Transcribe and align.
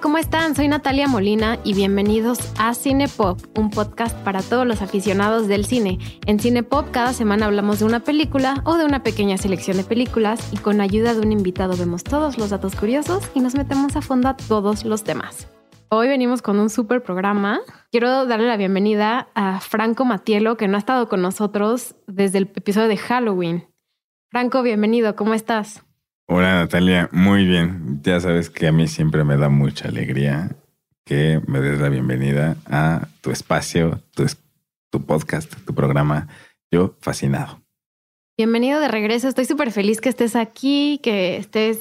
¿cómo 0.00 0.18
están? 0.18 0.54
Soy 0.54 0.68
Natalia 0.68 1.08
Molina 1.08 1.58
y 1.64 1.72
bienvenidos 1.72 2.38
a 2.58 2.74
Cinepop, 2.74 3.40
un 3.56 3.70
podcast 3.70 4.16
para 4.24 4.42
todos 4.42 4.66
los 4.66 4.82
aficionados 4.82 5.48
del 5.48 5.64
cine. 5.64 5.98
En 6.26 6.38
Cinepop 6.38 6.90
cada 6.90 7.12
semana 7.12 7.46
hablamos 7.46 7.78
de 7.78 7.86
una 7.86 8.00
película 8.00 8.62
o 8.64 8.76
de 8.76 8.84
una 8.84 9.02
pequeña 9.02 9.38
selección 9.38 9.76
de 9.76 9.84
películas 9.84 10.52
y 10.52 10.58
con 10.58 10.80
ayuda 10.80 11.14
de 11.14 11.20
un 11.20 11.32
invitado 11.32 11.76
vemos 11.76 12.04
todos 12.04 12.36
los 12.36 12.50
datos 12.50 12.76
curiosos 12.76 13.30
y 13.34 13.40
nos 13.40 13.54
metemos 13.54 13.96
a 13.96 14.02
fondo 14.02 14.28
a 14.28 14.36
todos 14.36 14.84
los 14.84 15.02
temas. 15.02 15.48
Hoy 15.88 16.08
venimos 16.08 16.42
con 16.42 16.58
un 16.58 16.68
súper 16.68 17.02
programa. 17.02 17.60
Quiero 17.90 18.26
darle 18.26 18.48
la 18.48 18.56
bienvenida 18.56 19.28
a 19.34 19.60
Franco 19.60 20.04
Matielo, 20.04 20.56
que 20.56 20.68
no 20.68 20.76
ha 20.76 20.80
estado 20.80 21.08
con 21.08 21.22
nosotros 21.22 21.94
desde 22.06 22.38
el 22.38 22.50
episodio 22.54 22.88
de 22.88 22.96
Halloween. 22.96 23.68
Franco, 24.30 24.62
bienvenido, 24.62 25.16
¿cómo 25.16 25.32
estás? 25.32 25.85
Hola 26.28 26.56
Natalia, 26.56 27.08
muy 27.12 27.46
bien. 27.46 28.00
Ya 28.02 28.18
sabes 28.18 28.50
que 28.50 28.66
a 28.66 28.72
mí 28.72 28.88
siempre 28.88 29.22
me 29.22 29.36
da 29.36 29.48
mucha 29.48 29.86
alegría 29.86 30.56
que 31.04 31.40
me 31.46 31.60
des 31.60 31.80
la 31.80 31.88
bienvenida 31.88 32.56
a 32.66 33.06
tu 33.20 33.30
espacio, 33.30 34.00
tu, 34.12 34.26
tu 34.90 35.06
podcast, 35.06 35.54
tu 35.64 35.72
programa. 35.72 36.26
Yo 36.72 36.96
fascinado. 37.00 37.62
Bienvenido 38.36 38.80
de 38.80 38.88
regreso. 38.88 39.28
Estoy 39.28 39.44
súper 39.44 39.70
feliz 39.70 40.00
que 40.00 40.08
estés 40.08 40.34
aquí, 40.34 40.98
que 41.00 41.36
estés 41.36 41.78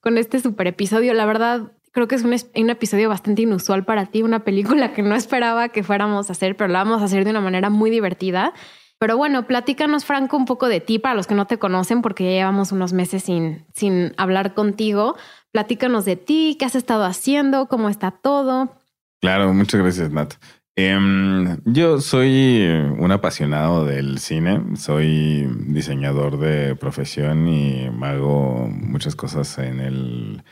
con 0.00 0.16
este 0.16 0.40
súper 0.40 0.68
episodio. 0.68 1.12
La 1.12 1.26
verdad, 1.26 1.72
creo 1.92 2.08
que 2.08 2.14
es 2.14 2.24
un, 2.24 2.34
un, 2.34 2.70
episodio 2.70 3.10
bastante 3.10 3.42
inusual 3.42 3.84
para 3.84 4.06
ti, 4.06 4.22
una 4.22 4.42
película 4.42 4.94
que 4.94 5.02
no 5.02 5.14
esperaba 5.14 5.68
que 5.68 5.82
fuéramos 5.82 6.30
a 6.30 6.32
hacer, 6.32 6.56
pero 6.56 6.68
la 6.68 6.82
vamos 6.82 7.02
a 7.02 7.04
hacer 7.04 7.24
de 7.24 7.30
una 7.30 7.42
manera 7.42 7.68
muy 7.68 7.90
divertida. 7.90 8.54
Pero 9.02 9.16
bueno, 9.16 9.48
platícanos, 9.48 10.04
Franco, 10.04 10.36
un 10.36 10.44
poco 10.44 10.68
de 10.68 10.78
ti 10.78 11.00
para 11.00 11.16
los 11.16 11.26
que 11.26 11.34
no 11.34 11.48
te 11.48 11.58
conocen, 11.58 12.02
porque 12.02 12.22
ya 12.22 12.30
llevamos 12.30 12.70
unos 12.70 12.92
meses 12.92 13.24
sin, 13.24 13.64
sin 13.74 14.12
hablar 14.16 14.54
contigo. 14.54 15.16
Platícanos 15.50 16.04
de 16.04 16.14
ti, 16.14 16.56
qué 16.56 16.66
has 16.66 16.76
estado 16.76 17.02
haciendo, 17.04 17.66
cómo 17.66 17.88
está 17.88 18.12
todo. 18.12 18.76
Claro, 19.20 19.52
muchas 19.54 19.80
gracias, 19.80 20.12
Nat. 20.12 20.34
Em, 20.76 21.58
yo 21.64 22.00
soy 22.00 22.64
un 22.96 23.10
apasionado 23.10 23.84
del 23.84 24.20
cine, 24.20 24.76
soy 24.76 25.48
diseñador 25.66 26.38
de 26.38 26.76
profesión 26.76 27.48
y 27.48 27.90
hago 28.02 28.68
muchas 28.68 29.16
cosas 29.16 29.58
en, 29.58 29.80
el, 29.80 30.44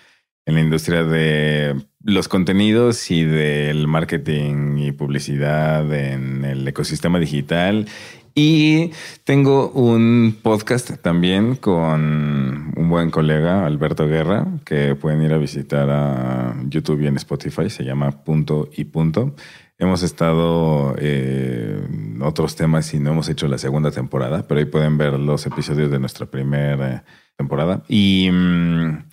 en 0.44 0.54
la 0.56 0.60
industria 0.60 1.04
de 1.04 1.76
los 2.02 2.26
contenidos 2.26 3.12
y 3.12 3.24
del 3.24 3.86
marketing 3.86 4.78
y 4.78 4.90
publicidad 4.90 5.92
en 5.94 6.44
el 6.44 6.66
ecosistema 6.66 7.20
digital 7.20 7.86
y 8.34 8.90
tengo 9.24 9.70
un 9.70 10.38
podcast 10.42 10.90
también 11.02 11.56
con 11.56 12.72
un 12.76 12.88
buen 12.88 13.10
colega, 13.10 13.66
Alberto 13.66 14.06
Guerra, 14.06 14.46
que 14.64 14.94
pueden 14.94 15.22
ir 15.22 15.32
a 15.32 15.38
visitar 15.38 15.88
a 15.90 16.54
YouTube 16.68 17.02
y 17.02 17.06
en 17.06 17.16
Spotify, 17.16 17.70
se 17.70 17.84
llama 17.84 18.10
Punto 18.24 18.68
y 18.76 18.84
Punto. 18.84 19.34
Hemos 19.78 20.02
estado 20.02 20.94
eh, 20.98 21.80
otros 22.20 22.54
temas 22.54 22.92
y 22.92 22.98
no 22.98 23.12
hemos 23.12 23.28
hecho 23.30 23.48
la 23.48 23.56
segunda 23.56 23.90
temporada, 23.90 24.46
pero 24.46 24.60
ahí 24.60 24.66
pueden 24.66 24.98
ver 24.98 25.14
los 25.14 25.46
episodios 25.46 25.90
de 25.90 25.98
nuestra 25.98 26.26
primera 26.26 27.04
temporada. 27.36 27.82
Y 27.88 28.30
mm, 28.30 29.04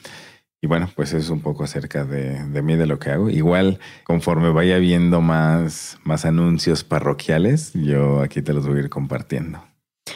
y 0.67 0.69
bueno, 0.69 0.89
pues 0.97 1.13
es 1.13 1.29
un 1.29 1.39
poco 1.39 1.63
acerca 1.63 2.03
de, 2.03 2.43
de, 2.43 2.61
mí, 2.61 2.75
de 2.75 2.87
lo 2.87 2.99
que 2.99 3.09
hago. 3.09 3.29
Igual, 3.29 3.79
conforme 4.03 4.49
vaya 4.49 4.77
viendo 4.79 5.21
más, 5.21 5.97
más 6.03 6.25
anuncios 6.25 6.83
parroquiales, 6.83 7.71
yo 7.73 8.19
aquí 8.19 8.41
te 8.41 8.51
los 8.51 8.67
voy 8.67 8.79
a 8.79 8.81
ir 8.81 8.89
compartiendo. 8.89 9.63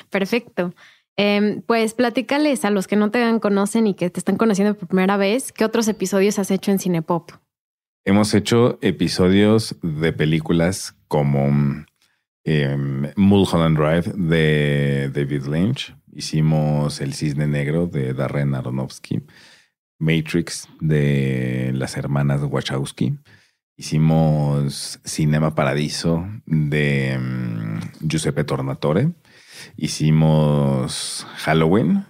Perfecto. 0.09 0.73
Eh, 1.15 1.61
pues 1.65 1.93
platícales 1.93 2.65
a 2.65 2.69
los 2.69 2.87
que 2.87 2.97
no 2.97 3.11
te 3.11 3.39
conocen 3.39 3.87
y 3.87 3.93
que 3.93 4.09
te 4.09 4.19
están 4.19 4.35
conociendo 4.35 4.73
por 4.73 4.89
primera 4.89 5.15
vez, 5.15 5.53
¿qué 5.53 5.63
otros 5.63 5.87
episodios 5.87 6.37
has 6.37 6.51
hecho 6.51 6.71
en 6.71 6.79
Cinepop? 6.79 7.31
Hemos 8.03 8.33
hecho 8.33 8.77
episodios 8.81 9.77
de 9.81 10.11
películas 10.11 10.97
como 11.07 11.85
eh, 12.43 12.75
Mulholland 13.15 13.77
Drive 13.77 14.13
de 14.17 15.09
David 15.13 15.45
Lynch. 15.45 15.95
Hicimos 16.11 16.99
El 16.99 17.13
Cisne 17.13 17.47
Negro 17.47 17.87
de 17.87 18.13
Darren 18.13 18.53
Aronofsky. 18.53 19.21
Matrix 20.01 20.67
de 20.79 21.71
las 21.73 21.95
hermanas 21.95 22.41
Wachowski. 22.43 23.17
Hicimos 23.77 24.99
Cinema 25.05 25.55
Paradiso 25.55 26.27
de 26.45 27.17
um, 27.17 27.79
Giuseppe 28.01 28.43
Tornatore. 28.43 29.11
Hicimos 29.77 31.25
Halloween. 31.37 32.05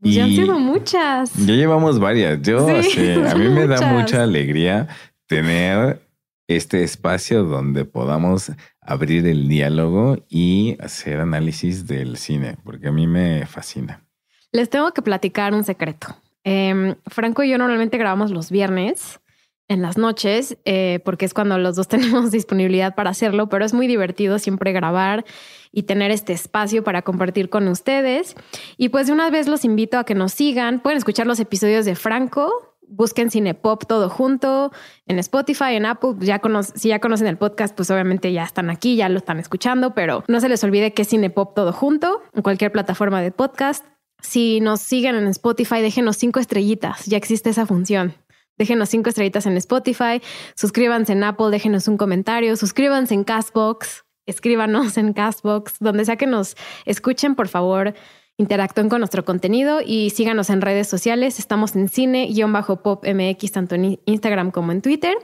ya 0.00 0.24
han 0.24 0.30
sido 0.30 0.58
muchas. 0.58 1.32
Ya 1.34 1.54
llevamos 1.54 2.00
varias. 2.00 2.40
Yo, 2.42 2.66
a 2.68 3.34
mí 3.34 3.48
me 3.48 3.66
da 3.66 3.92
mucha 3.92 4.22
alegría 4.22 4.88
tener 5.26 6.00
este 6.48 6.82
espacio 6.82 7.44
donde 7.44 7.84
podamos 7.84 8.52
abrir 8.80 9.26
el 9.26 9.48
diálogo 9.48 10.18
y 10.28 10.76
hacer 10.80 11.20
análisis 11.20 11.86
del 11.86 12.16
cine, 12.16 12.56
porque 12.64 12.88
a 12.88 12.92
mí 12.92 13.06
me 13.06 13.46
fascina. 13.46 14.04
Les 14.52 14.68
tengo 14.68 14.92
que 14.92 15.02
platicar 15.02 15.54
un 15.54 15.64
secreto. 15.64 16.14
Em, 16.44 16.94
Franco 17.06 17.42
y 17.42 17.50
yo 17.50 17.58
normalmente 17.58 17.98
grabamos 17.98 18.30
los 18.30 18.50
viernes 18.50 19.20
en 19.68 19.80
las 19.80 19.96
noches, 19.96 20.58
eh, 20.66 21.00
porque 21.04 21.24
es 21.24 21.34
cuando 21.34 21.58
los 21.58 21.76
dos 21.76 21.88
tenemos 21.88 22.30
disponibilidad 22.30 22.94
para 22.94 23.10
hacerlo, 23.10 23.48
pero 23.48 23.64
es 23.64 23.74
muy 23.74 23.86
divertido 23.86 24.38
siempre 24.38 24.72
grabar 24.72 25.24
y 25.72 25.84
tener 25.84 26.10
este 26.10 26.32
espacio 26.32 26.84
para 26.84 27.02
compartir 27.02 27.48
con 27.50 27.66
ustedes. 27.68 28.36
Y 28.76 28.90
pues 28.90 29.06
de 29.06 29.12
una 29.12 29.30
vez 29.30 29.48
los 29.48 29.64
invito 29.64 29.98
a 29.98 30.04
que 30.04 30.14
nos 30.14 30.32
sigan. 30.32 30.80
Pueden 30.80 30.98
escuchar 30.98 31.26
los 31.26 31.40
episodios 31.40 31.84
de 31.84 31.96
Franco. 31.96 32.76
Busquen 32.86 33.30
Cinepop 33.30 33.86
todo 33.86 34.10
junto 34.10 34.70
en 35.06 35.18
Spotify, 35.18 35.74
en 35.74 35.86
Apple. 35.86 36.16
Ya 36.20 36.40
si 36.74 36.90
ya 36.90 37.00
conocen 37.00 37.26
el 37.26 37.38
podcast, 37.38 37.74
pues 37.74 37.90
obviamente 37.90 38.30
ya 38.32 38.44
están 38.44 38.68
aquí, 38.68 38.94
ya 38.96 39.08
lo 39.08 39.16
están 39.16 39.40
escuchando, 39.40 39.94
pero 39.94 40.22
no 40.28 40.38
se 40.38 40.50
les 40.50 40.62
olvide 40.62 40.92
que 40.92 41.02
es 41.02 41.08
Cinepop 41.08 41.54
todo 41.54 41.72
junto 41.72 42.22
en 42.34 42.42
cualquier 42.42 42.70
plataforma 42.70 43.22
de 43.22 43.32
podcast. 43.32 43.84
Si 44.24 44.60
nos 44.60 44.80
siguen 44.80 45.16
en 45.16 45.26
Spotify, 45.28 45.82
déjenos 45.82 46.16
cinco 46.16 46.40
estrellitas. 46.40 47.04
Ya 47.04 47.18
existe 47.18 47.50
esa 47.50 47.66
función. 47.66 48.14
Déjenos 48.56 48.88
cinco 48.88 49.10
estrellitas 49.10 49.46
en 49.46 49.56
Spotify, 49.58 50.22
suscríbanse 50.56 51.12
en 51.12 51.24
Apple, 51.24 51.50
déjenos 51.50 51.88
un 51.88 51.96
comentario, 51.96 52.56
suscríbanse 52.56 53.12
en 53.12 53.24
Castbox, 53.24 54.04
escríbanos 54.26 54.96
en 54.96 55.12
Castbox, 55.12 55.74
donde 55.80 56.04
sea 56.04 56.16
que 56.16 56.26
nos 56.26 56.56
escuchen, 56.84 57.34
por 57.34 57.48
favor, 57.48 57.94
interactúen 58.38 58.88
con 58.88 59.00
nuestro 59.00 59.24
contenido 59.24 59.80
y 59.84 60.10
síganos 60.10 60.50
en 60.50 60.62
redes 60.62 60.88
sociales. 60.88 61.38
Estamos 61.38 61.76
en 61.76 61.88
cine-pop 61.88 63.04
MX, 63.06 63.52
tanto 63.52 63.74
en 63.74 64.00
Instagram 64.06 64.52
como 64.52 64.72
en 64.72 64.82
Twitter. 64.82 65.16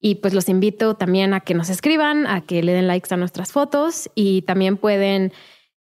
Y 0.00 0.16
pues 0.16 0.34
los 0.34 0.48
invito 0.48 0.94
también 0.94 1.34
a 1.34 1.40
que 1.40 1.54
nos 1.54 1.70
escriban, 1.70 2.26
a 2.26 2.40
que 2.42 2.62
le 2.62 2.72
den 2.72 2.86
likes 2.86 3.12
a 3.14 3.16
nuestras 3.16 3.52
fotos 3.52 4.10
y 4.14 4.42
también 4.42 4.76
pueden 4.76 5.32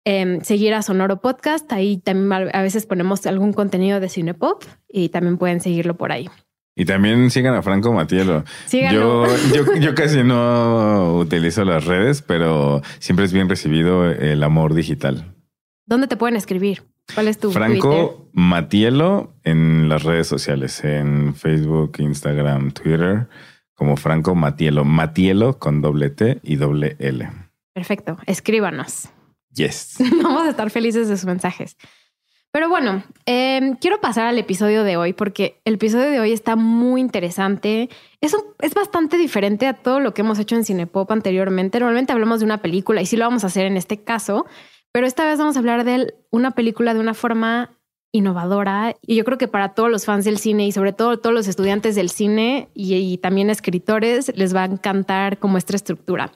Em, 0.09 0.39
seguir 0.39 0.73
a 0.73 0.81
Sonoro 0.83 1.19
Podcast. 1.19 1.69
Ahí 1.73 1.97
también 1.97 2.49
a 2.53 2.61
veces 2.61 2.85
ponemos 2.85 3.25
algún 3.25 3.51
contenido 3.51 3.99
de 3.99 4.07
Cinepop 4.07 4.63
y 4.87 5.09
también 5.09 5.37
pueden 5.37 5.59
seguirlo 5.59 5.97
por 5.97 6.13
ahí. 6.13 6.29
Y 6.77 6.85
también 6.85 7.29
sigan 7.29 7.55
a 7.55 7.61
Franco 7.61 7.91
Matielo. 7.91 8.45
Yo, 8.71 9.25
yo, 9.53 9.75
yo, 9.75 9.95
casi 9.95 10.23
no 10.23 11.17
utilizo 11.17 11.65
las 11.65 11.83
redes, 11.83 12.21
pero 12.21 12.81
siempre 12.99 13.25
es 13.25 13.33
bien 13.33 13.49
recibido 13.49 14.09
el 14.09 14.41
amor 14.43 14.75
digital. 14.75 15.35
¿Dónde 15.85 16.07
te 16.07 16.15
pueden 16.15 16.37
escribir? 16.37 16.83
¿Cuál 17.13 17.27
es 17.27 17.37
tu 17.37 17.51
Franco 17.51 18.29
Matielo 18.31 19.33
en 19.43 19.89
las 19.89 20.03
redes 20.03 20.27
sociales, 20.27 20.85
en 20.85 21.35
Facebook, 21.35 21.97
Instagram, 21.99 22.71
Twitter, 22.71 23.27
como 23.73 23.97
Franco 23.97 24.35
Matielo. 24.35 24.85
Matielo 24.85 25.59
con 25.59 25.81
doble 25.81 26.11
T 26.11 26.39
y 26.43 26.55
doble 26.55 26.95
L. 26.99 27.29
Perfecto. 27.73 28.17
Escríbanos. 28.25 29.09
Yes. 29.57 29.95
Vamos 30.23 30.43
a 30.43 30.49
estar 30.49 30.69
felices 30.69 31.09
de 31.09 31.17
sus 31.17 31.25
mensajes. 31.25 31.75
Pero 32.51 32.69
bueno, 32.69 33.03
em, 33.25 33.75
quiero 33.75 33.99
pasar 33.99 34.25
al 34.25 34.37
episodio 34.37 34.83
de 34.83 34.97
hoy 34.97 35.13
porque 35.13 35.61
el 35.65 35.75
episodio 35.75 36.09
de 36.09 36.19
hoy 36.19 36.31
está 36.31 36.55
muy 36.55 37.01
interesante. 37.01 37.89
Es, 38.21 38.35
es 38.59 38.73
bastante 38.73 39.17
diferente 39.17 39.67
a 39.67 39.73
todo 39.73 39.99
lo 39.99 40.13
que 40.13 40.21
hemos 40.21 40.39
hecho 40.39 40.55
en 40.55 40.63
Cinepop 40.63 41.11
anteriormente. 41.11 41.79
Normalmente 41.79 42.13
hablamos 42.13 42.39
de 42.39 42.45
una 42.45 42.61
película 42.61 43.01
y 43.01 43.05
sí 43.05 43.17
lo 43.17 43.25
vamos 43.25 43.43
a 43.43 43.47
hacer 43.47 43.65
en 43.65 43.77
este 43.77 44.01
caso, 44.01 44.45
pero 44.91 45.05
esta 45.05 45.25
vez 45.25 45.37
vamos 45.37 45.55
a 45.55 45.59
hablar 45.59 45.83
de 45.83 46.15
una 46.31 46.51
película 46.51 46.93
de 46.93 46.99
una 46.99 47.13
forma 47.13 47.77
innovadora 48.13 48.95
y 49.01 49.15
yo 49.15 49.25
creo 49.25 49.37
que 49.37 49.49
para 49.49 49.75
todos 49.75 49.91
los 49.91 50.05
fans 50.05 50.23
del 50.23 50.37
cine 50.37 50.65
y 50.65 50.71
sobre 50.71 50.93
todo 50.93 51.19
todos 51.19 51.35
los 51.35 51.47
estudiantes 51.47 51.93
del 51.95 52.09
cine 52.09 52.69
y, 52.73 52.95
y 52.95 53.17
también 53.17 53.49
escritores 53.49 54.31
les 54.35 54.55
va 54.55 54.63
a 54.63 54.65
encantar 54.65 55.37
como 55.37 55.57
esta 55.57 55.75
estructura. 55.75 56.31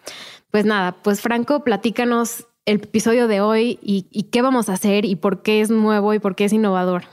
Pues 0.52 0.66
nada, 0.66 0.92
pues 1.02 1.22
Franco, 1.22 1.64
platícanos 1.64 2.46
el 2.66 2.76
episodio 2.78 3.28
de 3.28 3.42
hoy 3.42 3.80
y, 3.82 4.30
qué 4.32 4.42
vamos 4.42 4.70
a 4.70 4.74
hacer 4.74 5.06
y 5.06 5.16
por 5.16 5.42
qué 5.42 5.62
es 5.62 5.70
nuevo 5.70 6.14
y 6.14 6.20
por 6.20 6.36
qué 6.36 6.46
es 6.46 6.54
innovador. 6.54 7.04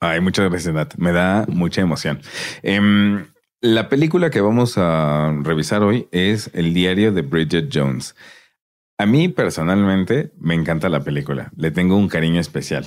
Ay, 0.00 0.20
muchas 0.20 0.50
gracias, 0.50 0.74
Nat. 0.74 0.94
Me 0.96 1.12
da 1.12 1.44
mucha 1.48 1.80
emoción. 1.80 2.20
Em, 2.62 3.26
la 3.60 3.88
película 3.88 4.30
que 4.30 4.40
vamos 4.40 4.74
a 4.76 5.32
revisar 5.42 5.82
hoy 5.82 6.08
es 6.12 6.50
El 6.52 6.74
diario 6.74 7.12
de 7.12 7.22
Bridget 7.22 7.70
Jones. 7.72 8.14
A 8.96 9.06
mí 9.06 9.28
personalmente 9.28 10.30
me 10.38 10.54
encanta 10.54 10.88
la 10.88 11.02
película. 11.02 11.50
Le 11.56 11.72
tengo 11.72 11.96
un 11.96 12.08
cariño 12.08 12.40
especial. 12.40 12.86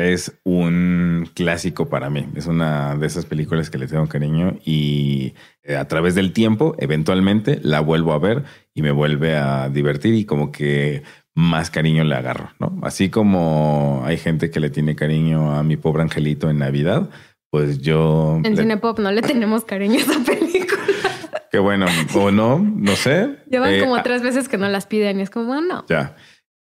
Es 0.00 0.38
un 0.44 1.28
clásico 1.34 1.88
para 1.88 2.08
mí. 2.08 2.28
Es 2.36 2.46
una 2.46 2.94
de 2.94 3.06
esas 3.06 3.26
películas 3.26 3.68
que 3.68 3.78
le 3.78 3.88
tengo 3.88 4.06
cariño 4.06 4.58
y 4.64 5.34
eh, 5.64 5.76
a 5.76 5.88
través 5.88 6.14
del 6.14 6.32
tiempo, 6.32 6.76
eventualmente 6.78 7.58
la 7.62 7.80
vuelvo 7.80 8.12
a 8.12 8.18
ver 8.20 8.44
y 8.74 8.82
me 8.82 8.92
vuelve 8.92 9.36
a 9.36 9.68
divertir 9.68 10.14
y 10.14 10.24
como 10.24 10.52
que 10.52 11.02
más 11.34 11.70
cariño 11.70 12.04
le 12.04 12.14
agarro, 12.14 12.50
¿no? 12.60 12.78
Así 12.82 13.10
como 13.10 14.02
hay 14.04 14.18
gente 14.18 14.50
que 14.50 14.60
le 14.60 14.70
tiene 14.70 14.94
cariño 14.94 15.52
a 15.54 15.64
mi 15.64 15.76
pobre 15.76 16.02
angelito 16.02 16.48
en 16.48 16.58
Navidad, 16.58 17.10
pues 17.50 17.80
yo... 17.80 18.40
En 18.44 18.56
Cinepop 18.56 18.98
no 19.00 19.10
le 19.10 19.22
tenemos 19.22 19.64
cariño 19.64 19.98
a 19.98 20.02
esa 20.02 20.20
película. 20.24 20.80
Qué 21.50 21.58
bueno, 21.58 21.86
o 22.14 22.30
no, 22.30 22.58
no 22.58 22.92
sé. 22.92 23.36
Llevan 23.50 23.74
eh, 23.74 23.80
como 23.80 24.02
tres 24.02 24.22
veces 24.22 24.48
que 24.48 24.58
no 24.58 24.68
las 24.68 24.86
piden 24.86 25.20
y 25.20 25.22
es 25.22 25.30
como, 25.30 25.46
bueno. 25.46 25.84
Ya. 25.88 26.16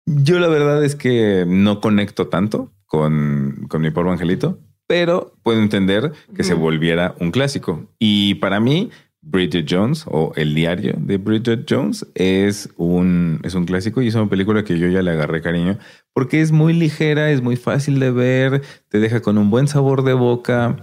Yo 0.05 0.39
la 0.39 0.47
verdad 0.47 0.83
es 0.83 0.95
que 0.95 1.45
no 1.47 1.81
conecto 1.81 2.27
tanto 2.27 2.71
con, 2.85 3.67
con 3.69 3.81
mi 3.81 3.91
pobre 3.91 4.11
angelito, 4.11 4.59
pero 4.87 5.35
puedo 5.43 5.61
entender 5.61 6.13
que 6.35 6.43
se 6.43 6.55
volviera 6.55 7.13
un 7.19 7.29
clásico. 7.29 7.91
Y 7.99 8.35
para 8.35 8.59
mí, 8.59 8.89
Bridget 9.21 9.67
Jones 9.69 10.05
o 10.07 10.31
El 10.35 10.55
diario 10.55 10.95
de 10.97 11.17
Bridget 11.17 11.65
Jones 11.69 12.05
es 12.15 12.69
un, 12.77 13.39
es 13.43 13.53
un 13.53 13.65
clásico 13.65 14.01
y 14.01 14.07
es 14.07 14.15
una 14.15 14.29
película 14.29 14.63
que 14.63 14.79
yo 14.79 14.87
ya 14.87 15.01
le 15.01 15.11
agarré 15.11 15.41
cariño 15.41 15.77
porque 16.13 16.41
es 16.41 16.51
muy 16.51 16.73
ligera, 16.73 17.29
es 17.29 17.41
muy 17.41 17.55
fácil 17.55 17.99
de 17.99 18.11
ver, 18.11 18.61
te 18.87 18.99
deja 18.99 19.21
con 19.21 19.37
un 19.37 19.49
buen 19.49 19.67
sabor 19.67 20.03
de 20.03 20.13
boca 20.13 20.77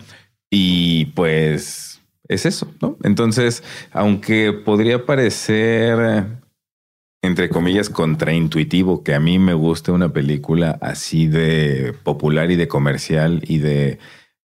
y 0.51 1.07
pues 1.07 1.96
es 2.29 2.47
eso, 2.47 2.73
¿no? 2.81 2.97
Entonces, 3.03 3.63
aunque 3.93 4.53
podría 4.53 5.07
parecer 5.07 6.27
entre 7.27 7.49
comillas, 7.49 7.91
contraintuitivo 7.91 9.03
que 9.03 9.15
a 9.15 9.21
mí 9.21 9.39
me 9.39 9.55
guste 9.55 9.91
una 9.91 10.13
película 10.13 10.79
así 10.81 11.27
de 11.27 11.95
popular 12.05 12.51
y 12.51 12.57
de 12.57 12.69
comercial 12.69 13.43
y 13.47 13.59
de 13.59 13.99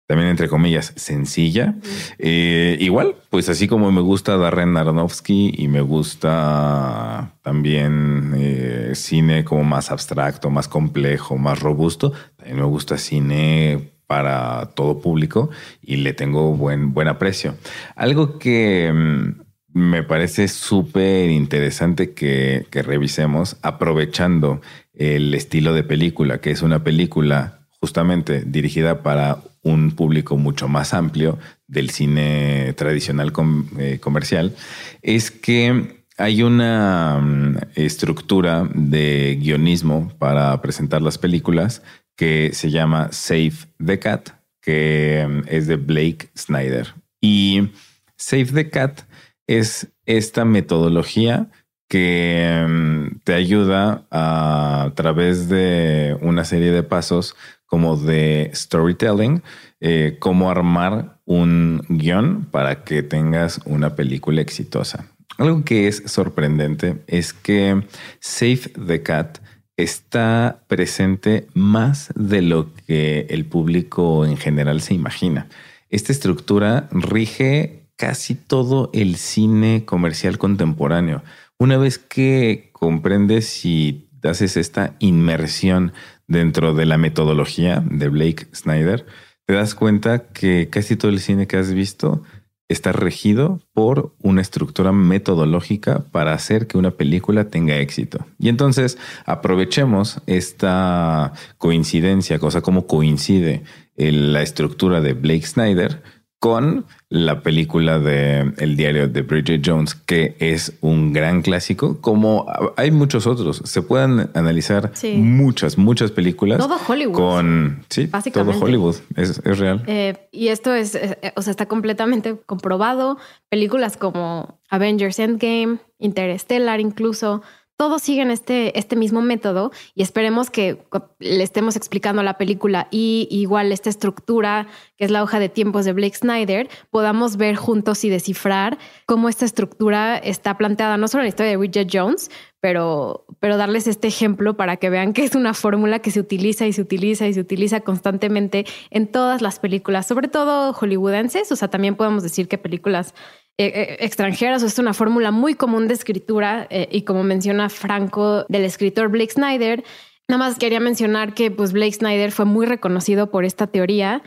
también 0.06 0.30
entre 0.30 0.48
comillas, 0.48 0.92
sencilla. 0.96 1.76
Eh, 2.18 2.76
igual, 2.80 3.14
pues 3.28 3.48
así 3.48 3.68
como 3.68 3.92
me 3.92 4.00
gusta 4.00 4.36
Darren 4.36 4.76
Aronofsky 4.76 5.54
y 5.56 5.68
me 5.68 5.82
gusta 5.82 7.36
también 7.42 8.32
eh, 8.36 8.90
cine 8.94 9.44
como 9.44 9.62
más 9.62 9.92
abstracto, 9.92 10.50
más 10.50 10.66
complejo, 10.66 11.38
más 11.38 11.60
robusto, 11.60 12.12
también 12.34 12.58
me 12.58 12.64
gusta 12.64 12.98
cine 12.98 13.92
para 14.10 14.70
todo 14.74 14.98
público 14.98 15.50
y 15.80 15.98
le 15.98 16.12
tengo 16.12 16.56
buen, 16.56 17.06
aprecio. 17.06 17.54
Algo 17.94 18.40
que 18.40 18.90
mm, 18.92 19.78
me 19.78 20.02
parece 20.02 20.48
súper 20.48 21.30
interesante 21.30 22.12
que, 22.12 22.66
que 22.70 22.82
revisemos, 22.82 23.56
aprovechando 23.62 24.62
el 24.94 25.32
estilo 25.32 25.74
de 25.74 25.84
película, 25.84 26.40
que 26.40 26.50
es 26.50 26.62
una 26.62 26.82
película 26.82 27.60
justamente 27.78 28.42
dirigida 28.44 29.04
para 29.04 29.44
un 29.62 29.92
público 29.92 30.36
mucho 30.36 30.66
más 30.66 30.92
amplio 30.92 31.38
del 31.68 31.90
cine 31.90 32.74
tradicional 32.76 33.32
eh, 33.78 33.98
comercial, 34.00 34.56
es 35.02 35.30
que 35.30 36.00
hay 36.20 36.42
una 36.42 37.18
mm, 37.18 37.56
estructura 37.76 38.68
de 38.74 39.38
guionismo 39.40 40.12
para 40.18 40.60
presentar 40.60 41.00
las 41.00 41.16
películas 41.16 41.82
que 42.20 42.50
se 42.52 42.70
llama 42.70 43.08
Save 43.12 43.54
the 43.82 43.98
Cat, 43.98 44.28
que 44.60 45.26
mm, 45.26 45.48
es 45.48 45.66
de 45.66 45.76
Blake 45.76 46.28
Snyder. 46.36 46.88
Y 47.18 47.70
Save 48.18 48.52
the 48.52 48.68
Cat 48.68 49.00
es 49.46 49.88
esta 50.04 50.44
metodología 50.44 51.48
que 51.88 52.62
mm, 52.68 53.20
te 53.24 53.32
ayuda 53.32 54.06
a 54.10 54.92
través 54.96 55.48
de 55.48 56.14
una 56.20 56.44
serie 56.44 56.72
de 56.72 56.82
pasos 56.82 57.36
como 57.64 57.96
de 57.96 58.50
storytelling, 58.52 59.42
eh, 59.80 60.18
cómo 60.18 60.50
armar 60.50 61.22
un 61.24 61.80
guion 61.88 62.44
para 62.50 62.84
que 62.84 63.02
tengas 63.02 63.62
una 63.64 63.96
película 63.96 64.42
exitosa. 64.42 65.06
Algo 65.38 65.64
que 65.64 65.88
es 65.88 66.02
sorprendente 66.04 67.02
es 67.06 67.32
que 67.32 67.82
Save 68.20 68.72
the 68.86 69.02
Cat 69.02 69.38
está 69.82 70.62
presente 70.68 71.46
más 71.54 72.12
de 72.14 72.42
lo 72.42 72.74
que 72.86 73.26
el 73.30 73.44
público 73.44 74.24
en 74.24 74.36
general 74.36 74.80
se 74.80 74.94
imagina. 74.94 75.48
Esta 75.88 76.12
estructura 76.12 76.88
rige 76.92 77.86
casi 77.96 78.34
todo 78.34 78.90
el 78.94 79.16
cine 79.16 79.84
comercial 79.84 80.38
contemporáneo. 80.38 81.22
Una 81.58 81.76
vez 81.76 81.98
que 81.98 82.70
comprendes 82.72 83.64
y 83.66 84.08
haces 84.22 84.56
esta 84.56 84.94
inmersión 85.00 85.92
dentro 86.26 86.74
de 86.74 86.86
la 86.86 86.96
metodología 86.96 87.82
de 87.84 88.08
Blake 88.08 88.46
Snyder, 88.54 89.04
te 89.46 89.54
das 89.54 89.74
cuenta 89.74 90.28
que 90.28 90.68
casi 90.70 90.96
todo 90.96 91.10
el 91.10 91.20
cine 91.20 91.46
que 91.46 91.56
has 91.56 91.72
visto 91.72 92.22
está 92.70 92.92
regido 92.92 93.60
por 93.74 94.14
una 94.22 94.40
estructura 94.40 94.92
metodológica 94.92 96.04
para 96.12 96.32
hacer 96.32 96.68
que 96.68 96.78
una 96.78 96.92
película 96.92 97.48
tenga 97.48 97.76
éxito. 97.76 98.24
Y 98.38 98.48
entonces 98.48 98.96
aprovechemos 99.26 100.22
esta 100.26 101.32
coincidencia, 101.58 102.38
cosa 102.38 102.62
como 102.62 102.86
coincide 102.86 103.64
en 103.96 104.32
la 104.32 104.42
estructura 104.42 105.00
de 105.00 105.14
Blake 105.14 105.46
Snyder 105.46 106.02
con 106.40 106.86
la 107.10 107.42
película 107.42 107.98
de 107.98 108.54
El 108.56 108.74
diario 108.74 109.08
de 109.08 109.20
Bridget 109.20 109.62
Jones, 109.64 109.94
que 109.94 110.36
es 110.38 110.72
un 110.80 111.12
gran 111.12 111.42
clásico, 111.42 112.00
como 112.00 112.46
hay 112.76 112.90
muchos 112.90 113.26
otros. 113.26 113.60
Se 113.66 113.82
pueden 113.82 114.30
analizar 114.32 114.90
muchas, 115.16 115.76
muchas 115.76 116.10
películas. 116.10 116.58
Todo 116.58 116.78
Hollywood. 116.88 117.14
Con, 117.14 117.84
sí, 117.90 118.10
todo 118.32 118.52
Hollywood. 118.58 118.96
Es, 119.16 119.38
real. 119.44 119.84
Eh, 119.86 120.28
y 120.32 120.48
esto 120.48 120.74
es, 120.74 120.98
o 121.36 121.42
sea, 121.42 121.50
está 121.50 121.66
completamente 121.66 122.38
comprobado. 122.46 123.18
Películas 123.50 123.98
como 123.98 124.58
Avengers 124.70 125.18
Endgame, 125.18 125.78
Interstellar 125.98 126.80
incluso, 126.80 127.42
todos 127.80 128.02
siguen 128.02 128.30
este, 128.30 128.78
este 128.78 128.94
mismo 128.94 129.22
método 129.22 129.72
y 129.94 130.02
esperemos 130.02 130.50
que 130.50 130.76
le 131.18 131.42
estemos 131.42 131.76
explicando 131.76 132.22
la 132.22 132.36
película 132.36 132.88
y 132.90 133.26
igual 133.30 133.72
esta 133.72 133.88
estructura, 133.88 134.66
que 134.98 135.06
es 135.06 135.10
la 135.10 135.22
hoja 135.22 135.38
de 135.38 135.48
tiempos 135.48 135.86
de 135.86 135.94
Blake 135.94 136.14
Snyder, 136.14 136.68
podamos 136.90 137.38
ver 137.38 137.56
juntos 137.56 138.04
y 138.04 138.10
descifrar 138.10 138.76
cómo 139.06 139.30
esta 139.30 139.46
estructura 139.46 140.18
está 140.18 140.58
planteada, 140.58 140.98
no 140.98 141.08
solo 141.08 141.22
en 141.22 141.24
la 141.24 141.28
historia 141.30 141.52
de 141.52 141.56
Bridget 141.56 141.88
Jones, 141.90 142.30
pero, 142.60 143.24
pero 143.40 143.56
darles 143.56 143.86
este 143.86 144.08
ejemplo 144.08 144.58
para 144.58 144.76
que 144.76 144.90
vean 144.90 145.14
que 145.14 145.24
es 145.24 145.34
una 145.34 145.54
fórmula 145.54 146.00
que 146.00 146.10
se 146.10 146.20
utiliza 146.20 146.66
y 146.66 146.74
se 146.74 146.82
utiliza 146.82 147.28
y 147.28 147.32
se 147.32 147.40
utiliza 147.40 147.80
constantemente 147.80 148.66
en 148.90 149.06
todas 149.06 149.40
las 149.40 149.58
películas, 149.58 150.06
sobre 150.06 150.28
todo 150.28 150.74
hollywoodenses, 150.74 151.50
o 151.50 151.56
sea, 151.56 151.68
también 151.68 151.96
podemos 151.96 152.22
decir 152.22 152.46
que 152.46 152.58
películas 152.58 153.14
eh, 153.60 153.72
eh, 153.74 153.96
extranjeras. 154.00 154.62
Es 154.62 154.78
una 154.78 154.94
fórmula 154.94 155.32
muy 155.32 155.52
común 155.52 155.86
de 155.86 155.92
escritura 155.92 156.66
eh, 156.70 156.88
y 156.90 157.02
como 157.02 157.22
menciona 157.24 157.68
Franco 157.68 158.46
del 158.48 158.64
escritor 158.64 159.10
Blake 159.10 159.32
Snyder, 159.32 159.84
nada 160.28 160.38
más 160.38 160.58
quería 160.58 160.80
mencionar 160.80 161.34
que 161.34 161.50
pues 161.50 161.74
Blake 161.74 161.92
Snyder 161.92 162.32
fue 162.32 162.46
muy 162.46 162.64
reconocido 162.64 163.30
por 163.30 163.44
esta 163.44 163.66
teoría. 163.66 164.22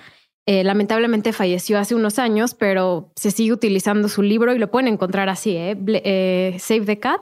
lamentablemente 0.45 1.33
falleció 1.33 1.79
hace 1.79 1.95
unos 1.95 2.19
años, 2.19 2.53
pero 2.53 3.11
se 3.15 3.31
sigue 3.31 3.53
utilizando 3.53 4.07
su 4.07 4.21
libro 4.21 4.53
y 4.53 4.59
lo 4.59 4.69
pueden 4.69 4.93
encontrar 4.93 5.29
así, 5.29 5.53
Save 5.55 6.85
the 6.85 6.99
Cat 6.99 7.21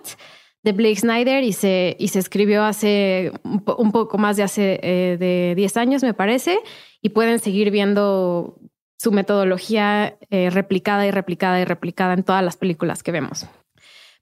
de 0.63 0.74
Blake 0.74 0.98
Snyder 0.98 1.44
y 1.46 1.53
se, 1.53 1.96
y 1.98 2.10
se 2.10 2.20
escribió 2.20 2.63
hace 2.63 3.32
un, 3.44 3.91
poco 3.91 4.18
más 4.18 4.36
de 4.36 4.44
hace 4.44 5.18
de 5.18 5.53
10 5.56 5.77
años, 5.77 6.03
me 6.03 6.13
parece, 6.13 6.60
y 7.01 7.10
pueden 7.10 7.39
seguir 7.39 7.72
viendo 7.72 8.58
su 9.01 9.12
metodología 9.12 10.15
eh, 10.29 10.51
replicada 10.51 11.08
y 11.08 11.12
replicada 11.12 11.60
y 11.60 11.65
replicada 11.65 12.13
en 12.13 12.22
todas 12.22 12.43
las 12.43 12.55
películas 12.55 13.01
que 13.01 13.12
vemos. 13.12 13.48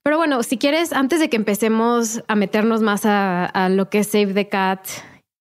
Pero 0.04 0.16
bueno, 0.16 0.42
si 0.42 0.58
quieres, 0.58 0.94
antes 0.94 1.20
de 1.20 1.30
que 1.30 1.36
empecemos 1.36 2.24
a 2.30 2.36
meternos 2.36 2.82
más 2.82 3.02
a, 3.04 3.68
lo 3.70 3.90
que 3.90 4.00
es 4.00 4.08
Save 4.08 4.34
the 4.34 4.48
Cat 4.48 4.88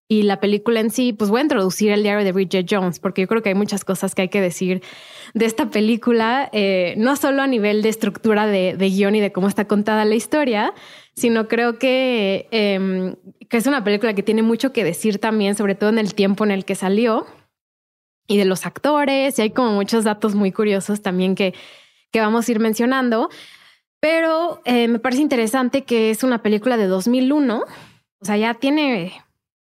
y 0.09 0.23
la 0.23 0.41
película 0.41 0.81
en 0.81 0.91
sí, 0.91 1.13
pues 1.13 1.31
voy 1.31 1.39
a 1.39 1.43
introducir 1.43 1.93
el 1.93 2.03
diario 2.03 2.25
de 2.25 2.33
Bridget 2.33 2.67
Jones, 2.69 2.99
porque 2.99 3.21
yo 3.21 3.29
creo 3.29 3.41
que 3.41 3.51
hay 3.51 3.55
muchas 3.55 3.85
cosas 3.85 4.17
que 4.17 4.23
hay 4.23 4.29
que 4.29 4.41
decir 4.41 4.83
de 5.35 5.45
esta 5.45 5.71
película, 5.71 6.49
eh, 6.53 6.95
no 6.97 7.15
solo 7.15 7.41
a 7.41 7.47
nivel 7.47 7.81
de 7.83 7.91
estructura 7.91 8.49
de, 8.49 8.75
guion 8.77 9.15
y 9.15 9.21
de 9.21 9.31
cómo 9.31 9.47
está 9.47 9.67
contada 9.67 10.05
la 10.05 10.17
historia, 10.17 10.75
sino 11.15 11.47
creo 11.47 11.79
que, 11.79 12.49
em, 12.51 13.15
que 13.49 13.59
es 13.59 13.69
una 13.69 13.85
película 13.85 14.15
que 14.15 14.25
tiene 14.25 14.43
mucho 14.43 14.73
que 14.73 14.83
decir 14.83 15.21
también, 15.21 15.55
sobre 15.55 15.77
todo 15.77 15.91
en 15.91 15.99
el 15.99 16.15
tiempo 16.15 16.43
en 16.43 16.51
el 16.51 16.65
que 16.65 16.75
salió 16.75 17.25
y 18.29 18.37
de 18.37 18.45
los 18.45 18.67
actores, 18.67 19.37
y 19.39 19.43
hay 19.43 19.51
como 19.51 19.73
muchos 19.73 20.05
datos 20.05 20.37
muy 20.37 20.53
curiosos 20.53 21.03
también 21.03 21.35
que, 21.35 21.55
que 22.13 22.21
vamos 22.21 22.49
a 22.49 22.53
ir 22.53 22.61
mencionando. 22.61 23.29
Pero 24.01 24.61
eh, 24.65 24.87
me 24.87 25.01
parece 25.01 25.23
interesante 25.23 25.83
que 25.83 26.11
es 26.11 26.23
una 26.23 26.41
película 26.41 26.77
de 26.77 26.87
2001, 26.87 27.65
o 28.21 28.25
sea, 28.25 28.37
ya 28.37 28.55
tiene 28.55 29.13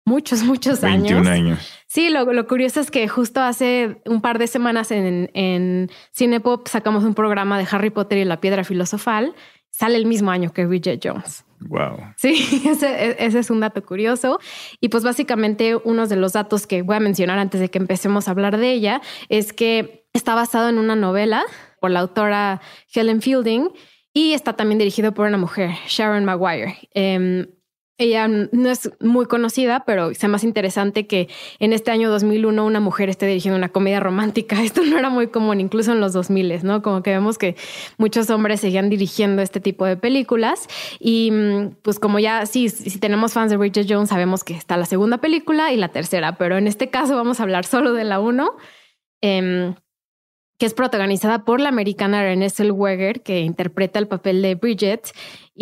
muchos, 0.05 0.43
muchos 0.43 0.81
21 0.83 1.31
años. 1.31 1.59
Sí, 1.87 2.11
lo, 2.11 2.31
lo, 2.33 2.47
curioso 2.47 2.81
es 2.81 2.91
que 2.91 3.09
justo 3.09 3.41
hace 3.41 4.03
un 4.05 4.21
par 4.21 4.39
de 4.39 4.47
semanas 4.47 4.91
en, 4.91 5.31
en 5.35 5.91
Cinepop 6.15 6.69
sacamos 6.69 7.05
un 7.05 7.15
programa 7.15 7.59
de 7.59 7.67
Harry 7.71 7.91
Potter 7.91 8.19
y 8.19 8.25
la 8.25 8.41
piedra 8.41 8.65
filosofal. 8.65 9.35
Sale 9.71 9.97
el 9.97 10.07
mismo 10.07 10.31
año 10.31 10.53
que 10.53 10.67
Bridget 10.67 11.01
Jones. 11.03 11.45
Wow. 11.61 11.99
Sí, 12.17 12.63
ese, 12.67 13.25
ese, 13.25 13.39
es 13.39 13.51
un 13.51 13.61
dato 13.61 13.83
curioso. 13.83 14.39
Y 14.81 14.89
pues 14.89 15.05
básicamente 15.05 15.77
uno 15.77 16.07
de 16.07 16.17
los 16.17 16.33
datos 16.33 16.67
que 16.67 16.83
voy 16.83 16.97
a 16.97 17.01
mencionar 17.01 17.39
antes 17.39 17.61
de 17.61 17.71
que 17.71 17.79
empecemos 17.79 18.29
a 18.29 18.33
hablar 18.33 18.57
de 18.57 18.73
ella 18.73 19.01
es 19.29 19.53
que 19.53 20.07
está 20.13 20.35
basado 20.35 20.69
en 20.69 20.79
una 20.79 20.97
novela 20.97 21.45
por 21.81 21.91
la 21.91 22.01
autora 22.01 22.61
Helen 22.93 23.23
Fielding 23.23 23.71
y 24.13 24.33
está 24.33 24.55
también 24.55 24.79
dirigido 24.79 25.15
por 25.15 25.27
una 25.27 25.39
mujer, 25.39 25.71
Sharon 25.87 26.25
Maguire. 26.25 26.77
Em, 26.95 27.47
ella 28.01 28.29
no 28.29 28.71
es 28.71 28.91
muy 28.99 29.27
conocida, 29.27 29.85
pero 29.85 30.11
es 30.11 30.27
más 30.27 30.43
interesante 30.43 31.07
que 31.07 31.29
en 31.59 31.75
este 31.75 31.91
año 31.91 32.11
2001 32.11 32.65
una 32.65 32.81
mujer 32.81 33.11
esté 33.11 33.27
dirigiendo 33.27 33.59
una 33.59 33.69
comedia 33.69 34.01
romántica. 34.01 34.61
Esto 34.65 34.83
no 34.83 34.99
era 34.99 35.11
muy 35.11 35.29
común, 35.29 35.61
incluso 35.61 35.93
en 35.93 36.01
los 36.01 36.15
2000, 36.15 36.65
¿no? 36.65 36.81
Como 36.81 37.03
que 37.03 37.11
vemos 37.11 37.37
que 37.37 37.57
muchos 37.99 38.31
hombres 38.31 38.61
seguían 38.61 38.89
dirigiendo 38.89 39.43
este 39.43 39.61
tipo 39.61 39.85
de 39.85 39.99
películas. 39.99 40.67
Y 40.99 41.31
mm, 41.31 41.77
pues 41.83 41.99
como 41.99 42.19
ya, 42.19 42.47
sí, 42.47 42.71
si 42.71 42.99
tenemos 42.99 43.35
fans 43.35 43.51
de 43.51 43.59
Bridget 43.59 43.87
Jones, 43.87 44.09
sabemos 44.09 44.45
que 44.45 44.55
está 44.55 44.79
la 44.79 44.87
segunda 44.87 45.19
película 45.19 45.71
y 45.71 45.77
la 45.77 45.89
tercera, 45.89 46.39
pero 46.39 46.57
en 46.57 46.67
este 46.67 46.89
caso 46.89 47.17
vamos 47.17 47.39
a 47.39 47.43
hablar 47.43 47.67
solo 47.67 47.93
de 47.93 48.05
la 48.05 48.19
uno. 48.19 48.57
Em, 49.21 49.75
que 50.61 50.67
es 50.67 50.75
protagonizada 50.75 51.47
por 51.47 51.59
la 51.59 51.71
americana 51.71 52.23
Renée 52.23 52.51
Zellweger, 52.51 53.23
que 53.23 53.41
interpreta 53.41 53.99
el 53.99 54.09
papel 54.09 54.43
de 54.43 54.57
Bridget 54.57 55.11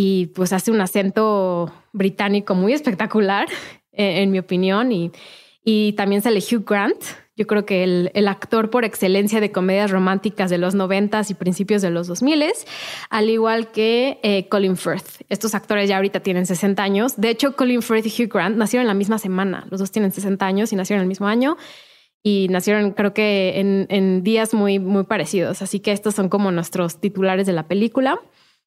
y 0.00 0.26
pues 0.26 0.52
hace 0.52 0.70
un 0.70 0.80
acento 0.80 1.72
británico 1.92 2.54
muy 2.54 2.72
espectacular, 2.72 3.48
en, 3.92 4.30
mi 4.30 4.38
opinión, 4.38 4.92
y, 4.92 5.10
y 5.64 5.94
también 5.94 6.22
sale 6.22 6.38
Hugh 6.38 6.64
Grant. 6.64 7.02
Yo 7.34 7.48
creo 7.48 7.66
que 7.66 7.82
el, 7.82 8.12
el, 8.14 8.28
actor 8.28 8.70
por 8.70 8.84
excelencia 8.84 9.40
de 9.40 9.50
comedias 9.50 9.90
románticas 9.90 10.50
de 10.50 10.58
los 10.58 10.76
noventas 10.76 11.30
y 11.30 11.34
principios 11.34 11.82
de 11.82 11.90
los 11.90 12.06
2000, 12.06 12.44
al 13.10 13.28
igual 13.28 13.72
que 13.72 14.20
eh, 14.22 14.48
Colin 14.48 14.76
Firth. 14.76 15.22
Estos 15.28 15.56
actores 15.56 15.88
ya 15.88 15.96
ahorita 15.96 16.20
tienen 16.20 16.46
60 16.46 16.80
años. 16.80 17.16
De 17.16 17.30
hecho, 17.30 17.56
Colin 17.56 17.82
Firth 17.82 18.06
y 18.06 18.22
Hugh 18.22 18.32
Grant 18.32 18.56
nacieron 18.56 18.86
la 18.86 18.94
misma 18.94 19.18
semana. 19.18 19.66
Los 19.68 19.80
dos 19.80 19.90
tienen 19.90 20.12
60 20.12 20.46
años 20.46 20.72
y 20.72 20.76
nacieron 20.76 21.02
el 21.02 21.08
mismo 21.08 21.26
año 21.26 21.56
y 22.22 22.46
nacieron 22.50 22.92
creo 22.92 23.14
que 23.14 23.58
en, 23.58 23.88
en, 23.90 24.22
días 24.22 24.54
muy, 24.54 24.78
muy 24.78 25.02
parecidos. 25.04 25.60
Así 25.60 25.80
que 25.80 25.90
estos 25.90 26.14
son 26.14 26.28
como 26.28 26.52
nuestros 26.52 27.00
titulares 27.00 27.48
de 27.48 27.52
la 27.52 27.66
película. 27.66 28.20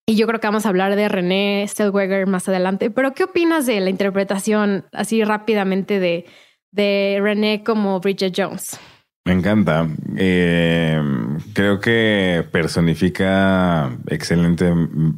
Y 0.05 0.15
yo 0.15 0.27
creo 0.27 0.39
que 0.39 0.48
vamos 0.48 0.65
a 0.65 0.70
hablar 0.70 0.96
de 0.96 1.08
René 1.08 1.65
Zellweger 1.67 2.27
más 2.27 2.50
adelante. 2.50 2.89
Pero 2.89 3.13
¿qué 3.13 3.25
opinas 3.25 3.65
de 3.65 3.79
la 3.79 3.89
interpretación 3.89 4.86
así 4.91 5.24
rápidamente 5.24 6.00
de, 6.00 6.25
de 6.72 7.20
René 7.22 7.63
como 7.63 8.00
Bridget 8.00 8.34
Jones? 8.36 8.79
Me 9.24 9.34
encanta. 9.34 9.88
Eh, 10.17 11.00
creo 11.53 11.79
que 11.79 12.43
personifica 12.51 13.96
excelente 14.08 14.74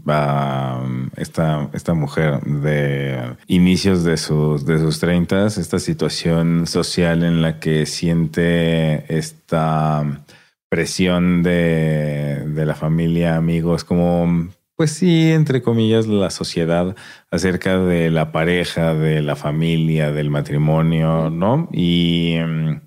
a 0.08 0.86
esta, 1.16 1.70
esta 1.72 1.94
mujer 1.94 2.42
de 2.42 3.38
inicios 3.48 4.04
de 4.04 4.18
sus, 4.18 4.66
de 4.66 4.80
sus 4.80 5.00
30, 5.00 5.46
esta 5.46 5.80
situación 5.80 6.68
social 6.68 7.24
en 7.24 7.42
la 7.42 7.62
que 7.62 7.86
siente 7.86 9.06
esta 9.16 10.26
presión 10.68 11.42
de, 11.42 12.44
de 12.46 12.66
la 12.66 12.76
familia, 12.76 13.38
amigos, 13.38 13.86
como 13.86 14.50
pues 14.84 14.96
sí, 14.96 15.32
entre 15.32 15.62
comillas, 15.62 16.08
la 16.08 16.30
sociedad 16.30 16.94
acerca 17.32 17.78
de 17.80 18.10
la 18.12 18.34
pareja, 18.34 18.94
de 18.94 19.22
la 19.22 19.38
familia, 19.38 20.12
del 20.12 20.30
matrimonio, 20.30 21.30
¿no? 21.30 21.70
Y 21.72 22.36
mm, 22.46 22.82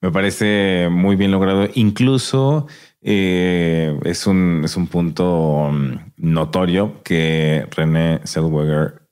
me 0.00 0.10
parece 0.10 0.88
muy 0.90 1.14
bien 1.14 1.30
logrado. 1.30 1.68
Incluso 1.74 2.68
eh, 3.02 3.94
es, 4.04 4.26
un, 4.26 4.62
es 4.64 4.78
un 4.78 4.86
punto 4.86 5.68
mm, 5.70 6.12
notorio 6.16 7.02
que 7.02 7.68
René 7.76 8.22
Zellweger 8.24 9.02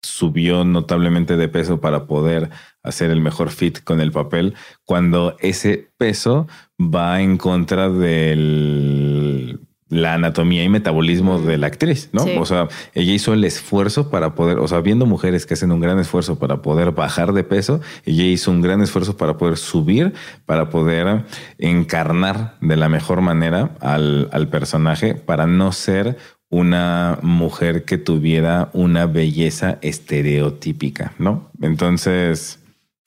subió 0.00 0.62
notablemente 0.62 1.36
de 1.36 1.48
peso 1.48 1.80
para 1.80 2.06
poder 2.06 2.48
hacer 2.84 3.10
el 3.10 3.20
mejor 3.20 3.50
fit 3.50 3.82
con 3.82 4.00
el 4.00 4.12
papel, 4.12 4.54
cuando 4.84 5.36
ese 5.40 5.90
peso 5.96 6.46
va 6.78 7.20
en 7.22 7.38
contra 7.38 7.90
del 7.90 9.67
la 9.88 10.14
anatomía 10.14 10.64
y 10.64 10.68
metabolismo 10.68 11.38
de 11.40 11.56
la 11.56 11.68
actriz, 11.68 12.10
¿no? 12.12 12.24
O 12.38 12.44
sea, 12.44 12.68
ella 12.94 13.12
hizo 13.12 13.32
el 13.32 13.44
esfuerzo 13.44 14.10
para 14.10 14.34
poder, 14.34 14.58
o 14.58 14.68
sea, 14.68 14.80
viendo 14.80 15.06
mujeres 15.06 15.46
que 15.46 15.54
hacen 15.54 15.72
un 15.72 15.80
gran 15.80 15.98
esfuerzo 15.98 16.38
para 16.38 16.60
poder 16.60 16.92
bajar 16.92 17.32
de 17.32 17.44
peso, 17.44 17.80
ella 18.04 18.24
hizo 18.24 18.50
un 18.50 18.60
gran 18.60 18.82
esfuerzo 18.82 19.16
para 19.16 19.38
poder 19.38 19.56
subir, 19.56 20.12
para 20.44 20.68
poder 20.68 21.24
encarnar 21.58 22.56
de 22.60 22.76
la 22.76 22.88
mejor 22.88 23.22
manera 23.22 23.70
al, 23.80 24.28
al 24.32 24.48
personaje, 24.48 25.14
para 25.14 25.46
no 25.46 25.72
ser 25.72 26.18
una 26.50 27.18
mujer 27.22 27.84
que 27.84 27.98
tuviera 27.98 28.70
una 28.72 29.06
belleza 29.06 29.78
estereotípica, 29.82 31.12
¿no? 31.18 31.50
Entonces, 31.60 32.57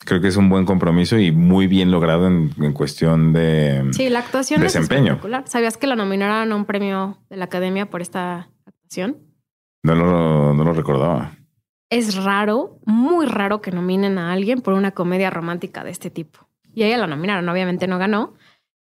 creo 0.05 0.21
que 0.21 0.27
es 0.27 0.37
un 0.37 0.49
buen 0.49 0.65
compromiso 0.65 1.17
y 1.17 1.31
muy 1.31 1.67
bien 1.67 1.91
logrado 1.91 2.27
en, 2.27 2.73
cuestión 2.73 3.33
de 3.33 3.87
sí, 3.91 4.09
la 4.09 4.19
actuación 4.19 4.61
desempeño. 4.61 5.19
¿Sabías 5.45 5.77
que 5.77 5.87
la 5.87 5.95
nominaron 5.95 6.51
a 6.51 6.55
un 6.55 6.65
premio 6.65 7.17
de 7.29 7.37
la 7.37 7.45
Academia 7.45 7.89
por 7.89 8.01
esta 8.01 8.49
actuación? 8.65 9.17
No 9.83 9.95
lo, 9.95 10.53
no 10.53 10.63
lo 10.63 10.73
recordaba. 10.73 11.31
Es 11.89 12.23
raro, 12.23 12.79
muy 12.85 13.25
raro 13.25 13.61
que 13.61 13.71
nominen 13.71 14.17
a 14.17 14.31
alguien 14.31 14.61
por 14.61 14.73
una 14.73 14.91
comedia 14.91 15.29
romántica 15.29 15.83
de 15.83 15.91
este 15.91 16.09
tipo. 16.09 16.47
Y 16.73 16.83
ella 16.83 16.97
la 16.97 17.07
nominaron, 17.07 17.47
obviamente 17.49 17.87
no 17.87 17.97
ganó, 17.97 18.33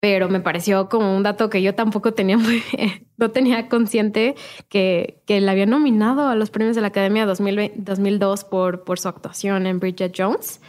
pero 0.00 0.28
me 0.28 0.40
pareció 0.40 0.88
como 0.88 1.16
un 1.16 1.22
dato 1.22 1.50
que 1.50 1.62
yo 1.62 1.74
tampoco 1.74 2.12
tenía 2.14 2.38
muy, 2.38 2.62
no 3.16 3.30
tenía 3.30 3.68
consciente 3.68 4.36
que, 4.68 5.22
que 5.26 5.40
la 5.40 5.52
había 5.52 5.66
nominado 5.66 6.28
a 6.28 6.34
los 6.36 6.50
premios 6.50 6.76
de 6.76 6.82
la 6.82 6.88
Academia 6.88 7.26
2002 7.26 8.44
por, 8.44 8.84
por 8.84 8.98
su 8.98 9.08
actuación 9.08 9.66
en 9.66 9.80
Bridget 9.80 10.14
Jones. 10.16 10.60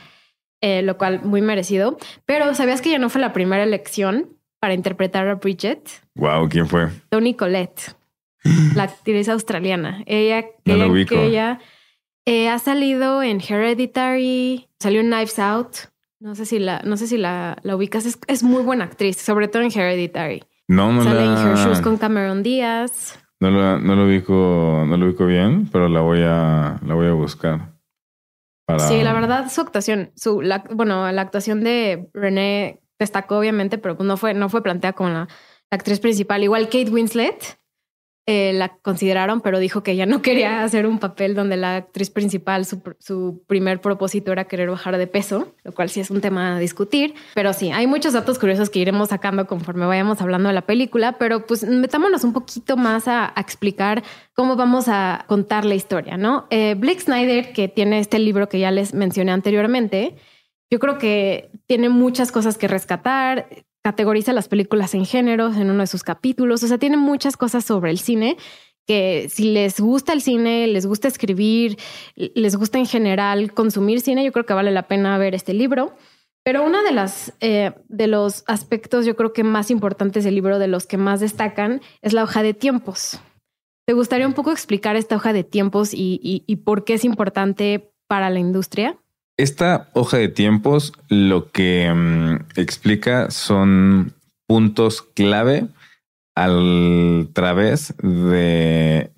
Eh, 0.66 0.82
lo 0.82 0.98
cual 0.98 1.22
muy 1.24 1.44
merecido. 1.44 1.96
Pero 2.26 2.56
¿sabías 2.56 2.82
que 2.82 2.90
ya 2.90 2.98
no 2.98 3.12
fue 3.12 3.22
la 3.22 3.34
primera 3.34 3.64
elección 3.64 4.30
para 4.60 4.74
interpretar 4.74 5.28
a 5.28 5.36
Bridget? 5.36 5.88
Wow, 6.16 6.50
¿quién 6.50 6.68
fue? 6.68 6.88
Toni 7.10 7.36
Collette, 7.36 7.96
la 8.74 8.84
actriz 8.84 9.30
australiana. 9.30 10.02
Ella, 10.08 10.44
que 10.64 11.28
ella 11.28 11.60
eh, 12.26 12.50
ha 12.50 12.58
salido 12.58 13.22
en 13.22 13.42
Hereditary, 13.48 14.68
salió 14.80 15.02
en 15.02 15.12
Knives 15.12 15.38
Out. 15.38 15.76
No 16.20 16.34
sé 16.34 16.48
si 16.48 16.58
la, 16.58 16.82
no 16.84 16.98
sé 16.98 17.06
si 17.06 17.18
la, 17.20 17.60
la 17.62 17.76
ubicas. 17.76 18.18
Es, 18.28 18.42
muy 18.42 18.64
buena 18.64 18.86
actriz, 18.86 19.18
sobre 19.18 19.48
todo 19.48 19.62
en 19.62 19.72
Hereditary. 19.72 20.46
No, 20.68 20.92
no 20.92 21.04
Sale 21.04 21.26
en 21.26 21.48
Her 21.48 21.58
Shoes 21.58 21.82
con 21.82 21.98
Cameron 21.98 22.42
Díaz. 22.42 23.20
No 23.40 23.52
lo, 23.52 23.80
no 23.80 23.96
lo 23.96 24.06
ubico, 24.08 24.84
no 24.88 24.98
lo 24.98 25.06
ubico 25.06 25.28
bien, 25.28 25.70
pero 25.72 25.90
la 25.90 26.02
voy 26.02 26.22
a, 26.24 26.80
la 26.84 26.96
voy 26.96 27.06
a 27.06 27.14
buscar. 27.14 27.75
Sí, 28.88 29.04
la 29.04 29.14
verdad, 29.14 29.50
su 29.52 29.62
actuación, 29.62 30.12
su, 30.16 30.42
la, 30.42 30.64
bueno, 30.72 31.12
la 31.12 31.22
actuación 31.22 31.64
de 31.64 32.10
René 32.14 32.82
destacó 32.98 33.38
obviamente, 33.38 33.78
pero 33.78 33.96
no 34.00 34.18
fue, 34.18 34.34
no 34.34 34.50
fue 34.50 34.64
planteada 34.64 34.94
como 34.94 35.10
la, 35.10 35.20
la 35.20 35.28
actriz 35.70 36.00
principal. 36.00 36.44
Igual 36.44 36.66
Kate 36.66 36.90
Winslet, 36.90 37.60
eh, 38.28 38.54
la 38.54 38.70
consideraron, 38.78 39.40
pero 39.42 39.60
dijo 39.60 39.84
que 39.84 39.92
ella 39.92 40.08
no 40.08 40.24
quería 40.24 40.64
hacer 40.64 40.88
un 40.88 40.98
papel 40.98 41.36
donde 41.36 41.58
la 41.58 41.76
actriz 41.76 42.10
principal, 42.10 42.66
su, 42.66 43.44
primer 43.46 43.82
propósito 43.82 44.32
era 44.32 44.46
querer 44.46 44.72
bajar 44.72 44.98
de 44.98 45.06
peso, 45.06 45.54
lo 45.64 45.74
cual 45.74 45.90
sí 45.90 46.00
es 46.00 46.10
un 46.10 46.22
tema 46.22 46.56
a 46.56 46.60
discutir. 46.60 47.14
Pero 47.36 47.54
sí, 47.54 47.72
hay 47.72 47.86
muchos 47.86 48.14
datos 48.14 48.40
curiosos 48.40 48.72
que 48.72 48.80
iremos 48.80 49.10
sacando 49.10 49.46
conforme 49.46 49.86
vayamos 49.86 50.22
hablando 50.22 50.50
de 50.50 50.56
la 50.56 50.64
película, 50.64 51.20
pero 51.20 51.46
pues 51.46 51.66
metámonos 51.66 52.24
un 52.24 52.34
poquito 52.34 52.78
más 52.78 53.08
a, 53.08 53.32
explicar 53.38 54.04
cómo 54.34 54.56
vamos 54.56 54.88
a 54.88 55.26
contar 55.28 55.64
la 55.64 55.76
historia, 55.76 56.18
¿no? 56.18 56.48
Eh, 56.50 56.74
Blake 56.76 57.02
Snyder, 57.02 57.54
que 57.54 57.68
tiene 57.68 58.00
este 58.00 58.18
libro 58.18 58.50
que 58.50 58.58
ya 58.58 58.72
les 58.72 58.96
mencioné 58.96 59.34
anteriormente, 59.34 60.16
yo 60.72 60.80
creo 60.80 60.98
que 60.98 61.52
tiene 61.68 61.90
muchas 61.90 62.32
cosas 62.32 62.58
que 62.58 62.68
rescatar 62.68 63.48
categoriza 63.86 64.34
las 64.34 64.48
películas 64.48 64.96
en 64.96 65.06
géneros 65.06 65.58
en 65.58 65.70
uno 65.70 65.82
de 65.82 65.86
sus 65.86 66.02
capítulos, 66.02 66.64
o 66.64 66.68
sea, 66.68 66.80
tiene 66.80 66.98
muchas 66.98 67.38
cosas 67.38 67.64
sobre 67.64 67.92
el 67.92 68.00
cine 68.00 68.36
que 68.88 69.28
si 69.30 69.52
les 69.52 69.80
gusta 69.80 70.12
el 70.12 70.24
cine, 70.24 70.66
les 70.66 70.88
gusta 70.88 71.08
escribir, 71.08 71.78
les 72.16 72.56
gusta 72.56 72.80
en 72.80 72.88
general 72.88 73.54
consumir 73.54 74.02
cine, 74.02 74.26
yo 74.26 74.32
creo 74.32 74.48
que 74.48 74.56
vale 74.56 74.72
la 74.72 74.88
pena 74.88 75.20
ver 75.20 75.36
este 75.36 75.54
libro. 75.54 75.96
Pero 76.44 76.64
uno 76.64 76.82
de, 76.82 76.94
las, 76.94 77.34
eh, 77.42 77.74
de 77.88 78.08
los 78.08 78.44
aspectos 78.48 79.06
yo 79.06 79.16
creo 79.16 79.34
que 79.34 79.44
más 79.44 79.70
importantes 79.70 80.24
del 80.24 80.34
libro, 80.34 80.58
de 80.58 80.68
los 80.68 80.88
que 80.88 80.98
más 80.98 81.20
destacan, 81.20 81.80
es 82.02 82.14
la 82.14 82.24
hoja 82.24 82.42
de 82.42 82.56
tiempos. 82.56 83.20
¿Te 83.86 83.94
gustaría 83.94 84.26
un 84.26 84.34
poco 84.34 84.52
explicar 84.52 84.96
esta 84.96 85.16
hoja 85.16 85.32
de 85.32 85.44
tiempos 85.44 85.94
y, 85.94 86.20
y 86.24 86.56
por 86.56 86.86
qué 86.86 86.96
es 86.96 87.06
importante 87.06 87.94
para 88.08 88.32
la 88.32 88.40
industria? 88.40 88.98
Esta 89.38 89.90
hoja 89.94 90.18
de 90.18 90.30
tiempos 90.30 90.94
lo 91.10 91.52
que 91.52 91.92
mm, 91.94 92.60
explica 92.60 93.30
son 93.32 94.14
puntos 94.48 95.02
clave 95.02 95.68
al 96.36 97.30
través 97.34 97.96
de 97.98 99.10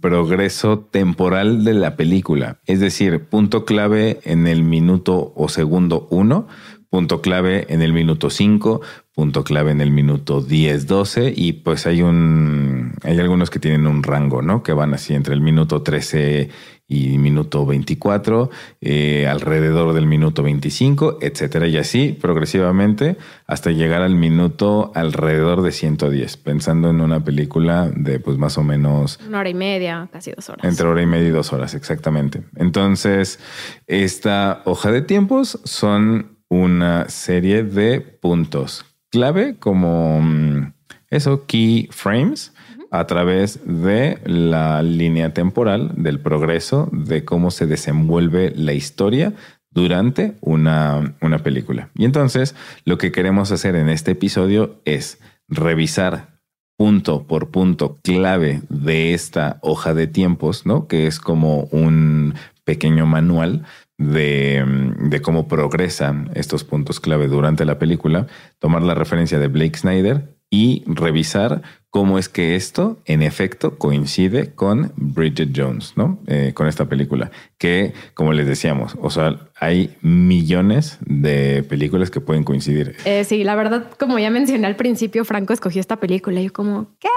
progreso 0.00 0.80
temporal 0.80 1.64
de 1.64 1.74
la 1.74 1.96
película. 1.96 2.58
Es 2.66 2.80
decir, 2.80 3.24
punto 3.24 3.64
clave 3.64 4.20
en 4.24 4.46
el 4.46 4.62
minuto 4.62 5.32
o 5.36 5.48
segundo 5.48 6.08
uno, 6.10 6.48
punto 6.90 7.20
clave 7.20 7.66
en 7.68 7.82
el 7.82 7.92
minuto 7.92 8.30
cinco, 8.30 8.80
punto 9.12 9.44
clave 9.44 9.70
en 9.70 9.80
el 9.80 9.90
minuto 9.90 10.40
10, 10.40 10.86
12 10.86 11.32
y 11.36 11.52
pues 11.54 11.86
hay 11.86 12.02
un, 12.02 12.94
hay 13.02 13.18
algunos 13.18 13.50
que 13.50 13.58
tienen 13.58 13.86
un 13.86 14.02
rango, 14.02 14.42
¿no? 14.42 14.62
Que 14.62 14.72
van 14.72 14.94
así 14.94 15.14
entre 15.14 15.34
el 15.34 15.40
minuto 15.40 15.82
13 15.82 16.50
y 16.88 17.18
minuto 17.18 17.66
24, 17.66 18.50
eh, 18.80 19.26
alrededor 19.28 19.92
del 19.92 20.06
minuto 20.06 20.42
25, 20.42 21.18
etcétera, 21.20 21.68
y 21.68 21.76
así 21.76 22.16
progresivamente 22.18 23.18
hasta 23.46 23.70
llegar 23.70 24.00
al 24.00 24.14
minuto 24.14 24.90
alrededor 24.94 25.60
de 25.60 25.72
110, 25.72 26.38
pensando 26.38 26.88
en 26.88 27.02
una 27.02 27.22
película 27.22 27.90
de 27.94 28.18
pues 28.18 28.38
más 28.38 28.56
o 28.56 28.62
menos... 28.62 29.20
Una 29.28 29.40
hora 29.40 29.50
y 29.50 29.54
media, 29.54 30.08
casi 30.10 30.32
dos 30.32 30.48
horas. 30.48 30.64
Entre 30.64 30.86
hora 30.86 31.02
y 31.02 31.06
media 31.06 31.28
y 31.28 31.32
dos 31.32 31.52
horas, 31.52 31.74
exactamente. 31.74 32.42
Entonces, 32.56 33.38
esta 33.86 34.62
hoja 34.64 34.90
de 34.90 35.02
tiempos 35.02 35.60
son 35.64 36.38
una 36.48 37.08
serie 37.10 37.62
de 37.62 38.00
puntos 38.00 38.86
clave 39.10 39.56
como 39.58 40.20
mm, 40.22 40.72
eso, 41.10 41.46
key 41.46 41.88
frames, 41.90 42.52
a 42.90 43.06
través 43.06 43.60
de 43.64 44.18
la 44.24 44.82
línea 44.82 45.34
temporal 45.34 45.92
del 45.96 46.20
progreso 46.20 46.88
de 46.92 47.24
cómo 47.24 47.50
se 47.50 47.66
desenvuelve 47.66 48.52
la 48.56 48.72
historia 48.72 49.34
durante 49.70 50.36
una, 50.40 51.16
una 51.20 51.38
película. 51.38 51.90
Y 51.94 52.04
entonces 52.04 52.54
lo 52.84 52.98
que 52.98 53.12
queremos 53.12 53.52
hacer 53.52 53.76
en 53.76 53.88
este 53.88 54.12
episodio 54.12 54.80
es 54.84 55.20
revisar 55.48 56.38
punto 56.76 57.26
por 57.26 57.50
punto 57.50 57.98
clave 58.02 58.62
de 58.68 59.12
esta 59.12 59.58
hoja 59.62 59.94
de 59.94 60.06
tiempos, 60.06 60.64
¿no? 60.64 60.86
Que 60.86 61.06
es 61.06 61.18
como 61.18 61.62
un 61.72 62.34
pequeño 62.64 63.04
manual 63.04 63.64
de, 63.98 64.64
de, 65.00 65.20
cómo 65.20 65.48
progresan 65.48 66.30
estos 66.34 66.62
puntos 66.62 67.00
clave 67.00 67.26
durante 67.26 67.64
la 67.64 67.80
película, 67.80 68.28
tomar 68.60 68.82
la 68.82 68.94
referencia 68.94 69.40
de 69.40 69.48
Blake 69.48 69.76
Snyder 69.76 70.37
y 70.50 70.82
revisar 70.86 71.62
cómo 71.90 72.18
es 72.18 72.28
que 72.28 72.54
esto, 72.54 73.00
en 73.06 73.22
efecto, 73.22 73.78
coincide 73.78 74.54
con 74.54 74.92
Bridget 74.96 75.50
Jones, 75.54 75.94
¿no? 75.96 76.20
Eh, 76.26 76.52
con 76.54 76.66
esta 76.66 76.86
película, 76.86 77.30
que, 77.58 77.92
como 78.14 78.32
les 78.32 78.46
decíamos, 78.46 78.96
o 79.00 79.10
sea, 79.10 79.50
hay 79.58 79.96
millones 80.02 80.98
de 81.00 81.64
películas 81.68 82.10
que 82.10 82.20
pueden 82.20 82.44
coincidir. 82.44 82.96
Eh, 83.04 83.24
sí, 83.24 83.44
la 83.44 83.54
verdad, 83.54 83.90
como 83.98 84.18
ya 84.18 84.30
mencioné 84.30 84.66
al 84.66 84.76
principio, 84.76 85.24
Franco 85.24 85.52
escogió 85.52 85.80
esta 85.80 85.96
película 85.96 86.40
y 86.40 86.44
yo 86.44 86.52
como, 86.52 86.94
¿qué? 86.98 87.08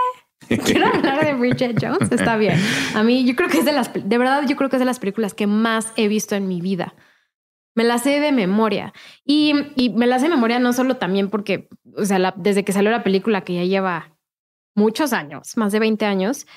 Quiero 0.58 0.88
hablar 0.88 1.24
de 1.24 1.34
Bridget 1.36 1.78
Jones, 1.82 2.12
está 2.12 2.36
bien. 2.36 2.60
A 2.96 3.04
mí 3.04 3.26
yo 3.26 3.36
creo 3.36 3.50
que 3.50 3.60
es 3.60 3.66
de 3.66 3.72
las, 3.72 3.92
de 3.94 4.18
verdad, 4.18 4.44
yo 4.48 4.56
creo 4.56 4.70
que 4.70 4.78
es 4.78 4.82
de 4.82 4.86
las 4.86 5.00
películas 5.00 5.34
que 5.34 5.48
más 5.48 5.94
he 5.96 6.08
visto 6.08 6.36
en 6.36 6.48
mi 6.48 6.62
vida. 6.62 6.94
Me 7.76 7.84
la 7.84 8.00
sé 8.00 8.20
de 8.20 8.32
memoria. 8.32 8.94
Y, 9.26 9.54
y 9.76 9.90
me 9.90 10.08
la 10.08 10.20
sé 10.20 10.26
de 10.26 10.36
memoria 10.36 10.60
no 10.60 10.74
solo 10.74 10.98
también 10.98 11.30
porque, 11.30 11.70
o 11.96 12.06
sea, 12.06 12.34
desde 12.38 12.64
que 12.64 12.74
salió 12.74 12.92
la 12.92 13.04
película, 13.04 13.42
que 13.42 13.56
ya 13.56 13.64
lleva 13.64 14.18
muchos 14.76 15.14
años, 15.14 15.58
más 15.58 15.72
de 15.72 15.80
20 15.80 16.06
años. 16.06 16.48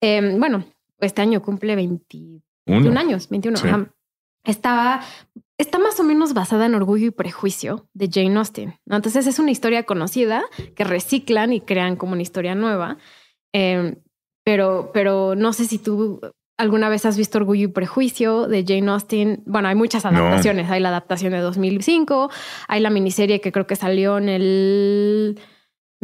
Eh, 0.00 0.36
bueno, 0.38 0.64
este 1.00 1.22
año 1.22 1.42
cumple 1.42 1.76
21 1.76 2.42
años, 2.98 3.28
21. 3.28 3.88
Estaba, 4.44 5.00
está 5.58 5.78
más 5.78 5.98
o 6.00 6.04
menos 6.04 6.34
basada 6.34 6.66
en 6.66 6.74
Orgullo 6.74 7.06
y 7.06 7.10
Prejuicio 7.10 7.88
de 7.94 8.10
Jane 8.12 8.36
Austen. 8.36 8.78
Entonces 8.86 9.26
es 9.26 9.38
una 9.38 9.50
historia 9.50 9.84
conocida 9.84 10.44
que 10.74 10.84
reciclan 10.84 11.52
y 11.52 11.60
crean 11.60 11.96
como 11.96 12.12
una 12.12 12.22
historia 12.22 12.54
nueva. 12.54 12.98
Eh, 13.54 13.96
pero, 14.44 14.90
pero 14.92 15.34
no 15.34 15.54
sé 15.54 15.64
si 15.64 15.78
tú 15.78 16.20
alguna 16.56 16.88
vez 16.88 17.04
has 17.06 17.16
visto 17.16 17.38
Orgullo 17.38 17.64
y 17.64 17.68
Prejuicio 17.68 18.46
de 18.46 18.64
Jane 18.66 18.90
Austen. 18.90 19.42
Bueno, 19.46 19.68
hay 19.68 19.74
muchas 19.74 20.04
adaptaciones. 20.04 20.70
Hay 20.70 20.80
la 20.80 20.90
adaptación 20.90 21.32
de 21.32 21.40
2005, 21.40 22.30
hay 22.68 22.80
la 22.80 22.90
miniserie 22.90 23.40
que 23.40 23.52
creo 23.52 23.66
que 23.66 23.76
salió 23.76 24.18
en 24.18 24.28
el 24.28 25.40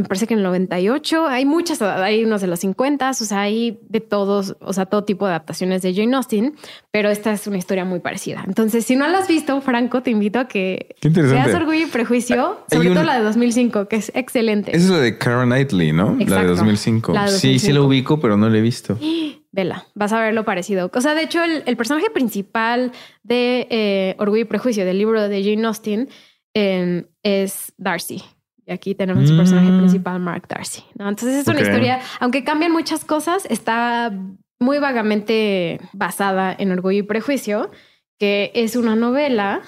me 0.00 0.08
parece 0.08 0.26
que 0.26 0.34
en 0.34 0.38
el 0.38 0.44
98 0.44 1.26
hay 1.26 1.44
muchas, 1.44 1.82
hay 1.82 2.24
unos 2.24 2.40
de 2.40 2.46
los 2.46 2.60
50, 2.60 3.10
o 3.10 3.12
sea, 3.12 3.42
hay 3.42 3.80
de 3.88 4.00
todos, 4.00 4.56
o 4.60 4.72
sea, 4.72 4.86
todo 4.86 5.04
tipo 5.04 5.26
de 5.26 5.32
adaptaciones 5.32 5.82
de 5.82 5.94
Jane 5.94 6.16
Austen, 6.16 6.54
pero 6.90 7.10
esta 7.10 7.32
es 7.32 7.46
una 7.46 7.58
historia 7.58 7.84
muy 7.84 8.00
parecida. 8.00 8.42
Entonces, 8.46 8.86
si 8.86 8.96
no 8.96 9.06
la 9.08 9.18
has 9.18 9.28
visto, 9.28 9.60
Franco, 9.60 10.02
te 10.02 10.10
invito 10.10 10.38
a 10.38 10.48
que 10.48 10.96
veas 11.02 11.54
Orgullo 11.54 11.86
y 11.86 11.90
Prejuicio, 11.90 12.60
sobre 12.70 12.90
todo 12.90 13.04
la 13.04 13.18
de 13.18 13.24
2005, 13.24 13.88
que 13.88 13.96
es 13.96 14.12
excelente. 14.14 14.74
Esa 14.74 14.84
es 14.84 14.90
la 14.90 15.00
de 15.00 15.18
Karen 15.18 15.48
Knightley, 15.48 15.92
¿no? 15.92 16.16
La 16.26 16.42
de 16.42 16.46
2005. 16.46 17.14
Sí, 17.28 17.58
sí 17.58 17.72
la 17.72 17.82
ubico, 17.82 18.20
pero 18.20 18.36
no 18.36 18.48
la 18.48 18.58
he 18.58 18.62
visto. 18.62 18.98
Vela, 19.52 19.86
vas 19.94 20.12
a 20.12 20.20
ver 20.20 20.34
lo 20.34 20.44
parecido. 20.44 20.90
O 20.94 21.00
sea, 21.00 21.14
de 21.14 21.22
hecho, 21.22 21.42
el, 21.42 21.76
personaje 21.76 22.10
principal 22.10 22.92
de 23.22 23.66
eh, 23.70 24.14
Orgullo 24.18 24.42
y 24.42 24.44
Prejuicio, 24.44 24.84
del 24.84 24.98
libro 24.98 25.28
de 25.28 25.42
Jane 25.42 25.66
Austen, 25.66 26.08
eh, 26.54 27.06
es 27.22 27.72
Darcy 27.76 28.22
aquí 28.70 28.94
tenemos 28.94 29.28
su 29.28 29.36
personaje 29.36 29.70
mm. 29.70 29.78
principal, 29.78 30.20
Mark 30.20 30.46
Darcy. 30.48 30.84
Entonces 30.98 31.36
es 31.36 31.48
una 31.48 31.60
historia, 31.60 32.00
aunque 32.20 32.44
cambian 32.44 32.72
muchas 32.72 33.04
cosas, 33.04 33.46
está 33.50 34.12
muy 34.58 34.78
vagamente 34.78 35.80
basada 35.92 36.54
en 36.58 36.70
Orgullo 36.72 36.98
y 36.98 37.02
Prejuicio, 37.02 37.70
que 38.18 38.52
es 38.54 38.76
una 38.76 38.96
novela. 38.96 39.62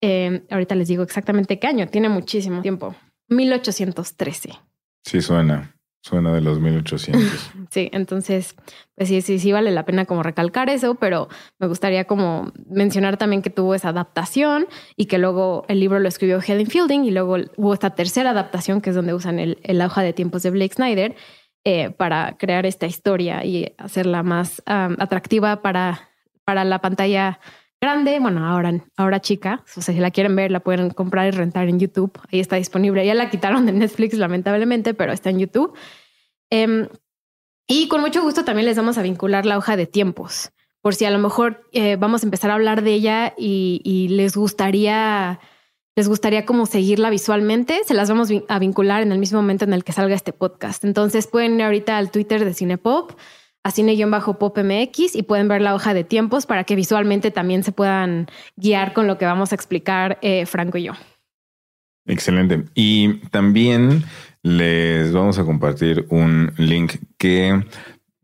Eh, 0.00 0.42
ahorita 0.50 0.74
les 0.74 0.88
digo 0.88 1.02
exactamente 1.02 1.58
qué 1.58 1.66
año, 1.66 1.86
tiene 1.86 2.08
muchísimo 2.08 2.62
tiempo. 2.62 2.94
1813. 3.28 4.50
Sí, 5.04 5.20
suena. 5.20 5.71
Suena 6.02 6.34
de 6.34 6.40
los 6.40 6.60
1800. 6.60 7.52
Sí, 7.70 7.88
entonces, 7.92 8.54
pues 8.96 9.08
sí, 9.08 9.22
sí, 9.22 9.38
sí 9.38 9.50
vale 9.50 9.70
la 9.70 9.86
pena 9.86 10.04
como 10.04 10.22
recalcar 10.22 10.68
eso, 10.68 10.96
pero 10.96 11.28
me 11.58 11.68
gustaría 11.68 12.04
como 12.04 12.52
mencionar 12.68 13.16
también 13.16 13.40
que 13.40 13.48
tuvo 13.48 13.74
esa 13.74 13.88
adaptación 13.88 14.66
y 14.94 15.06
que 15.06 15.16
luego 15.16 15.64
el 15.68 15.80
libro 15.80 15.98
lo 15.98 16.06
escribió 16.06 16.38
Helen 16.46 16.66
Fielding 16.66 17.04
y 17.04 17.12
luego 17.12 17.36
hubo 17.56 17.72
esta 17.72 17.94
tercera 17.94 18.30
adaptación 18.30 18.82
que 18.82 18.90
es 18.90 18.96
donde 18.96 19.14
usan 19.14 19.38
el, 19.38 19.58
el 19.62 19.80
hoja 19.80 20.02
de 20.02 20.12
tiempos 20.12 20.42
de 20.42 20.50
Blake 20.50 20.74
Snyder 20.74 21.16
eh, 21.64 21.90
para 21.90 22.36
crear 22.36 22.66
esta 22.66 22.86
historia 22.86 23.44
y 23.44 23.72
hacerla 23.78 24.24
más 24.24 24.60
atractiva 24.66 25.62
para, 25.62 26.10
para 26.44 26.64
la 26.64 26.80
pantalla 26.80 27.38
grande, 27.82 28.20
bueno, 28.20 28.46
ahora, 28.46 28.72
ahora 28.96 29.20
chica, 29.20 29.64
o 29.76 29.80
sea, 29.80 29.92
si 29.92 30.00
la 30.00 30.12
quieren 30.12 30.36
ver, 30.36 30.52
la 30.52 30.60
pueden 30.60 30.90
comprar 30.90 31.26
y 31.26 31.32
rentar 31.32 31.68
en 31.68 31.80
YouTube, 31.80 32.16
ahí 32.30 32.38
está 32.38 32.54
disponible. 32.54 33.04
Ya 33.04 33.14
la 33.14 33.28
quitaron 33.28 33.66
de 33.66 33.72
Netflix, 33.72 34.14
lamentablemente, 34.14 34.94
pero 34.94 35.12
está 35.12 35.30
en 35.30 35.40
YouTube. 35.40 35.76
Em, 36.48 36.88
y 37.66 37.88
con 37.88 38.00
mucho 38.00 38.22
gusto 38.22 38.44
también 38.44 38.66
les 38.66 38.76
vamos 38.76 38.98
a 38.98 39.02
vincular 39.02 39.46
la 39.46 39.58
hoja 39.58 39.76
de 39.76 39.86
tiempos, 39.86 40.52
por 40.80 40.94
si 40.94 41.06
a 41.06 41.10
lo 41.10 41.18
mejor 41.18 41.68
eh, 41.72 41.96
vamos 41.96 42.22
a 42.22 42.26
empezar 42.26 42.52
a 42.52 42.54
hablar 42.54 42.82
de 42.82 42.92
ella 42.92 43.34
y, 43.36 44.06
les 44.10 44.36
gustaría, 44.36 45.40
les 45.96 46.06
gustaría 46.06 46.46
como 46.46 46.66
seguirla 46.66 47.10
visualmente, 47.10 47.80
se 47.84 47.94
las 47.94 48.08
vamos 48.08 48.28
a 48.48 48.58
vincular 48.60 49.02
en 49.02 49.10
el 49.10 49.18
mismo 49.18 49.40
momento 49.40 49.64
en 49.64 49.72
el 49.72 49.82
que 49.82 49.92
salga 49.92 50.14
este 50.14 50.32
podcast. 50.32 50.84
Entonces 50.84 51.26
pueden 51.26 51.54
ir 51.56 51.62
ahorita 51.62 51.98
al 51.98 52.12
Twitter 52.12 52.44
de 52.44 52.54
Cinepop 52.54 53.12
a 53.64 53.70
cine-pop 53.70 54.58
MX 54.58 55.14
y 55.14 55.22
pueden 55.22 55.48
ver 55.48 55.62
la 55.62 55.74
hoja 55.74 55.94
de 55.94 56.04
tiempos 56.04 56.46
para 56.46 56.64
que 56.64 56.76
visualmente 56.76 57.30
también 57.30 57.62
se 57.62 57.72
puedan 57.72 58.26
guiar 58.56 58.92
con 58.92 59.06
lo 59.06 59.18
que 59.18 59.24
vamos 59.24 59.52
a 59.52 59.54
explicar 59.54 60.18
eh, 60.22 60.46
Franco 60.46 60.78
y 60.78 60.84
yo. 60.84 60.92
Excelente. 62.06 62.64
Y 62.74 63.20
también 63.30 64.04
les 64.42 65.12
vamos 65.12 65.38
a 65.38 65.44
compartir 65.44 66.06
un 66.10 66.52
link 66.56 66.94
que 67.16 67.64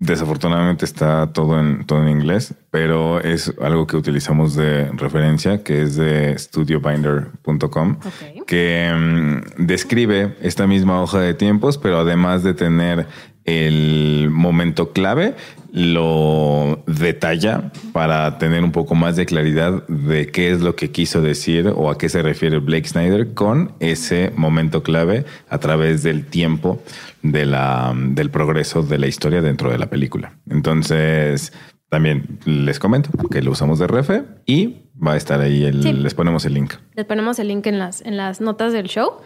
desafortunadamente 0.01 0.85
está 0.85 1.33
todo 1.33 1.59
en 1.59 1.85
todo 1.85 2.03
en 2.03 2.09
inglés, 2.09 2.55
pero 2.71 3.21
es 3.21 3.53
algo 3.61 3.87
que 3.87 3.97
utilizamos 3.97 4.55
de 4.55 4.91
referencia, 4.93 5.63
que 5.65 5.83
es 5.83 5.97
de 5.97 6.39
studiobinder.com, 6.39 7.99
que 8.47 8.93
mm, 8.97 9.67
describe 9.67 10.37
esta 10.41 10.67
misma 10.67 11.03
hoja 11.03 11.21
de 11.21 11.35
tiempos, 11.35 11.79
pero 11.79 11.99
además 11.99 12.43
de 12.45 12.55
tener 12.55 13.07
el 13.49 14.29
momento 14.31 14.93
clave, 14.93 15.35
lo 15.73 16.83
detalla 16.87 17.73
para 17.93 18.39
tener 18.39 18.63
un 18.63 18.73
poco 18.73 18.95
más 18.95 19.17
de 19.17 19.25
claridad 19.25 19.87
de 19.89 20.27
qué 20.27 20.51
es 20.51 20.61
lo 20.61 20.77
que 20.77 20.91
quiso 20.91 21.23
decir 21.23 21.73
o 21.75 21.91
a 21.91 21.97
qué 21.97 22.09
se 22.09 22.23
refiere 22.23 22.59
Blake 22.59 22.89
Snyder 22.89 23.33
con 23.33 23.73
ese 23.81 24.33
momento 24.37 24.83
clave 24.83 25.25
a 25.49 25.59
través 25.59 26.03
del 26.03 26.27
tiempo 26.27 26.83
de 27.23 27.47
la, 27.47 27.95
del 27.97 28.31
progreso 28.31 28.83
de 28.83 28.99
la 28.99 29.07
historia 29.07 29.41
dentro 29.41 29.71
de 29.71 29.79
la 29.79 29.89
película. 29.89 30.39
Entonces, 30.51 31.53
también 31.89 32.39
les 32.45 32.79
comento 32.79 33.11
que 33.31 33.41
lo 33.41 33.53
usamos 33.53 33.79
de 33.79 33.87
refe 33.87 34.25
y 34.45 34.91
va 34.95 35.13
a 35.13 35.17
estar 35.17 35.41
ahí, 35.41 35.71
les 35.73 36.15
ponemos 36.15 36.45
el 36.45 36.55
link. 36.55 36.75
Les 36.95 37.07
ponemos 37.07 37.39
el 37.39 37.49
link 37.49 37.67
en 37.67 37.79
las, 37.79 38.03
en 38.03 38.19
las 38.19 38.43
notas 38.43 38.75
del 38.75 38.89
show. 38.89 39.23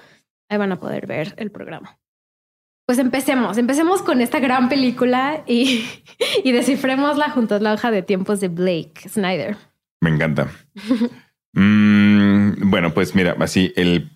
Ahí 0.49 0.59
van 0.59 0.71
a 0.71 0.79
poder 0.79 1.07
ver 1.07 1.35
el 1.39 1.51
programa. 1.51 1.99
Pues 2.87 2.99
empecemos, 2.99 3.59
empecemos 3.59 4.03
con 4.03 4.21
esta 4.21 4.41
gran 4.41 4.69
película 4.69 5.45
y, 5.47 5.85
y 6.45 6.53
descifrémosla 6.53 7.31
junto 7.31 7.55
a 7.55 7.61
la 7.61 7.73
hoja 7.75 7.91
de 7.91 8.03
tiempos 8.03 8.41
de 8.41 8.49
Blake 8.49 9.09
Snyder. 9.09 9.57
Me 10.01 10.11
encanta. 10.11 10.49
Mm, 11.55 12.71
bueno, 12.71 12.95
pues 12.95 13.15
mira, 13.15 13.37
así 13.39 13.75
el 13.77 14.11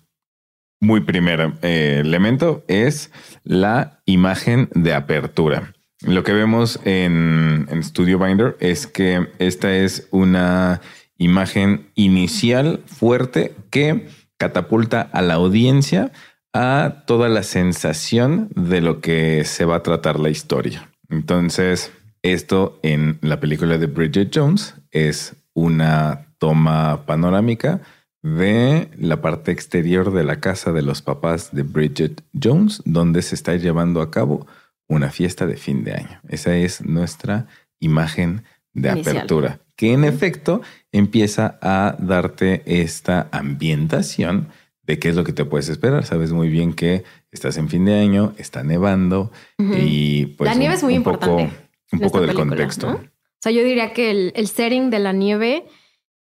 muy 0.79 1.01
primer 1.01 1.53
eh, 1.61 2.01
elemento 2.01 2.63
es 2.67 3.11
la 3.43 4.01
imagen 4.05 4.69
de 4.73 4.95
apertura. 4.95 5.73
Lo 6.01 6.23
que 6.23 6.33
vemos 6.33 6.79
en, 6.83 7.67
en 7.69 7.83
Studio 7.83 8.19
Binder 8.19 8.55
es 8.59 8.87
que 8.87 9.27
esta 9.39 9.75
es 9.75 10.07
una 10.11 10.81
imagen 11.17 11.91
inicial 11.95 12.81
fuerte 12.85 13.55
que 13.71 14.07
catapulta 14.37 15.01
a 15.01 15.21
la 15.21 15.35
audiencia 15.35 16.11
a 16.59 17.03
toda 17.05 17.29
la 17.29 17.43
sensación 17.43 18.49
de 18.55 18.81
lo 18.81 18.99
que 18.99 19.45
se 19.45 19.63
va 19.63 19.75
a 19.75 19.83
tratar 19.83 20.19
la 20.19 20.31
historia. 20.31 20.89
Entonces, 21.07 21.91
esto 22.23 22.79
en 22.81 23.19
la 23.21 23.39
película 23.39 23.77
de 23.77 23.85
Bridget 23.85 24.31
Jones 24.33 24.73
es 24.89 25.35
una 25.53 26.33
toma 26.39 27.05
panorámica 27.05 27.81
de 28.23 28.89
la 28.97 29.21
parte 29.21 29.51
exterior 29.51 30.11
de 30.11 30.23
la 30.23 30.39
casa 30.39 30.71
de 30.71 30.81
los 30.81 31.03
papás 31.03 31.53
de 31.53 31.61
Bridget 31.61 32.23
Jones, 32.33 32.81
donde 32.85 33.21
se 33.21 33.35
está 33.35 33.55
llevando 33.55 34.01
a 34.01 34.09
cabo 34.09 34.47
una 34.87 35.11
fiesta 35.11 35.45
de 35.45 35.57
fin 35.57 35.83
de 35.83 35.93
año. 35.93 36.19
Esa 36.27 36.55
es 36.55 36.83
nuestra 36.83 37.45
imagen 37.79 38.43
de 38.73 38.89
apertura, 38.89 39.59
que 39.75 39.93
en 39.93 40.05
efecto 40.05 40.63
empieza 40.91 41.59
a 41.61 41.95
darte 41.99 42.63
esta 42.65 43.27
ambientación 43.31 44.47
de 44.87 44.97
qué 44.97 45.09
es 45.09 45.15
lo 45.15 45.23
que 45.23 45.33
te 45.33 45.45
puedes 45.45 45.69
esperar. 45.69 46.05
Sabes 46.05 46.31
muy 46.31 46.49
bien 46.49 46.73
que 46.73 47.03
estás 47.31 47.57
en 47.57 47.69
fin 47.69 47.85
de 47.85 47.99
año, 47.99 48.33
está 48.37 48.63
nevando 48.63 49.31
y 49.59 50.27
pues... 50.37 50.49
La 50.49 50.55
nieve 50.55 50.75
es 50.75 50.83
muy 50.83 50.95
importante. 50.95 51.51
un 51.91 51.99
poco 51.99 52.21
del 52.21 52.33
contexto. 52.33 52.89
O 52.89 53.39
sea, 53.39 53.51
yo 53.51 53.63
diría 53.63 53.93
que 53.93 54.31
el, 54.33 54.47
setting 54.47 54.89
de 54.89 54.99
la 54.99 55.13
nieve, 55.13 55.65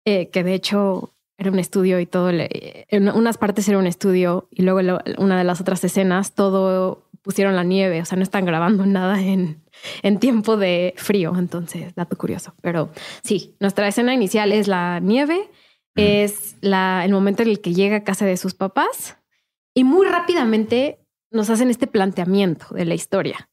eh, 0.04 0.28
que 0.28 0.44
de 0.44 0.54
hecho 0.54 1.14
era 1.38 1.52
un 1.52 1.60
estudio 1.60 2.00
y 2.00 2.06
todo, 2.06 2.30
en 2.30 3.08
unas 3.08 3.38
partes 3.38 3.68
era 3.68 3.78
un 3.78 3.86
estudio 3.86 4.48
y 4.50 4.62
luego 4.62 5.00
una 5.18 5.38
de 5.38 5.44
las 5.44 5.60
otras 5.60 5.82
escenas, 5.84 6.34
todo 6.34 7.08
pusieron 7.22 7.54
la 7.54 7.62
nieve, 7.62 8.00
o 8.00 8.04
sea, 8.04 8.16
no 8.16 8.22
están 8.22 8.44
grabando 8.44 8.86
nada 8.86 9.20
en, 9.22 9.62
en 10.02 10.18
tiempo 10.18 10.56
de 10.56 10.94
frío, 10.96 11.34
entonces, 11.38 11.94
dato 11.94 12.16
curioso. 12.16 12.54
Pero 12.60 12.90
sí, 13.22 13.54
nuestra 13.60 13.86
escena 13.86 14.14
inicial 14.14 14.50
es 14.50 14.66
la 14.66 14.98
nieve, 14.98 15.48
es 15.98 16.56
la, 16.60 17.04
el 17.04 17.12
momento 17.12 17.42
en 17.42 17.48
el 17.48 17.60
que 17.60 17.74
llega 17.74 17.96
a 17.96 18.04
casa 18.04 18.24
de 18.24 18.36
sus 18.36 18.54
papás 18.54 19.16
y 19.74 19.84
muy 19.84 20.06
rápidamente 20.06 21.00
nos 21.30 21.50
hacen 21.50 21.70
este 21.70 21.86
planteamiento 21.86 22.66
de 22.70 22.84
la 22.84 22.94
historia. 22.94 23.50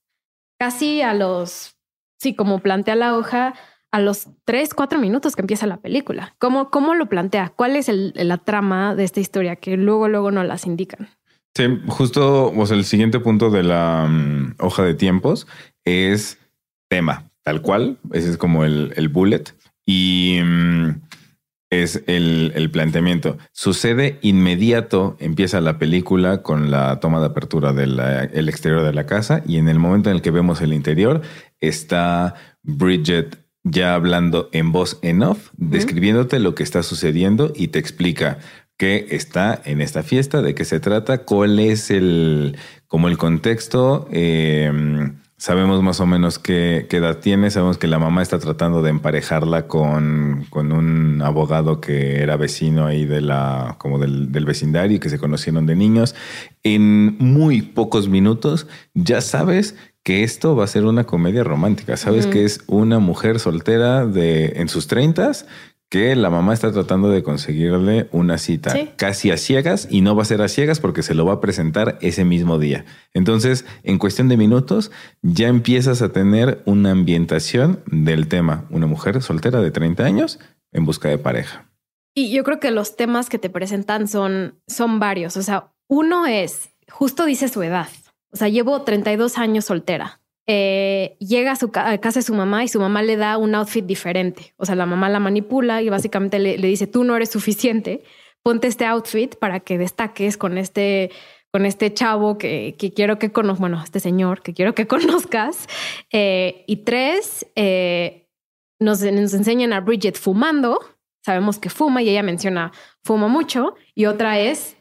Casi 0.59 1.01
a 1.01 1.13
los, 1.13 1.75
sí, 2.17 2.35
como 2.35 2.59
plantea 2.59 2.95
la 2.95 3.17
hoja, 3.17 3.55
a 3.91 3.99
los 3.99 4.27
tres, 4.45 4.73
cuatro 4.73 4.99
minutos 4.99 5.35
que 5.35 5.41
empieza 5.41 5.67
la 5.67 5.77
película. 5.77 6.35
¿Cómo, 6.37 6.69
cómo 6.69 6.93
lo 6.93 7.07
plantea? 7.07 7.53
¿Cuál 7.55 7.75
es 7.75 7.89
la 7.89 8.37
trama 8.37 8.95
de 8.95 9.03
esta 9.03 9.19
historia 9.19 9.55
que 9.55 9.77
luego, 9.77 10.07
luego 10.07 10.31
nos 10.31 10.45
las 10.45 10.65
indican? 10.65 11.09
Sí, 11.55 11.63
justo 11.87 12.51
el 12.51 12.83
siguiente 12.83 13.19
punto 13.19 13.49
de 13.49 13.63
la 13.63 14.07
mm, 14.09 14.55
hoja 14.59 14.83
de 14.83 14.93
tiempos 14.93 15.47
es 15.85 16.37
tema, 16.89 17.31
tal 17.43 17.61
cual. 17.61 17.97
Ese 18.11 18.29
es 18.29 18.37
como 18.37 18.65
el, 18.65 18.93
el 18.97 19.07
bullet. 19.09 19.43
Y 19.85 20.39
mm, 20.43 21.04
es 21.81 22.03
el, 22.07 22.51
el, 22.55 22.69
planteamiento. 22.71 23.37
Sucede 23.51 24.19
inmediato, 24.21 25.15
empieza 25.19 25.61
la 25.61 25.77
película 25.77 26.41
con 26.41 26.71
la 26.71 26.99
toma 26.99 27.19
de 27.19 27.27
apertura 27.27 27.73
del 27.73 28.49
exterior 28.49 28.83
de 28.83 28.93
la 28.93 29.05
casa 29.05 29.43
y 29.47 29.57
en 29.57 29.69
el 29.69 29.79
momento 29.79 30.09
en 30.09 30.17
el 30.17 30.21
que 30.21 30.31
vemos 30.31 30.61
el 30.61 30.73
interior 30.73 31.21
está 31.59 32.35
Bridget 32.63 33.37
ya 33.63 33.95
hablando 33.95 34.49
en 34.51 34.71
voz 34.71 34.99
en 35.01 35.23
off, 35.23 35.49
describiéndote 35.57 36.39
lo 36.39 36.53
que 36.53 36.63
está 36.63 36.83
sucediendo 36.83 37.51
y 37.55 37.69
te 37.69 37.79
explica 37.79 38.37
que 38.77 39.07
está 39.09 39.59
en 39.65 39.81
esta 39.81 40.03
fiesta, 40.03 40.41
de 40.41 40.53
qué 40.53 40.65
se 40.65 40.79
trata, 40.79 41.19
cuál 41.19 41.59
es 41.59 41.89
el, 41.89 42.57
como 42.87 43.07
el 43.07 43.17
contexto. 43.17 44.07
Eh, 44.11 44.71
sabemos 45.37 45.81
más 45.83 45.99
o 45.99 46.05
menos 46.05 46.39
qué, 46.39 46.87
edad 46.89 47.17
tiene, 47.19 47.51
sabemos 47.51 47.77
que 47.77 47.87
la 47.87 47.99
mamá 47.99 48.21
está 48.21 48.39
tratando 48.39 48.81
de 48.81 48.89
emparejarla 48.89 49.67
con, 49.67 50.45
con 50.49 50.71
un 50.71 51.21
abogado 51.21 51.81
que 51.81 52.21
era 52.21 52.37
vecino 52.37 52.85
ahí 52.85 53.05
de 53.05 53.21
la, 53.21 53.75
como 53.77 53.99
del, 53.99 54.31
del, 54.31 54.45
vecindario 54.45 54.97
y 54.97 54.99
que 54.99 55.09
se 55.09 55.19
conocieron 55.19 55.65
de 55.65 55.75
niños. 55.75 56.15
En 56.63 57.17
muy 57.17 57.61
pocos 57.61 58.07
minutos 58.07 58.67
ya 58.93 59.21
sabes 59.21 59.75
que 60.03 60.23
esto 60.23 60.55
va 60.55 60.65
a 60.65 60.67
ser 60.67 60.85
una 60.85 61.05
comedia 61.05 61.43
romántica. 61.43 61.97
Sabes 61.97 62.27
que 62.27 62.45
es 62.45 62.63
una 62.67 62.99
mujer 62.99 63.39
soltera 63.39 64.05
de 64.05 64.53
en 64.57 64.69
sus 64.69 64.85
treintas 64.85 65.47
que 65.95 66.13
la 66.13 66.29
mamá 66.29 66.53
está 66.53 66.73
tratando 66.73 67.07
de 67.07 67.23
conseguirle 67.23 68.09
una 68.11 68.37
cita 68.37 68.73
casi 68.97 69.31
a 69.31 69.37
ciegas 69.37 69.87
y 69.89 70.01
no 70.01 70.13
va 70.13 70.23
a 70.23 70.25
ser 70.25 70.41
a 70.41 70.49
ciegas 70.49 70.81
porque 70.81 71.03
se 71.03 71.15
lo 71.15 71.25
va 71.25 71.35
a 71.35 71.39
presentar 71.39 71.97
ese 72.01 72.25
mismo 72.25 72.59
día. 72.59 72.83
Entonces, 73.13 73.63
en 73.83 73.97
cuestión 73.97 74.27
de 74.27 74.35
minutos, 74.35 74.91
ya 75.21 75.47
empiezas 75.47 76.01
a 76.01 76.11
tener 76.11 76.61
una 76.65 76.91
ambientación 76.91 77.81
del 77.85 78.27
tema. 78.27 78.65
Una 78.71 78.87
mujer 78.87 79.21
soltera 79.21 79.61
de 79.61 79.71
30 79.71 80.03
años 80.03 80.37
en 80.73 80.83
busca 80.83 81.07
de 81.07 81.17
pareja. 81.17 81.71
Y 82.13 82.29
yo 82.29 82.43
creo 82.43 82.59
que 82.59 82.71
los 82.71 82.97
temas 82.97 83.29
que 83.29 83.39
te 83.39 83.49
presentan 83.49 84.09
son, 84.09 84.59
son 84.67 84.99
varios. 84.99 85.37
O 85.37 85.43
sea, 85.43 85.71
uno 85.87 86.25
es, 86.25 86.71
justo 86.91 87.23
dice 87.23 87.47
su 87.47 87.63
edad. 87.63 87.87
O 88.33 88.35
sea, 88.35 88.49
llevo 88.49 88.81
32 88.81 89.37
años 89.37 89.63
soltera. 89.63 90.19
Eh, 90.47 91.17
llega 91.19 91.53
a 91.53 91.55
su 91.55 91.71
casa 91.71 92.11
de 92.19 92.21
su 92.21 92.35
mamá 92.35 92.63
y 92.63 92.67
su 92.67 92.79
mamá 92.79 93.01
le 93.01 93.17
da 93.17 93.37
un 93.37 93.55
outfit 93.55 93.85
diferente. 93.85 94.53
O 94.57 94.65
sea, 94.65 94.75
la 94.75 94.85
mamá 94.85 95.09
la 95.09 95.19
manipula 95.19 95.81
y 95.81 95.89
básicamente 95.89 96.39
le, 96.39 96.57
dice, 96.57 96.87
tú 96.87 97.03
no 97.03 97.15
eres 97.15 97.29
suficiente, 97.29 98.03
ponte 98.43 98.67
este 98.67 98.85
outfit 98.85 99.35
para 99.35 99.59
que 99.59 99.77
destaques 99.77 100.37
con 100.37 100.57
este, 100.57 101.11
con 101.51 101.65
este 101.65 101.93
chavo 101.93 102.37
que, 102.37 102.75
quiero 102.95 103.17
que 103.17 103.31
conozcas, 103.31 103.59
bueno, 103.59 103.81
este 103.83 103.99
señor 103.99 104.41
que 104.43 104.53
quiero 104.53 104.75
que 104.75 104.87
conozcas. 104.95 105.67
Eh, 106.11 106.63
y 106.67 106.77
tres, 106.77 107.47
eh, 107.55 108.29
nos 108.79 109.01
enseñan 109.01 109.73
a 109.73 109.81
Bridget 109.81 110.17
fumando. 110.17 110.79
Sabemos 111.23 111.57
que 111.57 111.71
fuma 111.71 112.03
y 112.03 112.09
ella 112.09 112.21
menciona 112.21 112.71
fuma 113.03 113.27
mucho. 113.27 113.75
Y 113.95 114.05
otra 114.05 114.39
es 114.39 114.77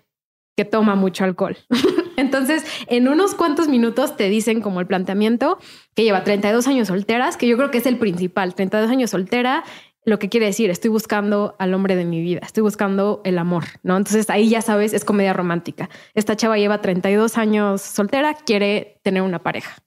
que 0.56 0.66
toma 0.66 0.94
mucho 0.94 1.24
alcohol. 1.24 1.56
Entonces, 2.16 2.64
en 2.86 3.08
unos 3.08 3.34
cuantos 3.34 3.68
minutos 3.68 4.16
te 4.16 4.28
dicen 4.28 4.60
como 4.60 4.80
el 4.80 4.86
planteamiento 4.86 5.58
que 5.94 6.04
lleva 6.04 6.24
32 6.24 6.66
años 6.66 6.88
solteras, 6.88 7.36
que 7.36 7.46
yo 7.46 7.56
creo 7.56 7.70
que 7.70 7.78
es 7.78 7.86
el 7.86 7.98
principal, 7.98 8.54
32 8.54 8.90
años 8.90 9.10
soltera, 9.10 9.64
lo 10.04 10.18
que 10.18 10.28
quiere 10.28 10.46
decir, 10.46 10.70
estoy 10.70 10.90
buscando 10.90 11.56
al 11.58 11.72
hombre 11.72 11.96
de 11.96 12.04
mi 12.04 12.20
vida, 12.20 12.40
estoy 12.42 12.62
buscando 12.62 13.22
el 13.24 13.38
amor, 13.38 13.64
¿no? 13.82 13.96
Entonces 13.96 14.28
ahí 14.28 14.48
ya 14.48 14.60
sabes, 14.60 14.92
es 14.92 15.04
comedia 15.04 15.32
romántica. 15.32 15.88
Esta 16.14 16.36
chava 16.36 16.58
lleva 16.58 16.82
32 16.82 17.38
años 17.38 17.80
soltera, 17.80 18.34
quiere 18.34 19.00
tener 19.02 19.22
una 19.22 19.42
pareja. 19.42 19.78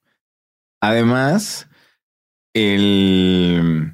Además, 0.81 1.69
el, 2.53 3.93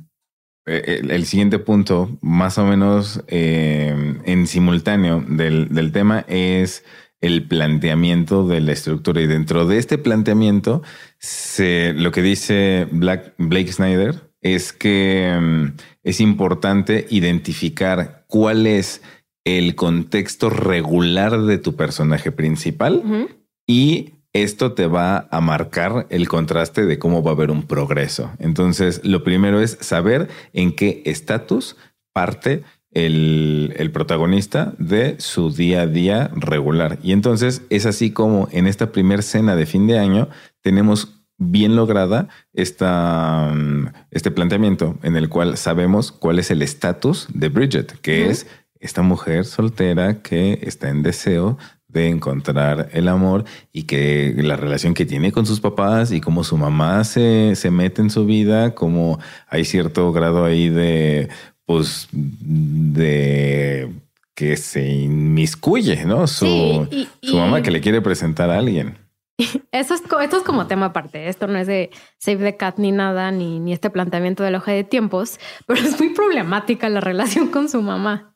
el, 0.65 1.25
siguiente 1.25 1.59
punto, 1.59 2.17
más 2.21 2.57
o 2.57 2.65
menos 2.65 3.23
eh, 3.27 4.21
en 4.23 4.47
simultáneo 4.47 5.23
del, 5.27 5.73
del 5.73 5.91
tema, 5.91 6.23
es 6.27 6.85
el 7.23 7.47
planteamiento 7.47 8.45
de 8.45 8.59
la 8.59 8.73
estructura. 8.73 9.21
Y 9.21 9.27
dentro 9.27 9.65
de 9.65 9.77
este 9.77 9.97
planteamiento, 9.97 10.83
se, 11.19 11.93
lo 11.93 12.11
que 12.11 12.21
dice 12.21 12.85
Black, 12.91 13.33
Blake 13.37 13.71
Snyder 13.71 14.29
es 14.41 14.73
que 14.73 15.33
mm, 15.41 15.67
es 16.03 16.19
importante 16.19 17.07
identificar 17.09 18.25
cuál 18.27 18.67
es 18.67 19.01
el 19.45 19.75
contexto 19.75 20.49
regular 20.49 21.41
de 21.43 21.57
tu 21.57 21.77
personaje 21.77 22.33
principal 22.33 23.29
y 23.65 24.15
esto 24.33 24.73
te 24.73 24.87
va 24.87 25.27
a 25.31 25.39
marcar 25.39 26.07
el 26.09 26.27
contraste 26.27 26.85
de 26.85 26.99
cómo 26.99 27.23
va 27.23 27.31
a 27.31 27.35
haber 27.35 27.51
un 27.51 27.63
progreso. 27.63 28.31
Entonces, 28.39 28.99
lo 29.03 29.23
primero 29.23 29.61
es 29.61 29.77
saber 29.79 30.27
en 30.51 30.75
qué 30.75 31.03
estatus 31.05 31.77
parte 32.13 32.63
el, 32.93 33.89
protagonista 33.93 34.73
de 34.77 35.19
su 35.19 35.51
día 35.51 35.81
a 35.81 35.87
día 35.87 36.31
regular. 36.35 36.99
Y 37.03 37.11
entonces 37.11 37.61
es 37.69 37.85
así 37.85 38.11
como 38.11 38.47
en 38.51 38.67
esta 38.67 38.91
primera 38.91 39.21
cena 39.21 39.55
de 39.55 39.65
fin 39.65 39.87
de 39.87 39.99
año 39.99 40.29
tenemos 40.61 41.19
bien 41.37 41.75
lograda 41.75 42.29
esta, 42.53 43.51
mm, 43.53 43.87
este 44.11 44.31
planteamiento 44.31 44.97
en 45.03 45.15
el 45.15 45.29
cual 45.29 45.57
sabemos 45.57 46.11
cuál 46.11 46.39
es 46.39 46.51
el 46.51 46.61
estatus 46.61 47.27
de 47.33 47.49
Bridget, 47.49 47.99
que 48.01 48.29
es 48.29 48.47
esta 48.79 49.01
mujer 49.01 49.45
soltera 49.45 50.21
que 50.21 50.59
está 50.61 50.89
en 50.89 51.03
deseo 51.03 51.57
de 51.87 52.09
encontrar 52.09 52.89
el 52.91 53.07
amor 53.07 53.45
y 53.71 53.83
que 53.83 54.33
la 54.37 54.55
relación 54.55 54.95
que 54.95 55.05
tiene 55.05 55.31
con 55.31 55.45
sus 55.45 55.61
papás 55.61 56.11
y 56.11 56.21
cómo 56.21 56.43
su 56.43 56.57
mamá 56.57 57.03
se, 57.03 57.55
se 57.55 57.69
mete 57.69 58.01
en 58.01 58.09
su 58.09 58.25
vida, 58.25 58.73
como 58.73 59.19
hay 59.47 59.63
cierto 59.63 60.11
grado 60.11 60.43
ahí 60.43 60.69
de 60.69 61.29
pues 61.65 62.07
de 62.11 63.91
que 64.35 64.57
se 64.57 64.85
inmiscuye, 64.87 66.05
¿no? 66.05 66.27
Su, 66.27 66.87
su 67.21 67.37
mamá 67.37 67.61
que 67.61 67.71
le 67.71 67.81
quiere 67.81 68.01
presentar 68.01 68.49
a 68.49 68.57
alguien. 68.57 68.97
Eso 69.71 69.93
es, 69.93 70.01
esto 70.21 70.37
es 70.37 70.43
como 70.43 70.67
tema 70.67 70.87
aparte. 70.87 71.27
Esto 71.27 71.47
no 71.47 71.57
es 71.57 71.67
de 71.67 71.89
Save 72.17 72.37
the 72.37 72.57
Cat 72.57 72.77
ni 72.77 72.91
nada, 72.91 73.31
ni, 73.31 73.59
ni 73.59 73.73
este 73.73 73.89
planteamiento 73.89 74.43
del 74.43 74.55
hoja 74.55 74.71
de 74.71 74.83
tiempos, 74.83 75.39
pero 75.67 75.81
es 75.81 75.99
muy 75.99 76.09
problemática 76.09 76.89
la 76.89 77.01
relación 77.01 77.47
con 77.47 77.69
su 77.69 77.81
mamá. 77.81 78.32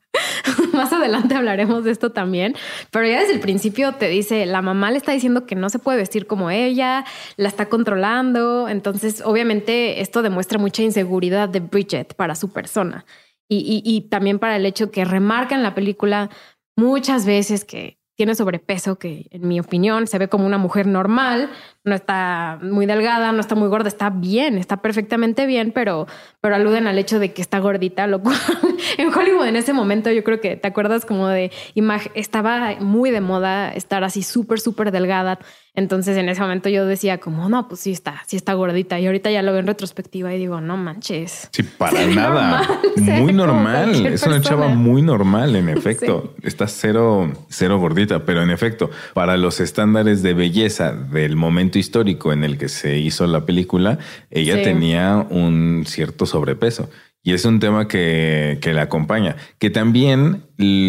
Más 0.72 0.92
adelante 0.92 1.34
hablaremos 1.34 1.84
de 1.84 1.90
esto 1.90 2.10
también, 2.10 2.54
pero 2.90 3.06
ya 3.06 3.20
desde 3.20 3.34
el 3.34 3.40
principio 3.40 3.94
te 3.94 4.08
dice, 4.08 4.46
la 4.46 4.62
mamá 4.62 4.90
le 4.90 4.98
está 4.98 5.12
diciendo 5.12 5.46
que 5.46 5.54
no 5.54 5.70
se 5.70 5.78
puede 5.78 5.98
vestir 5.98 6.26
como 6.26 6.50
ella, 6.50 7.04
la 7.36 7.48
está 7.48 7.66
controlando, 7.66 8.68
entonces 8.68 9.22
obviamente 9.24 10.00
esto 10.00 10.22
demuestra 10.22 10.58
mucha 10.58 10.82
inseguridad 10.82 11.48
de 11.48 11.60
Bridget 11.60 12.14
para 12.14 12.34
su 12.34 12.52
persona. 12.52 13.04
Y, 13.50 14.06
también 14.10 14.38
para 14.38 14.56
el 14.56 14.66
hecho 14.66 14.90
que 14.90 15.06
remarca 15.06 15.54
en 15.54 15.62
la 15.62 15.74
película 15.74 16.28
muchas 16.76 17.24
veces 17.24 17.64
que 17.64 17.98
tiene 18.14 18.34
sobrepeso, 18.34 18.98
que 18.98 19.28
en 19.30 19.48
mi 19.48 19.58
opinión 19.58 20.06
se 20.06 20.18
ve 20.18 20.28
como 20.28 20.44
una 20.44 20.58
mujer 20.58 20.86
normal, 20.86 21.48
no 21.84 21.94
está 21.94 22.58
muy 22.62 22.86
delgada, 22.86 23.32
no 23.32 23.40
está 23.40 23.54
muy 23.54 23.68
gorda, 23.68 23.88
está 23.88 24.10
bien, 24.10 24.58
está 24.58 24.78
perfectamente 24.78 25.46
bien, 25.46 25.72
pero, 25.72 26.06
pero 26.40 26.54
aluden 26.54 26.86
al 26.86 26.98
hecho 26.98 27.18
de 27.18 27.32
que 27.32 27.42
está 27.42 27.58
gordita, 27.58 28.06
lo 28.06 28.20
cual 28.20 28.36
en 28.98 29.12
Hollywood 29.12 29.46
en 29.46 29.56
ese 29.56 29.72
momento 29.72 30.10
yo 30.10 30.22
creo 30.24 30.40
que 30.40 30.56
te 30.56 30.68
acuerdas 30.68 31.04
como 31.04 31.28
de 31.28 31.50
imagen, 31.74 32.12
estaba 32.14 32.76
muy 32.80 33.10
de 33.10 33.20
moda 33.20 33.72
estar 33.72 34.04
así 34.04 34.22
súper, 34.22 34.60
súper 34.60 34.92
delgada. 34.92 35.38
Entonces 35.74 36.16
en 36.16 36.28
ese 36.28 36.40
momento 36.40 36.68
yo 36.68 36.86
decía 36.86 37.18
como, 37.18 37.48
no, 37.48 37.68
pues 37.68 37.82
sí 37.82 37.92
está, 37.92 38.24
sí 38.26 38.34
está 38.34 38.52
gordita. 38.54 38.98
Y 38.98 39.06
ahorita 39.06 39.30
ya 39.30 39.42
lo 39.42 39.52
veo 39.52 39.60
en 39.60 39.68
retrospectiva 39.68 40.34
y 40.34 40.38
digo, 40.38 40.60
no 40.60 40.76
manches. 40.76 41.48
Sí, 41.52 41.62
para 41.62 42.04
nada. 42.06 42.68
muy 42.96 43.32
normal. 43.32 44.06
Es 44.06 44.24
una 44.24 44.40
chava 44.40 44.66
muy 44.68 45.02
normal, 45.02 45.54
en 45.54 45.68
efecto. 45.68 46.34
Está 46.42 46.66
cero, 46.66 47.32
cero 47.48 47.78
gordita, 47.78 48.24
pero 48.24 48.42
en 48.42 48.50
efecto, 48.50 48.90
para 49.14 49.36
los 49.36 49.60
estándares 49.60 50.24
de 50.24 50.34
belleza 50.34 50.92
del 50.92 51.36
momento 51.36 51.77
histórico 51.78 52.32
en 52.32 52.44
el 52.44 52.58
que 52.58 52.68
se 52.68 52.98
hizo 52.98 53.26
la 53.26 53.46
película, 53.46 53.98
ella 54.30 54.62
tenía 54.62 55.26
un 55.30 55.84
cierto 55.86 56.26
sobrepeso. 56.26 56.90
Y 57.22 57.32
es 57.32 57.44
un 57.44 57.60
tema 57.60 57.88
que, 57.88 58.58
que 58.62 58.72
la 58.72 58.82
acompaña, 58.82 59.36
que 59.58 59.70
también 59.70 60.44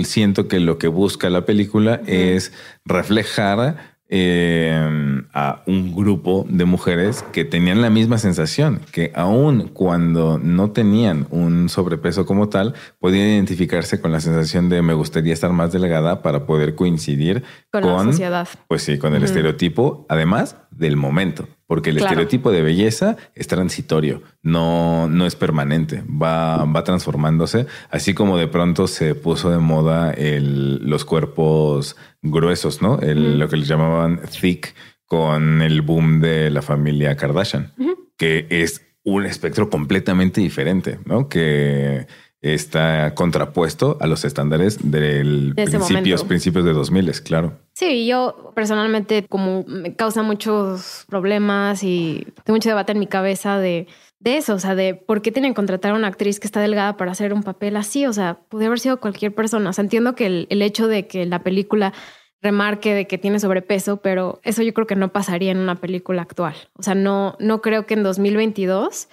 siento 0.06 0.48
que 0.48 0.60
lo 0.60 0.78
que 0.78 0.88
busca 0.88 1.30
la 1.30 1.46
película 1.46 2.02
es 2.06 2.54
reflejar 2.86 4.00
eh, 4.12 5.22
a 5.34 5.62
un 5.68 5.96
grupo 5.96 6.44
de 6.50 6.66
mujeres 6.66 7.24
que 7.32 7.46
tenían 7.46 7.84
la 7.84 7.92
misma 7.92 8.18
sensación, 8.18 8.82
que 8.92 9.12
aun 9.14 9.68
cuando 9.68 10.40
no 10.40 10.72
tenían 10.72 11.28
un 11.30 11.70
sobrepeso 11.70 12.26
como 12.26 12.50
tal, 12.50 12.74
podían 12.98 13.28
identificarse 13.28 14.02
con 14.02 14.12
la 14.12 14.20
sensación 14.20 14.68
de 14.68 14.82
me 14.82 14.96
gustaría 14.96 15.32
estar 15.32 15.52
más 15.52 15.72
delgada 15.72 16.24
para 16.24 16.48
poder 16.48 16.74
coincidir 16.74 17.44
con, 17.72 17.86
la 17.86 18.04
sociedad. 18.04 18.48
Pues 18.68 18.82
sí, 18.82 18.98
con 18.98 19.14
el 19.14 19.22
estereotipo, 19.22 20.08
además 20.10 20.56
del 20.80 20.96
momento, 20.96 21.48
porque 21.68 21.90
el 21.92 21.98
estereotipo 21.98 22.52
de 22.52 22.62
belleza 22.62 23.18
es 23.36 23.48
transitorio, 23.48 24.24
no, 24.42 25.10
no 25.10 25.26
es 25.26 25.36
permanente, 25.36 26.04
va, 26.10 26.64
va 26.64 26.84
transformándose, 26.84 27.68
así 27.92 28.14
como 28.14 28.38
de 28.38 28.48
pronto 28.48 28.88
se 28.88 29.14
puso 29.14 29.52
de 29.52 29.60
moda 29.60 30.12
el, 30.12 30.78
los 30.90 31.04
cuerpos 31.04 31.98
gruesos, 32.22 32.82
¿no? 32.82 33.00
El, 33.00 33.38
Lo 33.38 33.50
que 33.50 33.58
les 33.58 33.68
llamaban 33.68 34.22
thick 34.22 34.74
con 35.06 35.62
el 35.62 35.82
boom 35.82 36.22
de 36.22 36.50
la 36.50 36.62
familia 36.62 37.18
Kardashian, 37.18 37.74
que 38.18 38.48
es 38.50 38.82
un 39.04 39.26
espectro 39.26 39.70
completamente 39.70 40.40
diferente, 40.40 41.00
¿no? 41.06 41.28
Que 41.28 42.08
está 42.42 43.14
contrapuesto 43.16 43.98
a 44.00 44.08
los 44.08 44.24
estándares 44.24 44.92
del 44.92 45.54
de 45.56 45.66
principios, 45.66 46.24
principios 46.24 46.66
de 46.66 46.74
2000, 46.74 47.12
claro. 47.24 47.60
Sí, 47.74 48.08
yo 48.08 48.52
personalmente 48.56 49.26
como 49.28 49.64
me 49.68 49.96
causa 49.96 50.24
muchos 50.24 51.06
problemas 51.10 51.84
y 51.84 52.26
tengo 52.44 52.56
mucho 52.56 52.70
debate 52.70 52.94
en 52.94 53.00
mi 53.00 53.08
cabeza 53.08 53.60
de, 53.60 53.88
de 54.20 54.38
eso, 54.38 54.56
o 54.56 54.60
sea, 54.60 54.76
de 54.76 54.96
por 54.96 55.22
qué 55.22 55.32
tienen 55.32 55.52
que 55.52 55.58
contratar 55.58 55.92
a 55.92 55.96
una 55.96 56.08
actriz 56.08 56.40
que 56.40 56.48
está 56.48 56.62
delgada 56.62 56.98
para 56.98 57.12
hacer 57.12 57.34
un 57.34 57.44
papel 57.44 57.76
así, 57.76 58.06
o 58.06 58.14
sea, 58.14 58.40
puede 58.50 58.68
haber 58.68 58.80
sido 58.80 59.00
cualquier 59.00 59.36
persona. 59.36 59.70
O 59.70 59.74
sea, 59.74 59.84
entiendo 59.84 60.16
que 60.16 60.26
el, 60.26 60.48
el 60.50 60.62
hecho 60.62 60.88
de 60.88 61.08
que 61.08 61.26
la 61.26 61.44
película 61.44 61.94
remarque 62.42 62.94
de 62.94 63.08
que 63.08 63.18
tiene 63.18 63.40
sobrepeso, 63.40 63.98
pero 63.98 64.40
eso 64.44 64.62
yo 64.62 64.74
creo 64.74 64.88
que 64.88 64.96
no 64.96 65.12
pasaría 65.12 65.52
en 65.52 65.58
una 65.58 65.76
película 65.76 66.22
actual. 66.22 66.56
O 66.74 66.84
sea, 66.84 66.96
no, 66.96 67.36
no 67.40 67.62
creo 67.62 67.86
que 67.86 67.96
en 67.96 68.04
2022 68.04 69.10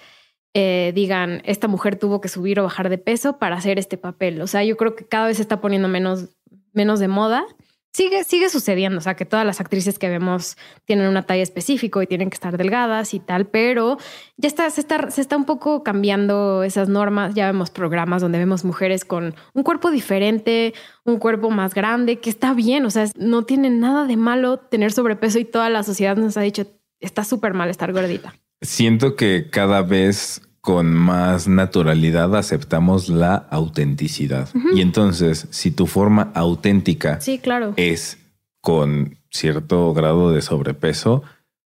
eh, 0.59 0.91
digan, 0.95 1.43
esta 1.45 1.67
mujer 1.67 1.97
tuvo 1.97 2.19
que 2.19 2.29
subir 2.29 2.59
o 2.59 2.63
bajar 2.63 2.89
de 2.89 2.97
peso 2.97 3.37
para 3.37 3.57
hacer 3.57 3.77
este 3.77 3.95
papel. 3.95 4.41
O 4.41 4.47
sea, 4.47 4.63
yo 4.63 4.75
creo 4.75 4.95
que 4.95 5.05
cada 5.05 5.27
vez 5.27 5.37
se 5.37 5.43
está 5.43 5.61
poniendo 5.61 5.87
menos, 5.87 6.29
menos 6.73 6.99
de 6.99 7.07
moda. 7.07 7.45
Sigue, 7.93 8.23
sigue 8.23 8.49
sucediendo, 8.49 8.97
o 8.97 9.01
sea, 9.01 9.15
que 9.15 9.23
todas 9.23 9.45
las 9.45 9.61
actrices 9.61 9.99
que 9.99 10.09
vemos 10.09 10.57
tienen 10.85 11.05
una 11.09 11.27
talla 11.27 11.43
específica 11.43 12.01
y 12.01 12.07
tienen 12.07 12.31
que 12.31 12.33
estar 12.33 12.57
delgadas 12.57 13.13
y 13.13 13.19
tal, 13.19 13.45
pero 13.45 13.99
ya 14.37 14.47
está 14.47 14.67
se, 14.71 14.81
está, 14.81 15.11
se 15.11 15.21
está 15.21 15.37
un 15.37 15.45
poco 15.45 15.83
cambiando 15.83 16.63
esas 16.63 16.89
normas. 16.89 17.35
Ya 17.35 17.45
vemos 17.45 17.69
programas 17.69 18.23
donde 18.23 18.39
vemos 18.39 18.65
mujeres 18.65 19.05
con 19.05 19.35
un 19.53 19.61
cuerpo 19.61 19.91
diferente, 19.91 20.73
un 21.05 21.19
cuerpo 21.19 21.51
más 21.51 21.75
grande, 21.75 22.17
que 22.17 22.31
está 22.31 22.55
bien, 22.55 22.83
o 22.83 22.89
sea, 22.89 23.05
no 23.15 23.43
tiene 23.43 23.69
nada 23.69 24.05
de 24.05 24.17
malo 24.17 24.57
tener 24.57 24.91
sobrepeso 24.91 25.37
y 25.37 25.45
toda 25.45 25.69
la 25.69 25.83
sociedad 25.83 26.17
nos 26.17 26.35
ha 26.35 26.41
dicho, 26.41 26.65
está 26.99 27.23
súper 27.23 27.53
mal 27.53 27.69
estar 27.69 27.93
gordita. 27.93 28.33
Siento 28.61 29.15
que 29.15 29.51
cada 29.51 29.83
vez 29.83 30.41
con 30.67 30.93
más 30.93 31.47
naturalidad 31.47 32.35
aceptamos 32.35 33.07
la 33.07 33.35
autenticidad. 33.35 34.49
Y 34.75 34.81
entonces, 34.81 35.47
si 35.49 35.71
tu 35.71 35.87
forma 35.87 36.33
auténtica 36.35 37.21
sí, 37.21 37.39
claro. 37.39 37.73
es 37.77 38.17
con 38.59 39.17
cierto 39.31 39.93
grado 39.93 40.33
de 40.33 40.41
sobrepeso, 40.41 41.23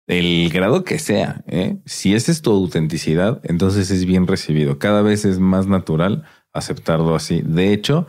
el 0.06 0.48
grado 0.54 0.84
que 0.84 1.00
sea, 1.00 1.44
¿eh? 1.48 1.78
si 1.88 2.14
esa 2.14 2.32
es 2.32 2.44
tu 2.44 2.52
autenticidad, 2.52 3.42
entonces 3.46 3.90
es 3.90 4.06
bien 4.06 4.28
recibido. 4.28 4.78
Cada 4.78 5.02
vez 5.02 5.26
es 5.26 5.40
más 5.40 5.66
natural 5.66 6.26
aceptarlo 6.54 7.16
así. 7.16 7.42
De 7.44 7.74
hecho, 7.74 8.06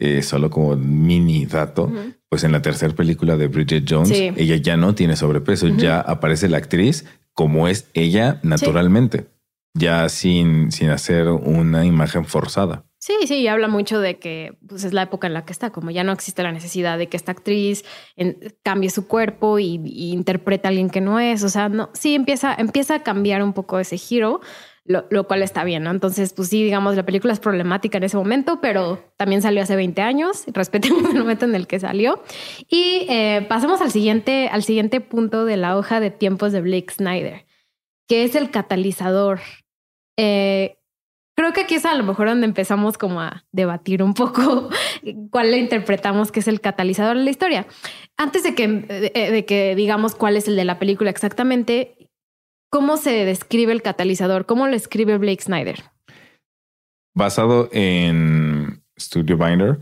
eh, 0.00 0.22
solo 0.22 0.50
como 0.50 0.74
mini 0.74 1.46
dato, 1.46 1.92
pues 2.28 2.42
en 2.42 2.50
la 2.50 2.60
tercera 2.60 2.92
película 2.92 3.36
de 3.36 3.46
Bridget 3.46 3.84
Jones, 3.88 4.10
ella 4.10 4.56
ya 4.56 4.76
no 4.76 4.96
tiene 4.96 5.14
sobrepeso, 5.14 5.68
ya 5.68 6.00
aparece 6.00 6.48
la 6.48 6.56
actriz 6.56 7.04
como 7.34 7.68
es 7.68 7.88
ella 7.94 8.40
naturalmente, 8.42 9.26
ya 9.74 10.08
sin, 10.08 10.72
sin 10.72 10.90
hacer 10.90 11.28
una 11.28 11.84
imagen 11.84 12.24
forzada. 12.24 12.84
Sí, 13.06 13.12
sí, 13.26 13.46
habla 13.48 13.68
mucho 13.68 14.00
de 14.00 14.18
que 14.18 14.56
pues, 14.66 14.82
es 14.82 14.94
la 14.94 15.02
época 15.02 15.26
en 15.26 15.34
la 15.34 15.44
que 15.44 15.52
está, 15.52 15.68
como 15.68 15.90
ya 15.90 16.04
no 16.04 16.12
existe 16.12 16.42
la 16.42 16.52
necesidad 16.52 16.96
de 16.96 17.08
que 17.10 17.18
esta 17.18 17.32
actriz 17.32 17.84
cambie 18.62 18.88
su 18.88 19.06
cuerpo 19.06 19.58
y, 19.58 19.78
y, 19.84 20.12
interprete 20.12 20.66
a 20.66 20.70
alguien 20.70 20.88
que 20.88 21.02
no 21.02 21.20
es. 21.20 21.44
O 21.44 21.50
sea, 21.50 21.68
no, 21.68 21.90
sí 21.92 22.14
empieza, 22.14 22.54
empieza 22.54 22.94
a 22.94 23.02
cambiar 23.02 23.42
un 23.42 23.52
poco 23.52 23.78
ese 23.78 23.98
giro, 23.98 24.40
lo, 24.86 25.04
lo, 25.10 25.26
cual 25.26 25.42
está 25.42 25.64
bien, 25.64 25.82
¿no? 25.82 25.90
Entonces, 25.90 26.32
pues 26.32 26.48
sí, 26.48 26.64
digamos, 26.64 26.96
la 26.96 27.04
película 27.04 27.34
es 27.34 27.40
problemática 27.40 27.98
en 27.98 28.04
ese 28.04 28.16
momento, 28.16 28.62
pero 28.62 29.04
también 29.18 29.42
salió 29.42 29.62
hace 29.62 29.76
20 29.76 30.00
años, 30.00 30.44
respetemos 30.54 31.10
el 31.10 31.18
momento 31.18 31.44
en 31.44 31.54
el 31.54 31.66
que 31.66 31.80
salió. 31.80 32.22
Y 32.70 33.06
eh, 33.10 33.44
pasemos 33.50 33.82
al 33.82 33.90
siguiente, 33.90 34.48
al 34.48 34.62
siguiente 34.62 35.02
punto 35.02 35.44
de 35.44 35.58
la 35.58 35.76
hoja 35.76 36.00
de 36.00 36.10
tiempos 36.10 36.52
de 36.52 36.62
Blake 36.62 36.90
Snyder, 36.90 37.44
que 38.08 38.24
es 38.24 38.34
el 38.34 38.50
catalizador. 38.50 39.40
Eh, 40.16 40.78
creo 41.36 41.52
que 41.52 41.62
aquí 41.62 41.74
es 41.74 41.84
a 41.84 41.94
lo 41.94 42.04
mejor 42.04 42.28
donde 42.28 42.46
empezamos 42.46 42.98
como 42.98 43.20
a 43.20 43.44
debatir 43.52 44.02
un 44.02 44.14
poco 44.14 44.70
cuál 45.30 45.50
le 45.50 45.58
interpretamos 45.58 46.32
que 46.32 46.40
es 46.40 46.48
el 46.48 46.60
catalizador 46.60 47.16
de 47.16 47.24
la 47.24 47.30
historia. 47.30 47.66
Antes 48.16 48.42
de 48.42 48.54
que, 48.54 48.68
de 48.68 49.44
que 49.44 49.74
digamos 49.74 50.14
cuál 50.14 50.36
es 50.36 50.48
el 50.48 50.56
de 50.56 50.64
la 50.64 50.78
película 50.78 51.10
exactamente, 51.10 52.04
¿Cómo 52.74 52.96
se 52.96 53.24
describe 53.24 53.70
el 53.70 53.82
catalizador? 53.82 54.46
¿Cómo 54.46 54.66
lo 54.66 54.74
escribe 54.74 55.16
Blake 55.16 55.40
Snyder? 55.40 55.84
Basado 57.14 57.68
en 57.70 58.82
Studio 58.98 59.38
Binder, 59.38 59.78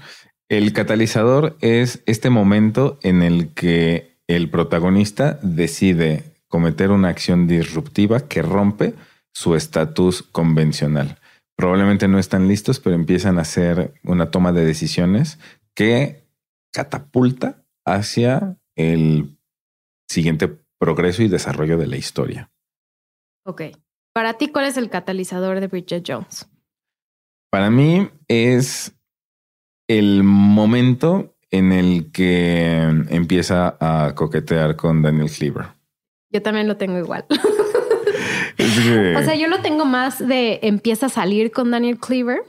el 0.51 0.75
catalizador 0.75 1.57
es 1.62 2.03
este 2.05 2.29
momento 2.29 2.99
en 3.03 3.23
el 3.23 3.55
que 3.55 4.18
el 4.27 4.51
protagonista 4.51 5.38
decide 5.42 6.35
cometer 6.49 6.90
una 6.90 7.09
acción 7.09 7.47
disruptiva 7.47 8.29
que 8.29 8.42
rompe 8.42 8.92
su 9.33 9.55
estatus 9.55 10.23
convencional. 10.23 11.18
Probablemente 11.57 12.09
no 12.09 12.18
están 12.18 12.49
listos, 12.49 12.81
pero 12.81 12.97
empiezan 12.97 13.38
a 13.38 13.42
hacer 13.42 13.95
una 14.03 14.31
toma 14.31 14.53
de 14.53 14.64
decisiones 14.64 15.38
que 15.75 16.25
catapulta 16.73 17.64
hacia 17.85 18.57
el 18.77 19.37
siguiente 20.09 20.49
progreso 20.79 21.23
y 21.23 21.29
desarrollo 21.29 21.77
de 21.79 21.87
la 21.87 21.97
historia. 21.97 22.51
Ok. 23.45 23.62
Para 24.12 24.35
ti, 24.35 24.49
¿cuál 24.49 24.66
es 24.66 24.77
el 24.77 24.90
catalizador 24.90 25.61
de 25.61 25.68
Bridget 25.68 26.05
Jones? 26.07 26.49
Para 27.51 27.71
mí 27.71 28.11
es 28.29 28.95
el 29.88 30.23
momento 30.23 31.35
en 31.51 31.73
el 31.73 32.11
que 32.12 32.79
empieza 33.11 33.77
a 33.79 34.14
coquetear 34.14 34.77
con 34.77 35.03
Daniel 35.03 35.31
Cleaver. 35.31 35.66
Yo 36.31 36.40
también 36.40 36.66
lo 36.66 36.77
tengo 36.77 36.99
igual. 36.99 37.27
O 39.17 39.23
sea, 39.23 39.35
yo 39.35 39.49
lo 39.49 39.61
tengo 39.61 39.85
más 39.85 40.19
de 40.27 40.61
empieza 40.63 41.07
a 41.07 41.09
salir 41.09 41.51
con 41.53 41.71
Daniel 41.71 41.99
Cleaver 41.99 42.43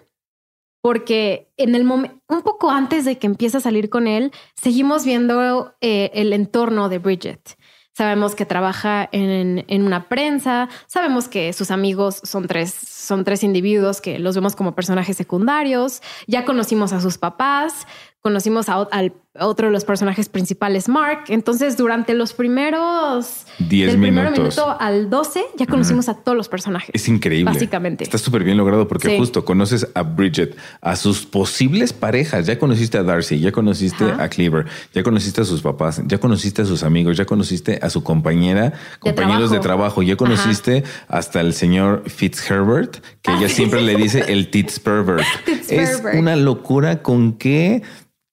porque 0.84 1.50
en 1.56 1.76
el 1.76 1.86
momento, 1.86 2.20
un 2.28 2.42
poco 2.42 2.70
antes 2.70 3.06
de 3.06 3.18
que 3.18 3.26
empiece 3.26 3.56
a 3.56 3.62
salir 3.62 3.90
con 3.90 4.06
él, 4.06 4.34
seguimos 4.62 5.06
viendo 5.06 5.74
eh, 5.80 6.12
el 6.14 6.34
entorno 6.34 6.90
de 6.90 7.00
Bridget. 7.00 7.58
Sabemos 7.96 8.36
que 8.36 8.46
trabaja 8.46 9.08
en, 9.12 9.64
en, 9.68 9.84
una 9.84 10.10
prensa, 10.10 10.68
sabemos 10.88 11.30
que 11.30 11.54
sus 11.54 11.72
amigos 11.72 12.20
son 12.24 12.48
tres, 12.48 12.74
son 12.74 13.24
tres 13.24 13.44
individuos 13.44 14.02
que 14.02 14.20
los 14.20 14.36
vemos 14.36 14.56
como 14.56 14.76
personajes 14.76 15.16
secundarios, 15.16 16.02
ya 16.28 16.44
conocimos 16.44 16.92
a 16.92 17.00
sus 17.00 17.18
papás, 17.18 17.88
conocimos 18.20 18.68
a, 18.68 18.82
al 18.92 19.14
otro 19.39 19.67
de 19.67 19.74
los 19.74 19.84
personajes 19.84 20.30
principales, 20.30 20.88
Mark. 20.88 21.24
Entonces, 21.30 21.76
durante 21.76 22.13
los 22.13 22.34
primeros 22.34 23.46
10 23.60 23.91
del 23.91 24.00
primero 24.00 24.30
minutos. 24.32 24.56
minuto 24.58 24.78
al 24.80 25.10
12, 25.10 25.43
ya 25.58 25.65
conocimos 25.65 26.08
a 26.08 26.13
todos 26.13 26.38
los 26.38 26.50
personajes. 26.50 26.91
Es 26.93 27.08
increíble. 27.08 27.52
Básicamente. 27.52 28.04
Está 28.04 28.17
súper 28.19 28.43
bien 28.43 28.58
logrado 28.58 28.88
porque 28.88 29.10
Sí. 29.10 29.17
justo 29.17 29.43
conoces 29.43 29.88
a 29.96 30.04
Bridget, 30.04 30.56
a 30.82 30.96
sus 30.96 31.26
posibles 31.26 31.93
parejas. 31.93 32.46
Ya 32.46 32.60
conociste 32.60 32.98
a 33.00 33.04
Darcy, 33.04 33.39
ya 33.39 33.52
conociste 33.52 34.04
a 34.06 34.30
Cleaver, 34.30 34.65
ya 34.93 35.02
conociste 35.02 35.41
a 35.41 35.46
sus 35.46 35.62
papás, 35.62 36.02
ya 36.06 36.19
conociste 36.19 36.62
a 36.62 36.65
sus 36.65 36.84
amigos, 36.84 37.17
ya 37.17 37.26
conociste 37.26 37.80
a 37.82 37.89
su 37.89 38.04
compañera, 38.04 38.74
compañeros 39.00 39.50
de 39.50 39.60
trabajo. 39.60 39.74
trabajo, 39.74 40.04
ya 40.04 40.15
conociste 40.15 40.84
hasta 41.08 41.41
el 41.41 41.54
señor 41.54 42.04
Fitzherbert, 42.08 42.98
que 43.24 43.32
ella 43.34 43.50
siempre 43.50 43.82
le 43.82 43.96
dice 43.96 44.26
el 44.28 44.52
Tits 44.52 44.80
Pervert. 44.80 45.26
Es 45.69 46.04
una 46.13 46.36
locura 46.36 47.02
con 47.02 47.34
qué 47.34 47.82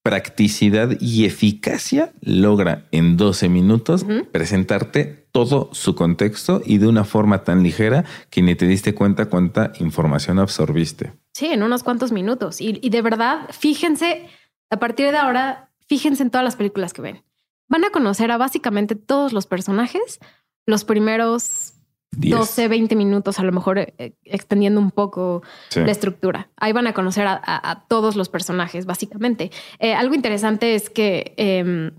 practicidad 0.03 0.97
y 1.01 1.25
eficacia 1.25 2.13
logra 2.21 2.89
en 2.91 3.17
12 3.17 3.49
minutos 3.49 4.07
presentarte 4.33 5.27
todo 5.33 5.69
su 5.73 5.95
contexto 5.95 6.63
y 6.65 6.79
de 6.79 6.89
una 6.89 7.05
forma 7.05 7.45
tan 7.45 7.63
ligera 7.63 8.05
que 8.31 8.43
ni 8.43 8.55
te 8.55 8.67
diste 8.67 8.95
cuenta 8.95 9.27
cuánta 9.27 9.73
información 9.79 10.39
absorbiste. 10.39 11.13
Sí, 11.33 11.47
en 11.47 11.63
unos 11.63 11.83
cuantos 11.83 12.13
minutos. 12.13 12.61
Y, 12.61 12.79
y 12.83 12.91
de 12.91 13.03
verdad, 13.03 13.49
fíjense, 13.51 14.27
a 14.71 14.79
partir 14.79 15.11
de 15.11 15.19
ahora, 15.19 15.71
fíjense 15.87 16.23
en 16.23 16.31
todas 16.31 16.45
las 16.45 16.57
películas 16.57 16.93
que 16.93 17.03
ven. 17.03 17.23
Van 17.69 17.85
a 17.85 17.91
conocer 17.91 18.33
a 18.33 18.39
básicamente 18.39 18.97
todos 18.97 19.33
los 19.33 19.47
personajes 19.47 20.19
los 20.67 20.85
primeros 20.85 21.75
Diez. 22.13 22.37
12, 22.37 22.69
20 22.69 22.97
minutos, 22.97 23.39
a 23.39 23.45
lo 23.45 23.53
mejor 23.53 23.79
eh, 23.79 24.15
extendiendo 24.25 24.81
un 24.81 24.91
poco 24.91 25.43
Sí. 25.69 25.81
la 25.81 25.93
estructura. 25.93 26.51
Ahí 26.57 26.73
van 26.73 26.87
a 26.89 26.93
conocer 26.93 27.27
a, 27.27 27.33
a- 27.35 27.71
a 27.71 27.87
todos 27.87 28.17
los 28.17 28.29
personajes, 28.29 28.85
básicamente. 28.85 29.51
Eh, 29.79 29.95
algo 29.95 30.15
interesante 30.15 30.75
es 30.75 30.91
que 30.91 31.35
em, 31.37 31.93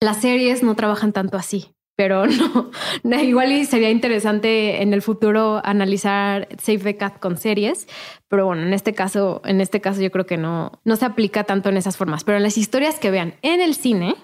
las 0.00 0.22
series 0.22 0.62
no 0.62 0.74
trabajan 0.74 1.12
tanto 1.12 1.36
así, 1.36 1.74
pero 1.96 2.24
no, 2.26 2.70
no, 3.02 3.20
igual 3.22 3.52
y 3.52 3.66
sería 3.66 3.90
interesante 3.90 4.80
en 4.82 4.94
el 4.94 5.02
futuro 5.02 5.60
analizar 5.64 6.48
Save 6.58 6.78
the 6.78 6.96
Cat 6.96 7.18
con 7.20 7.36
series, 7.36 7.86
pero 8.26 8.46
bueno, 8.46 8.62
en 8.62 8.72
este 8.72 8.94
caso, 8.94 9.42
en 9.44 9.60
este 9.60 9.82
caso 9.82 10.00
yo 10.00 10.10
creo 10.10 10.24
que 10.24 10.38
no, 10.38 10.80
no 10.84 10.96
se 10.96 11.04
aplica 11.04 11.44
tanto 11.44 11.68
en 11.68 11.76
esas 11.76 11.98
formas, 11.98 12.24
pero 12.24 12.38
en 12.38 12.42
las 12.42 12.56
historias 12.56 12.98
que 12.98 13.10
vean 13.10 13.34
en 13.42 13.60
el 13.60 13.74
cine, 13.74 14.14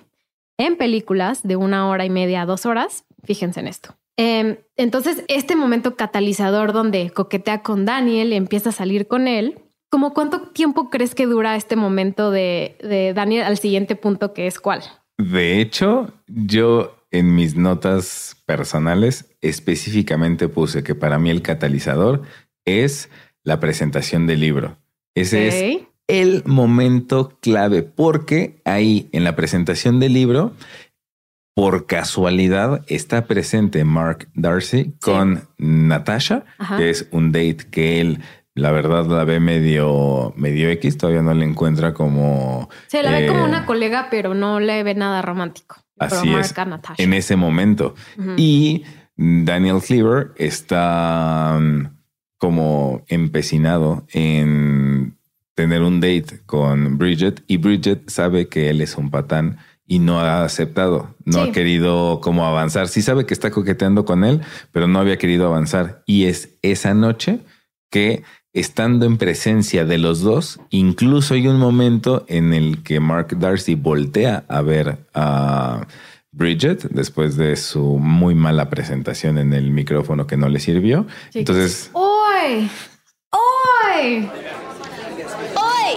en 0.58 0.76
películas 0.76 1.42
de 1.42 1.56
una 1.56 1.86
hora 1.90 2.06
y 2.06 2.10
media 2.10 2.40
a 2.42 2.46
dos 2.46 2.64
horas, 2.64 3.04
fíjense 3.24 3.60
en 3.60 3.68
esto. 3.68 3.94
Eh, 4.16 4.64
entonces, 4.76 5.24
este 5.28 5.56
momento 5.56 5.96
catalizador 5.96 6.72
donde 6.72 7.10
coquetea 7.10 7.62
con 7.62 7.84
Daniel, 7.84 8.32
empieza 8.32 8.70
a 8.70 8.72
salir 8.72 9.06
con 9.06 9.28
él, 9.28 9.60
¿Cómo 9.88 10.14
cuánto 10.14 10.48
tiempo 10.48 10.90
crees 10.90 11.14
que 11.14 11.26
dura 11.26 11.56
este 11.56 11.76
momento 11.76 12.30
de, 12.30 12.76
de 12.82 13.14
Daniel 13.14 13.44
al 13.44 13.56
siguiente 13.56 13.94
punto 13.94 14.34
que 14.34 14.46
es 14.46 14.58
cuál? 14.58 14.82
De 15.16 15.60
hecho, 15.60 16.12
yo 16.26 16.96
en 17.10 17.34
mis 17.34 17.56
notas 17.56 18.36
personales 18.46 19.36
específicamente 19.40 20.48
puse 20.48 20.82
que 20.82 20.94
para 20.94 21.18
mí 21.18 21.30
el 21.30 21.40
catalizador 21.40 22.22
es 22.64 23.08
la 23.44 23.60
presentación 23.60 24.26
del 24.26 24.40
libro. 24.40 24.76
Ese 25.14 25.48
es 25.48 25.82
el 26.08 26.42
momento 26.44 27.38
clave, 27.40 27.82
porque 27.82 28.60
ahí 28.64 29.08
en 29.12 29.24
la 29.24 29.34
presentación 29.34 29.98
del 29.98 30.12
libro, 30.12 30.52
por 31.56 31.86
casualidad, 31.86 32.84
está 32.86 33.24
presente 33.24 33.82
Mark 33.82 34.28
Darcy 34.34 34.92
con 35.00 35.48
Natasha, 35.56 36.44
Ajá. 36.58 36.76
que 36.76 36.90
es 36.90 37.08
un 37.12 37.32
date 37.32 37.66
que 37.70 38.02
él, 38.02 38.20
la 38.54 38.72
verdad, 38.72 39.06
la 39.06 39.24
ve 39.24 39.40
medio, 39.40 40.34
medio 40.36 40.68
X, 40.68 40.98
todavía 40.98 41.22
no 41.22 41.32
le 41.32 41.46
encuentra 41.46 41.94
como... 41.94 42.68
Se 42.88 43.02
la 43.02 43.10
ve 43.10 43.24
eh, 43.24 43.28
como 43.28 43.42
una 43.46 43.64
colega, 43.64 44.08
pero 44.10 44.34
no 44.34 44.60
le 44.60 44.82
ve 44.82 44.94
nada 44.94 45.22
romántico. 45.22 45.76
Así 45.98 46.30
es, 46.34 46.54
en 46.98 47.14
ese 47.14 47.36
momento. 47.36 47.94
Y 48.36 48.84
Daniel 49.16 49.80
Cleaver 49.80 50.32
está 50.36 51.54
um, 51.56 51.88
como 52.36 53.02
empecinado 53.08 54.06
en 54.12 55.16
tener 55.54 55.80
un 55.80 56.00
date 56.00 56.42
con 56.44 56.98
Bridget 56.98 57.42
y 57.46 57.56
Bridget 57.56 58.10
sabe 58.10 58.48
que 58.48 58.68
él 58.68 58.82
es 58.82 58.98
un 58.98 59.10
patán 59.10 59.56
y 59.86 59.98
no 60.00 60.20
ha 60.20 60.44
aceptado, 60.44 61.14
no 61.24 61.44
Sí. 61.44 61.48
ha 61.48 61.52
querido 61.52 62.20
como 62.20 62.44
avanzar. 62.46 62.88
Sí 62.88 63.02
sabe 63.02 63.26
que 63.26 63.34
está 63.34 63.50
coqueteando 63.50 64.04
con 64.04 64.24
él, 64.24 64.40
pero 64.72 64.86
no 64.88 64.98
había 64.98 65.18
querido 65.18 65.46
avanzar. 65.46 66.02
Y 66.06 66.24
es 66.26 66.50
esa 66.62 66.92
noche 66.94 67.40
que 67.90 68.22
estando 68.52 69.06
en 69.06 69.16
presencia 69.18 69.84
de 69.84 69.98
los 69.98 70.20
dos, 70.22 70.58
incluso 70.70 71.34
hay 71.34 71.46
un 71.46 71.58
momento 71.58 72.24
en 72.28 72.52
el 72.54 72.82
que 72.82 73.00
Mark 73.00 73.38
Darcy 73.38 73.74
voltea 73.74 74.44
a 74.48 74.62
ver 74.62 74.98
a 75.14 75.86
Bridget 76.32 76.82
después 76.90 77.36
de 77.36 77.56
su 77.56 77.98
muy 77.98 78.34
mala 78.34 78.68
presentación 78.70 79.38
en 79.38 79.52
el 79.54 79.70
micrófono 79.70 80.26
que 80.26 80.36
no 80.36 80.48
le 80.48 80.58
sirvió. 80.60 81.06
Sí. 81.30 81.40
Entonces, 81.40 81.90
¡Oy! 81.92 82.68
¡Oy! 83.30 84.28
¡Hoy! 85.54 85.96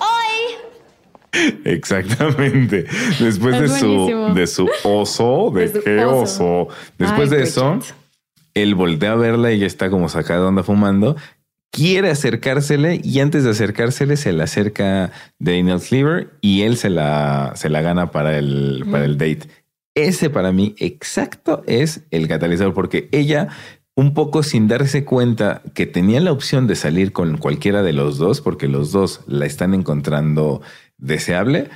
¡Hoy! 0.00 0.56
Exactamente, 1.64 2.86
después 3.20 3.54
Es 3.56 3.72
de 3.72 3.78
su, 3.80 4.32
de 4.34 4.46
su 4.46 4.68
oso, 4.84 5.50
de, 5.54 5.68
De 5.68 5.72
su 5.78 5.84
qué 5.84 6.04
oso. 6.04 6.22
oso. 6.62 6.68
Después 6.98 7.30
Ay, 7.32 7.38
de 7.38 7.44
eso, 7.44 7.78
él 8.54 8.74
voltea 8.74 9.12
a 9.12 9.16
verla 9.16 9.52
y 9.52 9.58
ya 9.60 9.66
está 9.66 9.90
como 9.90 10.08
sacada 10.08 10.40
de 10.40 10.46
onda 10.46 10.62
fumando. 10.62 11.16
Quiere 11.70 12.10
acercársele 12.10 13.00
y 13.04 13.20
antes 13.20 13.44
de 13.44 13.50
acercársele 13.50 14.16
se 14.16 14.32
le 14.32 14.42
acerca 14.42 15.12
Daniel 15.38 15.80
Cleaver 15.80 16.30
y 16.40 16.62
él 16.62 16.76
se 16.78 16.88
la, 16.88 17.52
se 17.54 17.68
la 17.68 17.82
gana 17.82 18.10
para 18.10 18.38
el, 18.38 18.86
para 18.90 19.04
el 19.04 19.18
date. 19.18 19.48
Ese 19.94 20.30
para 20.30 20.52
mí 20.52 20.74
exacto 20.78 21.62
es 21.66 22.02
el 22.10 22.28
catalizador 22.28 22.72
porque 22.72 23.08
ella 23.12 23.48
un 23.94 24.12
poco 24.12 24.42
sin 24.42 24.68
darse 24.68 25.04
cuenta 25.04 25.62
que 25.74 25.86
tenía 25.86 26.20
la 26.20 26.32
opción 26.32 26.66
de 26.66 26.76
salir 26.76 27.12
con 27.12 27.38
cualquiera 27.38 27.82
de 27.82 27.94
los 27.94 28.18
dos 28.18 28.42
porque 28.42 28.68
los 28.68 28.92
dos 28.92 29.20
la 29.26 29.46
están 29.46 29.72
encontrando 29.74 30.60
deseable, 30.98 31.68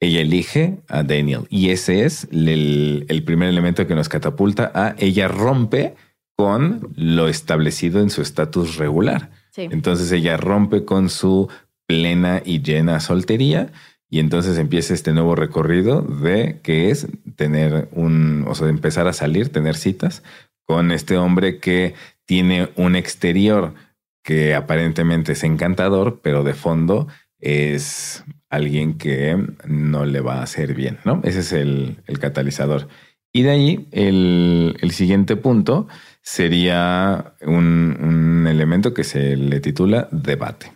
ella 0.00 0.20
elige 0.20 0.78
a 0.88 1.02
Daniel 1.02 1.46
y 1.48 1.70
ese 1.70 2.04
es 2.04 2.26
el, 2.32 3.06
el 3.08 3.22
primer 3.22 3.48
elemento 3.48 3.86
que 3.86 3.94
nos 3.94 4.08
catapulta 4.08 4.72
a 4.74 4.94
ella 4.98 5.28
rompe 5.28 5.94
con 6.36 6.92
lo 6.96 7.28
establecido 7.28 8.00
en 8.00 8.10
su 8.10 8.22
estatus 8.22 8.76
regular. 8.76 9.30
Sí. 9.50 9.68
Entonces 9.70 10.10
ella 10.10 10.36
rompe 10.36 10.84
con 10.84 11.08
su 11.08 11.48
plena 11.86 12.42
y 12.44 12.62
llena 12.62 13.00
soltería 13.00 13.70
y 14.12 14.18
entonces 14.18 14.58
empieza 14.58 14.92
este 14.92 15.12
nuevo 15.12 15.34
recorrido 15.34 16.02
de 16.02 16.60
que 16.62 16.90
es 16.90 17.06
tener 17.36 17.88
un, 17.92 18.44
o 18.46 18.54
sea, 18.54 18.68
empezar 18.68 19.08
a 19.08 19.14
salir, 19.14 19.50
tener 19.50 19.74
citas 19.74 20.22
con 20.66 20.92
este 20.92 21.16
hombre 21.16 21.58
que 21.58 21.94
tiene 22.26 22.68
un 22.76 22.94
exterior 22.94 23.74
que 24.22 24.54
aparentemente 24.54 25.32
es 25.32 25.44
encantador, 25.44 26.20
pero 26.22 26.44
de 26.44 26.54
fondo 26.54 27.08
es 27.42 28.24
alguien 28.48 28.96
que 28.96 29.36
no 29.66 30.06
le 30.06 30.20
va 30.20 30.36
a 30.38 30.42
hacer 30.44 30.74
bien, 30.74 30.98
¿no? 31.04 31.20
Ese 31.24 31.40
es 31.40 31.52
el, 31.52 31.98
el 32.06 32.18
catalizador. 32.18 32.88
Y 33.32 33.42
de 33.42 33.50
ahí 33.50 33.88
el, 33.92 34.76
el 34.80 34.90
siguiente 34.92 35.36
punto 35.36 35.88
sería 36.22 37.34
un, 37.42 37.96
un 38.00 38.46
elemento 38.46 38.94
que 38.94 39.04
se 39.04 39.36
le 39.36 39.60
titula 39.60 40.08
debate. 40.12 40.72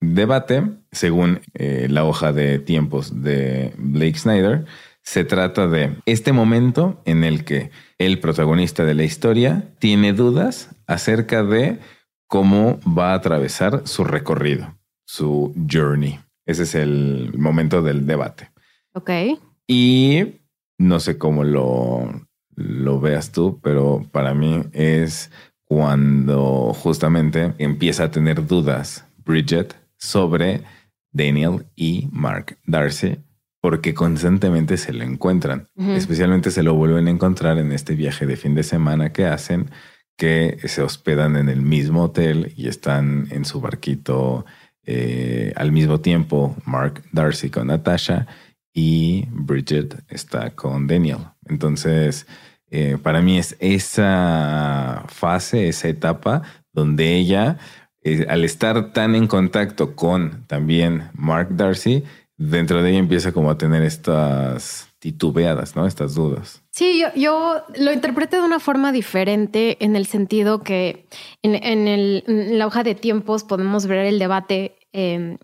Debate, 0.00 0.62
según 0.92 1.40
eh, 1.54 1.86
la 1.90 2.04
hoja 2.04 2.32
de 2.32 2.58
tiempos 2.58 3.22
de 3.22 3.72
Blake 3.76 4.18
Snyder, 4.18 4.64
se 5.02 5.24
trata 5.24 5.66
de 5.66 5.96
este 6.06 6.32
momento 6.32 7.02
en 7.04 7.24
el 7.24 7.44
que 7.44 7.70
el 7.98 8.20
protagonista 8.20 8.84
de 8.84 8.94
la 8.94 9.04
historia 9.04 9.70
tiene 9.78 10.12
dudas 10.12 10.70
acerca 10.86 11.42
de 11.42 11.78
cómo 12.26 12.78
va 12.86 13.12
a 13.12 13.14
atravesar 13.14 13.82
su 13.86 14.04
recorrido, 14.04 14.77
su 15.08 15.54
journey. 15.70 16.20
Ese 16.44 16.64
es 16.64 16.74
el 16.74 17.32
momento 17.36 17.80
del 17.82 18.06
debate. 18.06 18.50
Ok. 18.92 19.10
Y 19.66 20.40
no 20.76 21.00
sé 21.00 21.16
cómo 21.16 21.44
lo, 21.44 22.26
lo 22.54 23.00
veas 23.00 23.32
tú, 23.32 23.58
pero 23.62 24.06
para 24.12 24.34
mí 24.34 24.64
es 24.72 25.30
cuando 25.64 26.74
justamente 26.74 27.54
empieza 27.58 28.04
a 28.04 28.10
tener 28.10 28.46
dudas 28.46 29.06
Bridget 29.24 29.74
sobre 29.96 30.62
Daniel 31.10 31.66
y 31.74 32.08
Mark 32.12 32.58
Darcy, 32.66 33.18
porque 33.60 33.94
constantemente 33.94 34.76
se 34.76 34.92
lo 34.92 35.04
encuentran. 35.04 35.68
Especialmente 35.76 36.50
se 36.50 36.62
lo 36.62 36.74
vuelven 36.74 37.08
a 37.08 37.10
encontrar 37.10 37.58
en 37.58 37.72
este 37.72 37.94
viaje 37.94 38.26
de 38.26 38.36
fin 38.36 38.54
de 38.54 38.62
semana 38.62 39.12
que 39.12 39.24
hacen, 39.24 39.70
que 40.16 40.58
se 40.64 40.82
hospedan 40.82 41.36
en 41.36 41.48
el 41.48 41.62
mismo 41.62 42.04
hotel 42.04 42.52
y 42.56 42.68
están 42.68 43.26
en 43.30 43.44
su 43.44 43.60
barquito 43.60 44.44
eh, 44.90 45.52
al 45.54 45.70
mismo 45.70 46.00
tiempo 46.00 46.56
Mark 46.64 47.02
Darcy 47.12 47.50
con 47.50 47.66
Natasha 47.66 48.26
y 48.72 49.26
Bridget 49.30 50.02
está 50.08 50.52
con 50.52 50.86
Daniel. 50.86 51.18
Entonces, 51.46 52.26
eh, 52.70 52.96
para 53.02 53.20
mí 53.20 53.36
es 53.36 53.54
esa 53.60 55.04
fase, 55.08 55.68
esa 55.68 55.88
etapa 55.88 56.42
donde 56.72 57.16
ella 57.16 57.58
eh, 58.02 58.24
al 58.30 58.44
estar 58.44 58.94
tan 58.94 59.14
en 59.14 59.26
contacto 59.26 59.94
con 59.94 60.46
también 60.46 61.10
Mark 61.12 61.48
Darcy, 61.50 62.04
dentro 62.38 62.82
de 62.82 62.90
ella 62.90 62.98
empieza 63.00 63.32
como 63.32 63.50
a 63.50 63.58
tener 63.58 63.82
estas 63.82 64.88
titubeadas, 65.00 65.76
¿no? 65.76 65.86
Estas 65.86 66.14
dudas. 66.14 66.62
Sí, 66.70 67.00
yo, 67.00 67.08
yo 67.14 67.62
lo 67.76 67.92
interpreté 67.92 68.36
de 68.36 68.42
una 68.42 68.60
forma 68.60 68.92
diferente 68.92 69.76
en 69.84 69.96
el 69.96 70.06
sentido 70.06 70.62
que 70.62 71.06
en, 71.42 71.54
en, 71.54 72.58
la 72.58 72.66
hoja 72.66 72.82
de 72.82 72.94
tiempos 72.94 73.44
podemos 73.44 73.86
ver 73.86 74.06
el 74.06 74.18
debate. 74.18 74.77
Eh, 74.92 75.38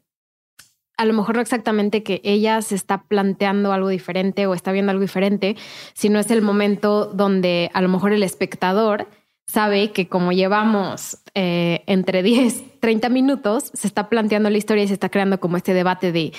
a 0.96 1.04
lo 1.04 1.12
mejor 1.12 1.36
no 1.36 1.42
exactamente 1.42 2.02
que 2.02 2.20
ella 2.24 2.62
se 2.62 2.74
está 2.74 3.02
planteando 3.04 3.72
algo 3.72 3.88
diferente 3.88 4.46
o 4.46 4.54
está 4.54 4.72
viendo 4.72 4.90
algo 4.90 5.02
diferente, 5.02 5.56
sino 5.92 6.18
es 6.18 6.30
el 6.30 6.42
momento 6.42 7.06
donde 7.06 7.70
a 7.74 7.80
lo 7.80 7.88
mejor 7.88 8.12
el 8.12 8.22
espectador 8.22 9.08
sabe 9.46 9.92
que 9.92 10.08
como 10.08 10.32
llevamos 10.32 11.18
eh, 11.34 11.82
entre 11.86 12.22
10, 12.24 12.80
30 12.80 13.08
minutos, 13.08 13.70
se 13.74 13.86
está 13.86 14.08
planteando 14.08 14.50
la 14.50 14.58
historia 14.58 14.84
y 14.84 14.88
se 14.88 14.94
está 14.94 15.08
creando 15.08 15.40
como 15.40 15.56
este 15.56 15.74
debate 15.74 16.12
de, 16.12 16.32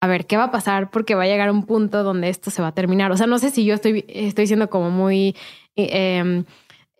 a 0.00 0.06
ver, 0.06 0.26
¿qué 0.26 0.36
va 0.36 0.44
a 0.44 0.50
pasar? 0.50 0.90
Porque 0.90 1.14
va 1.14 1.24
a 1.24 1.26
llegar 1.26 1.50
un 1.50 1.66
punto 1.66 2.02
donde 2.02 2.30
esto 2.30 2.50
se 2.50 2.62
va 2.62 2.68
a 2.68 2.74
terminar. 2.74 3.12
O 3.12 3.16
sea, 3.16 3.26
no 3.26 3.38
sé 3.38 3.50
si 3.50 3.64
yo 3.64 3.74
estoy, 3.74 4.04
estoy 4.08 4.46
siendo 4.46 4.70
como 4.70 4.90
muy... 4.90 5.36
Eh, 5.76 5.90
eh, 5.92 6.44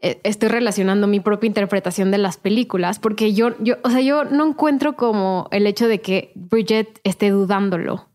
estoy 0.00 0.48
relacionando 0.48 1.06
mi 1.06 1.20
propia 1.20 1.48
interpretación 1.48 2.10
de 2.10 2.18
las 2.18 2.36
películas, 2.36 2.98
porque 2.98 3.34
yo, 3.34 3.54
yo, 3.58 3.76
o 3.82 3.90
sea, 3.90 4.00
yo 4.00 4.24
no 4.24 4.48
encuentro 4.48 4.96
como 4.96 5.48
el 5.50 5.66
hecho 5.66 5.88
de 5.88 6.00
que 6.00 6.32
Bridget 6.34 7.00
esté 7.04 7.30
dudándolo, 7.30 8.08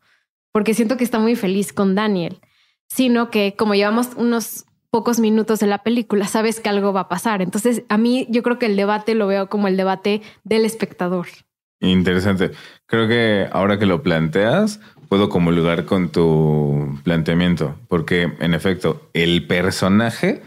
porque 0.52 0.74
siento 0.74 0.98
que 0.98 1.04
está 1.04 1.20
muy 1.20 1.36
feliz 1.36 1.74
con 1.74 1.96
Daniel, 1.96 2.40
sino 2.88 3.30
que 3.30 3.56
como 3.58 3.76
llevamos 3.76 4.10
unos 4.16 4.66
pocos 4.92 5.20
minutos 5.20 5.60
de 5.60 5.68
la 5.68 5.80
película, 5.80 6.28
sabes 6.28 6.60
que 6.60 6.70
algo 6.70 6.94
va 6.94 7.02
a 7.02 7.10
pasar. 7.10 7.42
Entonces, 7.42 7.82
a 7.90 7.98
mí 7.98 8.28
yo 8.30 8.44
creo 8.44 8.60
que 8.60 8.68
el 8.68 8.76
debate 8.76 9.16
lo 9.16 9.26
veo 9.26 9.50
como 9.50 9.68
el 9.68 9.76
debate 9.76 10.22
del 10.44 10.66
espectador. 10.66 11.26
Interesante. 11.80 12.52
Creo 12.86 13.08
que 13.08 13.48
ahora 13.52 13.80
que 13.80 13.88
lo 13.88 14.04
planteas, 14.04 14.80
puedo 15.10 15.30
comulgar 15.30 15.86
con 15.86 16.10
tu 16.10 17.00
planteamiento, 17.04 17.76
porque 17.88 18.34
en 18.40 18.54
efecto, 18.54 19.10
el 19.14 19.48
personaje 19.48 20.44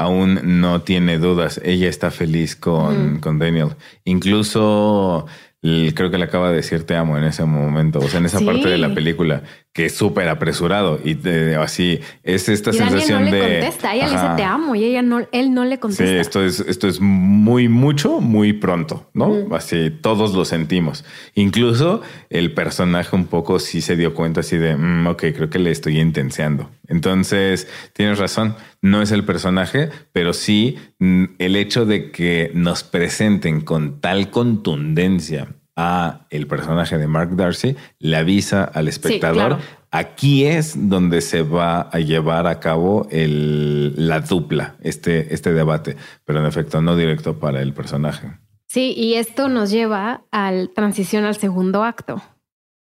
aún 0.00 0.60
no 0.60 0.80
tiene 0.80 1.18
dudas. 1.18 1.60
Ella 1.62 1.88
está 1.88 2.10
feliz 2.10 2.56
con, 2.56 3.20
con 3.20 3.38
Daniel. 3.38 3.76
Incluso 4.04 5.26
creo 5.60 6.10
que 6.10 6.16
le 6.16 6.24
acaba 6.24 6.48
de 6.48 6.56
decir 6.56 6.84
te 6.84 6.96
amo 6.96 7.18
en 7.18 7.24
ese 7.24 7.44
momento, 7.44 7.98
o 7.98 8.08
sea, 8.08 8.18
en 8.18 8.26
esa 8.26 8.40
parte 8.40 8.68
de 8.68 8.78
la 8.78 8.94
película 8.94 9.42
que 9.72 9.86
es 9.86 9.94
súper 9.94 10.28
apresurado 10.28 10.98
y 11.04 11.16
así 11.54 12.00
es 12.24 12.48
esta 12.48 12.72
sensación 12.72 13.24
no 13.24 13.30
le 13.30 13.36
de 13.36 13.60
contesta, 13.60 13.94
ella 13.94 14.06
le 14.06 14.12
dice 14.12 14.26
te 14.36 14.42
amo 14.42 14.74
y 14.74 14.84
ella 14.84 15.02
no, 15.02 15.20
él 15.30 15.54
no 15.54 15.64
le 15.64 15.78
contesta. 15.78 16.06
Sí, 16.06 16.16
esto 16.16 16.44
es 16.44 16.58
esto 16.60 16.88
es 16.88 17.00
muy 17.00 17.68
mucho, 17.68 18.20
muy 18.20 18.52
pronto, 18.52 19.08
¿no? 19.14 19.54
Así 19.54 19.90
todos 19.90 20.34
lo 20.34 20.44
sentimos. 20.44 21.04
Incluso 21.34 22.02
el 22.30 22.52
personaje 22.52 23.14
un 23.14 23.26
poco 23.26 23.60
sí 23.60 23.80
se 23.80 23.94
dio 23.94 24.12
cuenta 24.12 24.40
así 24.40 24.56
de, 24.56 24.76
mm, 24.76 25.06
ok, 25.06 25.24
creo 25.36 25.50
que 25.50 25.60
le 25.60 25.70
estoy 25.70 26.00
intenseando. 26.00 26.68
Entonces 26.88 27.68
tienes 27.92 28.18
razón, 28.18 28.56
no 28.82 29.02
es 29.02 29.12
el 29.12 29.24
personaje, 29.24 29.90
pero 30.12 30.32
sí 30.32 30.78
mm, 30.98 31.24
el 31.38 31.54
hecho 31.54 31.86
de 31.86 32.10
que 32.10 32.50
nos 32.54 32.82
presenten 32.82 33.60
con 33.60 34.00
tal 34.00 34.30
contundencia 34.30 35.46
a 35.76 36.26
el 36.30 36.46
personaje 36.46 36.98
de 36.98 37.06
Mark 37.06 37.36
Darcy, 37.36 37.76
le 37.98 38.16
avisa 38.16 38.64
al 38.64 38.88
espectador. 38.88 39.58
Aquí 39.90 40.44
es 40.44 40.88
donde 40.88 41.20
se 41.20 41.42
va 41.42 41.80
a 41.80 41.98
llevar 41.98 42.46
a 42.46 42.60
cabo 42.60 43.08
el, 43.10 43.94
la 43.96 44.20
dupla, 44.20 44.76
este, 44.82 45.34
este 45.34 45.52
debate, 45.52 45.96
pero 46.24 46.40
en 46.40 46.46
efecto 46.46 46.80
no 46.80 46.94
directo 46.96 47.40
para 47.40 47.60
el 47.60 47.72
personaje. 47.72 48.30
Sí, 48.66 48.94
y 48.96 49.14
esto 49.14 49.48
nos 49.48 49.70
lleva 49.70 50.22
al 50.30 50.70
transición 50.70 51.24
al 51.24 51.36
segundo 51.36 51.82
acto. 51.82 52.22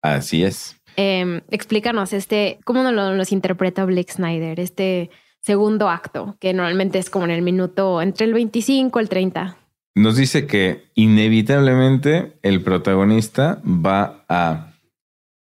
Así 0.02 0.44
es. 0.44 0.76
Em, 0.96 1.40
explícanos 1.50 2.12
este, 2.12 2.58
cómo 2.64 2.82
nos, 2.82 3.16
nos 3.16 3.32
interpreta 3.32 3.86
Blake 3.86 4.12
Snyder, 4.12 4.60
este 4.60 5.10
segundo 5.40 5.88
acto, 5.88 6.36
que 6.38 6.52
normalmente 6.52 6.98
es 6.98 7.08
como 7.08 7.24
en 7.24 7.30
el 7.30 7.40
minuto 7.40 8.02
entre 8.02 8.26
el 8.26 8.34
25 8.34 8.98
y 8.98 9.02
el 9.02 9.08
30 9.08 9.59
nos 9.94 10.16
dice 10.16 10.46
que 10.46 10.90
inevitablemente 10.94 12.38
el 12.42 12.62
protagonista 12.62 13.60
va 13.64 14.24
a 14.28 14.74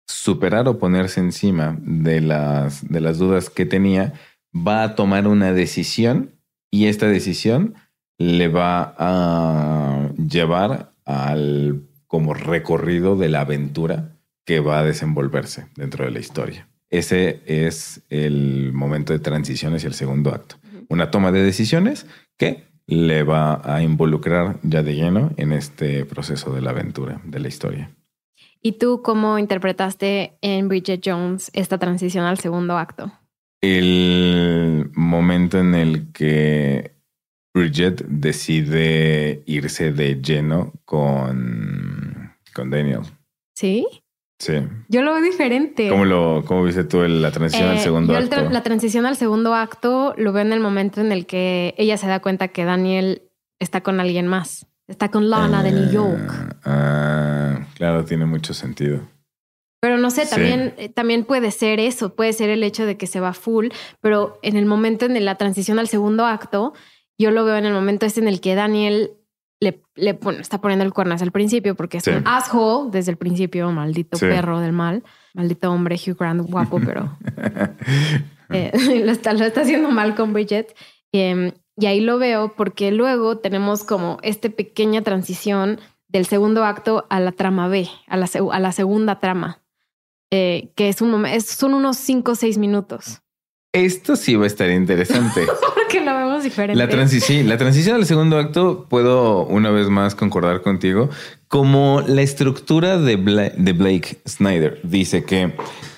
superar 0.08 0.68
o 0.68 0.78
ponerse 0.78 1.20
encima 1.20 1.78
de 1.82 2.22
las, 2.22 2.88
de 2.88 3.02
las 3.02 3.18
dudas 3.18 3.50
que 3.50 3.66
tenía, 3.66 4.14
va 4.56 4.84
a 4.84 4.96
tomar 4.96 5.28
una 5.28 5.54
decisión 5.54 6.32
y 6.72 6.88
esta 6.88 7.08
decisión 7.08 7.76
le 8.18 8.48
va 8.48 8.96
a 8.98 10.10
llevar 10.18 10.94
al 11.06 11.84
como 12.08 12.34
recorrido 12.34 13.18
de 13.18 13.30
la 13.30 13.42
aventura 13.42 14.18
que 14.46 14.60
va 14.60 14.80
a 14.80 14.84
desenvolverse 14.84 15.68
dentro 15.76 16.06
de 16.06 16.12
la 16.12 16.20
historia. 16.20 16.68
Ese 16.90 17.42
es 17.46 18.02
el 18.10 18.72
momento 18.74 19.12
de 19.12 19.20
transición 19.20 19.74
hacia 19.74 19.88
el 19.88 19.96
segundo 19.96 20.30
acto. 20.30 20.56
Una 20.88 21.12
toma 21.12 21.32
de 21.32 21.44
decisiones 21.44 22.06
que 22.38 22.64
le 22.88 23.24
va 23.24 23.62
a 23.64 23.82
involucrar 23.82 24.60
ya 24.64 24.84
de 24.84 24.96
lleno 24.96 25.32
en 25.38 25.52
este 25.52 26.06
proceso 26.06 26.54
de 26.54 26.62
la 26.62 26.72
aventura, 26.72 27.22
de 27.24 27.40
la 27.40 27.48
historia. 27.48 27.92
¿Y 28.62 28.74
tú 28.74 29.02
cómo 29.04 29.38
interpretaste 29.38 30.38
en 30.42 30.68
Bridget 30.68 31.02
Jones 31.04 31.52
esta 31.54 31.78
transición 31.78 32.26
al 32.26 32.40
segundo 32.40 32.78
acto? 32.78 33.12
El 33.62 34.92
momento 34.94 35.60
en 35.60 35.76
el 35.76 36.12
que 36.12 36.96
Bridget 37.54 38.06
decide 38.08 39.44
irse 39.46 39.92
de 39.92 40.22
lleno 40.22 40.74
con, 40.84 42.34
con 42.54 42.70
Daniel. 42.70 43.02
¿Sí? 43.56 43.88
Sí. 44.38 44.54
Yo 44.90 45.02
lo 45.02 45.14
veo 45.14 45.22
diferente. 45.22 45.90
¿Cómo, 45.90 46.06
lo, 46.06 46.44
cómo 46.46 46.64
viste 46.64 46.84
tú 46.84 47.02
la 47.04 47.32
transición 47.32 47.70
al 47.70 47.78
eh, 47.78 47.80
segundo 47.80 48.14
yo 48.14 48.20
acto? 48.20 48.50
La 48.50 48.64
transición 48.64 49.06
al 49.06 49.16
segundo 49.16 49.54
acto 49.56 50.14
lo 50.18 50.34
veo 50.34 50.42
en 50.42 50.52
el 50.52 50.60
momento 50.60 51.02
en 51.02 51.12
el 51.12 51.26
que 51.26 51.74
ella 51.78 51.98
se 51.98 52.08
da 52.08 52.20
cuenta 52.20 52.50
que 52.50 52.66
Daniel 52.66 53.24
está 53.60 53.82
con 53.82 54.00
alguien 54.00 54.28
más. 54.28 54.68
Está 54.88 55.10
con 55.10 55.30
Lana 55.30 55.64
de 55.64 55.72
New 55.72 55.90
York. 55.90 56.32
Ah, 56.64 57.60
ah, 57.60 57.68
claro, 57.76 58.06
tiene 58.06 58.26
mucho 58.26 58.54
sentido. 58.54 59.02
Pero 59.80 59.98
no 59.98 60.12
sé, 60.12 60.26
también, 60.26 60.74
eh, 60.78 60.90
también 60.90 61.26
puede 61.26 61.52
ser 61.52 61.80
eso, 61.80 62.16
puede 62.16 62.34
ser 62.34 62.50
el 62.50 62.64
hecho 62.64 62.86
de 62.86 62.98
que 62.98 63.08
se 63.08 63.20
va 63.20 63.34
full, 63.34 63.68
pero 64.02 64.40
en 64.42 64.58
el 64.58 64.66
momento 64.66 65.06
en 65.06 65.24
la 65.24 65.36
transición 65.36 65.80
al 65.80 65.88
segundo 65.88 66.26
acto, 66.26 66.74
yo 67.18 67.32
lo 67.32 67.46
veo 67.46 67.56
en 67.56 67.66
el 67.66 67.74
momento 67.74 68.06
este 68.06 68.20
en 68.20 68.28
el 68.28 68.42
que 68.42 68.56
Daniel 68.56 69.12
le, 69.60 69.82
le 69.95 70.20
está 70.39 70.60
poniendo 70.60 70.84
el 70.84 70.93
cuerno 70.93 71.14
desde 71.14 71.26
el 71.26 71.32
principio 71.32 71.76
porque 71.76 71.97
es 71.97 72.08
un 72.08 72.24
asshole 72.26 72.91
desde 72.91 73.12
el 73.12 73.18
principio, 73.18 73.72
maldito 73.72 74.18
perro 74.18 74.60
del 74.60 74.74
mal, 74.74 75.03
maldito 75.34 75.72
hombre 75.72 75.95
Hugh 75.95 76.18
Grant 76.18 76.41
guapo, 76.49 76.80
pero 76.84 77.18
eh, 78.49 78.72
lo, 79.06 79.12
está, 79.12 79.34
lo 79.34 79.45
está 79.45 79.62
haciendo 79.62 79.91
mal 79.91 80.16
con 80.16 80.34
Bridget. 80.34 80.76
Em, 81.12 81.51
y 81.78 81.86
ahí 81.88 81.99
lo 81.99 82.18
veo 82.18 82.53
porque 82.56 82.91
luego 82.91 83.38
tenemos 83.38 83.84
como 83.84 84.18
esta 84.22 84.49
pequeña 84.49 85.01
transición 85.01 85.80
del 86.08 86.26
segundo 86.26 86.64
acto 86.64 87.06
a 87.10 87.20
la 87.20 87.32
trama 87.32 87.68
B, 87.68 87.89
a 88.08 88.18
la, 88.18 88.30
a 88.51 88.60
la 88.60 88.72
segunda 88.72 89.20
trama, 89.20 89.62
eh, 90.32 90.72
que 90.76 90.89
es 90.89 91.01
un, 91.01 91.26
es, 91.26 91.45
son 91.47 91.74
unos 91.74 91.97
cinco 91.97 92.32
o 92.32 92.36
seis 92.36 92.58
minutos. 92.58 93.22
Esto 93.74 94.16
sí 94.16 94.36
va 94.36 94.45
a 94.45 94.47
estar 94.47 94.70
interesante. 94.70 95.45
La 96.76 96.89
transición, 96.89 97.48
la 97.48 97.58
transición 97.58 97.96
al 97.96 98.06
segundo 98.06 98.38
acto, 98.38 98.88
puedo 98.89 99.46
una 99.46 99.72
vez 99.72 99.89
más 99.89 100.16
concordar 100.16 100.62
contigo. 100.62 101.10
Como 101.48 102.04
la 102.06 102.22
estructura 102.22 102.98
de, 102.98 103.18
de 103.58 103.74
Blake 103.74 104.18
Snyder 104.28 104.80
dice 104.84 105.24
que 105.24 105.54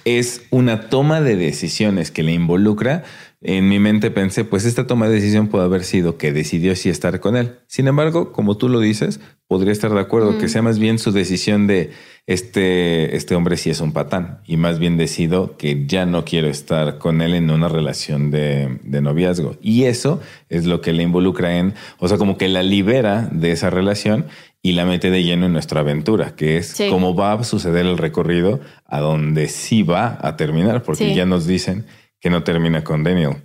es 0.06 0.44
una 0.52 0.90
toma 0.90 1.22
de 1.22 1.36
decisiones 1.36 2.12
que 2.12 2.24
le 2.24 2.34
involucra, 2.34 3.04
en 3.42 3.70
mi 3.70 3.78
mente 3.78 4.10
pensé, 4.10 4.46
pues 4.46 4.66
esta 4.66 4.88
toma 4.88 5.08
de 5.08 5.16
decisión 5.16 5.48
puede 5.48 5.66
haber 5.66 5.84
sido 5.84 6.18
que 6.18 6.34
decidió 6.34 6.76
sí 6.76 6.90
estar 6.90 7.20
con 7.20 7.38
él. 7.38 7.60
Sin 7.68 7.88
embargo, 7.88 8.32
como 8.32 8.58
tú 8.58 8.68
lo 8.68 8.80
dices, 8.80 9.20
podría 9.48 9.72
estar 9.72 9.94
de 9.94 10.00
acuerdo 10.00 10.38
que 10.40 10.50
sea 10.50 10.64
más 10.64 10.80
bien 10.80 10.98
su 10.98 11.12
decisión 11.12 11.68
de 11.68 11.92
este, 12.28 13.16
este 13.16 13.36
hombre 13.36 13.56
sí 13.56 13.70
es 13.70 13.80
un 13.80 13.94
patán 13.94 14.42
y 14.46 14.58
más 14.58 14.80
bien 14.80 14.98
decido 14.98 15.56
que 15.56 15.86
ya 15.88 16.06
no 16.06 16.26
quiero 16.26 16.48
estar 16.48 16.98
con 16.98 17.22
él 17.22 17.34
en 17.34 17.50
una 17.50 17.70
relación 17.70 18.32
de, 18.32 18.80
de 18.84 19.02
noviazgo. 19.02 19.56
Y 19.62 19.86
eso 19.86 20.22
es 20.50 20.66
lo 20.66 20.82
que 20.82 20.92
le 20.92 21.04
involucra 21.04 21.58
en, 21.58 21.74
o 22.00 22.08
sea, 22.10 22.18
como 22.18 22.38
que 22.38 22.50
la 22.50 22.64
libera 22.64 23.30
de 23.32 23.52
esa 23.52 23.70
relación 23.70 24.26
y 24.62 24.74
la 24.74 24.86
mete 24.86 25.10
de 25.10 25.24
lleno 25.24 25.46
en 25.46 25.54
nuestra 25.54 25.80
aventura, 25.80 26.36
que 26.36 26.58
es 26.58 26.76
cómo 26.90 27.16
va 27.16 27.32
a 27.32 27.44
suceder 27.46 27.86
el 27.86 27.98
recorrido 27.98 28.60
a 28.86 29.00
donde 29.00 29.48
sí 29.48 29.84
va 29.84 30.20
a 30.22 30.36
terminar, 30.36 30.84
porque 30.84 31.16
ya 31.16 31.26
nos 31.26 31.48
dicen 31.48 31.86
que 32.20 32.30
no 32.30 32.44
termina 32.44 32.84
con 32.84 33.04
Daniel. 33.04 33.44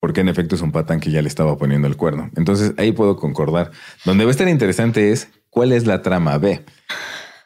Porque 0.00 0.22
en 0.22 0.28
efecto 0.28 0.56
es 0.56 0.62
un 0.62 0.72
patán 0.72 0.98
que 0.98 1.12
ya 1.12 1.22
le 1.22 1.28
estaba 1.28 1.56
poniendo 1.56 1.86
el 1.86 1.96
cuerno. 1.96 2.30
Entonces 2.36 2.74
ahí 2.76 2.90
puedo 2.90 3.16
concordar. 3.16 3.70
Donde 4.04 4.24
va 4.24 4.30
a 4.30 4.32
estar 4.32 4.48
interesante 4.48 5.12
es 5.12 5.28
cuál 5.50 5.70
es 5.70 5.86
la 5.86 6.02
trama 6.02 6.36
B. 6.38 6.64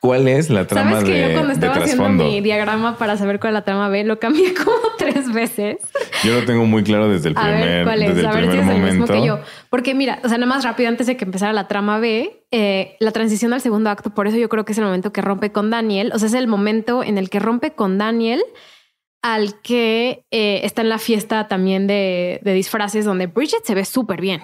cuál 0.01 0.29
es 0.29 0.51
la 0.51 0.67
trama 0.67 1.01
¿Sabes 1.01 1.05
que 1.05 1.15
de, 1.15 1.29
yo 1.29 1.35
cuando 1.35 1.53
estaba 1.53 1.75
haciendo 1.77 2.25
mi 2.25 2.41
diagrama 2.41 2.97
para 2.97 3.17
saber 3.17 3.41
cuál 3.41 3.53
es 3.53 3.55
la 3.55 3.65
trama 3.65 3.89
B, 3.89 4.05
lo 4.05 4.19
cambié 4.19 4.55
como 4.65 4.77
tres 4.97 5.33
veces. 5.33 5.79
Yo 6.25 6.41
lo 6.41 6.45
tengo 6.45 6.65
muy 6.65 6.83
claro 6.83 7.09
desde 7.09 7.31
el 7.31 7.39
A 7.39 7.43
primer, 7.43 7.65
ver 7.65 7.85
cuál 7.85 8.03
es, 8.03 8.09
desde 8.09 8.21
el 8.21 8.27
a 8.27 8.33
ver 8.33 8.45
si 8.45 8.49
primer 8.49 8.65
es 8.65 8.71
el 8.71 8.83
mismo 8.83 9.07
momento. 9.07 9.13
que 9.13 9.27
yo. 9.27 9.41
Porque 9.71 9.95
mira, 9.95 10.21
o 10.25 10.29
sea, 10.29 10.39
nada 10.39 10.49
más 10.49 10.65
rápido 10.65 10.89
antes 10.89 11.07
de 11.07 11.17
que 11.17 11.25
empezara 11.25 11.53
la 11.53 11.69
trama 11.69 11.99
B, 11.99 12.45
eh, 12.51 12.97
la 13.01 13.13
transición 13.13 13.53
al 13.53 13.61
segundo 13.61 13.91
acto, 13.91 14.11
por 14.11 14.27
eso 14.27 14.37
yo 14.37 14.49
creo 14.49 14.65
que 14.65 14.73
es 14.73 14.79
el 14.79 14.85
momento 14.85 15.13
que 15.13 15.21
rompe 15.21 15.53
con 15.53 15.71
Daniel. 15.71 16.13
O 16.15 16.19
sea, 16.19 16.29
es 16.29 16.35
el 16.35 16.49
momento 16.49 17.03
en 17.03 17.19
el 17.19 17.31
que 17.31 17.41
rompe 17.41 17.73
con 17.73 17.99
Daniel 17.99 18.43
al 19.23 19.61
que 19.63 20.25
eh, 20.31 20.61
está 20.63 20.83
en 20.83 20.89
la 20.89 20.99
fiesta 20.99 21.49
también 21.49 21.87
de, 21.87 22.41
de 22.43 22.53
disfraces 22.53 23.05
donde 23.05 23.27
Bridget 23.27 23.65
se 23.65 23.75
ve 23.75 23.85
súper 23.85 24.21
bien. 24.21 24.43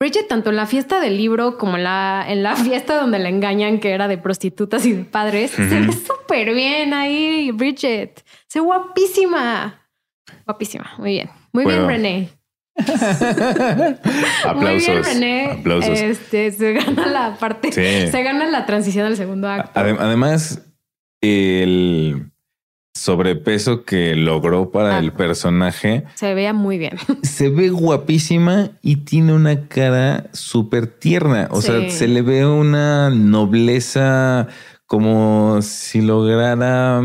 Bridget, 0.00 0.28
tanto 0.28 0.50
en 0.50 0.56
la 0.56 0.66
fiesta 0.66 1.00
del 1.00 1.16
libro 1.16 1.58
como 1.58 1.76
en 1.76 1.84
la, 1.84 2.24
en 2.28 2.42
la 2.42 2.54
fiesta 2.56 3.00
donde 3.00 3.18
la 3.18 3.28
engañan, 3.28 3.80
que 3.80 3.90
era 3.90 4.06
de 4.08 4.18
prostitutas 4.18 4.86
y 4.86 4.92
de 4.92 5.04
padres, 5.04 5.50
se 5.50 5.64
ve 5.66 5.92
súper 5.92 6.54
bien 6.54 6.94
ahí, 6.94 7.50
Bridget. 7.52 8.24
Se 8.46 8.60
ve 8.60 8.64
guapísima. 8.66 9.82
Guapísima. 10.46 10.92
Muy 10.98 11.10
bien. 11.12 11.30
Muy 11.52 11.64
bien, 11.64 11.86
René. 11.86 12.28
Aplausos. 14.44 14.62
Muy 14.62 14.76
bien, 14.78 15.04
René. 15.04 15.44
Aplausos. 15.60 16.00
Este, 16.00 16.52
se 16.52 16.72
gana 16.74 17.06
la 17.06 17.36
parte, 17.36 17.72
Sí. 17.72 18.10
se 18.10 18.22
gana 18.22 18.46
la 18.46 18.66
transición 18.66 19.06
al 19.06 19.16
segundo 19.16 19.48
acto. 19.48 19.78
Adem- 19.80 19.96
además, 19.98 20.62
el 21.20 22.30
sobrepeso 22.98 23.84
que 23.84 24.14
logró 24.14 24.70
para 24.70 24.96
Ah. 24.96 24.98
el 24.98 25.12
personaje 25.12 26.04
Se 26.14 26.34
veía 26.34 26.52
muy 26.52 26.78
bien. 26.78 26.94
se 27.22 27.48
ve 27.48 27.70
guapísima 27.70 28.70
y 28.82 28.96
tiene 28.96 29.32
una 29.34 29.68
cara 29.68 30.26
súper 30.32 30.86
tierna. 30.86 31.48
O 31.50 31.62
sea, 31.62 31.88
se 31.90 32.08
le 32.08 32.22
ve 32.22 32.46
una 32.46 33.10
nobleza 33.10 34.48
como 34.86 35.60
si 35.60 36.00
lograra 36.00 37.02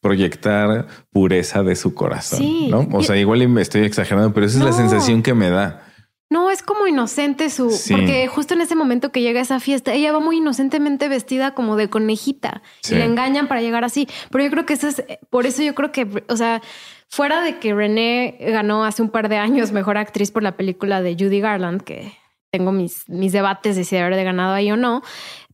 proyectar 0.00 0.86
pureza 1.10 1.62
de 1.62 1.74
su 1.74 1.92
corazón. 1.94 2.38
Sí. 2.38 2.68
¿no? 2.70 2.86
O 2.92 3.02
sea, 3.02 3.16
igual 3.16 3.42
estoy 3.58 3.82
exagerando, 3.82 4.32
pero 4.32 4.46
esa 4.46 4.58
es 4.58 4.64
la 4.64 4.72
sensación 4.72 5.22
que 5.22 5.34
me 5.34 5.50
da. 5.50 5.83
No, 6.30 6.50
es 6.50 6.62
como 6.62 6.86
inocente 6.86 7.50
su, 7.50 7.70
Sí. 7.70 7.92
porque 7.94 8.26
justo 8.28 8.54
en 8.54 8.62
ese 8.62 8.74
momento 8.74 9.12
que 9.12 9.20
llega 9.20 9.40
a 9.40 9.42
esa 9.42 9.60
fiesta, 9.60 9.92
ella 9.92 10.10
va 10.12 10.20
muy 10.20 10.38
inocentemente 10.38 11.08
vestida 11.08 11.52
como 11.54 11.76
de 11.76 11.88
conejita 11.90 12.62
Sí. 12.82 12.94
y 12.94 12.98
la 12.98 13.04
engañan 13.04 13.46
para 13.46 13.60
llegar 13.60 13.84
así. 13.84 14.08
Pero 14.30 14.42
yo 14.44 14.50
creo 14.50 14.66
que 14.66 14.72
eso 14.74 14.88
es, 14.88 15.04
por 15.30 15.46
eso 15.46 15.62
yo 15.62 15.74
creo 15.74 15.92
que, 15.92 16.24
o 16.28 16.36
sea, 16.36 16.62
fuera 17.08 17.42
de 17.42 17.58
que 17.58 17.74
René 17.74 18.36
ganó 18.40 18.84
hace 18.84 19.02
un 19.02 19.10
par 19.10 19.28
de 19.28 19.36
años 19.36 19.70
mejor 19.72 19.98
actriz 19.98 20.30
por 20.32 20.42
la 20.42 20.56
película 20.56 21.02
de 21.02 21.14
Judy 21.14 21.40
Garland, 21.40 21.82
que 21.82 22.12
tengo 22.50 22.72
mis, 22.72 23.08
mis 23.08 23.32
debates 23.32 23.76
de 23.76 23.84
si 23.84 23.96
haber 23.96 24.16
de 24.16 24.24
ganado 24.24 24.54
ahí 24.54 24.70
o 24.72 24.76
no, 24.76 25.02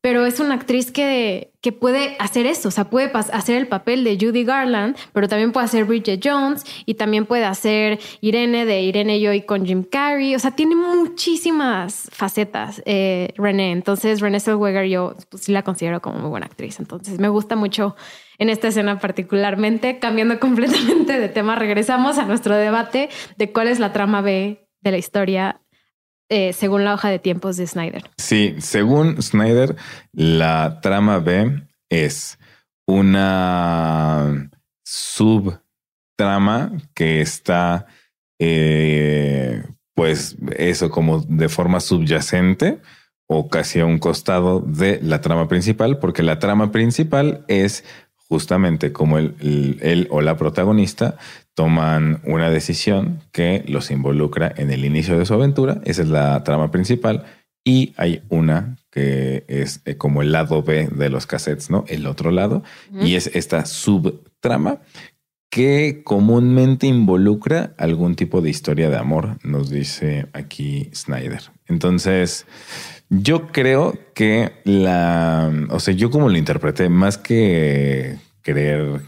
pero 0.01 0.25
es 0.25 0.41
una 0.41 0.55
actriz 0.55 0.91
que, 0.91 1.53
que 1.61 1.73
puede 1.73 2.17
hacer 2.19 2.47
eso, 2.47 2.69
o 2.69 2.71
sea, 2.71 2.89
puede 2.89 3.11
hacer 3.13 3.57
el 3.57 3.69
papel 3.69 4.03
de 4.03 4.17
Judy 4.21 4.45
Garland, 4.45 4.97
pero 5.13 5.29
también 5.29 5.53
puede 5.53 5.67
hacer 5.67 5.85
Bridget 5.85 6.21
Jones 6.23 6.65
y 6.87 6.95
también 6.95 7.27
puede 7.27 7.45
hacer 7.45 7.99
Irene 8.21 8.65
de 8.65 8.83
Irene 8.83 9.21
Joy 9.21 9.43
con 9.43 9.67
Jim 9.67 9.83
Carrey, 9.85 10.35
o 10.35 10.39
sea, 10.39 10.53
tiene 10.53 10.75
muchísimas 10.75 12.09
facetas 12.13 12.83
eh, 12.87 13.33
René, 13.37 13.73
entonces 13.73 14.21
René 14.21 14.41
Zellweger 14.41 14.87
yo 14.87 15.17
pues, 15.29 15.45
sí 15.45 15.53
la 15.53 15.63
considero 15.63 16.01
como 16.01 16.19
muy 16.19 16.31
buena 16.31 16.47
actriz, 16.47 16.81
entonces 16.81 17.19
me 17.19 17.29
gusta 17.29 17.57
mucho 17.57 17.95
en 18.39 18.49
esta 18.49 18.69
escena 18.69 18.99
particularmente, 18.99 19.99
cambiando 19.99 20.41
completamente 20.41 21.19
de 21.19 21.29
tema, 21.29 21.57
regresamos 21.57 22.17
a 22.19 22.25
nuestro 22.25 22.57
debate 22.57 23.11
de 23.37 23.53
cuál 23.53 23.69
es 23.69 23.79
la 23.79 23.93
trama 23.93 24.23
B 24.23 24.67
de 24.81 24.91
la 24.91 24.97
historia 24.97 25.61
eh, 26.31 26.53
según 26.53 26.85
la 26.85 26.95
hoja 26.95 27.11
de 27.11 27.19
tiempos 27.19 27.57
de 27.57 27.67
Snyder. 27.67 28.05
Sí, 28.17 28.55
según 28.61 29.21
Snyder, 29.21 29.75
la 30.13 30.81
trama 30.81 31.19
B 31.19 31.61
es 31.91 32.39
una 32.87 34.49
subtrama 34.85 36.73
que 36.95 37.21
está, 37.21 37.87
eh, 38.39 39.65
pues, 39.95 40.37
eso 40.57 40.89
como 40.91 41.21
de 41.21 41.49
forma 41.49 41.81
subyacente 41.81 42.79
o 43.29 43.49
casi 43.49 43.81
a 43.81 43.87
un 43.87 43.99
costado 43.99 44.61
de 44.61 45.01
la 45.03 45.21
trama 45.21 45.49
principal, 45.49 45.99
porque 45.99 46.23
la 46.23 46.39
trama 46.39 46.71
principal 46.71 47.45
es 47.49 47.85
justamente 48.29 48.93
como 48.93 49.19
él 49.19 50.07
o 50.11 50.21
la 50.21 50.37
protagonista 50.37 51.17
toman 51.55 52.21
una 52.25 52.51
decisión 52.51 53.21
que 53.33 53.65
los 53.67 53.91
involucra 53.91 54.53
en 54.57 54.71
el 54.71 54.85
inicio 54.85 55.19
de 55.19 55.27
su 55.27 55.35
aventura. 55.35 55.81
Esa 55.85 56.03
es 56.03 56.09
la 56.09 56.43
trama 56.45 56.71
principal. 56.71 57.25
Y 57.65 57.93
hay 57.97 58.23
una 58.31 58.77
que 58.91 59.45
es 59.49 59.83
eh, 59.85 59.97
como 59.97 60.23
el 60.23 60.33
lado 60.33 60.63
B 60.63 60.89
de 60.89 61.11
los 61.11 61.27
cassettes, 61.27 61.71
¿no? 61.71 61.85
El 61.89 62.07
otro 62.07 62.31
lado. 62.31 62.63
Y 63.03 63.17
es 63.17 63.31
esta 63.35 63.67
subtrama 63.67 64.81
que 65.51 66.03
comúnmente 66.05 66.87
involucra 66.87 67.75
algún 67.77 68.15
tipo 68.15 68.41
de 68.41 68.51
historia 68.51 68.89
de 68.89 68.97
amor, 68.97 69.37
nos 69.43 69.69
dice 69.69 70.29
aquí 70.33 70.89
Snyder. 70.95 71.43
Entonces, 71.67 72.47
yo 73.09 73.49
creo 73.49 73.99
que 74.15 74.53
la, 74.65 75.53
o 75.71 75.81
sea, 75.81 75.93
yo 75.93 76.11
como 76.11 76.29
lo 76.29 76.39
interpreté, 76.39 76.89
más 76.89 77.19
que 77.19 78.17
creer 78.43 79.01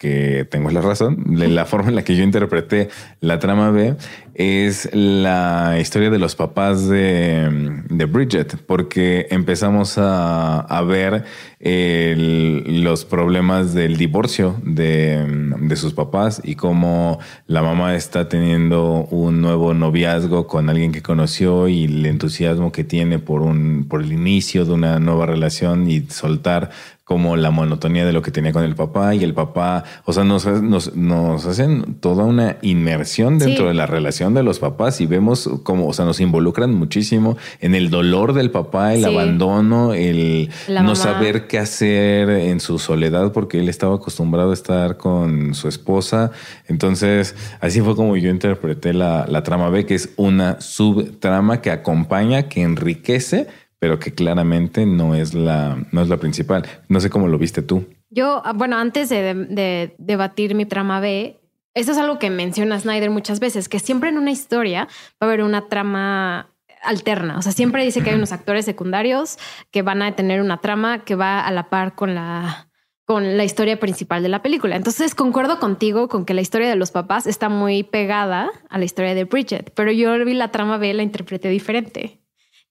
que 0.00 0.46
tengo 0.50 0.70
la 0.70 0.80
razón, 0.80 1.22
la 1.28 1.66
forma 1.66 1.90
en 1.90 1.94
la 1.94 2.02
que 2.02 2.16
yo 2.16 2.24
interpreté 2.24 2.88
la 3.20 3.38
trama 3.38 3.70
B 3.70 3.96
es 4.32 4.88
la 4.94 5.76
historia 5.78 6.08
de 6.08 6.18
los 6.18 6.36
papás 6.36 6.88
de, 6.88 7.82
de 7.90 8.04
Bridget, 8.06 8.56
porque 8.64 9.26
empezamos 9.28 9.98
a, 9.98 10.60
a 10.60 10.82
ver 10.82 11.26
los 11.60 13.04
problemas 13.04 13.74
del 13.74 13.98
divorcio 13.98 14.58
de, 14.64 15.54
de 15.60 15.76
sus 15.76 15.92
papás 15.92 16.40
y 16.42 16.54
cómo 16.54 17.18
la 17.46 17.60
mamá 17.60 17.94
está 17.94 18.30
teniendo 18.30 19.06
un 19.10 19.42
nuevo 19.42 19.74
noviazgo 19.74 20.46
con 20.46 20.70
alguien 20.70 20.92
que 20.92 21.02
conoció 21.02 21.68
y 21.68 21.84
el 21.84 22.06
entusiasmo 22.06 22.72
que 22.72 22.84
tiene 22.84 23.18
por 23.18 23.42
un 23.42 23.84
por 23.86 24.00
el 24.00 24.12
inicio 24.12 24.64
de 24.64 24.72
una 24.72 24.98
nueva 24.98 25.26
relación 25.26 25.90
y 25.90 26.00
soltar 26.08 26.70
como 27.10 27.36
la 27.36 27.50
monotonía 27.50 28.06
de 28.06 28.12
lo 28.12 28.22
que 28.22 28.30
tenía 28.30 28.52
con 28.52 28.62
el 28.62 28.76
papá 28.76 29.16
y 29.16 29.24
el 29.24 29.34
papá, 29.34 29.82
o 30.04 30.12
sea, 30.12 30.22
nos, 30.22 30.46
nos, 30.46 30.94
nos 30.94 31.44
hacen 31.44 31.96
toda 31.98 32.22
una 32.24 32.58
inmersión 32.62 33.36
dentro 33.40 33.64
Sí. 33.64 33.68
de 33.70 33.74
la 33.74 33.86
relación 33.86 34.32
de 34.32 34.44
los 34.44 34.60
papás 34.60 35.00
y 35.00 35.06
vemos 35.06 35.50
como, 35.64 35.88
o 35.88 35.92
sea, 35.92 36.04
nos 36.04 36.20
involucran 36.20 36.72
muchísimo 36.72 37.36
en 37.60 37.74
el 37.74 37.90
dolor 37.90 38.32
del 38.32 38.52
papá, 38.52 38.94
el 38.94 39.00
Sí. 39.00 39.06
abandono, 39.06 39.92
el 39.92 40.50
La 40.68 40.82
no 40.82 40.90
mamá. 40.90 40.94
saber 40.94 41.48
qué 41.48 41.58
hacer 41.58 42.30
en 42.30 42.60
su 42.60 42.78
soledad 42.78 43.32
porque 43.32 43.58
él 43.58 43.68
estaba 43.68 43.96
acostumbrado 43.96 44.52
a 44.52 44.54
estar 44.54 44.96
con 44.96 45.54
su 45.56 45.66
esposa. 45.66 46.30
Entonces, 46.68 47.34
así 47.60 47.80
fue 47.80 47.96
como 47.96 48.16
yo 48.18 48.30
interpreté 48.30 48.92
la, 48.92 49.26
la 49.28 49.42
trama 49.42 49.68
B, 49.68 49.84
que 49.84 49.96
es 49.96 50.10
una 50.16 50.60
subtrama 50.60 51.60
que 51.60 51.72
acompaña, 51.72 52.44
que 52.44 52.62
enriquece, 52.62 53.48
pero 53.80 53.98
que 53.98 54.14
claramente 54.14 54.86
no 54.86 55.16
es 55.16 55.34
la, 55.34 55.84
no 55.90 56.02
es 56.02 56.08
la 56.08 56.18
principal. 56.18 56.68
No 56.88 57.00
sé 57.00 57.10
cómo 57.10 57.26
lo 57.26 57.38
viste 57.38 57.62
tú. 57.62 57.86
Yo, 58.10 58.42
ah, 58.44 58.52
bueno, 58.52 58.76
antes 58.76 59.08
de, 59.08 59.34
de 59.34 59.96
debatir 59.98 60.54
mi 60.54 60.66
trama 60.66 61.00
B, 61.00 61.40
eso 61.74 61.92
es 61.92 61.98
algo 61.98 62.18
que 62.18 62.30
menciona 62.30 62.78
Snyder 62.78 63.10
muchas 63.10 63.40
veces, 63.40 63.68
que 63.68 63.78
siempre 63.78 64.10
en 64.10 64.18
una 64.18 64.30
historia 64.30 64.84
va 64.84 65.16
a 65.20 65.24
haber 65.24 65.42
una 65.42 65.68
trama 65.68 66.50
alterna. 66.82 67.38
O 67.38 67.42
sea, 67.42 67.52
siempre 67.52 67.84
dice 67.84 68.02
que 68.02 68.10
hay 68.10 68.16
unos 68.16 68.32
actores 68.32 68.64
secundarios 68.66 69.38
que 69.70 69.82
van 69.82 70.02
a 70.02 70.14
tener 70.14 70.40
una 70.40 70.58
trama 70.58 71.04
que 71.04 71.14
va 71.14 71.40
a 71.40 71.50
la 71.50 71.68
par 71.70 71.94
con 71.94 72.14
la 72.14 72.66
con 73.06 73.36
la 73.36 73.42
historia 73.42 73.80
principal 73.80 74.22
de 74.22 74.28
la 74.28 74.40
película. 74.40 74.76
Entonces, 74.76 75.16
concuerdo 75.16 75.58
contigo 75.58 76.06
con 76.06 76.24
que 76.24 76.32
la 76.32 76.42
historia 76.42 76.68
de 76.68 76.76
los 76.76 76.92
papás 76.92 77.26
está 77.26 77.48
muy 77.48 77.82
pegada 77.82 78.52
a 78.68 78.78
la 78.78 78.84
historia 78.84 79.16
de 79.16 79.24
Bridget, 79.24 79.72
pero 79.74 79.90
yo 79.90 80.24
vi 80.24 80.32
la 80.32 80.52
trama 80.52 80.78
B, 80.78 80.94
la 80.94 81.02
interpreté 81.02 81.48
diferente. 81.48 82.20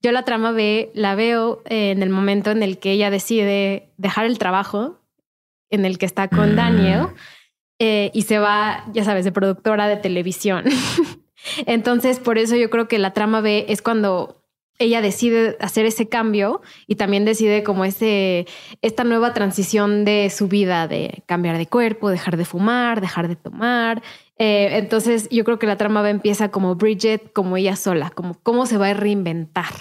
Yo 0.02 0.12
la 0.12 0.24
trama 0.24 0.52
B 0.52 0.92
la 0.94 1.16
veo 1.16 1.62
eh, 1.66 1.92
en 1.92 2.04
el 2.04 2.10
momento 2.10 2.52
en 2.52 2.64
el 2.64 2.80
que 2.80 2.92
ella 2.92 3.10
decide 3.10 3.90
dejar 3.98 4.26
el 4.26 4.38
trabajo 4.38 5.00
en 5.70 5.86
el 5.86 5.98
que 5.98 6.06
está 6.06 6.28
con 6.28 6.54
Mm. 6.54 6.56
Daniel 6.56 7.08
eh, 7.80 8.12
y 8.14 8.24
se 8.24 8.40
va, 8.40 8.86
ya 8.94 9.04
sabes, 9.04 9.26
de 9.26 9.32
productora 9.32 9.88
de 9.88 9.98
televisión. 9.98 10.66
Entonces, 11.66 12.20
por 12.20 12.38
eso 12.38 12.56
yo 12.56 12.70
creo 12.70 12.88
que 12.88 13.00
la 13.00 13.14
trama 13.14 13.42
B 13.42 13.66
es 13.70 13.82
cuando 13.82 14.40
ella 14.80 15.02
decide 15.02 15.58
hacer 15.60 15.86
ese 15.86 16.08
cambio 16.08 16.62
y 16.88 16.96
también 16.96 17.26
decide 17.26 17.64
como 17.64 17.84
ese, 17.84 18.48
esta 18.82 19.04
nueva 19.04 19.34
transición 19.34 20.06
de 20.06 20.30
su 20.30 20.48
vida, 20.48 20.88
de 20.88 21.24
cambiar 21.26 21.58
de 21.58 21.68
cuerpo, 21.68 22.10
dejar 22.10 22.38
de 22.38 22.46
fumar, 22.46 23.02
dejar 23.02 23.28
de 23.28 23.36
tomar. 23.36 24.02
Eh, 24.40 24.78
entonces 24.78 25.28
yo 25.30 25.44
creo 25.44 25.60
que 25.60 25.68
la 25.68 25.76
trama 25.76 26.02
B 26.02 26.10
empieza 26.10 26.50
como 26.50 26.76
Bridget, 26.76 27.34
como 27.34 27.58
ella 27.58 27.76
sola, 27.76 28.10
como 28.10 28.36
cómo 28.42 28.66
se 28.66 28.78
va 28.78 28.88
a 28.88 28.94
reinventar. 28.94 29.74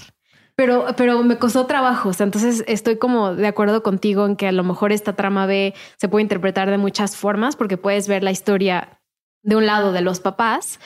Pero, 0.56 0.86
pero 0.96 1.22
me 1.22 1.38
costó 1.38 1.66
trabajo. 1.66 2.08
O 2.08 2.12
sea, 2.12 2.24
entonces 2.24 2.64
estoy 2.66 2.98
como 2.98 3.36
de 3.36 3.46
acuerdo 3.46 3.84
contigo 3.84 4.26
en 4.26 4.34
que 4.34 4.48
a 4.48 4.52
lo 4.52 4.64
mejor 4.64 4.90
esta 4.90 5.14
trama 5.14 5.46
B 5.46 5.72
se 5.96 6.08
puede 6.08 6.22
interpretar 6.22 6.68
de 6.68 6.78
muchas 6.78 7.16
formas 7.16 7.54
porque 7.54 7.76
puedes 7.76 8.08
ver 8.08 8.24
la 8.24 8.32
historia 8.32 9.00
de 9.44 9.54
un 9.54 9.66
lado 9.66 9.92
de 9.92 10.00
los 10.00 10.18
papás 10.18 10.80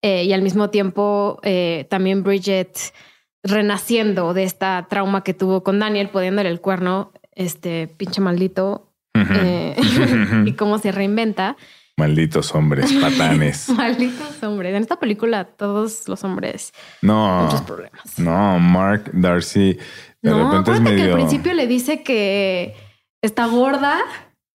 eh, 0.00 0.24
y 0.24 0.32
al 0.32 0.40
mismo 0.40 0.70
tiempo 0.70 1.40
eh, 1.42 1.86
también 1.90 2.22
Bridget 2.22 2.94
renaciendo 3.42 4.32
de 4.32 4.44
esta 4.44 4.86
trauma 4.88 5.22
que 5.22 5.34
tuvo 5.34 5.62
con 5.62 5.78
Daniel, 5.78 6.08
poniéndole 6.08 6.48
el 6.48 6.62
cuerno 6.62 7.12
este 7.32 7.86
pinche 7.86 8.22
maldito 8.22 8.94
y 10.46 10.52
cómo 10.52 10.78
se 10.78 10.90
reinventa. 10.90 11.58
Malditos 11.98 12.54
hombres, 12.54 12.90
patanes. 13.00 13.68
Malditos 13.68 14.42
hombres. 14.42 14.74
En 14.74 14.82
esta 14.82 14.98
película 14.98 15.44
todos 15.44 16.08
los 16.08 16.22
hombres 16.24 16.72
No, 17.02 17.42
muchos 17.44 17.60
problemas. 17.62 18.18
no, 18.18 18.58
Mark 18.60 19.10
Darcy 19.12 19.76
de 20.22 20.30
no, 20.30 20.44
repente 20.50 20.70
es 20.70 20.76
acuérdate 20.78 20.84
que 20.96 21.02
medio. 21.02 21.14
al 21.14 21.20
principio 21.20 21.54
le 21.54 21.66
dice 21.66 22.02
que 22.02 22.74
está 23.20 23.46
gorda, 23.46 23.98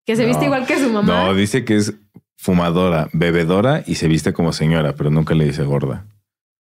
que 0.06 0.16
se 0.16 0.24
No, 0.24 0.30
viste 0.30 0.46
igual 0.46 0.66
que 0.66 0.78
su 0.80 0.90
mamá. 0.90 1.26
No, 1.26 1.34
dice 1.36 1.64
que 1.66 1.76
es 1.76 1.94
fumadora, 2.38 3.10
bebedora 3.14 3.84
y 3.86 3.96
se 3.96 4.08
viste 4.08 4.34
como 4.34 4.52
señora, 4.54 4.96
pero 4.96 5.10
nunca 5.12 5.36
le 5.36 5.46
dice 5.46 5.64
gorda. 5.64 6.06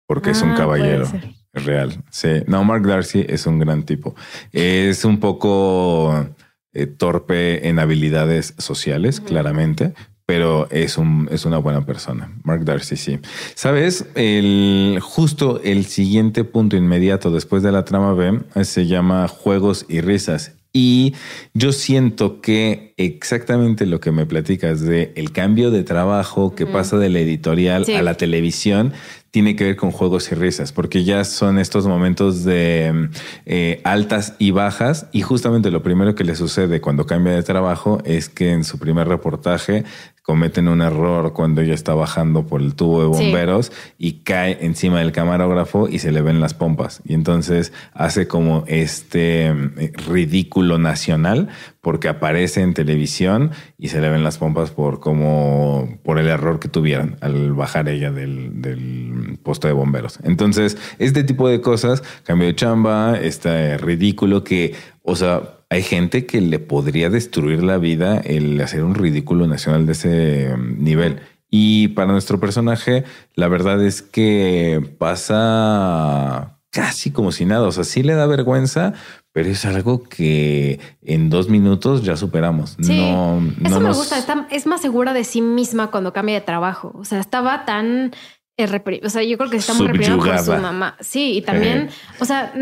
Porque 0.07 0.31
es 0.31 0.41
un 0.43 0.53
Ah, 0.53 0.57
caballero. 0.57 1.07
real. 1.53 2.05
Sí. 2.11 2.29
No, 2.47 2.63
Mark 2.65 2.87
Darcy 2.87 3.25
es 3.29 3.47
un 3.47 3.59
gran 3.59 3.83
tipo. 3.85 4.15
Es 4.53 5.05
un 5.05 5.19
poco 5.21 6.27
eh, 6.73 6.87
torpe 6.87 7.69
en 7.69 7.79
habilidades 7.79 8.55
sociales, 8.59 9.21
claramente, 9.21 9.95
pero 10.27 10.69
es 10.71 10.99
un, 10.99 11.29
es 11.31 11.45
una 11.45 11.59
buena 11.59 11.87
persona. 11.87 12.33
Mark 12.43 12.65
Darcy, 12.65 12.97
sí. 12.97 13.19
Sabes, 13.55 14.07
el, 14.17 14.99
justo 15.01 15.61
el 15.63 15.87
siguiente 15.87 16.43
punto 16.45 16.77
inmediato 16.77 17.31
después 17.31 17.63
de 17.63 17.73
la 17.73 17.85
trama 17.85 18.13
B 18.13 18.41
eh, 18.57 18.65
se 18.65 18.87
llama 18.87 19.29
juegos 19.29 19.87
y 19.89 20.01
risas. 20.01 20.53
Y 20.73 21.15
yo 21.55 21.73
siento 21.73 22.43
que 22.43 22.93
exactamente 22.99 23.87
lo 23.87 23.99
que 23.99 24.13
me 24.13 24.27
platicas 24.27 24.83
de 24.83 25.11
el 25.17 25.33
cambio 25.33 25.71
de 25.71 25.85
trabajo 25.85 26.55
que 26.55 26.67
pasa 26.67 26.99
de 26.99 27.09
la 27.09 27.21
editorial 27.21 27.87
Sí. 27.87 27.95
a 27.95 28.03
la 28.03 28.15
televisión 28.19 28.93
tiene 29.31 29.57
que 29.57 29.65
ver 29.65 29.77
con 29.77 29.91
juegos 29.91 30.31
y 30.33 30.35
risas, 30.35 30.73
porque 30.73 31.03
ya 31.05 31.25
son 31.25 31.59
estos 31.59 31.87
momentos 31.87 32.45
de 32.45 33.09
eh, 33.47 33.81
altas 33.85 34.35
y 34.39 34.51
bajas 34.51 35.07
y 35.13 35.23
justamente 35.23 35.71
lo 35.71 35.83
primero 35.83 36.15
que 36.15 36.25
le 36.25 36.35
sucede 36.37 36.81
cuando 36.83 37.07
cambia 37.07 37.35
de 37.35 37.43
trabajo 37.43 38.01
es 38.05 38.29
que 38.29 38.51
en 38.53 38.63
su 38.65 38.79
primer 38.79 39.09
reportaje 39.09 39.85
cometen 40.27 40.67
un 40.67 40.83
error 40.83 41.33
cuando 41.33 41.61
ella 41.61 41.73
está 41.75 41.95
bajando 41.95 42.47
por 42.49 42.61
el 42.61 42.75
tubo 42.75 43.09
de 43.09 43.17
Sí. 43.17 43.23
bomberos 43.25 43.71
y 43.97 44.15
cae 44.25 44.59
encima 44.61 44.99
del 44.99 45.13
camarógrafo 45.13 45.89
y 45.89 46.01
se 46.01 46.11
le 46.11 46.21
ven 46.21 46.41
las 46.41 46.53
pompas 46.53 47.01
y 47.05 47.15
entonces 47.15 47.73
hace 47.95 48.27
como 48.27 48.65
este 48.67 49.47
eh, 49.47 49.93
ridículo 50.09 50.79
nacional 50.79 51.49
porque 51.87 52.09
aparece 52.09 52.63
en 52.63 52.75
televisión 52.75 53.53
y 53.79 53.91
se 53.91 54.01
le 54.01 54.11
ven 54.11 54.25
las 54.25 54.39
pompas 54.39 54.73
por 54.73 54.99
como 54.99 56.01
por 56.03 56.19
el 56.19 56.27
error 56.27 56.59
que 56.59 56.67
tuvieron 56.67 57.17
al 57.21 57.53
bajar 57.53 57.89
ella 57.89 58.11
del, 58.11 58.61
del 58.61 59.39
de 59.63 59.73
bomberos. 59.73 60.19
Entonces, 60.25 60.77
este 60.99 61.23
tipo 61.23 61.49
de 61.49 61.61
cosas, 61.61 62.03
cambio 62.25 62.49
de 62.49 62.57
chamba, 62.57 63.17
este 63.17 63.79
ridículo 63.79 64.43
que, 64.43 64.75
o 65.03 65.15
sea, 65.15 65.61
hay 65.71 65.85
gente 65.85 66.27
que 66.27 66.41
le 66.41 66.59
podría 66.59 67.09
destruir 67.09 67.63
la 67.63 67.79
vida 67.79 68.19
el 68.19 68.61
hacer 68.61 68.83
un 68.83 68.97
ridículo 68.97 69.47
nacional 69.47 69.87
de 69.87 69.93
ese 69.93 70.57
nivel. 70.59 71.21
Y 71.51 71.87
para 71.89 72.11
nuestro 72.11 72.41
personaje, 72.41 73.05
la 73.37 73.47
verdad 73.47 73.81
es 73.85 74.03
que 74.03 74.83
pasa 74.99 76.56
casi 76.77 77.11
como 77.11 77.33
si 77.33 77.45
nada. 77.47 77.67
O 77.67 77.73
sea, 77.73 77.85
sí 77.85 78.03
le 78.03 78.15
da 78.15 78.27
vergüenza, 78.27 78.93
pero 79.33 79.49
es 79.49 79.65
algo 79.65 80.03
que 80.05 80.79
en 81.03 81.31
dos 81.31 81.49
minutos 81.49 82.03
ya 82.03 82.17
superamos. 82.17 82.77
Sí, 82.81 82.99
no, 82.99 83.39
Eso 83.65 83.71
no 83.71 83.81
me 83.81 83.89
nos- 83.89 83.97
gusta, 83.97 84.19
está- 84.19 84.47
es 84.51 84.67
más 84.67 84.83
segura 84.83 85.15
de 85.15 85.25
sí 85.25 85.41
misma 85.41 85.91
cuando 85.91 86.13
cambia 86.13 86.35
de 86.35 86.41
trabajo. 86.43 86.93
O 86.95 87.05
sea, 87.05 87.19
estaba 87.21 87.65
tan 87.65 88.13
eh, 88.59 89.01
o 89.05 89.09
sea, 89.11 89.23
yo 89.23 89.37
creo 89.37 89.51
que 89.51 89.57
está 89.59 89.75
muy 89.75 89.87
reprimida 89.87 90.17
por 90.17 90.39
su 90.39 90.53
mamá. 90.53 90.97
Sí, 91.01 91.37
y 91.39 91.43
también, 91.43 91.91
o 92.21 92.25
sea, 92.25 92.53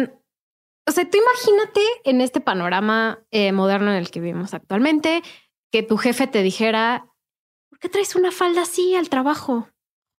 o 0.88 0.92
sea, 0.92 1.08
tú 1.08 1.18
imagínate 1.18 1.80
en 2.04 2.20
este 2.20 2.40
panorama 2.40 3.20
eh, 3.30 3.52
moderno 3.52 3.90
en 3.92 3.96
el 3.98 4.10
que 4.10 4.20
vivimos 4.20 4.54
actualmente, 4.54 5.22
que 5.72 5.82
tu 5.84 5.96
jefe 5.96 6.26
te 6.26 6.42
dijera, 6.42 7.06
¿por 7.70 7.78
qué 7.78 7.88
traes 7.88 8.14
una 8.16 8.30
falda 8.32 8.62
así 8.62 8.94
al 8.96 9.08
trabajo? 9.08 9.68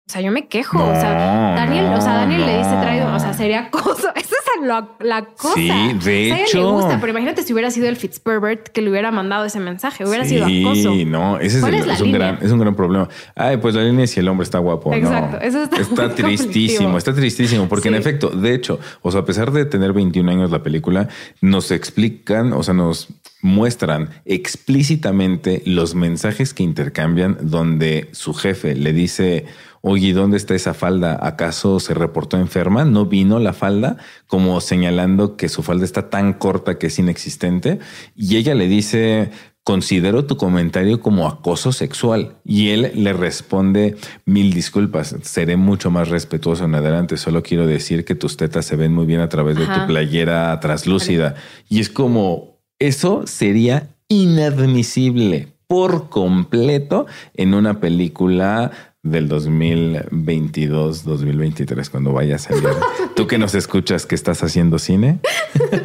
O 0.07 0.13
sea, 0.13 0.21
yo 0.21 0.31
me 0.33 0.49
quejo. 0.49 0.79
o 0.85 0.95
sea, 0.95 1.15
No, 1.55 1.57
Daniel, 1.57 1.87
o 1.95 2.01
sea, 2.01 2.13
no, 2.13 2.19
Daniel 2.21 2.45
le 2.45 2.59
dice 2.59 2.71
traído, 2.83 3.13
o 3.15 3.19
sea, 3.19 3.33
sería 3.33 3.61
acoso. 3.61 4.09
Esa 4.15 4.35
es 4.61 4.67
la, 4.67 4.89
la 5.01 5.25
cosa. 5.25 5.55
Sí, 5.55 5.67
de 5.69 5.95
O 5.95 6.01
sea, 6.03 6.37
a 6.37 6.41
hecho. 6.43 6.59
le 6.59 6.65
gusta, 6.65 6.99
pero 7.01 7.11
imagínate 7.13 7.43
si 7.43 7.55
hubiera 7.55 7.71
sido 7.71 7.89
el 7.89 7.97
Fitzherbert 7.97 8.69
que 8.69 8.83
le 8.83 8.91
hubiera 8.91 9.11
mandado 9.11 9.47
ese 9.47 9.61
mensaje, 9.61 10.07
hubiera 10.07 10.27
sido 10.27 10.45
acoso. 10.45 10.93
Sí, 10.93 11.07
no, 11.07 11.39
ese 11.39 11.57
es, 11.57 11.61
¿Cuál 11.63 11.75
el- 11.75 11.89
es 11.89 11.95
es 11.97 12.01
un 12.03 12.13
gran, 12.13 12.39
es 12.43 12.53
un 12.53 12.59
gran 12.59 12.75
problema. 12.75 13.09
Ay, 13.35 13.57
pues 13.57 13.75
la 13.75 13.83
línea 13.83 14.05
es 14.05 14.11
si 14.11 14.21
el 14.21 14.29
hombre 14.29 14.45
está 14.45 14.59
guapo. 14.59 14.91
no. 14.91 14.97
Exacto, 14.97 15.39
eso 15.41 15.63
está 15.63 16.07
muy 16.09 16.15
tristísimo, 16.15 16.99
está 16.99 17.15
tristísimo, 17.15 17.67
porque 17.69 17.89
en 17.89 17.95
efecto, 17.95 18.29
de 18.29 18.55
hecho, 18.55 18.79
o 19.01 19.11
sea, 19.11 19.23
a 19.23 19.25
pesar 19.25 19.53
de 19.53 19.65
tener 19.65 19.95
21 19.95 20.31
años 20.31 20.51
la 20.51 20.63
película, 20.63 21.09
nos 21.41 21.71
explican, 21.71 22.53
o 22.53 22.63
sea, 22.63 22.75
nos 22.75 23.09
muestran 23.41 24.11
explícitamente 24.25 25.63
los 25.67 25.95
mensajes 25.95 26.53
que 26.55 26.63
intercambian 26.63 27.37
donde 27.41 28.09
su 28.13 28.33
jefe 28.35 28.75
le 28.75 28.93
dice, 28.93 29.47
oye, 29.87 30.15
¿dónde 30.15 30.39
está 30.39 30.55
esa 30.55 30.73
falda? 30.73 31.19
¿Acaso 31.21 31.79
se 31.79 31.93
reportó 31.93 32.39
enferma? 32.39 32.87
¿No 32.87 33.05
vino 33.05 33.39
la 33.39 33.53
falda? 33.53 33.99
Como 34.27 34.59
señalando 34.63 35.37
que 35.37 35.51
su 35.51 35.63
falda 35.63 35.85
está 35.85 36.09
tan 36.09 36.33
corta 36.33 36.79
que 36.79 36.87
es 36.87 36.99
inexistente. 36.99 37.81
Y 38.17 38.39
ella 38.39 38.55
le 38.55 38.67
dice, 38.67 39.31
considero 39.63 40.25
tu 40.25 40.39
comentario 40.39 41.01
como 41.01 41.29
acoso 41.29 41.71
sexual. 41.71 42.39
Y 42.47 42.71
él 42.71 42.93
le 42.95 43.13
responde, 43.13 43.97
mil 44.25 44.55
disculpas, 44.55 45.17
seré 45.21 45.59
mucho 45.59 45.91
más 45.91 46.09
respetuoso 46.09 46.65
en 46.65 46.77
adelante. 46.77 47.19
Solo 47.19 47.43
quiero 47.43 47.67
decir 47.67 48.07
que 48.07 48.15
tus 48.15 48.39
tetas 48.39 48.65
se 48.65 48.77
ven 48.77 48.95
muy 48.95 49.05
bien 49.05 49.21
a 49.21 49.29
través 49.29 49.57
de 49.59 49.67
tu 49.67 49.87
playera 49.87 50.59
translúcida. 50.61 51.35
Y 51.69 51.81
es 51.81 51.91
como, 51.91 52.59
eso 52.79 53.27
sería 53.27 53.95
inadmisible 54.09 55.55
por 55.67 56.09
completo 56.09 57.07
en 57.35 57.53
una 57.53 57.81
película 57.81 58.94
del 59.05 59.29
2022, 59.29 61.05
2023, 61.05 61.91
cuando 61.91 62.13
vaya 62.13 62.37
a 62.37 62.39
salir. 62.39 62.65
Tú 63.15 63.27
que 63.27 63.39
nos 63.39 63.55
escuchas 63.55 64.07
que 64.07 64.15
estás 64.15 64.43
haciendo 64.43 64.79
cine, 64.79 65.21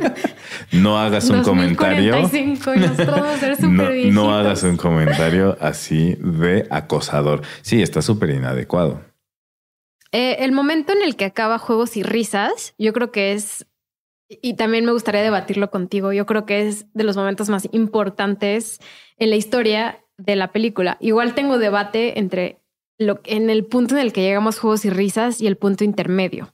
no 0.71 0.97
hagas 0.97 1.29
un 1.29 1.43
comentario. 1.43 2.13
2045 2.13 2.73
y 2.73 2.79
nosotros 2.79 3.19
vamos 3.19 3.35
a 3.35 3.37
ser 3.37 3.55
súper 3.57 3.69
No, 4.07 4.23
no 4.23 4.33
hagas 4.33 4.63
un 4.63 4.77
comentario 4.77 5.57
así 5.59 6.15
de 6.19 6.65
acosador. 6.71 7.41
Sí, 7.61 7.81
está 7.81 8.01
súper 8.01 8.31
inadecuado. 8.31 9.01
Eh, 10.13 10.37
el 10.39 10.53
momento 10.53 10.93
en 10.93 11.03
el 11.03 11.17
que 11.17 11.25
acaba 11.25 11.59
Juegos 11.59 11.97
y 11.97 12.03
Risas, 12.03 12.73
yo 12.79 12.93
creo 12.93 13.11
que 13.11 13.33
es, 13.33 13.67
y 14.29 14.55
también 14.55 14.85
me 14.85 14.93
gustaría 14.93 15.21
debatirlo 15.21 15.69
contigo, 15.69 16.13
yo 16.13 16.25
creo 16.25 16.45
que 16.45 16.67
es 16.67 16.85
de 16.93 17.03
los 17.03 17.17
momentos 17.17 17.49
más 17.49 17.67
importantes 17.73 18.79
en 19.17 19.29
la 19.29 19.35
historia 19.35 19.99
de 20.17 20.37
la 20.37 20.53
película. 20.53 20.97
Igual 20.99 21.35
tengo 21.35 21.57
debate 21.57 22.17
entre 22.17 22.58
lo, 22.99 23.19
en 23.23 23.49
el 23.49 23.65
punto 23.65 23.95
en 23.95 24.01
el 24.01 24.13
que 24.13 24.21
llegamos 24.21 24.59
Juegos 24.59 24.85
y 24.85 24.91
Risas 24.91 25.41
y 25.41 25.47
el 25.47 25.57
punto 25.57 25.83
intermedio, 25.83 26.53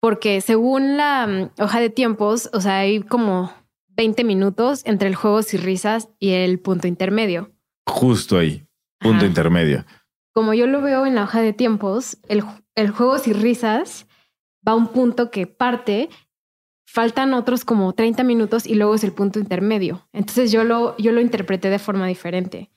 porque 0.00 0.40
según 0.40 0.96
la 0.96 1.26
mm, 1.26 1.62
hoja 1.62 1.80
de 1.80 1.90
tiempos, 1.90 2.50
o 2.52 2.60
sea, 2.60 2.78
hay 2.78 3.00
como 3.00 3.52
20 3.88 4.22
minutos 4.22 4.82
entre 4.84 5.08
el 5.08 5.16
Juegos 5.16 5.52
y 5.54 5.56
Risas 5.56 6.08
y 6.20 6.30
el 6.30 6.60
punto 6.60 6.86
intermedio. 6.86 7.50
Justo 7.86 8.38
ahí, 8.38 8.64
punto 9.00 9.18
Ajá. 9.18 9.26
intermedio. 9.26 9.84
como 10.32 10.54
yo 10.54 10.66
lo 10.68 10.80
veo 10.82 11.04
en 11.06 11.16
la 11.16 11.24
hoja 11.24 11.40
de 11.40 11.52
tiempos, 11.52 12.18
el, 12.28 12.44
el 12.76 12.90
juegos 12.90 13.26
y 13.26 13.32
risas 13.32 14.06
va 14.66 14.72
a 14.72 14.76
un 14.76 14.88
punto 14.88 15.30
que 15.32 15.48
parte, 15.48 16.08
faltan 16.86 17.34
otros 17.34 17.64
como 17.64 17.92
30 17.92 18.22
minutos 18.22 18.66
y 18.66 18.74
luego 18.74 18.94
es 18.94 19.02
el 19.02 19.12
punto 19.12 19.40
intermedio. 19.40 20.06
Entonces 20.12 20.52
yo 20.52 20.62
lo, 20.62 20.96
yo 20.96 21.10
lo 21.12 21.20
interpreté 21.20 21.70
de 21.70 21.78
forma 21.78 22.06
diferente. 22.06 22.70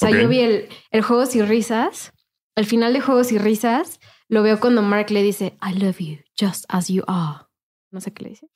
O 0.00 0.06
sea, 0.06 0.10
yo 0.18 0.28
vi 0.28 0.38
el, 0.38 0.68
el 0.92 1.02
juegos 1.02 1.34
y 1.34 1.42
risas, 1.42 2.12
al 2.60 2.66
final 2.66 2.92
de 2.92 3.00
juegos 3.00 3.32
y 3.32 3.38
risas, 3.38 3.98
lo 4.28 4.42
veo 4.42 4.60
cuando 4.60 4.82
Mark 4.82 5.10
le 5.10 5.22
dice, 5.22 5.56
I 5.66 5.78
love 5.78 5.96
you 5.98 6.18
just 6.38 6.64
as 6.68 6.88
you 6.88 7.02
are. 7.08 7.46
No 7.90 8.00
sé 8.00 8.12
qué 8.12 8.22
le 8.24 8.30
dice. 8.30 8.46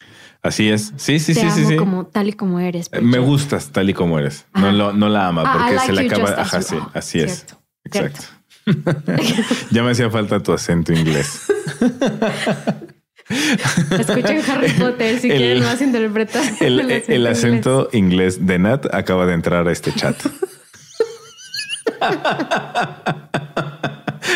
Así 0.42 0.68
es. 0.70 0.92
Sí, 0.96 1.18
sí, 1.18 1.34
Te 1.34 1.40
sí, 1.40 1.50
sí, 1.50 1.60
amo 1.62 1.68
sí. 1.70 1.76
como 1.76 2.06
tal 2.06 2.28
y 2.28 2.34
como 2.34 2.60
eres. 2.60 2.88
Eh, 2.92 3.00
Me 3.00 3.18
gustas 3.18 3.70
tal 3.72 3.90
y 3.90 3.94
como 3.94 4.18
eres. 4.20 4.46
No, 4.54 4.70
lo, 4.70 4.92
no 4.92 5.08
la 5.08 5.26
ama 5.26 5.42
Ah, 5.44 5.52
porque 5.58 5.72
like 5.74 5.86
se 5.86 5.92
le 5.92 6.02
you 6.08 6.14
acaba. 6.14 6.40
Ajá, 6.40 6.62
sí, 6.62 6.76
así 6.92 7.18
es. 7.20 7.44
Cierto. 7.44 7.60
Exacto. 7.84 8.24
ya 9.72 9.82
me 9.82 9.90
hacía 9.90 10.08
falta 10.10 10.40
tu 10.40 10.52
acento 10.52 10.92
inglés. 10.92 11.40
Escuchen 13.28 14.42
Harry 14.48 14.70
Potter 14.78 15.18
si 15.18 15.30
El- 15.30 15.36
quieren 15.38 15.62
más 15.64 15.80
interpretar. 15.82 16.44
El, 16.60 16.78
el 16.80 16.90
el 16.90 17.02
inglés. 17.16 17.38
acento 17.38 17.88
inglés 17.92 18.46
de 18.46 18.58
Nat 18.60 18.86
acaba 18.94 19.26
de 19.26 19.32
entrar 19.34 19.66
a 19.66 19.72
este 19.72 19.92
chat. 19.94 20.16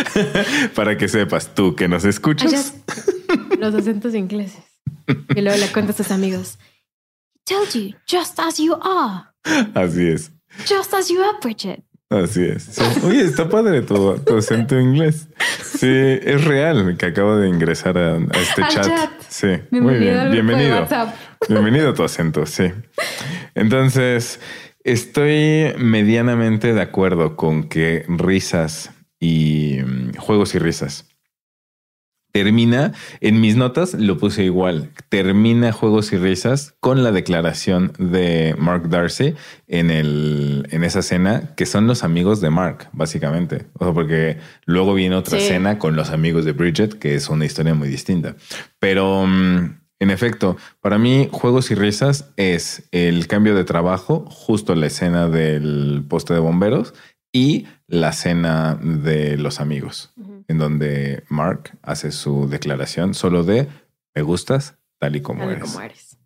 Para 0.74 0.96
que 0.96 1.08
sepas 1.08 1.54
tú 1.54 1.74
que 1.74 1.88
nos 1.88 2.04
escuchas. 2.04 2.74
los 3.58 3.74
acentos 3.74 4.14
ingleses. 4.14 4.62
Y 5.34 5.40
luego 5.40 5.58
le 5.58 5.68
cuentas 5.72 5.98
a 6.00 6.02
tus 6.04 6.12
amigos. 6.12 6.58
Told 7.44 7.70
you, 7.72 7.94
just 8.10 8.38
as 8.38 8.58
you 8.58 8.74
are. 8.82 9.24
Así 9.74 10.08
es. 10.08 10.30
Just 10.68 10.92
as 10.94 11.08
you 11.08 11.22
are, 11.22 11.38
Bridget. 11.42 11.82
Así 12.10 12.42
es. 12.44 12.62
Sí. 12.62 12.82
Oye, 13.04 13.22
está 13.22 13.48
padre 13.48 13.82
tu, 13.82 14.18
tu 14.18 14.36
acento 14.38 14.78
inglés. 14.78 15.28
Sí, 15.62 15.86
es 15.86 16.44
real 16.44 16.96
que 16.96 17.06
acabo 17.06 17.36
de 17.36 17.48
ingresar 17.48 17.98
a, 17.98 18.14
a 18.16 18.40
este 18.40 18.62
Al 18.62 18.68
chat. 18.70 18.84
chat. 18.86 19.10
Sí, 19.28 19.46
muy 19.70 19.98
bien. 19.98 20.30
Bienvenido. 20.30 20.86
Bienvenido 21.48 21.90
a 21.90 21.94
tu 21.94 22.02
acento, 22.04 22.46
sí. 22.46 22.64
Entonces, 23.54 24.40
estoy 24.84 25.74
medianamente 25.78 26.72
de 26.72 26.80
acuerdo 26.80 27.36
con 27.36 27.68
que 27.68 28.04
risas 28.08 28.90
y 29.20 29.78
mm, 29.84 30.16
juegos 30.16 30.54
y 30.54 30.58
risas 30.58 31.06
termina, 32.32 32.92
en 33.20 33.40
mis 33.40 33.56
notas 33.56 33.94
lo 33.94 34.18
puse 34.18 34.44
igual, 34.44 34.90
termina 35.08 35.72
Juegos 35.72 36.12
y 36.12 36.18
Risas 36.18 36.74
con 36.80 37.02
la 37.02 37.10
declaración 37.10 37.92
de 37.98 38.54
Mark 38.58 38.88
Darcy 38.88 39.34
en, 39.66 39.90
el, 39.90 40.68
en 40.70 40.84
esa 40.84 41.00
escena, 41.00 41.54
que 41.56 41.66
son 41.66 41.86
los 41.86 42.04
amigos 42.04 42.40
de 42.40 42.50
Mark, 42.50 42.90
básicamente. 42.92 43.66
O 43.74 43.84
sea, 43.84 43.94
porque 43.94 44.38
luego 44.66 44.94
viene 44.94 45.16
otra 45.16 45.38
escena 45.38 45.78
con 45.78 45.96
los 45.96 46.10
amigos 46.10 46.44
de 46.44 46.52
Bridget, 46.52 46.98
que 46.98 47.14
es 47.14 47.28
una 47.28 47.44
historia 47.44 47.74
muy 47.74 47.88
distinta. 47.88 48.36
Pero... 48.78 49.26
Mm, 49.26 49.80
en 50.00 50.10
efecto, 50.12 50.56
para 50.80 50.96
mí 50.96 51.28
Juegos 51.32 51.72
y 51.72 51.74
Risas 51.74 52.30
es 52.36 52.88
el 52.92 53.26
cambio 53.26 53.56
de 53.56 53.64
trabajo, 53.64 54.24
justo 54.30 54.76
la 54.76 54.86
escena 54.86 55.28
del 55.28 56.04
poste 56.08 56.34
de 56.34 56.38
bomberos 56.38 56.94
y 57.32 57.66
la 57.88 58.12
cena 58.12 58.78
de 58.80 59.36
los 59.38 59.60
amigos 59.60 60.12
en 60.46 60.58
donde 60.58 61.24
Mark 61.28 61.78
hace 61.82 62.12
su 62.12 62.48
declaración 62.48 63.14
solo 63.14 63.42
de 63.44 63.68
me 64.14 64.22
gustas 64.22 64.76
tal 64.98 65.16
y 65.16 65.22
como, 65.22 65.44
eres. 65.44 66.18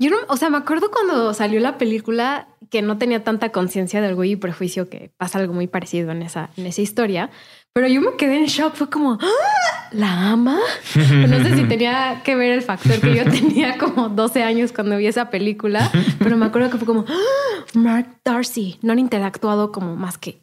Yo 0.00 0.10
no, 0.10 0.16
o 0.28 0.36
sea, 0.36 0.48
me 0.48 0.58
acuerdo 0.58 0.90
cuando 0.90 1.34
salió 1.34 1.58
la 1.60 1.76
película 1.76 2.48
que 2.70 2.82
no 2.82 2.98
tenía 2.98 3.24
tanta 3.24 3.50
conciencia 3.50 4.00
de 4.00 4.08
orgullo 4.08 4.32
y 4.32 4.36
prejuicio 4.36 4.88
que 4.88 5.10
pasa 5.16 5.38
algo 5.38 5.54
muy 5.54 5.66
parecido 5.66 6.12
en 6.12 6.22
esa, 6.22 6.50
en 6.56 6.66
esa 6.66 6.82
historia, 6.82 7.30
pero 7.72 7.88
yo 7.88 8.00
me 8.00 8.16
quedé 8.16 8.36
en 8.36 8.46
shock, 8.46 8.74
fue 8.74 8.90
como, 8.90 9.18
¡Ah! 9.20 9.88
¿la 9.92 10.30
ama? 10.30 10.58
no 10.94 11.42
sé 11.42 11.56
si 11.56 11.64
tenía 11.64 12.22
que 12.24 12.36
ver 12.36 12.52
el 12.52 12.62
factor 12.62 13.00
que 13.00 13.14
yo 13.14 13.24
tenía 13.24 13.76
como 13.78 14.08
12 14.08 14.42
años 14.42 14.72
cuando 14.72 14.96
vi 14.96 15.06
esa 15.06 15.30
película, 15.30 15.90
pero 16.18 16.36
me 16.36 16.46
acuerdo 16.46 16.70
que 16.70 16.78
fue 16.78 16.86
como, 16.86 17.04
¡Ah! 17.08 17.64
Mark 17.74 18.20
Darcy, 18.24 18.78
no 18.82 18.92
han 18.92 18.98
interactuado 18.98 19.72
como 19.72 19.96
más 19.96 20.16
que 20.16 20.40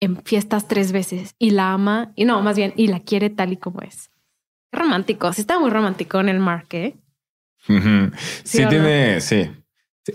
en 0.00 0.22
fiestas 0.22 0.68
tres 0.68 0.92
veces 0.92 1.34
y 1.38 1.50
la 1.50 1.72
ama, 1.72 2.12
y 2.16 2.24
no, 2.24 2.42
más 2.42 2.56
bien, 2.56 2.72
y 2.76 2.88
la 2.88 3.00
quiere 3.00 3.30
tal 3.30 3.52
y 3.52 3.56
como 3.56 3.80
es. 3.82 4.10
Qué 4.70 4.78
romántico, 4.78 5.32
sí 5.32 5.40
está 5.40 5.58
muy 5.58 5.70
romántico 5.70 6.20
en 6.20 6.28
el 6.28 6.38
marque. 6.38 6.96
Sí, 8.44 8.64
tiene, 8.68 9.20
sí. 9.20 9.50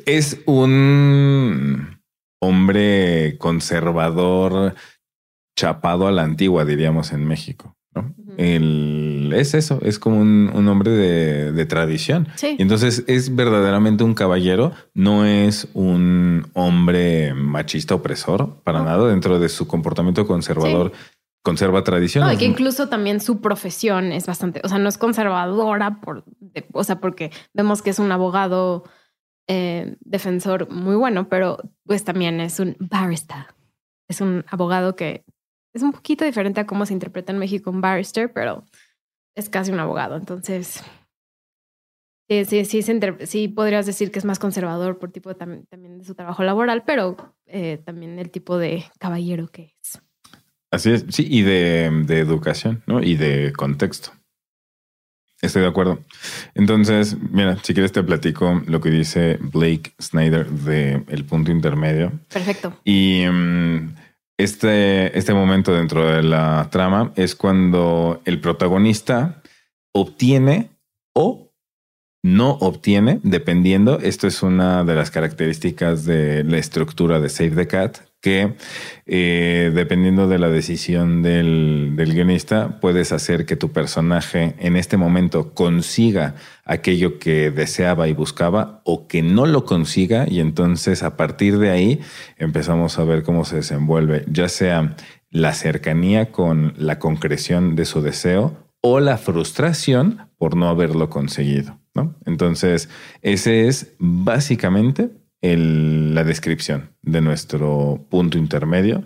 Es 0.06 0.42
un 0.46 2.02
hombre 2.40 3.38
conservador 3.38 4.74
chapado 5.56 6.08
a 6.08 6.12
la 6.12 6.24
antigua, 6.24 6.64
diríamos 6.64 7.12
en 7.12 7.26
México. 7.26 7.76
Es 8.38 9.54
eso, 9.54 9.80
es 9.84 10.00
como 10.00 10.20
un, 10.20 10.68
hombre 10.68 10.92
de, 10.92 11.66
tradición. 11.66 12.28
Y 12.42 12.62
entonces 12.62 13.04
es 13.08 13.36
verdaderamente 13.36 14.04
un 14.04 14.14
caballero, 14.14 14.72
no 14.94 15.26
es 15.26 15.68
un 15.74 16.48
hombre 16.54 17.34
machista 17.34 17.96
opresor 17.96 18.62
para 18.64 18.84
nada 18.84 19.08
dentro 19.08 19.40
de 19.40 19.50
su 19.50 19.68
comportamiento 19.68 20.26
conservador. 20.28 20.92
Conserva 21.44 21.84
tradiciones. 21.84 22.28
No, 22.28 22.34
y 22.36 22.38
que 22.38 22.46
incluso 22.46 22.88
también 22.88 23.20
su 23.20 23.42
profesión 23.42 24.12
es 24.12 24.28
bastante, 24.28 24.62
o 24.64 24.70
sea, 24.70 24.78
no 24.78 24.88
es 24.88 25.00
conservadora 25.00 26.00
por, 26.00 26.24
o 26.72 26.84
sea, 26.84 27.00
porque 27.00 27.32
vemos 27.52 27.82
que 27.82 27.90
es 27.90 27.98
un 27.98 28.12
abogado 28.12 28.84
eh, 29.48 29.96
defensor 30.02 30.70
muy 30.70 30.96
bueno, 30.96 31.30
pero 31.30 31.58
pues 31.86 32.04
también 32.04 32.40
es 32.40 32.60
un 32.60 32.78
barista. 32.80 33.56
Es 34.08 34.22
un 34.22 34.46
abogado 34.50 34.96
que 34.96 35.26
es 35.74 35.82
un 35.82 35.92
poquito 35.92 36.26
diferente 36.26 36.60
a 36.60 36.68
cómo 36.68 36.86
se 36.86 36.94
interpreta 36.94 37.32
en 37.32 37.40
México 37.40 37.70
un 37.70 37.82
barrister, 37.82 38.32
pero 38.32 38.66
es 39.36 39.50
casi 39.50 39.72
un 39.72 39.80
abogado. 39.80 40.16
Entonces, 40.16 40.84
sí, 42.30 42.46
sí, 42.46 42.66
sí, 42.66 42.84
sí 43.26 43.48
podrías 43.48 43.86
decir 43.86 44.12
que 44.12 44.20
es 44.20 44.26
más 44.26 44.40
conservador 44.40 45.00
por 45.00 45.12
tipo 45.12 45.36
también, 45.36 45.68
de 45.70 46.04
su 46.04 46.16
trabajo 46.16 46.44
laboral, 46.44 46.84
pero 46.86 47.36
eh, 47.46 47.80
también 47.86 48.20
el 48.20 48.30
tipo 48.30 48.58
de 48.58 48.86
caballero 49.00 49.48
que 49.48 49.74
es. 49.82 50.02
Así 50.72 50.92
es, 50.92 51.06
sí, 51.10 51.28
y 51.30 51.42
de, 51.42 51.90
de 52.06 52.20
educación, 52.20 52.82
¿no? 52.88 53.02
Y 53.02 53.16
de 53.16 53.52
contexto. 53.52 54.12
Estoy 55.42 55.64
de 55.64 55.70
acuerdo. 55.70 56.00
Entonces, 56.54 57.18
mira, 57.32 57.58
si 57.64 57.74
quieres 57.74 57.92
te 57.92 58.04
platico 58.04 58.62
lo 58.68 58.80
que 58.80 58.92
dice 58.92 59.40
Blake 59.42 59.94
Snyder 60.00 60.48
de 60.48 61.04
El 61.08 61.26
Punto 61.26 61.52
Intermedio. 61.52 62.12
Perfecto. 62.32 62.80
Y 62.84 63.26
mm, 63.26 63.96
este, 64.44 65.18
este 65.18 65.34
momento 65.34 65.74
dentro 65.74 66.06
de 66.06 66.24
la 66.24 66.70
trama 66.72 67.14
es 67.16 67.36
cuando 67.36 68.22
el 68.26 68.40
protagonista 68.40 69.42
obtiene 69.94 70.70
o 71.14 71.52
no 72.24 72.52
obtiene, 72.52 73.20
dependiendo, 73.24 74.00
esto 74.00 74.28
es 74.28 74.44
una 74.44 74.84
de 74.84 74.96
las 74.96 75.10
características 75.10 76.06
de 76.06 76.44
la 76.44 76.58
estructura 76.58 77.20
de 77.20 77.30
Save 77.30 77.52
the 77.52 77.68
Cat, 77.68 77.98
que 78.22 78.54
eh, 79.08 79.72
dependiendo 79.74 80.28
de 80.28 80.38
la 80.38 80.50
decisión 80.50 81.24
del, 81.24 81.94
del, 81.96 82.14
guionista, 82.14 82.80
puedes 82.80 83.12
hacer 83.12 83.46
que 83.46 83.56
tu 83.56 83.72
personaje 83.72 84.56
en 84.60 84.78
este 84.78 84.96
momento 84.96 85.54
consiga 85.54 86.36
aquello 86.64 87.18
que 87.18 87.50
deseaba 87.50 88.08
y 88.08 88.14
buscaba 88.14 88.82
o 88.86 89.08
que 89.08 89.24
no 89.24 89.48
lo 89.48 89.66
consiga 89.66 90.28
y 90.30 90.40
entonces 90.40 91.02
a 91.04 91.18
partir 91.18 91.58
de 91.58 91.72
ahí 91.72 92.00
empezamos 92.38 93.00
a 93.00 93.04
ver 93.04 93.24
cómo 93.24 93.44
se 93.44 93.58
desenvuelve, 93.58 94.24
ya 94.32 94.48
sea 94.48 94.96
la 95.32 95.54
cercanía 95.54 96.32
con 96.32 96.74
la 96.78 97.00
concreción 97.00 97.76
de 97.76 97.86
su 97.86 98.02
deseo 98.02 98.70
o 98.82 99.00
la 99.00 99.18
frustración 99.18 100.30
por 100.38 100.56
no 100.56 100.68
haberlo 100.70 101.10
conseguido. 101.10 101.80
¿no? 101.94 102.16
Entonces, 102.26 102.90
ese 103.22 103.68
es 103.68 103.94
básicamente 104.00 105.10
la 105.42 106.24
descripción 106.24 106.96
de 107.02 107.22
nuestro 107.22 108.06
punto 108.10 108.38
intermedio 108.38 109.04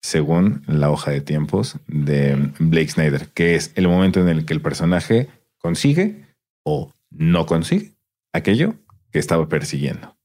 según 0.00 0.62
la 0.66 0.90
hoja 0.90 1.10
de 1.10 1.20
tiempos 1.20 1.78
de 1.86 2.52
Blake 2.58 2.88
Snyder, 2.88 3.28
que 3.28 3.54
es 3.54 3.72
el 3.74 3.88
momento 3.88 4.20
en 4.20 4.28
el 4.28 4.44
que 4.44 4.54
el 4.54 4.60
personaje 4.60 5.28
consigue 5.58 6.24
o 6.64 6.92
no 7.10 7.46
consigue 7.46 7.92
aquello 8.32 8.74
que 9.10 9.18
estaba 9.18 9.48
persiguiendo. 9.48 10.16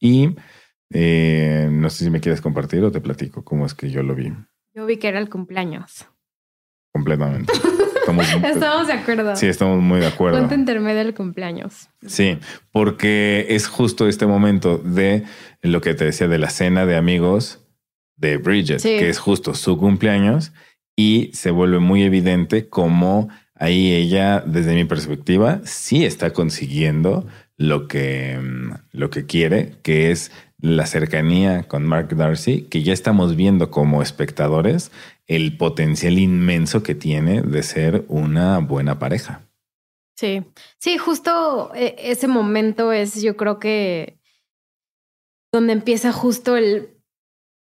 Y 0.00 0.36
eh, 0.90 1.68
no 1.70 1.90
sé 1.90 2.04
si 2.04 2.10
me 2.10 2.20
quieres 2.20 2.40
compartir 2.40 2.82
o 2.84 2.90
te 2.90 3.00
platico 3.00 3.44
cómo 3.44 3.66
es 3.66 3.74
que 3.74 3.90
yo 3.90 4.02
lo 4.02 4.14
vi. 4.14 4.32
Yo 4.74 4.86
vi 4.86 4.96
que 4.96 5.08
era 5.08 5.18
el 5.18 5.28
cumpleaños. 5.28 6.06
Completamente. 6.92 7.52
Estamos, 8.44 8.86
de 8.86 8.92
acuerdo. 8.92 9.36
Sí, 9.36 9.46
estamos 9.46 9.82
muy 9.82 10.00
de 10.00 10.06
acuerdo. 10.06 10.38
Punto 10.38 10.54
intermedio 10.54 10.98
del 10.98 11.14
cumpleaños. 11.14 11.88
Sí, 12.06 12.38
porque 12.72 13.46
es 13.50 13.68
justo 13.68 14.08
este 14.08 14.26
momento 14.26 14.78
de 14.78 15.24
lo 15.62 15.80
que 15.80 15.94
te 15.94 16.04
decía 16.04 16.28
de 16.28 16.38
la 16.38 16.50
cena 16.50 16.86
de 16.86 16.96
amigos 16.96 17.60
de 18.16 18.36
Bridget, 18.36 18.82
que 18.82 19.08
es 19.08 19.18
justo 19.18 19.54
su 19.54 19.78
cumpleaños 19.78 20.52
y 20.96 21.30
se 21.32 21.50
vuelve 21.50 21.78
muy 21.78 22.02
evidente 22.02 22.68
cómo 22.68 23.28
ahí 23.54 23.92
ella, 23.92 24.42
desde 24.44 24.74
mi 24.74 24.84
perspectiva, 24.84 25.60
sí 25.64 26.04
está 26.04 26.32
consiguiendo 26.32 27.26
lo 27.56 27.88
que, 27.88 28.38
mm, 28.40 28.72
lo 28.92 29.10
que 29.10 29.26
quiere, 29.26 29.74
que 29.82 30.10
es 30.10 30.30
la 30.60 30.86
cercanía 30.86 31.64
con 31.64 31.84
Mark 31.84 32.16
Darcy, 32.16 32.62
que 32.62 32.82
ya 32.82 32.92
estamos 32.92 33.36
viendo 33.36 33.70
como 33.70 34.02
espectadores 34.02 34.90
el 35.28 35.56
potencial 35.56 36.18
inmenso 36.18 36.82
que 36.82 36.94
tiene 36.94 37.42
de 37.42 37.62
ser 37.62 38.04
una 38.08 38.58
buena 38.58 38.98
pareja. 38.98 39.46
Sí, 40.16 40.42
sí, 40.78 40.98
justo 40.98 41.70
eh, 41.74 41.94
ese 41.98 42.26
momento 42.26 42.90
es, 42.90 43.22
yo 43.22 43.36
creo 43.36 43.60
que 43.60 44.18
donde 45.52 45.74
empieza 45.74 46.12
justo 46.12 46.56
el, 46.56 46.98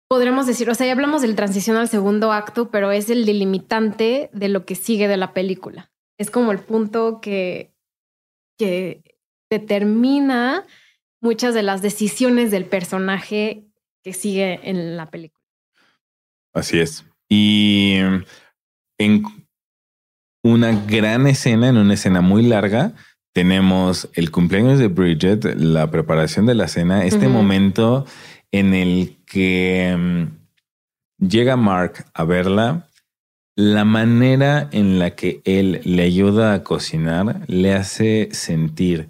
podremos 0.09 0.46
decir, 0.46 0.70
o 0.70 0.74
sea, 0.74 0.86
ya 0.86 0.92
hablamos 0.92 1.22
del 1.22 1.34
transición 1.34 1.76
al 1.76 1.88
segundo 1.88 2.30
acto, 2.32 2.70
pero 2.70 2.92
es 2.92 3.11
el 3.11 3.26
delimitante 3.26 4.30
de 4.32 4.48
lo 4.48 4.64
que 4.64 4.74
sigue 4.74 5.09
de 5.09 5.16
la 5.16 5.32
película. 5.32 5.90
Es 6.18 6.30
como 6.30 6.52
el 6.52 6.61
punto 6.61 7.20
que, 7.20 7.74
que 8.59 9.02
determina 9.50 10.66
muchas 11.20 11.54
de 11.54 11.62
las 11.62 11.82
decisiones 11.82 12.50
del 12.50 12.66
personaje 12.66 13.64
que 14.04 14.12
sigue 14.12 14.61
en 14.62 14.96
la 14.96 15.11
película. 15.11 15.44
Así 16.54 16.78
es. 16.78 17.04
Y 17.29 17.99
en 18.99 19.22
una 20.45 20.72
gran 20.87 21.27
escena, 21.27 21.68
en 21.68 21.77
una 21.77 21.95
escena 21.95 22.20
muy 22.20 22.43
larga, 22.43 22.93
tenemos 23.35 24.09
el 24.14 24.31
cumpleaños 24.31 24.79
de 24.79 24.89
Bridget, 24.89 25.45
la 25.57 25.91
preparación 25.91 26.47
de 26.47 26.55
la 26.55 26.68
cena, 26.68 27.05
este 27.05 27.29
momento 27.29 28.07
en 28.51 28.72
el 28.72 29.18
que 29.27 29.95
mm, 29.99 31.27
llega 31.27 31.57
Mark 31.57 32.07
a 32.14 32.24
verla, 32.24 32.89
la 33.57 33.85
manera 33.85 34.68
en 34.72 34.99
la 34.99 35.11
que 35.11 35.41
él 35.45 35.81
le 35.85 36.03
ayuda 36.03 36.55
a 36.55 36.62
cocinar 36.62 37.41
le 37.47 37.74
hace 37.74 38.29
sentir 38.33 39.09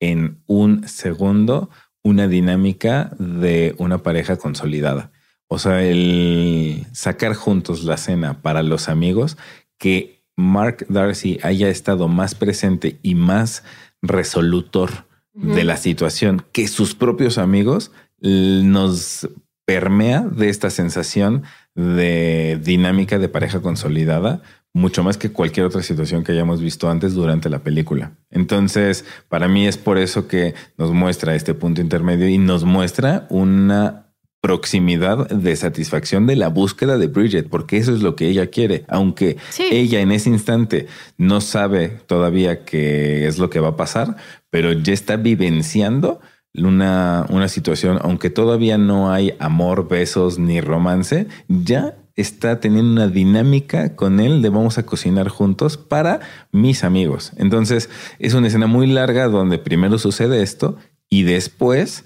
en 0.00 0.42
un 0.46 0.88
segundo 0.88 1.70
una 2.02 2.28
dinámica 2.28 3.10
de 3.18 3.74
una 3.78 3.98
pareja 3.98 4.36
consolidada. 4.36 5.10
O 5.48 5.58
sea, 5.58 5.82
el 5.82 6.86
sacar 6.92 7.34
juntos 7.34 7.84
la 7.84 7.96
cena 7.96 8.42
para 8.42 8.62
los 8.62 8.88
amigos, 8.88 9.36
que 9.78 10.24
Mark 10.36 10.86
Darcy 10.88 11.38
haya 11.42 11.68
estado 11.68 12.08
más 12.08 12.34
presente 12.34 12.98
y 13.02 13.14
más 13.14 13.62
resolutor 14.02 15.06
de 15.34 15.64
la 15.64 15.76
situación 15.76 16.44
que 16.52 16.68
sus 16.68 16.94
propios 16.94 17.38
amigos 17.38 17.90
nos 18.20 19.28
permea 19.64 20.20
de 20.20 20.48
esta 20.48 20.70
sensación 20.70 21.42
de 21.74 22.60
dinámica 22.62 23.18
de 23.18 23.28
pareja 23.28 23.60
consolidada, 23.60 24.42
mucho 24.72 25.02
más 25.02 25.16
que 25.16 25.30
cualquier 25.30 25.66
otra 25.66 25.82
situación 25.82 26.24
que 26.24 26.32
hayamos 26.32 26.60
visto 26.60 26.90
antes 26.90 27.14
durante 27.14 27.48
la 27.48 27.60
película. 27.60 28.12
Entonces, 28.30 29.04
para 29.28 29.48
mí 29.48 29.66
es 29.66 29.76
por 29.76 29.98
eso 29.98 30.28
que 30.28 30.54
nos 30.76 30.92
muestra 30.92 31.34
este 31.34 31.54
punto 31.54 31.80
intermedio 31.80 32.28
y 32.28 32.38
nos 32.38 32.64
muestra 32.64 33.26
una 33.30 34.03
proximidad 34.44 35.26
de 35.30 35.56
satisfacción 35.56 36.26
de 36.26 36.36
la 36.36 36.48
búsqueda 36.48 36.98
de 36.98 37.06
Bridget, 37.06 37.48
porque 37.48 37.78
eso 37.78 37.94
es 37.94 38.02
lo 38.02 38.14
que 38.14 38.28
ella 38.28 38.48
quiere, 38.48 38.84
aunque 38.88 39.38
ella 39.70 40.00
en 40.00 40.12
ese 40.12 40.28
instante 40.28 40.86
no 41.16 41.40
sabe 41.40 41.88
todavía 41.88 42.62
qué 42.66 43.26
es 43.26 43.38
lo 43.38 43.48
que 43.48 43.60
va 43.60 43.68
a 43.68 43.76
pasar, 43.76 44.16
pero 44.50 44.74
ya 44.74 44.92
está 44.92 45.16
vivenciando 45.16 46.20
una, 46.54 47.24
una 47.30 47.48
situación, 47.48 47.98
aunque 48.02 48.28
todavía 48.28 48.76
no 48.76 49.10
hay 49.10 49.32
amor, 49.38 49.88
besos 49.88 50.38
ni 50.38 50.60
romance, 50.60 51.26
ya 51.48 51.96
está 52.14 52.60
teniendo 52.60 52.92
una 52.92 53.08
dinámica 53.08 53.96
con 53.96 54.20
él 54.20 54.42
de 54.42 54.50
vamos 54.50 54.76
a 54.76 54.84
cocinar 54.84 55.28
juntos 55.28 55.78
para 55.78 56.20
mis 56.52 56.84
amigos. 56.84 57.32
Entonces 57.38 57.88
es 58.18 58.34
una 58.34 58.48
escena 58.48 58.66
muy 58.66 58.88
larga 58.88 59.26
donde 59.28 59.56
primero 59.56 59.98
sucede 59.98 60.42
esto 60.42 60.76
y 61.08 61.22
después 61.22 62.04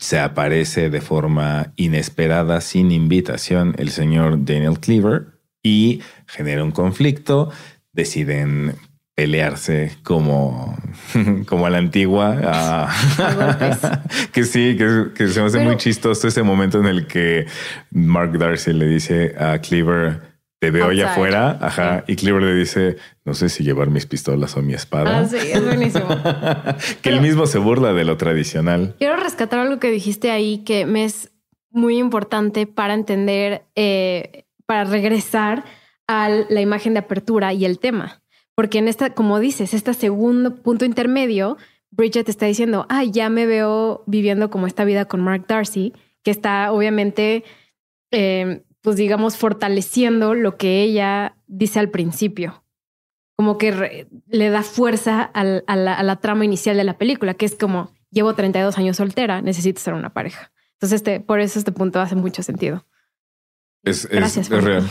se 0.00 0.18
aparece 0.18 0.88
de 0.88 1.00
forma 1.02 1.72
inesperada, 1.76 2.62
sin 2.62 2.90
invitación, 2.90 3.74
el 3.78 3.90
señor 3.90 4.44
Daniel 4.44 4.80
Cleaver 4.80 5.26
y 5.62 6.00
genera 6.26 6.64
un 6.64 6.72
conflicto. 6.72 7.50
Deciden 7.92 8.76
pelearse 9.14 9.92
como, 10.02 10.78
como 11.46 11.66
a 11.66 11.70
la 11.70 11.78
antigua. 11.78 12.88
que 14.32 14.44
sí, 14.44 14.78
que, 14.78 15.28
se 15.28 15.40
me 15.40 15.46
hace 15.46 15.60
muy 15.60 15.76
chistoso 15.76 16.28
ese 16.28 16.42
momento 16.42 16.80
en 16.80 16.86
el 16.86 17.06
que 17.06 17.44
Mark 17.90 18.38
Darcy 18.38 18.72
le 18.72 18.86
dice 18.86 19.34
a 19.38 19.58
Cleaver, 19.58 20.29
te 20.60 20.70
veo 20.70 20.88
allá 20.88 21.12
afuera, 21.12 21.58
ajá, 21.62 22.04
y 22.06 22.16
Cleaver 22.16 22.42
le 22.42 22.54
dice, 22.54 22.98
no 23.24 23.32
sé 23.32 23.48
si 23.48 23.64
llevar 23.64 23.88
mis 23.88 24.04
pistolas 24.04 24.58
o 24.58 24.62
mi 24.62 24.74
espada. 24.74 25.20
Ah, 25.20 25.24
sí, 25.24 25.38
es 25.38 25.64
buenísimo. 25.64 26.06
que 27.02 27.08
él 27.08 27.22
mismo 27.22 27.46
se 27.46 27.56
burla 27.56 27.94
de 27.94 28.04
lo 28.04 28.18
tradicional. 28.18 28.94
Quiero 28.98 29.16
rescatar 29.16 29.60
algo 29.60 29.80
que 29.80 29.90
dijiste 29.90 30.30
ahí 30.30 30.58
que 30.58 30.84
me 30.84 31.04
es 31.04 31.32
muy 31.70 31.96
importante 31.96 32.66
para 32.66 32.92
entender, 32.92 33.62
eh, 33.74 34.44
para 34.66 34.84
regresar 34.84 35.64
a 36.06 36.28
la 36.28 36.60
imagen 36.60 36.92
de 36.92 37.00
apertura 37.00 37.54
y 37.54 37.64
el 37.64 37.78
tema. 37.78 38.22
Porque 38.54 38.78
en 38.78 38.88
esta, 38.88 39.14
como 39.14 39.40
dices, 39.40 39.72
este 39.72 39.94
segundo 39.94 40.56
punto 40.56 40.84
intermedio, 40.84 41.56
Bridget 41.90 42.28
está 42.28 42.44
diciendo, 42.44 42.84
ah, 42.90 43.04
ya 43.04 43.30
me 43.30 43.46
veo 43.46 44.04
viviendo 44.06 44.50
como 44.50 44.66
esta 44.66 44.84
vida 44.84 45.06
con 45.06 45.22
Mark 45.22 45.46
Darcy, 45.48 45.94
que 46.22 46.30
está 46.30 46.70
obviamente... 46.70 47.44
Eh, 48.10 48.62
pues 48.82 48.96
digamos, 48.96 49.36
fortaleciendo 49.36 50.34
lo 50.34 50.56
que 50.56 50.82
ella 50.82 51.36
dice 51.46 51.78
al 51.78 51.90
principio. 51.90 52.64
Como 53.36 53.56
que 53.58 54.06
le 54.28 54.50
da 54.50 54.62
fuerza 54.62 55.22
a, 55.22 55.44
la, 55.44 56.16
trama 56.16 56.44
inicial 56.44 56.76
de 56.76 56.84
la 56.84 56.98
película, 56.98 57.34
que 57.34 57.46
es 57.46 57.54
como, 57.54 57.90
llevo 58.10 58.34
32 58.34 58.76
años 58.76 58.96
soltera, 58.96 59.40
necesito 59.40 59.80
ser 59.80 59.94
una 59.94 60.12
pareja. 60.12 60.52
Entonces, 60.74 60.96
este, 60.96 61.20
por 61.20 61.40
eso 61.40 61.58
este 61.58 61.72
punto 61.72 62.00
hace 62.00 62.16
mucho 62.16 62.42
sentido. 62.42 62.84
Es, 63.82 64.06
real. 64.50 64.86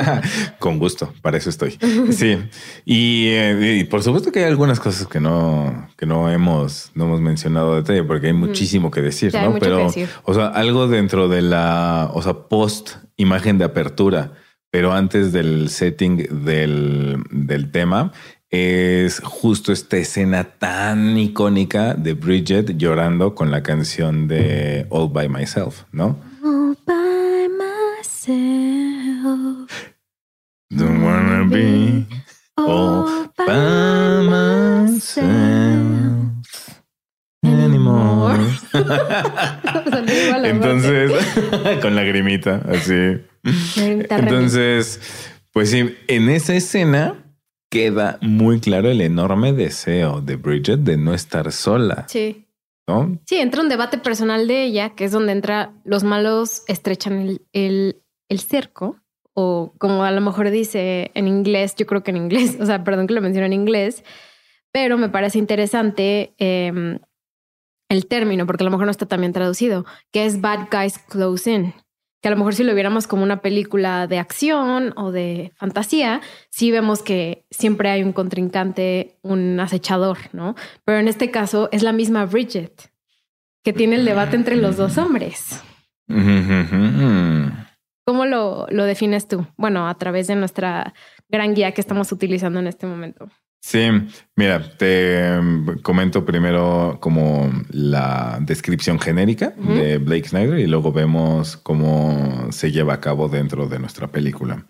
Con 0.60 0.78
gusto, 0.78 1.12
para 1.22 1.38
eso 1.38 1.50
estoy. 1.50 1.76
Sí. 2.12 2.38
Eh, 2.86 3.78
y, 3.80 3.84
por 3.84 4.04
supuesto 4.04 4.30
que 4.30 4.40
hay 4.40 4.44
algunas 4.44 4.78
cosas 4.78 5.08
que 5.08 5.18
no, 5.18 5.88
que 5.96 6.06
no 6.06 6.30
hemos, 6.30 6.92
no 6.94 7.06
hemos 7.06 7.20
mencionado 7.20 7.72
de 7.74 7.80
detalle, 7.82 8.04
porque 8.04 8.28
hay 8.28 8.32
muchísimo 8.32 8.92
que 8.92 9.02
decir, 9.02 9.34
¿no? 9.34 9.58
Pero, 9.58 9.88
o 10.22 10.34
sea, 10.34 10.46
algo 10.46 10.86
dentro 10.86 11.28
de 11.28 11.42
la, 11.42 12.10
o 12.14 12.22
sea, 12.22 12.34
post 12.48 13.07
imagen 13.18 13.58
de 13.58 13.66
apertura, 13.66 14.32
pero 14.70 14.92
antes 14.92 15.32
del 15.32 15.68
setting 15.68 16.44
del, 16.44 17.22
del 17.30 17.70
tema, 17.70 18.12
es 18.50 19.20
justo 19.20 19.72
esta 19.72 19.98
escena 19.98 20.44
tan 20.44 21.18
icónica 21.18 21.92
de 21.94 22.14
Bridget 22.14 22.78
llorando 22.78 23.34
con 23.34 23.50
la 23.50 23.62
canción 23.62 24.26
de 24.26 24.86
All 24.88 25.10
by 25.10 25.28
Myself, 25.28 25.84
¿no? 25.92 26.16
Don't 30.70 31.02
wanna 31.02 31.44
be 31.44 32.06
all 32.56 33.30
by 33.36 34.22
myself 34.22 35.18
anymore. 37.42 38.38
Entonces, 40.44 41.12
con 41.82 41.94
lagrimita, 41.94 42.62
así. 42.68 43.20
Entonces, 43.76 45.00
pues 45.52 45.70
sí, 45.70 45.96
en 46.06 46.28
esa 46.28 46.54
escena 46.54 47.24
queda 47.70 48.18
muy 48.20 48.60
claro 48.60 48.90
el 48.90 49.00
enorme 49.00 49.52
deseo 49.52 50.20
de 50.20 50.36
Bridget 50.36 50.80
de 50.80 50.96
no 50.96 51.14
estar 51.14 51.52
sola. 51.52 52.06
Sí. 52.08 52.46
¿no? 52.86 53.18
Sí, 53.26 53.36
entra 53.36 53.60
un 53.60 53.68
debate 53.68 53.98
personal 53.98 54.48
de 54.48 54.64
ella, 54.64 54.94
que 54.94 55.04
es 55.04 55.12
donde 55.12 55.32
entra 55.32 55.74
los 55.84 56.04
malos 56.04 56.62
estrechan 56.66 57.38
el 57.52 58.02
el 58.28 58.40
cerco, 58.40 58.96
o 59.34 59.74
como 59.78 60.04
a 60.04 60.10
lo 60.10 60.20
mejor 60.20 60.50
dice 60.50 61.10
en 61.14 61.28
inglés, 61.28 61.74
yo 61.76 61.86
creo 61.86 62.02
que 62.02 62.10
en 62.10 62.18
inglés, 62.18 62.56
o 62.60 62.66
sea, 62.66 62.84
perdón 62.84 63.06
que 63.06 63.14
lo 63.14 63.22
menciono 63.22 63.46
en 63.46 63.52
inglés, 63.52 64.04
pero 64.72 64.98
me 64.98 65.08
parece 65.08 65.38
interesante 65.38 66.34
em, 66.38 66.98
el 67.88 68.06
término, 68.06 68.46
porque 68.46 68.64
a 68.64 68.66
lo 68.66 68.70
mejor 68.70 68.86
no 68.86 68.90
está 68.90 69.06
también 69.06 69.32
traducido, 69.32 69.84
que 70.12 70.26
es 70.26 70.40
Bad 70.40 70.68
Guys 70.70 70.98
Close 70.98 71.50
In. 71.50 71.74
Que 72.20 72.28
a 72.28 72.30
lo 72.32 72.36
mejor 72.36 72.54
si 72.54 72.64
lo 72.64 72.74
viéramos 72.74 73.06
como 73.06 73.22
una 73.22 73.42
película 73.42 74.08
de 74.08 74.18
acción 74.18 74.92
o 74.96 75.12
de 75.12 75.52
fantasía, 75.54 76.20
sí 76.50 76.72
vemos 76.72 77.02
que 77.02 77.46
siempre 77.50 77.90
hay 77.90 78.02
un 78.02 78.12
contrincante, 78.12 79.18
un 79.22 79.60
acechador, 79.60 80.18
¿no? 80.32 80.56
Pero 80.84 80.98
en 80.98 81.06
este 81.06 81.30
caso 81.30 81.68
es 81.70 81.84
la 81.84 81.92
misma 81.92 82.26
Bridget, 82.26 82.90
que 83.62 83.72
tiene 83.72 83.96
el 83.96 84.04
debate 84.04 84.34
entre 84.34 84.56
los 84.56 84.76
dos 84.76 84.98
hombres. 84.98 85.62
¿Cómo 88.04 88.24
lo, 88.26 88.66
lo 88.70 88.84
defines 88.84 89.28
tú? 89.28 89.46
Bueno, 89.56 89.86
a 89.86 89.94
través 89.96 90.26
de 90.26 90.34
nuestra 90.34 90.94
gran 91.28 91.54
guía 91.54 91.72
que 91.72 91.80
estamos 91.80 92.10
utilizando 92.10 92.58
en 92.58 92.66
este 92.66 92.86
momento. 92.86 93.28
Sí, 93.60 93.88
mira, 94.36 94.76
te 94.76 95.34
em, 95.34 95.78
comento 95.82 96.24
primero 96.24 96.98
como 97.00 97.52
la 97.70 98.38
descripción 98.40 98.98
genérica 98.98 99.50
de 99.56 99.98
Blake 99.98 100.28
Snyder 100.28 100.58
y 100.58 100.66
luego 100.66 100.92
vemos 100.92 101.56
cómo 101.56 102.48
se 102.50 102.70
lleva 102.70 102.94
a 102.94 103.00
cabo 103.00 103.28
dentro 103.28 103.66
de 103.66 103.78
nuestra 103.78 104.08
película. 104.08 104.64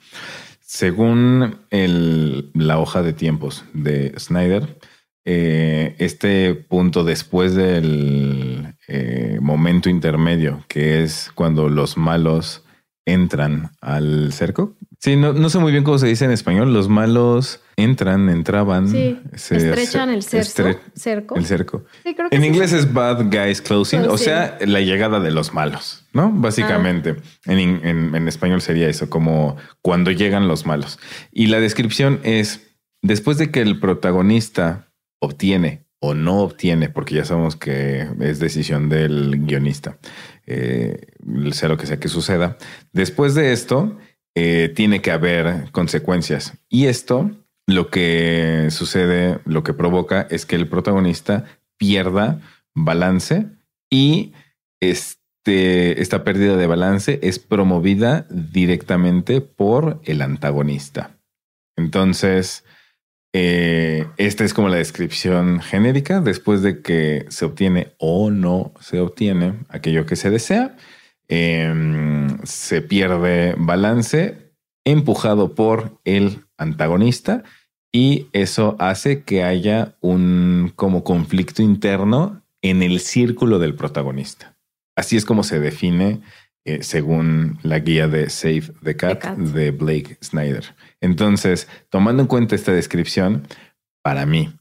Según 0.61 1.61
el, 1.71 2.51
la 2.55 2.79
hoja 2.79 3.03
de 3.03 3.13
tiempos 3.13 3.65
de 3.73 4.15
Snyder, 4.19 4.79
eh, 5.25 5.95
este 5.99 6.55
punto 6.55 7.05
después 7.05 7.55
del 7.55 8.75
eh, 8.89 9.39
momento 9.43 9.91
intermedio, 9.91 10.65
que 10.69 11.03
es 11.03 11.31
cuando 11.35 11.69
los 11.69 11.99
malos 11.99 12.65
entran 13.05 13.73
al 13.81 14.33
cerco. 14.33 14.77
Sí, 15.01 15.15
no, 15.15 15.33
no, 15.33 15.49
sé 15.49 15.61
muy 15.61 15.71
bien 15.71 15.85
cómo 15.85 15.97
se 15.99 16.09
dice 16.09 16.25
en 16.25 16.33
español. 16.33 16.73
Los 16.73 16.89
malos 16.89 17.61
entran, 17.77 18.29
entraban. 18.29 18.89
Sí, 18.89 19.21
estrechan 19.33 20.11
el 20.11 20.25
cerco. 20.25 21.37
El 21.37 21.47
cerco. 21.47 21.85
en 22.05 22.45
inglés 22.45 22.73
es 22.73 22.93
bad 22.93 23.27
guys 23.31 23.63
closing, 23.63 24.01
o 24.09 24.19
sea, 24.19 24.59
la 24.61 24.81
llegada 24.81 25.21
de 25.21 25.31
los 25.31 25.55
malos, 25.55 26.05
¿no? 26.13 26.33
Básicamente. 26.33 27.17
Ah. 27.47 27.53
En, 27.53 28.15
en 28.15 28.29
español 28.29 28.61
sería 28.61 28.89
eso, 28.89 29.09
como 29.09 29.57
cuando 29.83 30.11
llegan 30.11 30.49
los 30.49 30.67
malos. 30.67 30.99
Y 31.31 31.47
la 31.47 31.61
descripción 31.61 32.19
es, 32.25 32.75
después 33.01 33.39
de 33.39 33.53
que 33.53 33.61
el 33.61 33.79
protagonista 33.79 34.89
obtiene 35.21 35.87
o 36.01 36.15
no 36.15 36.41
obtiene, 36.41 36.89
porque 36.89 37.17
ya 37.17 37.25
sabemos 37.25 37.57
que 37.57 38.09
es 38.21 38.39
decisión 38.39 38.89
del 38.89 39.47
guionista, 39.47 39.99
eh, 40.47 41.07
sea 41.53 41.69
lo 41.69 41.77
que 41.77 41.87
sea 41.87 41.99
que 41.99 42.09
suceda. 42.09 42.57
Después 42.93 43.35
de 43.35 43.53
esto, 43.53 43.97
eh, 44.41 44.69
tiene 44.69 45.03
que 45.03 45.11
haber 45.11 45.69
consecuencias. 45.73 46.57
Y 46.69 46.87
esto, 46.87 47.33
lo 47.67 47.91
que 47.91 48.69
sucede, 48.71 49.41
lo 49.47 49.65
que 49.65 49.75
provoca 49.75 50.29
es 50.31 50.47
que 50.47 50.55
el 50.55 50.69
protagonista 50.69 51.45
pierda 51.77 52.41
balance 52.73 53.47
y 53.91 54.33
este, 54.81 56.01
esta 56.01 56.23
pérdida 56.23 56.57
de 56.57 56.69
balance 56.69 57.19
es 57.21 57.41
promovida 57.41 58.29
directamente 58.31 59.41
por 59.41 60.01
el 60.05 60.23
antagonista. 60.23 61.19
Entonces, 61.77 62.65
eh, 63.33 64.07
esta 64.19 64.45
es 64.45 64.55
como 64.55 64.69
la 64.69 64.77
descripción 64.77 65.61
genérica 65.61 66.21
después 66.21 66.63
de 66.63 66.81
que 66.81 67.27
se 67.29 67.45
obtiene 67.45 67.93
o 67.99 68.31
no 68.31 68.73
se 68.81 69.01
obtiene 69.01 69.55
aquello 69.69 70.07
que 70.07 70.15
se 70.15 70.31
desea. 70.31 70.77
Em, 71.29 72.39
se 72.45 72.81
pierde 72.81 73.55
balance 73.59 74.53
empujado 74.85 75.55
por 75.55 76.01
el 76.05 76.47
antagonista 76.57 77.45
y 77.93 78.29
eso 78.33 78.77
hace 78.79 79.23
que 79.25 79.43
haya 79.45 79.97
un 80.01 80.73
como 80.75 81.05
conflicto 81.05 81.63
interno 81.63 82.43
en 82.63 82.83
el 82.83 83.01
círculo 83.01 83.59
del 83.59 83.75
protagonista. 83.75 84.57
Así 84.97 85.17
es 85.17 85.27
como 85.27 85.43
se 85.45 85.61
define 85.61 86.23
eh, 86.65 86.83
según 86.83 87.59
la 87.63 87.79
guía 87.79 88.09
de 88.09 88.31
Save 88.31 88.73
the 88.83 88.97
Cat, 88.97 89.21
Cat. 89.21 89.37
de 89.37 89.71
Blake 89.71 90.19
Snyder. 90.23 90.75
Entonces, 91.01 91.69
tomando 91.91 92.23
en 92.23 92.29
cuenta 92.29 92.55
esta 92.55 92.73
descripción, 92.73 93.47
para 94.03 94.25
mí, 94.27 94.53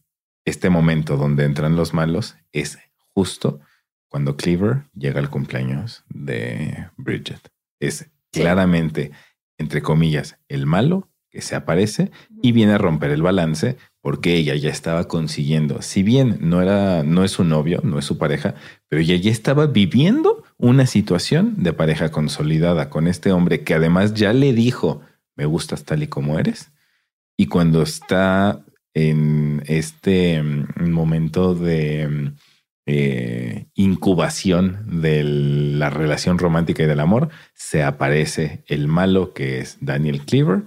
este 0.45 0.69
momento 0.69 1.15
donde 1.17 1.45
entran 1.45 1.75
los 1.75 1.93
malos 1.93 2.35
es 2.51 2.77
justo 3.13 3.61
cuando 4.09 4.37
Cleaver 4.37 4.83
llega 4.93 5.19
al 5.19 5.29
cumpleaños 5.29 6.03
de 6.09 6.87
Bridget. 6.97 7.49
Es 7.79 8.09
claramente, 8.31 9.11
entre 9.57 9.81
comillas, 9.81 10.37
el 10.47 10.65
malo 10.65 11.09
que 11.29 11.41
se 11.41 11.55
aparece 11.55 12.11
y 12.41 12.51
viene 12.51 12.73
a 12.73 12.77
romper 12.77 13.11
el 13.11 13.21
balance 13.21 13.77
porque 14.01 14.35
ella 14.35 14.55
ya 14.55 14.69
estaba 14.69 15.09
consiguiendo, 15.09 15.81
si 15.81 16.01
bien 16.01 16.37
no 16.39 16.61
era, 16.61 17.03
no 17.03 17.25
es 17.25 17.31
su 17.31 17.43
novio, 17.43 17.81
no 17.83 17.99
es 17.99 18.05
su 18.05 18.17
pareja, 18.17 18.55
pero 18.87 19.01
ella 19.01 19.17
ya 19.17 19.31
estaba 19.31 19.67
viviendo 19.67 20.45
una 20.57 20.85
situación 20.85 21.55
de 21.57 21.73
pareja 21.73 22.09
consolidada 22.09 22.89
con 22.89 23.07
este 23.07 23.33
hombre 23.33 23.65
que 23.65 23.73
además 23.73 24.13
ya 24.13 24.31
le 24.31 24.53
dijo, 24.53 25.01
me 25.35 25.45
gustas 25.45 25.83
tal 25.83 26.03
y 26.03 26.07
como 26.07 26.39
eres. 26.39 26.71
Y 27.35 27.47
cuando 27.47 27.81
está 27.81 28.63
en 28.93 29.61
este 29.67 30.41
mm, 30.41 30.89
momento 30.89 31.53
de 31.53 32.07
mm, 32.07 32.35
eh, 32.87 33.67
incubación 33.75 35.01
de 35.01 35.23
la 35.23 35.89
relación 35.89 36.37
romántica 36.39 36.83
y 36.83 36.87
del 36.87 36.99
amor, 37.01 37.29
se 37.53 37.83
aparece 37.83 38.63
el 38.67 38.87
malo 38.87 39.33
que 39.33 39.59
es 39.59 39.77
Daniel 39.81 40.21
Cleaver 40.21 40.63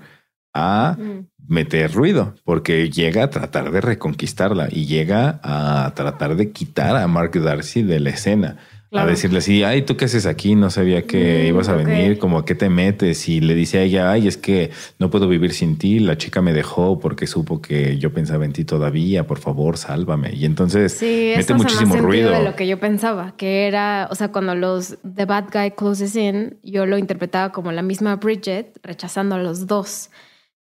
a 0.52 0.96
Mm. 0.98 1.26
meter 1.48 1.92
ruido, 1.92 2.34
porque 2.44 2.90
llega 2.90 3.24
a 3.24 3.30
tratar 3.30 3.70
de 3.72 3.80
reconquistarla 3.80 4.68
y 4.70 4.86
llega 4.86 5.40
a 5.42 5.92
tratar 5.94 6.36
de 6.36 6.52
quitar 6.52 6.96
a 6.96 7.06
Mark 7.06 7.32
Darcy 7.40 7.82
de 7.82 8.00
la 8.00 8.10
escena. 8.10 8.58
Claro. 8.90 9.06
A 9.06 9.10
decirle 9.10 9.38
así, 9.38 9.62
ay, 9.62 9.82
¿tú 9.82 9.96
qué 9.96 10.06
haces 10.06 10.26
aquí? 10.26 10.56
No 10.56 10.68
sabía 10.68 11.06
que 11.06 11.44
Mm, 11.44 11.46
ibas 11.46 11.68
a 11.68 11.76
venir, 11.76 12.18
como 12.18 12.38
a 12.38 12.44
qué 12.44 12.56
te 12.56 12.68
metes. 12.68 13.28
Y 13.28 13.40
le 13.40 13.54
dice 13.54 13.78
a 13.78 13.82
ella, 13.82 14.10
ay, 14.10 14.26
es 14.26 14.36
que 14.36 14.72
no 14.98 15.10
puedo 15.10 15.28
vivir 15.28 15.52
sin 15.52 15.78
ti. 15.78 16.00
La 16.00 16.18
chica 16.18 16.42
me 16.42 16.52
dejó 16.52 16.98
porque 16.98 17.28
supo 17.28 17.62
que 17.62 17.98
yo 17.98 18.12
pensaba 18.12 18.44
en 18.44 18.52
ti 18.52 18.64
todavía. 18.64 19.28
Por 19.28 19.38
favor, 19.38 19.78
sálvame. 19.78 20.34
Y 20.34 20.44
entonces 20.44 20.92
Sí, 20.92 21.32
mete 21.36 21.52
más 21.52 21.62
muchísimo 21.62 21.92
sentido 21.94 22.08
ruido. 22.08 22.32
de 22.32 22.42
lo 22.42 22.56
que 22.56 22.66
yo 22.66 22.80
pensaba, 22.80 23.36
que 23.36 23.68
era, 23.68 24.08
o 24.10 24.16
sea, 24.16 24.32
cuando 24.32 24.56
los 24.56 24.98
The 25.14 25.24
Bad 25.24 25.50
Guy 25.52 25.70
closes 25.70 26.16
in, 26.16 26.58
yo 26.64 26.84
lo 26.84 26.98
interpretaba 26.98 27.52
como 27.52 27.70
la 27.70 27.82
misma 27.82 28.16
Bridget 28.16 28.76
rechazando 28.82 29.36
a 29.36 29.38
los 29.38 29.68
dos, 29.68 30.10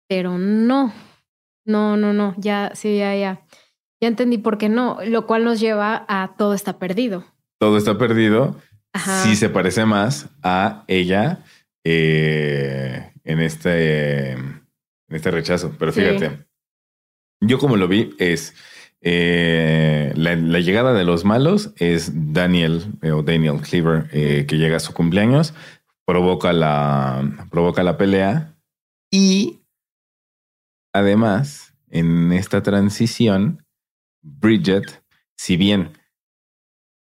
pero 0.10 0.38
no, 0.38 0.92
no, 1.66 1.96
no, 1.96 2.12
no, 2.12 2.36
ya, 2.38 2.72
sí, 2.76 2.98
ya, 2.98 3.16
ya, 3.16 3.46
ya 4.02 4.08
entendí 4.10 4.38
por 4.40 4.58
qué 4.58 4.68
no, 4.68 4.98
lo 5.06 5.26
cual 5.26 5.46
nos 5.46 5.62
lleva 5.62 6.04
a 6.10 6.36
todo 6.38 6.54
está 6.54 6.80
perdido. 6.80 7.24
Todo 7.60 7.78
está 7.78 7.98
perdido. 7.98 8.60
Ajá. 8.94 9.24
Sí 9.24 9.36
se 9.36 9.50
parece 9.50 9.86
más 9.86 10.30
a 10.42 10.84
ella 10.88 11.44
eh, 11.84 13.12
en 13.24 13.40
este 13.40 14.32
en 14.32 14.62
este 15.10 15.32
rechazo. 15.32 15.76
Pero 15.78 15.92
Sí. 15.92 16.02
fíjate, 16.02 16.46
yo 17.42 17.60
como 17.60 17.78
lo 17.78 17.88
vi 17.88 18.16
es 18.18 18.56
eh, 19.02 20.12
la, 20.16 20.36
la 20.36 20.60
llegada 20.60 20.94
de 20.94 21.06
los 21.06 21.24
malos 21.26 21.72
es 21.78 22.12
Daniel 22.34 22.86
eh, 23.02 23.12
o 23.12 23.24
Daniel 23.24 23.62
Cleaver 23.62 24.10
eh, 24.12 24.46
que 24.48 24.58
llega 24.58 24.78
a 24.78 24.82
su 24.82 24.94
cumpleaños, 24.94 25.54
provoca 26.06 26.52
la 26.54 27.48
provoca 27.50 27.84
la 27.84 27.98
pelea 27.98 28.56
y 29.12 29.60
además 30.94 31.74
en 31.90 32.32
esta 32.34 32.62
transición 32.62 33.66
Bridget, 34.22 35.02
si 35.38 35.56
bien 35.56 35.92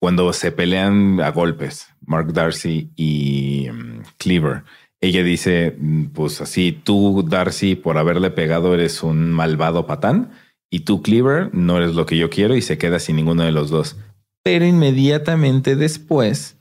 cuando 0.01 0.33
se 0.33 0.51
pelean 0.51 1.21
a 1.21 1.29
golpes, 1.29 1.93
Mark 2.03 2.33
Darcy 2.33 2.89
y 2.95 3.67
mm, 3.71 4.01
Cleaver, 4.17 4.63
ella 4.99 5.21
dice, 5.21 5.75
mm, 5.77 6.05
pues 6.07 6.41
así, 6.41 6.71
tú 6.71 7.23
Darcy 7.29 7.75
por 7.75 7.99
haberle 7.99 8.31
pegado 8.31 8.73
eres 8.73 9.03
un 9.03 9.31
malvado 9.31 9.85
patán 9.85 10.31
y 10.71 10.79
tú 10.79 11.03
Cleaver 11.03 11.53
no 11.53 11.77
eres 11.77 11.93
lo 11.93 12.07
que 12.07 12.17
yo 12.17 12.31
quiero 12.31 12.55
y 12.55 12.63
se 12.63 12.79
queda 12.79 12.97
sin 12.97 13.17
ninguno 13.17 13.43
de 13.43 13.51
los 13.51 13.69
dos. 13.69 13.95
Pero 14.43 14.65
inmediatamente 14.65 15.75
después, 15.75 16.57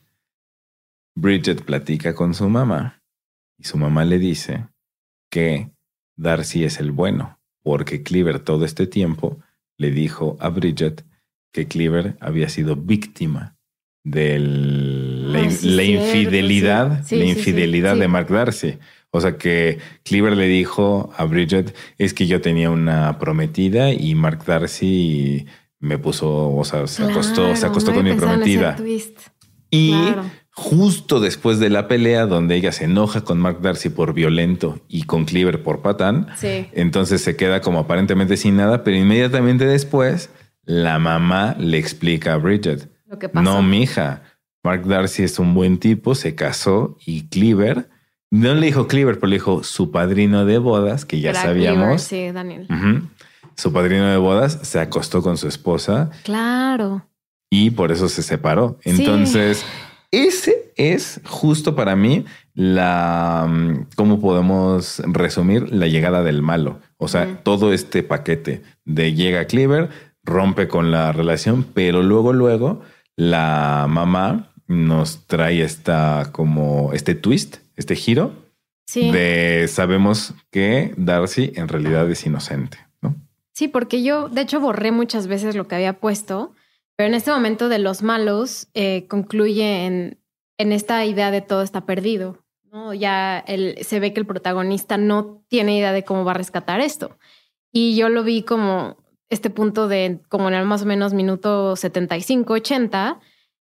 Bridget 1.15 1.65
platica 1.65 2.15
con 2.15 2.35
su 2.35 2.47
mamá 2.51 3.03
y 3.57 3.65
su 3.65 3.79
mamá 3.79 4.05
le 4.05 4.19
dice 4.19 4.69
que 5.31 5.71
Darcy 6.15 6.65
es 6.65 6.79
el 6.79 6.93
bueno, 6.93 7.41
porque 7.63 8.03
Cleaver 8.03 8.41
todo 8.41 8.67
este 8.67 8.87
tiempo 8.87 9.39
le 9.79 9.91
dijo 9.93 10.37
a 10.41 10.51
Bridget 10.51 11.07
que 11.53 11.67
Cleaver 11.67 12.17
había 12.21 12.49
sido 12.49 12.77
víctima 12.77 13.57
de 14.05 14.39
la, 14.39 15.41
Ah, 15.41 15.51
sí, 15.51 15.69
la 15.69 15.83
cierto, 15.83 16.05
infidelidad, 16.07 17.03
sí. 17.05 17.09
Sí, 17.11 17.17
la 17.17 17.25
infidelidad 17.25 17.97
de 17.97 18.09
Mark 18.09 18.29
Darcy. 18.29 18.79
O 19.11 19.21
sea 19.21 19.37
que 19.37 19.79
Cleaver 20.05 20.37
le 20.37 20.47
dijo 20.47 21.13
a 21.17 21.25
Bridget, 21.25 21.75
es 21.99 22.15
que 22.15 22.27
yo 22.27 22.41
tenía 22.41 22.71
una 22.71 23.19
prometida 23.19 23.93
y 23.93 24.15
Mark 24.15 24.45
Darcy 24.47 25.47
me 25.81 25.99
puso, 25.99 26.55
o 26.55 26.65
sea, 26.65 26.87
se 26.87 27.03
acostó, 27.05 27.57
se 27.57 27.67
acostó 27.67 27.91
no 27.91 27.97
con 27.99 28.05
mi 28.07 28.13
prometida. 28.15 28.77
Y 29.71 29.91
Claro. 29.93 30.25
justo 30.53 31.21
después 31.21 31.59
de 31.59 31.71
la 31.71 31.89
pelea 31.89 32.27
donde 32.27 32.57
ella 32.57 32.71
se 32.73 32.85
enoja 32.85 33.23
con 33.23 33.39
Mark 33.39 33.61
Darcy 33.63 33.89
por 33.89 34.15
violento 34.15 34.81
y 34.89 35.03
con 35.05 35.25
Cleaver 35.25 35.63
por 35.63 35.81
patán, 35.83 36.29
entonces 36.43 37.23
se 37.23 37.35
queda 37.37 37.61
como 37.61 37.79
aparentemente 37.81 38.37
sin 38.37 38.57
nada, 38.57 38.85
pero 38.85 38.97
inmediatamente 38.97 39.65
después 39.67 40.31
la 40.71 40.99
mamá 41.01 41.57
le 41.59 41.79
explica 41.79 42.35
a 42.35 42.37
Bridget, 42.37 42.89
Lo 43.09 43.19
que 43.19 43.29
pasó. 43.29 43.43
no, 43.45 43.61
mija, 43.63 44.23
Mark 44.63 44.87
Darcy 44.87 45.25
es 45.25 45.39
un 45.41 45.53
buen 45.53 45.79
tipo, 45.79 46.15
se 46.15 46.35
casó 46.37 46.97
y 47.05 47.27
Cleaver, 47.29 47.89
no 48.31 48.55
le 48.55 48.67
dijo 48.67 48.87
Cleaver, 48.87 49.17
pero 49.17 49.27
le 49.29 49.37
dijo 49.37 49.65
su 49.65 49.91
padrino 49.91 50.45
de 50.45 50.59
bodas, 50.59 51.05
que 51.05 51.21
ya 51.21 51.31
Era 51.31 51.43
sabíamos, 51.43 52.07
Cleaver, 52.07 52.29
sí, 52.31 52.33
Daniel. 52.33 52.69
Su 53.57 53.73
padrino 53.73 54.07
de 54.09 54.17
bodas 54.17 54.61
se 54.63 54.79
acostó 54.79 55.23
con 55.23 55.37
su 55.37 55.49
esposa 55.49 56.11
Claro. 56.23 57.05
y 57.51 57.71
por 57.71 57.91
eso 57.91 58.09
se 58.09 58.23
separó. 58.23 58.79
Sí. 58.85 58.91
Entonces, 58.91 59.65
ese 60.13 60.73
es 60.77 61.21
justo 61.25 61.75
para 61.75 61.97
mí 61.97 62.25
la, 62.55 63.47
mm, 63.49 63.87
¿cómo 63.97 64.21
podemos 64.21 65.03
resumir? 65.07 65.73
La 65.73 65.89
llegada 65.89 66.23
del 66.23 66.43
malo. 66.43 66.79
O 66.97 67.09
sea, 67.09 67.43
todo 67.43 67.73
este 67.73 68.03
paquete 68.05 68.63
de 68.85 69.15
llega 69.15 69.47
Cleaver, 69.47 69.89
rompe 70.25 70.69
con 70.69 70.91
la 70.91 71.13
relación, 71.13 71.65
pero 71.65 72.03
luego, 72.03 72.33
luego, 72.33 72.83
la 73.17 73.87
mamá 73.89 74.53
nos 74.67 75.27
trae 75.27 75.63
esta 75.63 76.29
como 76.33 76.93
este 76.93 77.15
twist, 77.15 77.59
este 77.77 77.97
giro 77.97 78.33
Sí. 78.87 79.11
de 79.13 79.67
sabemos 79.69 80.35
que 80.51 80.95
Darcy 80.97 81.53
en 81.55 81.69
realidad 81.69 82.11
es 82.11 82.27
inocente, 82.27 82.79
¿no? 83.01 83.15
Sí, 83.53 83.69
porque 83.69 84.03
yo, 84.03 84.29
de 84.29 84.41
hecho, 84.41 84.59
borré 84.59 84.91
muchas 84.91 85.29
veces 85.29 85.55
lo 85.55 85.69
que 85.69 85.77
había 85.77 86.01
puesto, 86.01 86.55
pero 86.97 87.07
en 87.07 87.15
este 87.15 87.31
momento 87.31 87.69
de 87.69 87.79
los 87.79 88.03
malos 88.03 88.69
eh, 88.75 89.07
concluye 89.09 89.87
en, 89.87 90.19
en 90.59 90.73
esta 90.73 91.05
idea 91.05 91.31
de 91.31 91.41
todo 91.41 91.63
está 91.63 91.87
perdido. 91.87 92.39
¿no? 92.73 92.93
Ya 92.93 93.39
el, 93.39 93.79
se 93.85 94.01
ve 94.01 94.13
que 94.13 94.21
el 94.21 94.27
protagonista 94.27 94.97
no 94.97 95.45
tiene 95.49 95.77
idea 95.77 95.93
de 95.93 96.05
cómo 96.05 96.25
va 96.25 96.33
a 96.33 96.35
rescatar 96.35 96.81
esto. 96.81 97.17
Y 97.73 97.97
yo 97.97 98.09
lo 98.09 98.25
vi 98.25 98.43
como 98.43 98.97
este 99.31 99.49
punto 99.49 99.89
de, 99.89 100.21
como 100.29 100.49
en 100.49 100.55
el 100.55 100.67
más 100.67 100.83
o 100.83 100.87
menos 100.87 101.15
minuto 101.15 101.77
75, 101.77 102.53
80, 102.53 103.21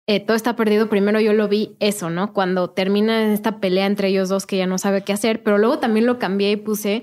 eh, 0.07 0.21
todo 0.21 0.37
está 0.37 0.55
perdido. 0.57 0.89
Primero 0.89 1.21
yo 1.21 1.33
lo 1.33 1.49
vi 1.49 1.77
eso, 1.81 2.09
¿no? 2.09 2.33
Cuando 2.33 2.71
termina 2.71 3.33
esta 3.33 3.59
pelea 3.59 3.87
entre 3.87 4.09
ellos 4.09 4.29
dos 4.29 4.47
que 4.47 4.57
ya 4.57 4.67
no 4.67 4.79
sabe 4.79 5.03
qué 5.03 5.13
hacer, 5.13 5.43
pero 5.43 5.59
luego 5.59 5.79
también 5.79 6.07
lo 6.07 6.19
cambié 6.19 6.53
y 6.53 6.57
puse 6.57 7.03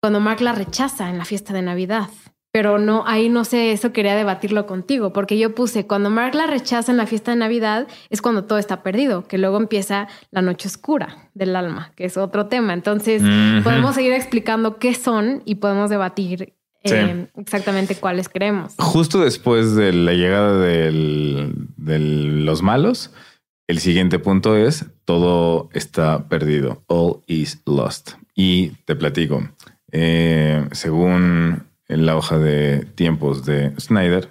cuando 0.00 0.20
Mark 0.20 0.40
la 0.40 0.52
rechaza 0.52 1.10
en 1.10 1.18
la 1.18 1.24
fiesta 1.24 1.52
de 1.52 1.62
Navidad. 1.62 2.08
Pero 2.52 2.78
no, 2.78 3.02
ahí 3.08 3.28
no 3.28 3.44
sé, 3.44 3.72
eso 3.72 3.92
quería 3.92 4.14
debatirlo 4.14 4.64
contigo, 4.66 5.12
porque 5.12 5.36
yo 5.36 5.56
puse 5.56 5.88
cuando 5.88 6.08
Mark 6.08 6.36
la 6.36 6.46
rechaza 6.46 6.92
en 6.92 6.98
la 6.98 7.06
fiesta 7.06 7.32
de 7.32 7.36
Navidad 7.36 7.88
es 8.10 8.22
cuando 8.22 8.44
todo 8.44 8.58
está 8.58 8.84
perdido, 8.84 9.26
que 9.26 9.38
luego 9.38 9.56
empieza 9.56 10.06
la 10.30 10.40
noche 10.40 10.68
oscura 10.68 11.30
del 11.34 11.56
alma, 11.56 11.90
que 11.96 12.04
es 12.04 12.16
otro 12.16 12.46
tema. 12.46 12.72
Entonces 12.72 13.22
podemos 13.64 13.96
seguir 13.96 14.12
explicando 14.12 14.78
qué 14.78 14.94
son 14.94 15.42
y 15.44 15.56
podemos 15.56 15.90
debatir 15.90 16.54
eh, 16.84 17.26
exactamente 17.36 17.94
cuáles 17.96 18.28
creemos. 18.28 18.74
Justo 18.78 19.20
después 19.20 19.74
de 19.74 19.92
la 19.92 20.12
llegada 20.12 20.58
del- 20.58 21.54
de 21.76 21.98
los 21.98 22.62
malos, 22.62 23.10
el 23.66 23.78
siguiente 23.78 24.18
punto 24.18 24.56
es 24.56 24.86
todo 25.04 25.70
está 25.72 26.28
perdido. 26.28 26.82
All 26.86 27.20
is 27.26 27.62
lost. 27.66 28.12
Y 28.34 28.68
te 28.84 28.94
platico, 28.96 29.48
eh, 29.92 30.66
según 30.72 31.62
en 31.88 32.06
la 32.06 32.16
hoja 32.16 32.38
de 32.38 32.86
tiempos 32.94 33.44
de 33.44 33.72
Snyder, 33.78 34.30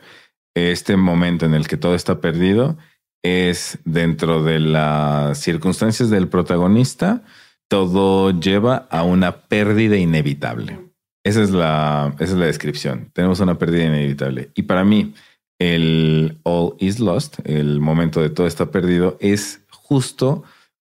este 0.55 0.97
momento 0.97 1.45
en 1.45 1.53
el 1.55 1.67
que 1.67 1.77
todo 1.77 1.95
está 1.95 2.19
perdido 2.21 2.77
es 3.23 3.79
dentro 3.85 4.43
de 4.43 4.59
las 4.59 5.39
circunstancias 5.39 6.09
del 6.09 6.27
protagonista, 6.27 7.23
todo 7.69 8.37
lleva 8.39 8.87
a 8.91 9.03
una 9.03 9.31
pérdida 9.47 9.95
inevitable. 9.97 10.79
Esa 11.23 11.41
es 11.41 11.51
la, 11.51 12.13
esa 12.19 12.33
es 12.33 12.39
la 12.39 12.45
descripción. 12.45 13.09
Tenemos 13.13 13.39
una 13.39 13.57
pérdida 13.57 13.85
inevitable. 13.85 14.51
Y 14.55 14.63
para 14.63 14.83
mí, 14.83 15.13
el 15.59 16.37
All 16.43 16.75
is 16.79 16.99
Lost, 16.99 17.39
el 17.45 17.79
momento 17.79 18.21
de 18.21 18.29
todo 18.29 18.47
está 18.47 18.71
perdido, 18.71 19.17
es 19.21 19.61
justo 19.69 20.43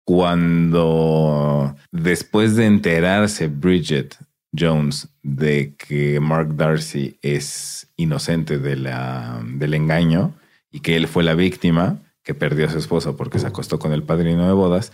cuando 0.06 1.76
después 1.92 2.56
de 2.56 2.66
enterarse 2.66 3.48
Bridget 3.48 4.16
Jones 4.58 5.10
de 5.24 5.76
que 5.78 6.20
Mark 6.20 6.56
Darcy 6.56 7.18
es 7.22 7.88
inocente 7.98 8.60
de 8.60 8.76
la, 8.76 9.42
del 9.46 9.74
engaño 9.74 10.34
y 10.72 10.82
que 10.82 10.96
él 10.96 11.08
fue 11.08 11.24
la 11.24 11.34
víctima 11.34 12.00
que 12.24 12.34
perdió 12.34 12.68
a 12.68 12.70
su 12.70 12.78
esposo 12.78 13.16
porque 13.16 13.40
se 13.40 13.48
acostó 13.48 13.80
con 13.80 13.94
el 13.94 14.04
padrino 14.04 14.48
de 14.48 14.54
bodas, 14.54 14.92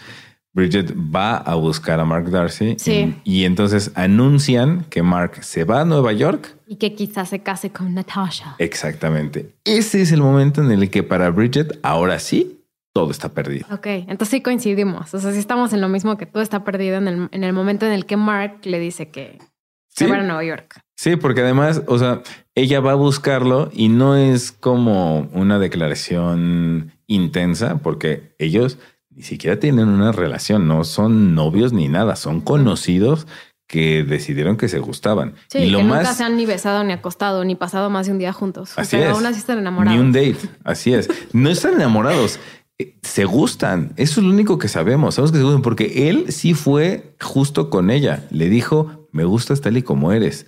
Bridget 0.54 0.93
va 0.95 1.38
a 1.38 1.56
buscar 1.56 1.99
a 1.99 2.06
Mark 2.06 2.30
Darcy 2.30 2.76
Sí. 2.78 3.16
y, 3.24 3.41
y 3.41 3.45
entonces 3.45 3.91
anuncian 3.95 4.86
que 4.89 5.02
Mark 5.02 5.43
se 5.43 5.64
va 5.64 5.82
a 5.82 5.86
Nueva 5.86 6.12
York. 6.14 6.56
Y 6.68 6.76
que 6.76 6.93
quizás 6.93 7.30
se 7.30 7.39
case 7.41 7.72
con 7.72 7.93
Natasha. 7.93 8.56
Exactamente. 8.60 9.54
Ese 9.64 10.02
es 10.02 10.12
el 10.12 10.22
momento 10.22 10.62
en 10.62 10.72
el 10.72 10.89
que 10.89 11.04
para 11.04 11.30
Bridget 11.30 11.80
ahora 11.84 12.20
sí 12.20 12.58
todo 12.93 13.12
está 13.12 13.30
perdido. 13.30 13.66
Ok, 13.72 13.86
entonces 13.88 14.28
sí 14.30 14.41
coincidimos. 14.41 15.14
O 15.14 15.20
sea, 15.20 15.32
sí 15.32 15.38
estamos 15.39 15.72
en 15.72 15.80
lo 15.80 15.88
mismo 15.88 16.18
que 16.18 16.26
todo 16.26 16.43
está 16.43 16.66
perdido 16.66 16.97
en 16.97 17.08
el, 17.08 17.30
en 17.32 17.43
el 17.45 17.54
momento 17.54 17.86
en 17.86 17.93
el 17.93 18.06
que 18.06 18.18
Mark 18.18 18.60
le 18.64 18.80
dice 18.80 19.10
que 19.10 19.39
se 19.88 20.06
Sí. 20.06 20.12
va 20.12 20.18
a 20.18 20.24
Nueva 20.24 20.43
York. 20.43 20.82
Sí, 20.97 21.16
porque 21.16 21.39
además, 21.41 21.82
o 21.88 21.97
sea, 21.97 22.22
ella 22.56 22.80
va 22.82 22.91
a 22.91 22.95
buscarlo 22.95 23.70
y 23.74 23.88
no 23.89 24.16
es 24.18 24.52
como 24.52 25.22
una 25.34 25.58
declaración 25.60 26.91
intensa, 27.08 27.78
porque 27.78 28.34
ellos 28.39 28.78
ni 29.16 29.24
siquiera 29.24 29.59
tienen 29.59 29.89
una 29.89 30.12
relación, 30.12 30.68
no 30.68 30.84
son 30.84 31.36
novios 31.36 31.74
ni 31.74 31.88
nada, 31.88 32.16
son 32.16 32.41
conocidos 32.41 33.28
que 33.68 34.03
decidieron 34.03 34.57
que 34.57 34.68
se 34.68 34.80
gustaban. 34.80 35.36
Sí, 35.49 35.59
y 35.59 35.70
lo 35.70 35.78
que 35.78 35.84
nunca 35.86 36.03
más 36.03 36.18
se 36.18 36.24
han 36.24 36.36
ni 36.36 36.45
besado, 36.45 36.84
ni 36.84 36.91
acostado, 36.91 37.45
ni 37.45 37.55
pasado 37.55 37.89
más 37.89 38.05
de 38.05 38.12
un 38.12 38.20
día 38.20 38.34
juntos. 38.34 38.74
Así 38.76 38.97
Pero 38.97 39.12
es. 39.12 39.16
aún 39.16 39.26
así 39.26 39.39
están 39.39 39.59
enamorados. 39.59 39.97
Ni 39.97 40.05
un 40.05 40.12
date, 40.12 40.49
así 40.64 40.93
es. 40.93 41.09
No 41.34 41.49
están 41.49 41.76
enamorados, 41.76 42.39
eh, 42.78 42.97
se 43.01 43.24
gustan. 43.24 43.93
Eso 43.95 44.20
es 44.20 44.28
lo 44.28 44.34
único 44.34 44.57
que 44.57 44.68
sabemos. 44.68 45.16
Sabemos 45.16 45.32
que 45.32 45.38
se 45.38 45.43
gustan 45.43 45.62
porque 45.62 46.09
él 46.09 46.26
sí 46.34 46.53
fue 46.53 47.16
justo 47.22 47.70
con 47.70 47.91
ella. 47.91 48.26
Le 48.30 48.49
dijo, 48.49 49.07
me 49.12 49.24
gustas 49.24 49.62
tal 49.62 49.78
y 49.78 49.84
como 49.84 50.12
eres. 50.12 50.47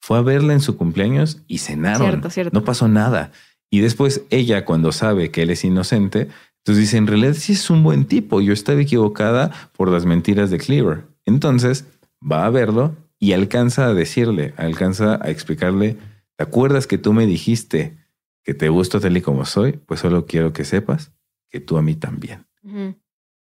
Fue 0.00 0.18
a 0.18 0.22
verla 0.22 0.52
en 0.52 0.60
su 0.60 0.76
cumpleaños 0.76 1.42
y 1.46 1.58
cenaron. 1.58 2.08
Cierto, 2.08 2.30
cierto. 2.30 2.58
No 2.58 2.64
pasó 2.64 2.88
nada. 2.88 3.30
Y 3.70 3.80
después 3.80 4.22
ella, 4.30 4.64
cuando 4.64 4.90
sabe 4.92 5.30
que 5.30 5.42
él 5.42 5.50
es 5.50 5.64
inocente, 5.64 6.28
entonces 6.64 6.84
dice, 6.84 6.96
en 6.96 7.06
realidad 7.06 7.34
sí 7.34 7.52
es 7.52 7.68
un 7.68 7.82
buen 7.82 8.06
tipo. 8.06 8.40
Yo 8.40 8.54
estaba 8.54 8.80
equivocada 8.80 9.50
por 9.76 9.90
las 9.90 10.06
mentiras 10.06 10.48
de 10.48 10.56
Cleaver. 10.56 11.04
Entonces 11.26 11.84
va 12.22 12.46
a 12.46 12.50
verlo 12.50 12.96
y 13.18 13.34
alcanza 13.34 13.84
a 13.84 13.92
decirle, 13.92 14.54
alcanza 14.56 15.18
a 15.22 15.28
explicarle, 15.28 15.98
¿te 16.36 16.42
acuerdas 16.42 16.86
que 16.86 16.96
tú 16.96 17.12
me 17.12 17.26
dijiste 17.26 17.98
que 18.42 18.54
te 18.54 18.70
gusto 18.70 18.98
tal 18.98 19.14
y 19.14 19.20
como 19.20 19.44
soy? 19.44 19.72
Pues 19.72 20.00
solo 20.00 20.24
quiero 20.24 20.54
que 20.54 20.64
sepas 20.64 21.12
que 21.50 21.60
tú 21.60 21.76
a 21.76 21.82
mí 21.82 21.96
también. 21.96 22.46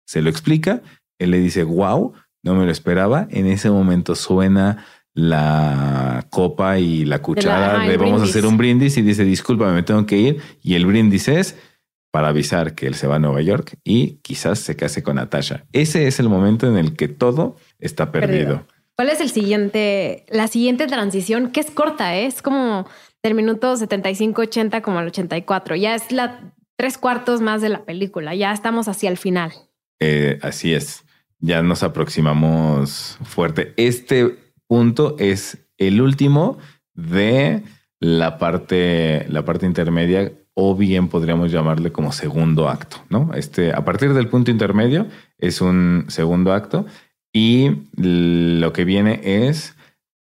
Se 0.06 0.22
lo 0.22 0.30
explica, 0.30 0.80
él 1.18 1.32
le 1.32 1.40
dice, 1.40 1.62
wow, 1.62 2.14
no 2.42 2.54
me 2.54 2.64
lo 2.64 2.72
esperaba. 2.72 3.28
En 3.30 3.46
ese 3.46 3.68
momento 3.68 4.14
suena 4.14 4.86
la 5.12 6.26
copa 6.30 6.78
y 6.78 7.04
la 7.04 7.20
cuchara 7.20 7.86
de, 7.86 7.98
vamos 7.98 8.22
a 8.22 8.24
hacer 8.24 8.46
un 8.46 8.56
brindis 8.56 8.96
y 8.96 9.02
dice, 9.02 9.24
discúlpame, 9.24 9.74
me 9.74 9.82
tengo 9.82 10.06
que 10.06 10.16
ir. 10.16 10.40
Y 10.62 10.72
el 10.72 10.86
brindis 10.86 11.28
es 11.28 11.56
para 12.10 12.28
avisar 12.28 12.74
que 12.74 12.86
él 12.86 12.94
se 12.94 13.06
va 13.06 13.16
a 13.16 13.18
Nueva 13.18 13.40
York 13.40 13.78
y 13.84 14.18
quizás 14.22 14.58
se 14.58 14.76
case 14.76 15.02
con 15.02 15.16
Natasha. 15.16 15.64
Ese 15.72 16.06
es 16.06 16.20
el 16.20 16.28
momento 16.28 16.66
en 16.66 16.76
el 16.76 16.96
que 16.96 17.08
todo 17.08 17.56
está 17.78 18.10
perdido. 18.10 18.30
Perdido. 18.30 18.66
¿Cuál 18.96 19.10
es 19.10 19.20
el 19.20 19.30
siguiente, 19.30 20.26
la 20.28 20.48
siguiente 20.48 20.86
transición? 20.86 21.52
Que 21.52 21.60
es 21.60 21.70
corta, 21.70 22.16
¿eh? 22.16 22.26
es 22.26 22.42
como 22.42 22.86
del 23.22 23.34
minuto 23.34 23.74
75-80 23.74 24.82
como 24.82 24.98
al 24.98 25.06
84. 25.06 25.76
Ya 25.76 25.94
es 25.94 26.12
la 26.12 26.52
tres 26.80 26.96
cuartos 26.96 27.42
más 27.42 27.60
de 27.60 27.68
la 27.68 27.84
película. 27.84 28.34
Ya 28.34 28.52
estamos 28.52 28.88
hacia 28.88 29.10
el 29.10 29.18
final. 29.18 29.52
Eh, 30.00 30.38
así 30.40 30.72
es. 30.72 31.04
Ya 31.38 31.62
nos 31.62 31.82
aproximamos 31.82 33.18
fuerte. 33.22 33.74
Este 33.76 34.34
punto 34.66 35.14
es 35.18 35.58
el 35.76 36.00
último 36.00 36.56
de 36.94 37.62
la 37.98 38.38
parte, 38.38 39.26
la 39.28 39.44
parte 39.44 39.66
intermedia, 39.66 40.32
o 40.62 40.76
bien 40.76 41.08
podríamos 41.08 41.50
llamarle 41.50 41.90
como 41.90 42.12
segundo 42.12 42.68
acto, 42.68 42.98
¿no? 43.08 43.32
Este, 43.32 43.72
a 43.72 43.82
partir 43.82 44.12
del 44.12 44.28
punto 44.28 44.50
intermedio 44.50 45.06
es 45.38 45.62
un 45.62 46.04
segundo 46.08 46.52
acto 46.52 46.84
y 47.32 47.70
lo 47.96 48.70
que 48.74 48.84
viene 48.84 49.20
es 49.24 49.74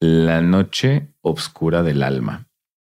la 0.01 0.41
noche 0.41 1.07
oscura 1.21 1.85
del 1.85 2.03
alma. 2.03 2.49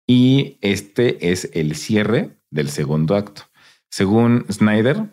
Y 0.07 0.59
este 0.61 1.33
es 1.33 1.51
el 1.55 1.75
cierre 1.75 2.31
del 2.53 2.69
segundo 2.69 3.17
acto. 3.17 3.43
Según 3.91 4.47
Snyder, 4.49 5.05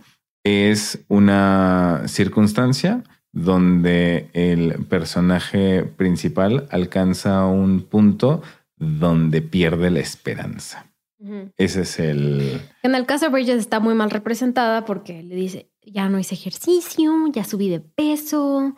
es 0.43 1.03
una 1.07 2.03
circunstancia 2.05 3.03
donde 3.31 4.29
el 4.33 4.85
personaje 4.85 5.85
principal 5.85 6.67
alcanza 6.69 7.47
un 7.47 7.81
punto 7.81 8.43
donde 8.77 9.41
pierde 9.41 9.89
la 9.89 10.01
esperanza. 10.01 10.90
Ujú. 11.21 11.51
Ese 11.57 11.81
es 11.81 11.99
el... 11.99 12.61
En 12.83 12.95
el 12.95 13.05
caso 13.05 13.25
de 13.25 13.31
Bridget 13.31 13.59
está 13.59 13.79
muy 13.79 13.93
mal 13.93 14.09
representada 14.09 14.85
porque 14.85 15.21
le 15.21 15.35
dice, 15.35 15.69
ya 15.83 16.09
no 16.09 16.19
hice 16.19 16.35
ejercicio, 16.35 17.13
ya 17.31 17.43
subí 17.43 17.69
de 17.69 17.79
peso. 17.79 18.75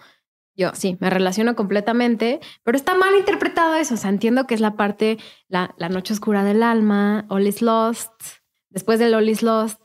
Yo 0.56 0.72
sí, 0.76 0.98
me 1.00 1.10
relaciono 1.10 1.56
completamente, 1.56 2.40
pero 2.64 2.78
está 2.78 2.96
mal 2.96 3.16
interpretado 3.18 3.76
eso. 3.76 3.96
O 3.96 3.98
sea, 3.98 4.10
entiendo 4.10 4.46
que 4.46 4.54
es 4.56 4.62
la 4.62 4.76
parte, 4.76 5.18
la, 5.48 5.74
la 5.78 5.90
noche 5.90 6.14
oscura 6.14 6.44
del 6.44 6.62
alma, 6.64 7.26
All 7.30 7.48
is 7.48 7.62
Lost, 7.62 8.12
después 8.70 9.00
del 9.00 9.14
All 9.16 9.30
is 9.30 9.42
Lost. 9.42 9.80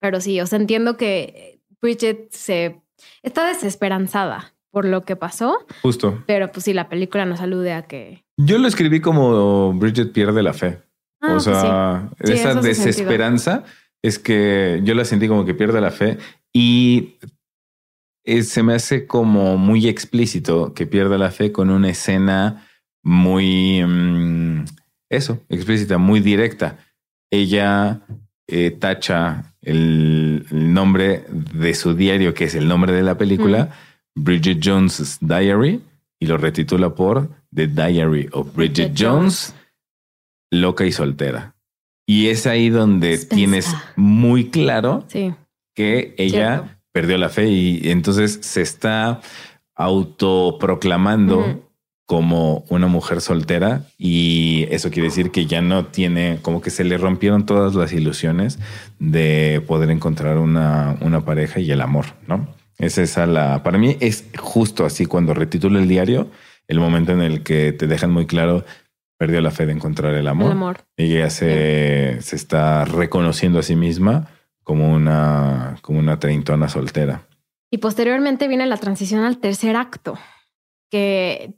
Pero 0.00 0.20
sí, 0.20 0.40
o 0.40 0.46
sea, 0.46 0.58
entiendo 0.58 0.96
que 0.96 1.60
Bridget 1.80 2.32
se 2.32 2.80
está 3.22 3.46
desesperanzada 3.46 4.54
por 4.70 4.84
lo 4.84 5.04
que 5.04 5.16
pasó, 5.16 5.66
Justo. 5.82 6.22
pero 6.26 6.50
pues 6.52 6.64
sí, 6.64 6.72
la 6.72 6.88
película 6.88 7.24
nos 7.24 7.40
alude 7.40 7.72
a 7.72 7.82
que... 7.82 8.24
Yo 8.36 8.58
lo 8.58 8.68
escribí 8.68 9.00
como 9.00 9.72
Bridget 9.72 10.12
pierde 10.12 10.42
la 10.42 10.52
fe. 10.52 10.82
Ah, 11.20 11.26
o 11.26 11.30
pues 11.32 11.44
sí. 11.44 11.50
sea, 11.50 12.10
Sí, 12.24 12.32
esa 12.32 12.54
desesperanza 12.54 13.64
es 14.02 14.18
que 14.18 14.80
yo 14.84 14.94
la 14.94 15.04
sentí 15.04 15.28
como 15.28 15.44
que 15.44 15.54
pierde 15.54 15.80
la 15.80 15.90
fe 15.90 16.18
y 16.52 17.16
eh, 18.24 18.42
se 18.42 18.62
me 18.62 18.74
hace 18.74 19.06
como 19.06 19.56
muy 19.56 19.88
explícito 19.88 20.74
que 20.74 20.86
pierda 20.86 21.18
la 21.18 21.30
fe 21.30 21.50
con 21.50 21.70
una 21.70 21.90
escena 21.90 22.68
muy, 23.02 23.82
mm, 23.82 24.64
eso, 25.08 25.40
explícita, 25.48 25.98
muy 25.98 26.20
directa. 26.20 26.78
Ella 27.30 28.00
eh, 28.46 28.70
tacha 28.70 29.54
el, 29.62 30.46
el 30.50 30.72
nombre 30.72 31.24
de 31.30 31.74
su 31.74 31.94
diario, 31.94 32.34
que 32.34 32.44
es 32.44 32.54
el 32.54 32.68
nombre 32.68 32.92
de 32.92 33.02
la 33.02 33.16
película, 33.16 33.70
Bridget 34.14 34.60
Jones's 34.62 35.18
Diary, 35.20 35.80
y 36.20 36.26
lo 36.26 36.36
retitula 36.36 36.94
por 36.94 37.28
The 37.54 37.66
Diary 37.68 38.28
of 38.32 38.54
Bridget, 38.54 38.88
Bridget 38.88 38.92
Jones, 38.96 39.54
loca 40.50 40.84
y 40.86 40.92
soltera. 40.92 41.54
Y 42.06 42.28
es 42.28 42.46
ahí 42.46 42.70
donde 42.70 43.12
Spencer. 43.14 43.36
tienes 43.36 43.74
muy 43.96 44.48
claro 44.50 45.04
Sí, 45.08 45.34
que 45.74 46.14
ella 46.16 46.60
Cierto. 46.60 46.78
perdió 46.92 47.18
la 47.18 47.28
fe 47.28 47.48
y 47.48 47.90
entonces 47.90 48.38
se 48.42 48.62
está 48.62 49.20
autoproclamando 49.74 51.64
como 52.06 52.64
una 52.70 52.86
mujer 52.86 53.20
soltera 53.20 53.84
y 53.98 54.66
eso 54.70 54.90
quiere 54.90 55.08
decir 55.10 55.30
que 55.30 55.44
ya 55.44 55.60
no 55.60 55.86
tiene, 55.86 56.38
como 56.40 56.62
que 56.62 56.70
se 56.70 56.82
le 56.84 56.96
rompieron 56.96 57.44
todas 57.44 57.74
las 57.74 57.92
ilusiones 57.92 58.58
de 58.98 59.62
poder 59.66 59.90
encontrar 59.90 60.38
una, 60.38 60.96
una 61.02 61.24
pareja 61.26 61.60
y 61.60 61.70
el 61.70 61.82
amor, 61.82 62.06
¿no? 62.26 62.48
Es 62.78 62.96
esa 62.96 63.26
la, 63.26 63.62
para 63.62 63.76
mí 63.76 63.96
es 64.00 64.24
justo 64.38 64.86
así 64.86 65.04
cuando 65.04 65.34
retitula 65.34 65.80
el 65.80 65.88
diario, 65.88 66.30
el 66.66 66.80
momento 66.80 67.12
en 67.12 67.20
el 67.20 67.42
que 67.42 67.72
te 67.72 67.86
dejan 67.86 68.10
muy 68.10 68.24
claro, 68.26 68.64
perdió 69.18 69.40
la 69.42 69.50
fe 69.50 69.66
de 69.66 69.72
encontrar 69.72 70.14
el 70.14 70.26
amor. 70.28 70.46
el 70.46 70.52
amor. 70.52 70.78
Ella 70.96 71.28
se, 71.28 72.18
se 72.22 72.36
está 72.36 72.84
reconociendo 72.86 73.58
a 73.58 73.62
sí 73.62 73.76
misma 73.76 74.28
como 74.62 74.92
una, 74.92 75.76
como 75.82 75.98
una 75.98 76.18
treintona 76.18 76.68
soltera. 76.68 77.26
Y 77.70 77.78
posteriormente 77.78 78.48
viene 78.48 78.66
la 78.66 78.78
transición 78.78 79.24
al 79.24 79.38
tercer 79.38 79.76
acto, 79.76 80.18
que 80.90 81.54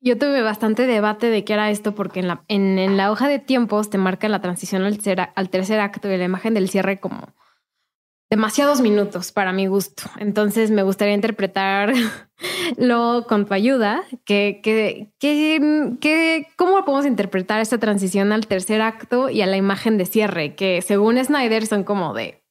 yo 0.00 0.18
tuve 0.18 0.42
bastante 0.42 0.86
debate 0.86 1.30
de 1.30 1.44
qué 1.44 1.54
era 1.54 1.70
esto, 1.70 1.94
porque 1.94 2.20
en 2.20 2.28
la, 2.28 2.44
en, 2.48 2.78
en 2.78 2.98
la 2.98 3.10
hoja 3.10 3.28
de 3.28 3.38
tiempos 3.38 3.88
te 3.88 3.96
marca 3.96 4.28
la 4.28 4.42
transición 4.42 4.82
al 4.82 4.98
tercer, 4.98 5.30
al 5.34 5.48
tercer 5.48 5.80
acto 5.80 6.12
y 6.12 6.18
la 6.18 6.24
imagen 6.24 6.52
del 6.52 6.68
cierre 6.68 7.00
como 7.00 7.34
demasiados 8.34 8.80
minutos 8.80 9.30
para 9.30 9.52
mi 9.52 9.68
gusto. 9.68 10.10
Entonces 10.18 10.72
me 10.72 10.82
gustaría 10.82 11.14
interpretarlo 11.14 11.94
con 13.28 13.46
tu 13.46 13.54
ayuda, 13.54 14.02
que, 14.24 14.58
que, 14.60 15.12
que, 15.20 16.48
¿cómo 16.56 16.84
podemos 16.84 17.06
interpretar 17.06 17.60
esta 17.60 17.78
transición 17.78 18.32
al 18.32 18.48
tercer 18.48 18.80
acto 18.80 19.30
y 19.30 19.42
a 19.42 19.46
la 19.46 19.56
imagen 19.56 19.98
de 19.98 20.06
cierre? 20.06 20.56
Que 20.56 20.82
según 20.82 21.24
Snyder 21.24 21.64
son 21.64 21.84
como 21.84 22.12
de 22.12 22.42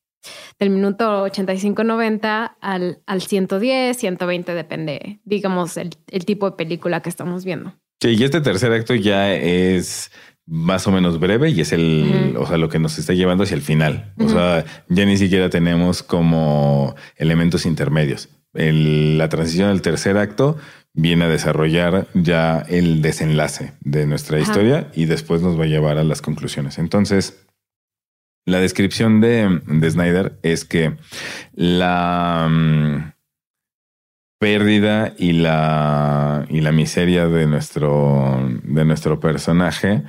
del 0.58 0.70
minuto 0.70 1.28
85-90 1.28 2.56
al, 2.62 3.02
al 3.06 3.22
110, 3.22 3.98
120, 3.98 4.54
depende, 4.54 5.20
digamos, 5.26 5.76
el, 5.76 5.90
el 6.08 6.24
tipo 6.24 6.50
de 6.50 6.56
película 6.56 7.02
que 7.02 7.10
estamos 7.10 7.44
viendo. 7.44 7.74
Sí, 8.02 8.16
y 8.18 8.24
este 8.24 8.40
tercer 8.40 8.72
acto 8.72 8.96
ya 8.96 9.34
es 9.34 10.14
más 10.46 10.88
o 10.88 10.92
menos 10.92 11.20
breve 11.20 11.50
y 11.50 11.62
es 11.62 11.72
el, 11.72 12.36
o 12.38 12.46
sea, 12.46 12.58
lo 12.58 12.70
que 12.70 12.80
nos 12.80 12.98
está 12.98 13.14
llevando 13.14 13.44
hacia 13.44 13.56
el 13.56 13.62
final. 13.62 14.14
O 14.18 14.28
sea, 14.28 14.66
ya 14.90 15.06
ni 15.06 15.18
siquiera 15.18 15.50
tenemos 15.50 16.04
como 16.04 16.96
elementos 17.16 17.66
intermedios. 17.66 18.30
la 18.54 19.30
transición 19.30 19.70
al 19.70 19.82
tercer 19.82 20.18
acto 20.18 20.58
viene 20.94 21.26
a 21.26 21.30
desarrollar 21.30 22.08
ya 22.14 22.60
el 22.70 23.02
desenlace 23.02 23.74
de 23.82 24.06
nuestra 24.06 24.40
historia 24.40 24.92
y 24.94 25.06
después 25.06 25.42
nos 25.42 25.60
va 25.60 25.64
a 25.64 25.68
llevar 25.68 25.98
a 25.98 26.04
las 26.04 26.22
conclusiones. 26.22 26.78
Entonces, 26.78 27.46
la 28.46 28.60
descripción 28.60 29.22
de, 29.22 29.62
de 29.66 29.92
Snyder 29.92 30.38
es 30.44 30.66
que 30.66 30.98
la 31.54 32.48
mm, 32.50 33.14
pérdida 34.44 35.14
y 35.18 35.32
la, 35.32 36.46
y 36.50 36.60
la 36.60 36.74
miseria 36.74 37.28
de 37.28 37.48
nuestro, 37.48 38.46
de 38.64 38.84
nuestro 38.84 39.22
personaje 39.22 40.04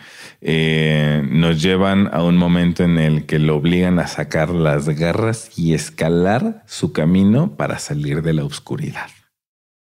eh, 0.47 1.23
nos 1.27 1.63
llevan 1.63 2.11
a 2.13 2.23
un 2.23 2.37
momento 2.37 2.85
en 2.85 2.99
el 2.99 3.25
que 3.25 3.39
lo 3.39 3.57
obligan 3.57 3.99
a 3.99 4.07
sacar 4.07 4.51
las 4.51 4.87
garras 4.91 5.59
y 5.59 5.73
escalar 5.73 6.63
su 6.67 6.93
camino 6.93 7.57
para 7.57 7.79
salir 7.79 8.21
de 8.21 8.35
la 8.35 8.45
oscuridad. 8.45 9.09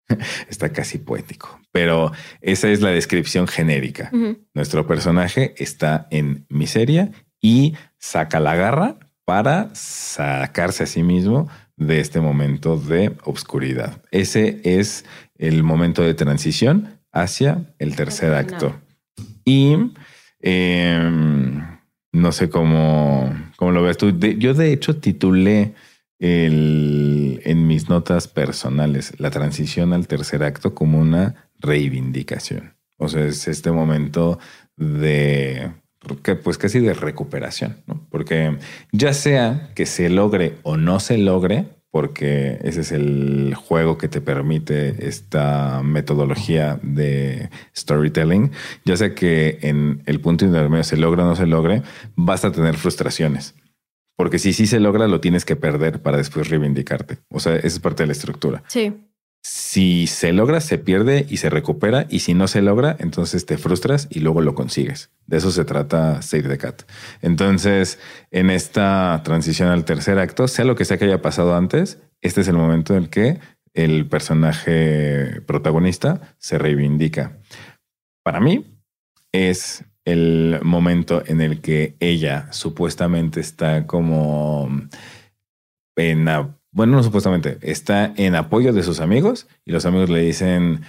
Está 0.48 0.72
casi 0.72 0.96
poético, 0.96 1.60
pero 1.70 2.12
esa 2.40 2.68
es 2.68 2.80
la 2.80 2.88
descripción 2.88 3.46
genérica. 3.46 4.10
Nuestro 4.54 4.86
personaje 4.86 5.54
está 5.58 6.06
en 6.10 6.46
miseria 6.48 7.10
y 7.42 7.74
saca 7.98 8.40
la 8.40 8.54
garra 8.54 8.96
para 9.26 9.68
sacarse 9.74 10.84
a 10.84 10.86
sí 10.86 11.02
mismo 11.02 11.46
de 11.76 12.00
este 12.00 12.20
momento 12.20 12.78
de 12.78 13.14
obscuridad. 13.24 14.02
Ese 14.10 14.62
es 14.64 15.04
el 15.36 15.62
momento 15.62 16.02
de 16.02 16.14
transición 16.14 17.00
hacia 17.12 17.66
el 17.78 17.96
tercer 17.96 18.32
acto. 18.32 18.74
Y 19.44 19.76
em, 20.44 21.62
no 22.12 22.32
sé 22.32 22.50
cómo, 22.50 23.34
cómo 23.56 23.72
lo 23.72 23.82
ves 23.82 23.96
tú. 23.96 24.16
yo 24.18 24.54
de 24.54 24.72
hecho 24.72 24.96
titulé 24.96 25.74
el, 26.18 27.40
en 27.44 27.66
mis 27.66 27.88
notas 27.88 28.28
personales 28.28 29.14
la 29.18 29.30
transición 29.30 29.92
al 29.92 30.06
tercer 30.06 30.44
acto 30.44 30.74
como 30.74 30.98
una 30.98 31.48
reivindicación. 31.58 32.74
O 32.98 33.08
sea, 33.08 33.24
es 33.24 33.48
este 33.48 33.72
momento 33.72 34.38
de 34.76 35.70
pues 36.42 36.58
casi 36.58 36.80
de 36.80 36.92
recuperación, 36.92 37.78
¿no? 37.86 38.06
Porque 38.10 38.58
ya 38.92 39.14
sea 39.14 39.70
que 39.74 39.86
se 39.86 40.10
logre 40.10 40.56
o 40.62 40.76
no 40.76 41.00
se 41.00 41.16
logre, 41.16 41.64
porque 41.94 42.58
ese 42.64 42.80
es 42.80 42.90
el 42.90 43.54
juego 43.54 43.98
que 43.98 44.08
te 44.08 44.20
permite 44.20 45.06
esta 45.06 45.80
metodología 45.84 46.80
de 46.82 47.50
storytelling, 47.76 48.50
ya 48.84 48.96
sea 48.96 49.14
que 49.14 49.60
en 49.62 50.02
el 50.06 50.18
punto 50.18 50.44
intermedio 50.44 50.82
se 50.82 50.96
logra 50.96 51.22
o 51.22 51.28
no 51.28 51.36
se 51.36 51.46
logre, 51.46 51.82
vas 52.16 52.44
a 52.44 52.50
tener 52.50 52.76
frustraciones. 52.76 53.54
Porque 54.16 54.40
si 54.40 54.52
sí 54.52 54.66
se 54.66 54.80
logra, 54.80 55.06
lo 55.06 55.20
tienes 55.20 55.44
que 55.44 55.54
perder 55.54 56.02
para 56.02 56.16
después 56.16 56.48
reivindicarte. 56.50 57.18
O 57.30 57.38
sea, 57.38 57.54
esa 57.54 57.68
es 57.68 57.78
parte 57.78 58.02
de 58.02 58.08
la 58.08 58.14
estructura. 58.14 58.64
Sí. 58.66 58.92
Si 59.44 60.08
se 60.08 60.32
logra, 60.32 60.60
se 60.60 60.78
pierde 60.78 61.26
y 61.30 61.36
se 61.36 61.48
recupera. 61.48 62.08
Y 62.10 62.20
si 62.20 62.34
no 62.34 62.48
se 62.48 62.60
logra, 62.60 62.96
entonces 62.98 63.46
te 63.46 63.56
frustras 63.56 64.08
y 64.10 64.18
luego 64.18 64.40
lo 64.40 64.56
consigues. 64.56 65.12
De 65.26 65.38
eso 65.38 65.50
se 65.50 65.64
trata 65.64 66.20
Save 66.22 66.48
the 66.48 66.58
Cat. 66.58 66.82
Entonces, 67.22 67.98
en 68.30 68.50
esta 68.50 69.20
transición 69.24 69.68
al 69.68 69.84
tercer 69.84 70.18
acto, 70.18 70.48
sea 70.48 70.64
lo 70.64 70.76
que 70.76 70.84
sea 70.84 70.98
que 70.98 71.06
haya 71.06 71.22
pasado 71.22 71.56
antes, 71.56 71.98
este 72.20 72.42
es 72.42 72.48
el 72.48 72.56
momento 72.56 72.94
en 72.94 73.04
el 73.04 73.10
que 73.10 73.40
el 73.72 74.06
personaje 74.06 75.40
protagonista 75.46 76.36
se 76.38 76.58
reivindica. 76.58 77.38
Para 78.22 78.40
mí, 78.40 78.80
es 79.32 79.84
el 80.04 80.60
momento 80.62 81.22
en 81.26 81.40
el 81.40 81.60
que 81.60 81.96
ella 81.98 82.48
supuestamente 82.52 83.40
está 83.40 83.86
como 83.86 84.68
en 85.96 86.28
bueno, 86.70 86.96
no 86.96 87.02
supuestamente, 87.04 87.58
está 87.62 88.12
en 88.16 88.34
apoyo 88.34 88.72
de 88.72 88.82
sus 88.82 88.98
amigos 88.98 89.46
y 89.64 89.70
los 89.70 89.86
amigos 89.86 90.10
le 90.10 90.20
dicen, 90.20 90.82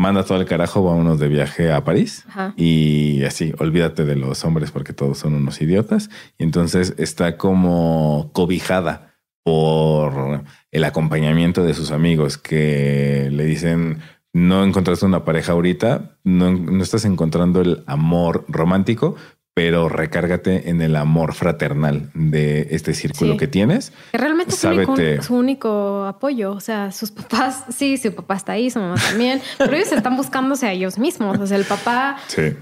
manda 0.00 0.24
todo 0.24 0.40
el 0.40 0.46
carajo, 0.46 0.82
vámonos 0.82 1.20
de 1.20 1.28
viaje 1.28 1.70
a 1.70 1.84
París 1.84 2.24
y 2.56 3.22
así, 3.24 3.52
olvídate 3.58 4.04
de 4.06 4.16
los 4.16 4.44
hombres 4.44 4.70
porque 4.70 4.94
todos 4.94 5.18
son 5.18 5.34
unos 5.34 5.60
idiotas. 5.60 6.08
Y 6.38 6.44
entonces 6.44 6.94
está 6.96 7.36
como 7.36 8.30
cobijada 8.32 9.14
por 9.44 10.42
el 10.70 10.84
acompañamiento 10.84 11.62
de 11.62 11.74
sus 11.74 11.90
amigos 11.90 12.38
que 12.38 13.28
le 13.30 13.44
dicen, 13.44 13.98
no 14.32 14.64
encontraste 14.64 15.04
una 15.04 15.24
pareja 15.24 15.52
ahorita, 15.52 16.16
no, 16.24 16.50
no 16.50 16.82
estás 16.82 17.04
encontrando 17.04 17.60
el 17.60 17.84
amor 17.86 18.46
romántico, 18.48 19.16
pero 19.54 19.88
recárgate 19.88 20.70
en 20.70 20.80
el 20.80 20.96
amor 20.96 21.34
fraternal 21.34 22.10
de 22.14 22.68
este 22.70 22.94
círculo 22.94 23.36
que 23.36 23.48
tienes. 23.48 23.92
Que 24.12 24.18
realmente 24.18 24.54
es 24.54 25.24
su 25.24 25.34
único, 25.34 26.04
apoyo. 26.04 26.52
O 26.52 26.60
sea, 26.60 26.92
sus 26.92 27.10
papás, 27.10 27.64
sí, 27.68 27.96
su 27.96 28.14
papá 28.14 28.36
está 28.36 28.52
ahí, 28.52 28.70
su 28.70 28.78
mamá 28.78 28.96
también, 28.96 29.40
pero 29.58 29.74
ellos 29.74 29.92
están 29.92 30.16
buscándose 30.16 30.66
a 30.66 30.72
ellos 30.72 30.98
mismos. 30.98 31.38
O 31.38 31.46
sea, 31.46 31.56
el 31.56 31.64
papá, 31.64 32.18
sí. 32.28 32.54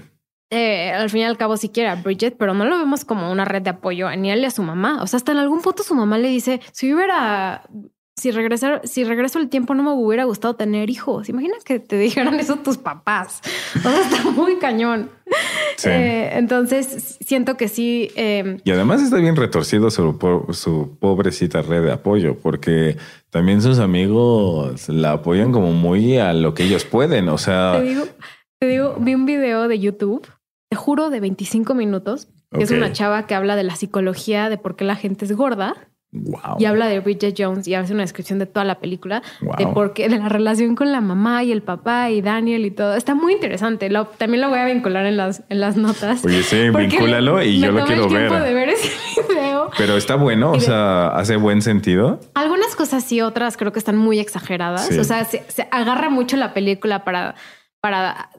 Eh, 0.51 0.91
al 0.91 1.11
fin 1.11 1.21
y 1.21 1.23
al 1.25 1.37
cabo, 1.37 1.57
si 1.57 1.69
quiere 1.69 1.89
a 1.89 1.95
Bridget, 1.95 2.35
pero 2.35 2.55
no 2.55 2.65
lo 2.65 2.79
vemos 2.79 3.05
como 3.05 3.31
una 3.31 3.45
red 3.45 3.61
de 3.61 3.69
apoyo 3.69 4.09
ni 4.15 4.31
a 4.31 4.33
él 4.33 4.41
ni 4.41 4.47
a 4.47 4.51
su 4.51 4.63
mamá. 4.63 5.01
O 5.03 5.07
sea, 5.07 5.17
hasta 5.17 5.31
en 5.31 5.37
algún 5.37 5.61
punto 5.61 5.83
su 5.83 5.93
mamá 5.93 6.17
le 6.17 6.29
dice: 6.29 6.59
Si 6.71 6.91
hubiera 6.91 7.63
si 8.19 8.31
regresar, 8.31 8.81
si 8.83 9.03
regreso 9.03 9.39
el 9.39 9.49
tiempo, 9.49 9.73
no 9.73 9.83
me 9.83 9.91
hubiera 9.91 10.25
gustado 10.25 10.55
tener 10.55 10.89
hijos. 10.89 11.29
Imagina 11.29 11.55
que 11.63 11.79
te 11.79 11.97
dijeran 11.97 12.35
eso 12.39 12.57
tus 12.57 12.77
papás. 12.77 13.41
O 13.77 13.79
sea, 13.79 14.01
está 14.01 14.29
muy 14.31 14.57
cañón. 14.57 15.09
Eh, 15.85 16.31
entonces 16.33 17.17
siento 17.21 17.55
que 17.55 17.69
sí. 17.69 18.11
Em, 18.15 18.59
y 18.65 18.71
además 18.71 19.01
está 19.01 19.17
bien 19.17 19.37
retorcido 19.37 19.89
su, 19.89 20.17
su 20.51 20.97
pobrecita 20.99 21.61
red 21.61 21.83
de 21.83 21.93
apoyo, 21.93 22.37
porque 22.37 22.97
también 23.29 23.61
sus 23.61 23.79
amigos 23.79 24.89
la 24.89 25.13
apoyan 25.13 25.53
como 25.53 25.71
muy 25.71 26.17
a 26.17 26.33
lo 26.33 26.53
que 26.53 26.63
ellos 26.63 26.83
pueden. 26.83 27.29
O 27.29 27.37
sea, 27.37 27.77
te 27.79 27.83
digo, 27.83 28.03
te 28.59 28.67
digo, 28.67 28.95
vi 28.99 29.15
un 29.15 29.25
video 29.25 29.69
de 29.69 29.79
YouTube, 29.79 30.27
te 30.69 30.75
juro, 30.75 31.09
de 31.09 31.21
25 31.21 31.73
minutos, 31.75 32.27
que 32.51 32.63
es 32.63 32.71
una 32.71 32.91
chava 32.91 33.25
que 33.25 33.35
habla 33.35 33.55
de 33.55 33.63
la 33.63 33.75
psicología 33.75 34.49
de 34.49 34.57
por 34.57 34.75
qué 34.75 34.83
la 34.83 34.97
gente 34.97 35.23
es 35.23 35.31
gorda 35.31 35.89
y 36.57 36.65
habla 36.65 36.87
de 36.87 36.99
Bridget 37.01 37.35
Jones 37.37 37.67
y 37.67 37.75
hace 37.75 37.93
una 37.93 38.01
descripción 38.01 38.39
de 38.39 38.47
toda 38.47 38.65
la 38.65 38.79
película, 38.79 39.21
de 39.57 39.67
por 39.67 39.93
qué, 39.93 40.09
de 40.09 40.17
la 40.17 40.27
relación 40.27 40.75
con 40.75 40.91
la 40.91 41.01
mamá 41.01 41.43
y 41.43 41.51
el 41.51 41.61
papá 41.61 42.09
y 42.09 42.21
Daniel 42.21 42.65
y 42.65 42.71
todo. 42.71 42.95
Está 42.95 43.13
muy 43.13 43.33
interesante. 43.33 43.91
también 44.17 44.41
lo 44.41 44.49
voy 44.49 44.59
a 44.59 44.65
vincular 44.65 45.05
en 45.05 45.17
las, 45.17 45.43
en 45.49 45.59
las 45.59 45.77
notas. 45.77 46.25
Oye, 46.25 46.41
sí, 46.41 46.69
vincúlalo 46.69 47.43
y 47.43 47.59
yo 47.59 47.71
lo 47.71 47.85
quiero 47.85 48.09
ver. 48.09 48.31
De 48.31 48.53
ver 48.53 48.69
ese 48.69 48.89
video. 49.29 49.69
Pero 49.77 49.97
está 49.97 50.15
bueno, 50.15 50.51
o 50.51 50.59
sea, 50.59 51.09
hace 51.09 51.35
buen 51.35 51.61
sentido. 51.61 52.19
Algunas 52.33 52.75
cosas 52.75 53.03
sí, 53.03 53.21
otras 53.21 53.55
creo 53.55 53.71
que 53.71 53.79
están 53.79 53.97
muy 53.97 54.19
exageradas. 54.19 54.89
O 54.97 55.03
sea, 55.03 55.25
se, 55.25 55.43
se 55.47 55.67
agarra 55.71 56.09
mucho 56.09 56.37
la 56.37 56.53
película 56.55 57.03
para, 57.03 57.35
para 57.81 58.29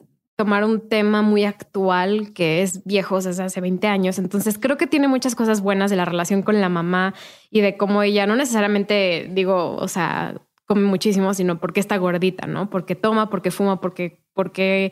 tomar 0.41 0.63
un 0.63 0.89
tema 0.89 1.21
muy 1.21 1.45
actual 1.45 2.33
que 2.33 2.63
es 2.63 2.83
viejo 2.83 3.21
desde 3.21 3.43
hace 3.43 3.61
20 3.61 3.85
años. 3.85 4.17
Entonces 4.17 4.57
creo 4.57 4.75
que 4.75 4.87
tiene 4.87 5.07
muchas 5.07 5.35
cosas 5.35 5.61
buenas 5.61 5.91
de 5.91 5.97
la 5.97 6.03
relación 6.03 6.41
con 6.41 6.59
la 6.59 6.67
mamá 6.67 7.13
y 7.51 7.61
de 7.61 7.77
cómo 7.77 8.01
ella 8.01 8.25
no 8.25 8.35
necesariamente 8.35 9.29
digo, 9.29 9.75
o 9.75 9.87
sea, 9.87 10.33
come 10.65 10.81
muchísimo, 10.81 11.35
sino 11.35 11.59
porque 11.59 11.79
está 11.79 11.97
gordita, 11.97 12.47
¿no? 12.47 12.71
Porque 12.71 12.95
toma, 12.95 13.29
porque 13.29 13.51
fuma, 13.51 13.79
porque, 13.79 14.23
porque 14.33 14.91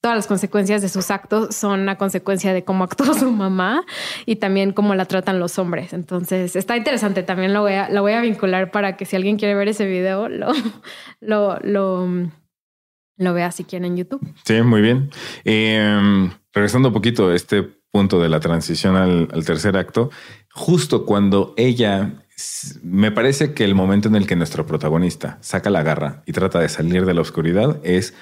todas 0.00 0.16
las 0.16 0.26
consecuencias 0.26 0.80
de 0.80 0.88
sus 0.88 1.10
actos 1.10 1.54
son 1.54 1.86
a 1.90 1.98
consecuencia 1.98 2.54
de 2.54 2.64
cómo 2.64 2.84
actuó 2.84 3.12
su 3.12 3.30
mamá 3.30 3.84
y 4.24 4.36
también 4.36 4.72
cómo 4.72 4.94
la 4.94 5.04
tratan 5.04 5.38
los 5.38 5.58
hombres. 5.58 5.92
Entonces 5.92 6.56
está 6.56 6.74
interesante. 6.74 7.22
También 7.22 7.52
lo 7.52 7.60
voy 7.60 7.74
a, 7.74 7.90
lo 7.90 8.00
voy 8.00 8.14
a 8.14 8.22
vincular 8.22 8.70
para 8.70 8.96
que 8.96 9.04
si 9.04 9.14
alguien 9.14 9.36
quiere 9.36 9.54
ver 9.54 9.68
ese 9.68 9.84
video, 9.84 10.30
lo, 10.30 10.54
lo 11.20 12.30
lo 13.16 13.34
vea 13.34 13.50
si 13.50 13.64
quieren 13.64 13.92
en 13.92 13.96
YouTube. 13.98 14.20
Sí, 14.44 14.62
muy 14.62 14.80
bien. 14.80 15.10
Em, 15.44 16.30
regresando 16.52 16.88
un 16.88 16.94
poquito 16.94 17.28
a 17.28 17.34
este 17.34 17.62
punto 17.90 18.20
de 18.20 18.28
la 18.28 18.40
transición 18.40 18.96
al, 18.96 19.44
tercer 19.44 19.76
acto, 19.76 20.10
justo 20.52 21.06
cuando 21.06 21.54
ella, 21.56 22.24
me 22.82 23.10
parece 23.10 23.54
que 23.54 23.64
el 23.64 23.74
momento 23.74 24.08
en 24.08 24.16
el 24.16 24.26
que 24.26 24.36
nuestro 24.36 24.66
protagonista 24.66 25.38
saca 25.40 25.70
la 25.70 25.82
garra 25.82 26.22
y 26.26 26.32
trata 26.32 26.60
de 26.60 26.68
salir 26.68 27.06
de 27.06 27.14
la 27.14 27.22
oscuridad 27.22 27.80
es 27.84 28.14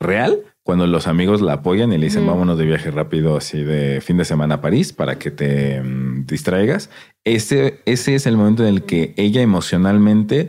real 0.00 0.42
cuando 0.62 0.86
los 0.86 1.06
amigos 1.06 1.42
la 1.42 1.54
apoyan 1.54 1.92
y 1.92 1.98
le 1.98 2.06
dicen 2.06 2.26
vámonos 2.26 2.58
de 2.58 2.64
viaje 2.64 2.90
rápido 2.90 3.36
así 3.36 3.62
de 3.62 4.00
fin 4.00 4.16
de 4.16 4.24
semana 4.24 4.56
a 4.56 4.60
París 4.60 4.92
para 4.92 5.18
que 5.18 5.30
te 5.30 5.76
em, 5.76 6.26
distraigas. 6.26 6.90
Ese, 7.24 7.80
ese 7.84 8.14
es 8.14 8.26
el 8.26 8.36
momento 8.36 8.62
en 8.62 8.74
el 8.74 8.82
que 8.82 9.14
ella 9.16 9.42
emocionalmente 9.42 10.48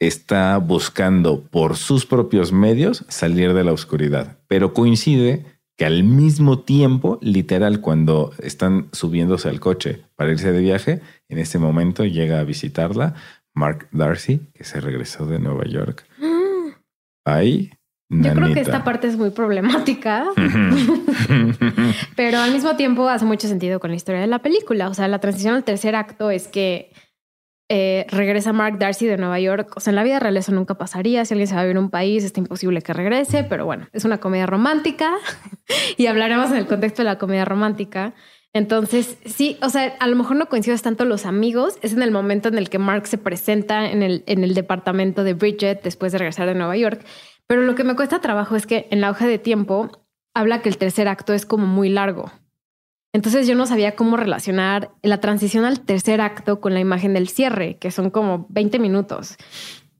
está 0.00 0.58
buscando 0.58 1.42
por 1.42 1.76
sus 1.76 2.06
propios 2.06 2.52
medios 2.52 3.04
salir 3.08 3.52
de 3.54 3.64
la 3.64 3.72
oscuridad, 3.72 4.38
pero 4.46 4.72
coincide 4.72 5.44
que 5.76 5.86
al 5.86 6.02
mismo 6.02 6.58
tiempo, 6.60 7.18
literal, 7.22 7.80
cuando 7.80 8.32
están 8.42 8.88
subiéndose 8.92 9.48
al 9.48 9.60
coche 9.60 10.02
para 10.16 10.32
irse 10.32 10.50
de 10.50 10.60
viaje, 10.60 11.00
en 11.28 11.38
ese 11.38 11.60
momento 11.60 12.04
llega 12.04 12.40
a 12.40 12.44
visitarla 12.44 13.14
Mark 13.54 13.88
Darcy, 13.92 14.40
que 14.54 14.64
se 14.64 14.80
regresó 14.80 15.26
de 15.26 15.38
Nueva 15.38 15.66
York. 15.66 16.04
Ahí 17.24 17.70
Yo 18.08 18.34
creo 18.34 18.54
que 18.54 18.60
esta 18.60 18.82
parte 18.82 19.06
es 19.06 19.16
muy 19.16 19.30
problemática, 19.30 20.26
pero 22.16 22.38
al 22.38 22.52
mismo 22.52 22.74
tiempo 22.74 23.08
hace 23.08 23.24
mucho 23.24 23.46
sentido 23.46 23.78
con 23.78 23.90
la 23.90 23.96
historia 23.96 24.20
de 24.20 24.26
la 24.26 24.40
película. 24.40 24.88
O 24.88 24.94
sea, 24.94 25.06
la 25.06 25.20
transición 25.20 25.54
al 25.54 25.64
tercer 25.64 25.94
acto 25.94 26.30
es 26.30 26.48
que 26.48 26.90
eh, 27.68 28.06
regresa 28.08 28.52
Mark 28.52 28.78
Darcy 28.78 29.06
de 29.06 29.18
Nueva 29.18 29.38
York. 29.40 29.72
O 29.76 29.80
sea, 29.80 29.90
en 29.90 29.96
la 29.96 30.02
vida 30.02 30.18
real 30.18 30.36
eso 30.36 30.52
nunca 30.52 30.76
pasaría. 30.76 31.24
Si 31.24 31.34
alguien 31.34 31.48
se 31.48 31.54
va 31.54 31.60
a 31.60 31.64
vivir 31.64 31.76
a 31.76 31.80
un 31.80 31.90
país, 31.90 32.24
está 32.24 32.40
imposible 32.40 32.80
que 32.80 32.92
regrese, 32.92 33.44
pero 33.44 33.66
bueno, 33.66 33.88
es 33.92 34.04
una 34.04 34.18
comedia 34.18 34.46
romántica 34.46 35.12
y 35.96 36.06
hablaremos 36.06 36.50
en 36.50 36.56
el 36.56 36.66
contexto 36.66 37.02
de 37.02 37.06
la 37.06 37.18
comedia 37.18 37.44
romántica. 37.44 38.14
Entonces, 38.54 39.18
sí, 39.26 39.58
o 39.60 39.68
sea, 39.68 39.94
a 40.00 40.06
lo 40.06 40.16
mejor 40.16 40.36
no 40.36 40.46
coincides 40.46 40.80
tanto 40.82 41.04
los 41.04 41.26
amigos, 41.26 41.78
es 41.82 41.92
en 41.92 42.02
el 42.02 42.10
momento 42.10 42.48
en 42.48 42.56
el 42.56 42.70
que 42.70 42.78
Mark 42.78 43.06
se 43.06 43.18
presenta 43.18 43.90
en 43.90 44.02
el, 44.02 44.24
en 44.26 44.42
el 44.42 44.54
departamento 44.54 45.22
de 45.22 45.34
Bridget 45.34 45.82
después 45.82 46.12
de 46.12 46.18
regresar 46.18 46.48
de 46.48 46.54
Nueva 46.54 46.76
York. 46.76 47.04
Pero 47.46 47.62
lo 47.62 47.74
que 47.74 47.84
me 47.84 47.94
cuesta 47.94 48.20
trabajo 48.20 48.56
es 48.56 48.66
que 48.66 48.88
en 48.90 49.00
la 49.02 49.10
hoja 49.10 49.26
de 49.26 49.38
tiempo 49.38 50.06
habla 50.34 50.62
que 50.62 50.70
el 50.70 50.78
tercer 50.78 51.08
acto 51.08 51.34
es 51.34 51.44
como 51.44 51.66
muy 51.66 51.90
largo. 51.90 52.32
Entonces 53.12 53.46
yo 53.46 53.54
no 53.54 53.66
sabía 53.66 53.96
cómo 53.96 54.16
relacionar 54.16 54.90
la 55.02 55.20
transición 55.20 55.64
al 55.64 55.80
tercer 55.80 56.20
acto 56.20 56.60
con 56.60 56.74
la 56.74 56.80
imagen 56.80 57.14
del 57.14 57.28
cierre, 57.28 57.76
que 57.78 57.90
son 57.90 58.10
como 58.10 58.46
20 58.50 58.78
minutos. 58.78 59.36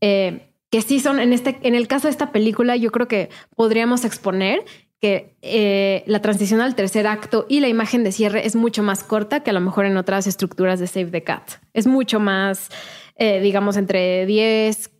Eh, 0.00 0.52
que 0.70 0.82
sí 0.82 1.00
son, 1.00 1.18
en, 1.18 1.32
este, 1.32 1.58
en 1.62 1.74
el 1.74 1.88
caso 1.88 2.08
de 2.08 2.12
esta 2.12 2.30
película, 2.32 2.76
yo 2.76 2.92
creo 2.92 3.08
que 3.08 3.30
podríamos 3.56 4.04
exponer 4.04 4.64
que 5.00 5.36
eh, 5.42 6.02
la 6.06 6.20
transición 6.20 6.60
al 6.60 6.74
tercer 6.74 7.06
acto 7.06 7.46
y 7.48 7.60
la 7.60 7.68
imagen 7.68 8.04
de 8.04 8.12
cierre 8.12 8.46
es 8.46 8.56
mucho 8.56 8.82
más 8.82 9.04
corta 9.04 9.40
que 9.40 9.50
a 9.50 9.52
lo 9.52 9.60
mejor 9.60 9.86
en 9.86 9.96
otras 9.96 10.26
estructuras 10.26 10.80
de 10.80 10.86
Save 10.88 11.06
the 11.06 11.22
Cat. 11.22 11.52
Es 11.72 11.86
mucho 11.86 12.20
más, 12.20 12.68
eh, 13.16 13.40
digamos, 13.40 13.76
entre 13.76 14.26
10 14.26 14.90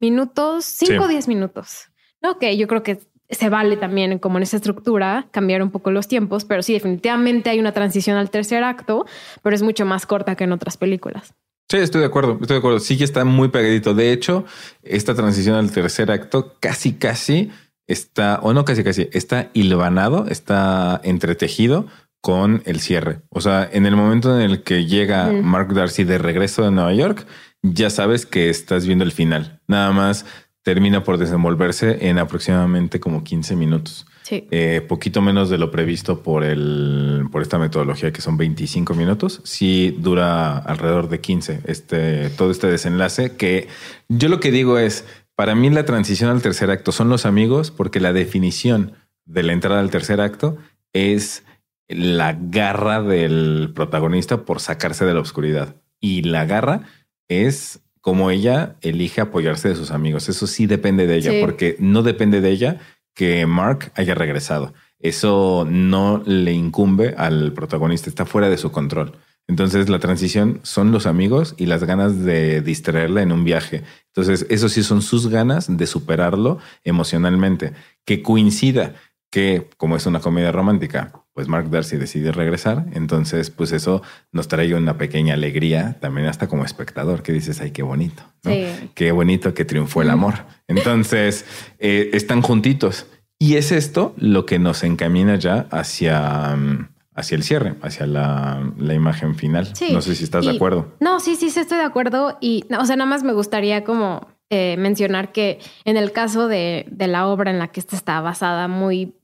minutos, 0.00 0.64
5 0.64 1.04
o 1.04 1.06
Sí. 1.06 1.12
10 1.12 1.28
minutos. 1.28 1.90
No, 2.20 2.38
que 2.38 2.56
yo 2.56 2.66
creo 2.66 2.82
que 2.82 2.98
se 3.30 3.48
vale 3.48 3.76
también, 3.76 4.18
como 4.18 4.38
en 4.38 4.42
esa 4.42 4.56
estructura, 4.56 5.26
cambiar 5.30 5.62
un 5.62 5.70
poco 5.70 5.90
los 5.90 6.08
tiempos, 6.08 6.44
pero 6.44 6.62
sí, 6.62 6.72
definitivamente 6.72 7.50
hay 7.50 7.60
una 7.60 7.72
transición 7.72 8.16
al 8.16 8.30
tercer 8.30 8.64
acto, 8.64 9.06
pero 9.42 9.54
es 9.54 9.62
mucho 9.62 9.84
más 9.84 10.06
corta 10.06 10.34
que 10.34 10.44
en 10.44 10.52
otras 10.52 10.76
películas. 10.76 11.34
Sí, 11.70 11.76
estoy 11.76 12.00
de 12.00 12.06
acuerdo, 12.06 12.38
estoy 12.40 12.54
de 12.54 12.58
acuerdo. 12.58 12.80
Sí 12.80 12.96
que 12.96 13.04
está 13.04 13.26
muy 13.26 13.48
pegadito. 13.48 13.92
De 13.92 14.12
hecho, 14.12 14.46
esta 14.82 15.14
transición 15.14 15.54
al 15.56 15.70
tercer 15.70 16.10
acto 16.10 16.54
casi, 16.60 16.94
casi 16.94 17.50
está, 17.86 18.40
o 18.42 18.54
no 18.54 18.64
casi, 18.64 18.82
casi, 18.82 19.10
está 19.12 19.50
hilvanado, 19.52 20.26
está 20.28 20.98
entretejido 21.04 21.86
con 22.22 22.62
el 22.64 22.80
cierre. 22.80 23.20
O 23.28 23.42
sea, 23.42 23.68
en 23.70 23.84
el 23.84 23.96
momento 23.96 24.34
en 24.34 24.50
el 24.50 24.62
que 24.62 24.86
llega. 24.86 25.30
Mark 25.30 25.74
Darcy 25.74 26.04
de 26.04 26.16
regreso 26.16 26.62
de 26.62 26.70
Nueva 26.70 26.94
York, 26.94 27.26
ya 27.62 27.90
sabes 27.90 28.24
que 28.24 28.48
estás 28.48 28.86
viendo 28.86 29.04
el 29.04 29.12
final. 29.12 29.60
Nada 29.66 29.92
más 29.92 30.24
termina 30.68 31.02
por 31.02 31.16
desenvolverse 31.16 32.10
en 32.10 32.18
aproximadamente 32.18 33.00
como 33.00 33.24
15 33.24 33.56
minutos. 33.56 34.06
Sí. 34.20 34.46
Eh, 34.50 34.84
poquito 34.86 35.22
menos 35.22 35.48
de 35.48 35.56
lo 35.56 35.70
previsto 35.70 36.22
por 36.22 36.44
el 36.44 37.24
por 37.32 37.40
esta 37.40 37.58
metodología 37.58 38.12
que 38.12 38.20
son 38.20 38.36
25 38.36 38.92
minutos. 38.92 39.40
Sí 39.44 39.96
dura 39.98 40.58
alrededor 40.58 41.08
de 41.08 41.22
15 41.22 41.60
este 41.64 42.28
todo 42.28 42.50
este 42.50 42.66
desenlace 42.66 43.34
que 43.34 43.68
yo 44.10 44.28
lo 44.28 44.40
que 44.40 44.50
digo 44.50 44.78
es 44.78 45.06
para 45.34 45.54
mí 45.54 45.70
la 45.70 45.86
transición 45.86 46.28
al 46.28 46.42
tercer 46.42 46.70
acto 46.70 46.92
son 46.92 47.08
los 47.08 47.24
amigos 47.24 47.70
porque 47.70 47.98
la 47.98 48.12
definición 48.12 48.92
de 49.24 49.44
la 49.44 49.54
entrada 49.54 49.80
al 49.80 49.88
tercer 49.88 50.20
acto 50.20 50.58
es 50.92 51.44
la 51.88 52.36
garra 52.38 53.00
del 53.02 53.72
protagonista 53.74 54.44
por 54.44 54.60
sacarse 54.60 55.06
de 55.06 55.14
la 55.14 55.20
oscuridad 55.20 55.76
y 55.98 56.24
la 56.24 56.44
garra 56.44 56.82
es 57.26 57.80
como 58.08 58.30
ella 58.30 58.76
elige 58.80 59.20
apoyarse 59.20 59.68
de 59.68 59.74
sus 59.76 59.90
amigos. 59.90 60.30
Eso 60.30 60.46
sí 60.46 60.66
depende 60.66 61.06
de 61.06 61.16
ella 61.16 61.30
Sí. 61.32 61.40
porque 61.42 61.76
no 61.78 62.02
depende 62.02 62.40
de 62.40 62.48
ella 62.48 62.78
que 63.14 63.44
Mark 63.44 63.92
haya 63.96 64.14
regresado. 64.14 64.72
Eso 64.98 65.66
no 65.68 66.22
le 66.24 66.52
incumbe 66.54 67.14
al 67.18 67.52
protagonista, 67.52 68.08
está 68.08 68.24
fuera 68.24 68.48
de 68.48 68.56
su 68.56 68.72
control. 68.72 69.12
Entonces 69.46 69.90
la 69.90 69.98
transición 69.98 70.60
son 70.62 70.90
los 70.90 71.04
amigos 71.04 71.54
y 71.58 71.66
las 71.66 71.84
ganas 71.84 72.24
de 72.24 72.62
distraerla 72.62 73.20
en 73.20 73.30
un 73.30 73.44
viaje. 73.44 73.82
Entonces 74.14 74.46
eso 74.48 74.70
sí 74.70 74.82
son 74.82 75.02
sus 75.02 75.28
ganas 75.28 75.66
de 75.76 75.86
superarlo 75.86 76.56
emocionalmente. 76.84 77.74
Que 78.06 78.22
coincida 78.22 78.94
que 79.30 79.68
como 79.76 79.96
es 79.96 80.06
una 80.06 80.20
comedia 80.20 80.50
romántica, 80.50 81.12
pues 81.38 81.46
Mark 81.46 81.70
Darcy 81.70 81.96
decide 81.96 82.32
regresar. 82.32 82.86
Entonces 82.94 83.50
pues 83.50 83.70
eso 83.70 84.02
nos 84.32 84.48
trae 84.48 84.74
una 84.74 84.98
pequeña 84.98 85.34
alegría 85.34 85.96
también 86.00 86.26
hasta 86.26 86.48
como 86.48 86.64
espectador 86.64 87.22
que 87.22 87.30
dices, 87.30 87.60
ay, 87.60 87.70
qué 87.70 87.84
bonito. 87.84 88.24
¿no? 88.42 88.50
Sí. 88.50 88.66
Qué 88.96 89.12
bonito 89.12 89.54
que 89.54 89.64
triunfó 89.64 90.02
el 90.02 90.10
amor. 90.10 90.34
Entonces, 90.66 91.44
eh, 91.78 92.10
están 92.12 92.42
juntitos. 92.42 93.06
Y 93.38 93.54
es 93.54 93.70
esto 93.70 94.16
lo 94.16 94.46
que 94.46 94.58
nos 94.58 94.82
encamina 94.82 95.36
ya 95.36 95.68
hacia, 95.70 96.56
mm, 96.56 96.88
hacia 97.14 97.36
el 97.36 97.44
cierre, 97.44 97.76
hacia 97.82 98.08
la, 98.08 98.72
la 98.76 98.94
imagen 98.94 99.36
final. 99.36 99.76
Sí. 99.76 99.92
No 99.92 100.02
sé 100.02 100.16
si 100.16 100.24
estás 100.24 100.44
de 100.44 100.56
acuerdo. 100.56 100.96
No, 100.98 101.20
sí, 101.20 101.36
sí, 101.36 101.50
sí, 101.50 101.60
estoy 101.60 101.78
de 101.78 101.84
acuerdo. 101.84 102.36
Y, 102.40 102.64
no, 102.68 102.80
o 102.80 102.84
sea, 102.84 102.96
nada 102.96 103.08
más 103.08 103.22
me 103.22 103.32
gustaría 103.32 103.84
como 103.84 104.26
eh, 104.50 104.74
mencionar 104.76 105.30
que 105.30 105.60
en 105.84 105.96
el 105.96 106.10
caso 106.10 106.48
de, 106.48 106.86
de 106.90 107.06
la 107.06 107.28
obra 107.28 107.52
en 107.52 107.60
la 107.60 107.68
que 107.68 107.78
esta 107.78 107.94
está 107.94 108.20
basada 108.20 108.66
muy, 108.66 109.14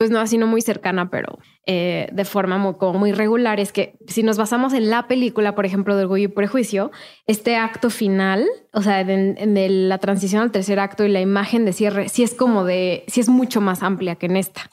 pues 0.00 0.10
no 0.10 0.18
así 0.18 0.38
no 0.38 0.46
muy 0.46 0.62
cercana, 0.62 1.10
pero 1.10 1.40
eh, 1.66 2.08
de 2.10 2.24
forma 2.24 2.56
muy, 2.56 2.76
como 2.76 2.98
muy 2.98 3.12
regular, 3.12 3.60
es 3.60 3.70
que 3.70 3.98
si 4.06 4.22
nos 4.22 4.38
basamos 4.38 4.72
en 4.72 4.88
la 4.88 5.06
película, 5.06 5.54
por 5.54 5.66
ejemplo, 5.66 5.94
de 5.94 6.04
Orgullo 6.04 6.24
y 6.24 6.28
Prejuicio, 6.28 6.90
este 7.26 7.56
acto 7.56 7.90
final, 7.90 8.46
o 8.72 8.80
sea, 8.80 9.04
de, 9.04 9.34
de 9.34 9.68
la 9.68 9.98
transición 9.98 10.40
al 10.40 10.52
tercer 10.52 10.80
acto 10.80 11.04
y 11.04 11.10
la 11.10 11.20
imagen 11.20 11.66
de 11.66 11.74
cierre, 11.74 12.08
sí 12.08 12.22
es 12.22 12.34
como 12.34 12.64
de, 12.64 13.04
sí 13.08 13.20
es 13.20 13.28
mucho 13.28 13.60
más 13.60 13.82
amplia 13.82 14.14
que 14.14 14.24
en 14.24 14.38
esta. 14.38 14.70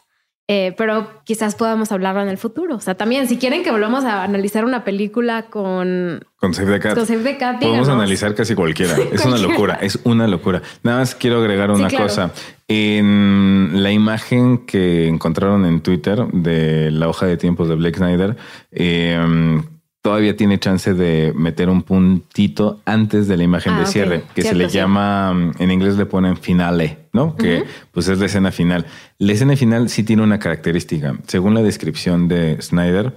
Eh, 0.50 0.74
pero 0.78 1.22
quizás 1.26 1.56
podamos 1.56 1.92
hablarlo 1.92 2.22
en 2.22 2.30
el 2.30 2.38
futuro. 2.38 2.76
O 2.76 2.80
sea, 2.80 2.96
también, 2.96 3.28
si 3.28 3.38
quieren 3.38 3.64
que 3.64 3.72
volvamos 3.72 4.06
a 4.06 4.24
analizar 4.24 4.64
una 4.64 4.86
película 4.86 5.48
con, 5.48 6.24
Con 6.38 6.54
Save 6.54 6.72
the 6.72 6.80
Cat. 6.80 6.96
con 6.96 7.06
Save 7.06 7.24
the 7.24 7.38
Cat, 7.38 7.60
Podemos 7.60 7.90
analizar 7.90 8.34
casi 8.34 8.56
cualquiera. 8.56 8.96
Es 9.12 9.26
una 9.26 9.38
locura, 9.38 9.78
es 9.82 10.00
una 10.06 10.26
locura. 10.26 10.62
Nada 10.84 11.00
más 11.00 11.16
quiero 11.16 11.40
agregar 11.40 11.70
una 11.72 11.90
claro. 11.90 12.06
cosa. 12.06 12.32
En 12.70 13.84
la 13.84 13.92
imagen 13.92 14.66
que 14.66 15.08
encontraron 15.08 15.66
en 15.66 15.82
Twitter 15.82 16.26
de 16.28 16.92
la 16.92 17.10
hoja 17.10 17.26
de 17.26 17.36
tiempos 17.36 17.68
de 17.68 17.76
Blake 17.76 17.98
Snyder, 17.98 18.38
eh, 18.72 19.62
todavía 20.02 20.36
tiene 20.38 20.60
chance 20.60 20.94
de 20.94 21.34
meter 21.36 21.70
un 21.70 21.82
puntito 21.84 22.82
antes 22.86 23.28
de 23.28 23.38
la 23.38 23.44
imagen 23.44 23.74
Ah, 23.74 23.78
de 23.80 23.84
ok. 23.84 23.90
cierre, 23.90 24.24
que 24.36 24.42
se 24.42 24.56
le 24.56 24.70
sí. 24.70 24.78
llama, 24.78 25.52
en 25.60 25.72
inglés 25.72 25.98
le 25.98 26.06
ponen 26.06 26.38
finale, 26.38 27.10
¿no? 27.14 27.36
Que 27.36 27.64
pues 27.92 28.08
es 28.08 28.20
la 28.20 28.28
escena 28.28 28.52
final. 28.52 28.86
La 29.18 29.34
escena 29.34 29.56
final 29.56 29.90
sí 29.90 30.04
tiene 30.04 30.24
una 30.24 30.40
característica. 30.40 31.18
Según 31.28 31.54
la 31.56 31.62
descripción 31.62 32.28
de 32.28 32.58
Snyder, 32.62 33.16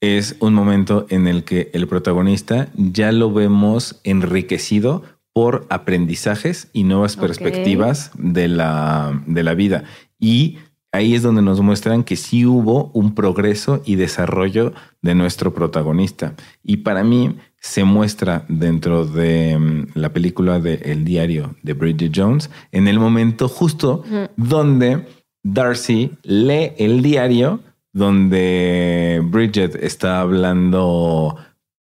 es 0.00 0.36
un 0.38 0.54
momento 0.54 1.06
en 1.08 1.26
el 1.26 1.42
que 1.42 1.70
el 1.72 1.88
protagonista 1.88 2.68
ya 2.76 3.10
lo 3.10 3.32
vemos 3.32 4.00
enriquecido 4.04 5.02
por 5.32 5.66
aprendizajes 5.70 6.68
y 6.72 6.84
nuevas 6.84 7.16
perspectivas 7.16 8.10
de 8.16 8.48
la, 8.48 9.22
de 9.26 9.42
la 9.42 9.54
vida. 9.54 9.84
Y 10.20 10.58
ahí 10.92 11.14
es 11.14 11.22
donde 11.22 11.42
nos 11.42 11.60
muestran 11.60 12.04
que 12.04 12.16
sí 12.16 12.46
hubo 12.46 12.90
un 12.94 13.14
progreso 13.14 13.82
y 13.84 13.96
desarrollo 13.96 14.72
de 15.02 15.14
nuestro 15.14 15.54
protagonista. 15.54 16.34
Y 16.62 16.78
para 16.78 17.04
mí 17.04 17.36
se 17.60 17.84
muestra 17.84 18.44
dentro 18.48 19.04
de 19.04 19.58
mm, 19.58 19.86
la 19.94 20.12
película 20.12 20.60
de 20.60 20.74
El 20.74 21.04
diario 21.04 21.56
de 21.62 21.72
Bridget 21.72 22.12
Jones 22.14 22.50
en 22.72 22.88
el 22.88 22.98
momento 22.98 23.48
justo 23.48 24.04
donde 24.36 25.06
Darcy 25.42 26.12
lee 26.22 26.72
el 26.78 27.02
diario 27.02 27.60
donde 27.92 29.20
Bridget 29.24 29.74
está 29.76 30.20
hablando 30.20 31.36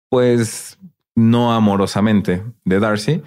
pues 0.09 0.77
no 1.15 1.53
amorosamente 1.53 2.43
de 2.63 2.79
Darcy. 2.79 3.21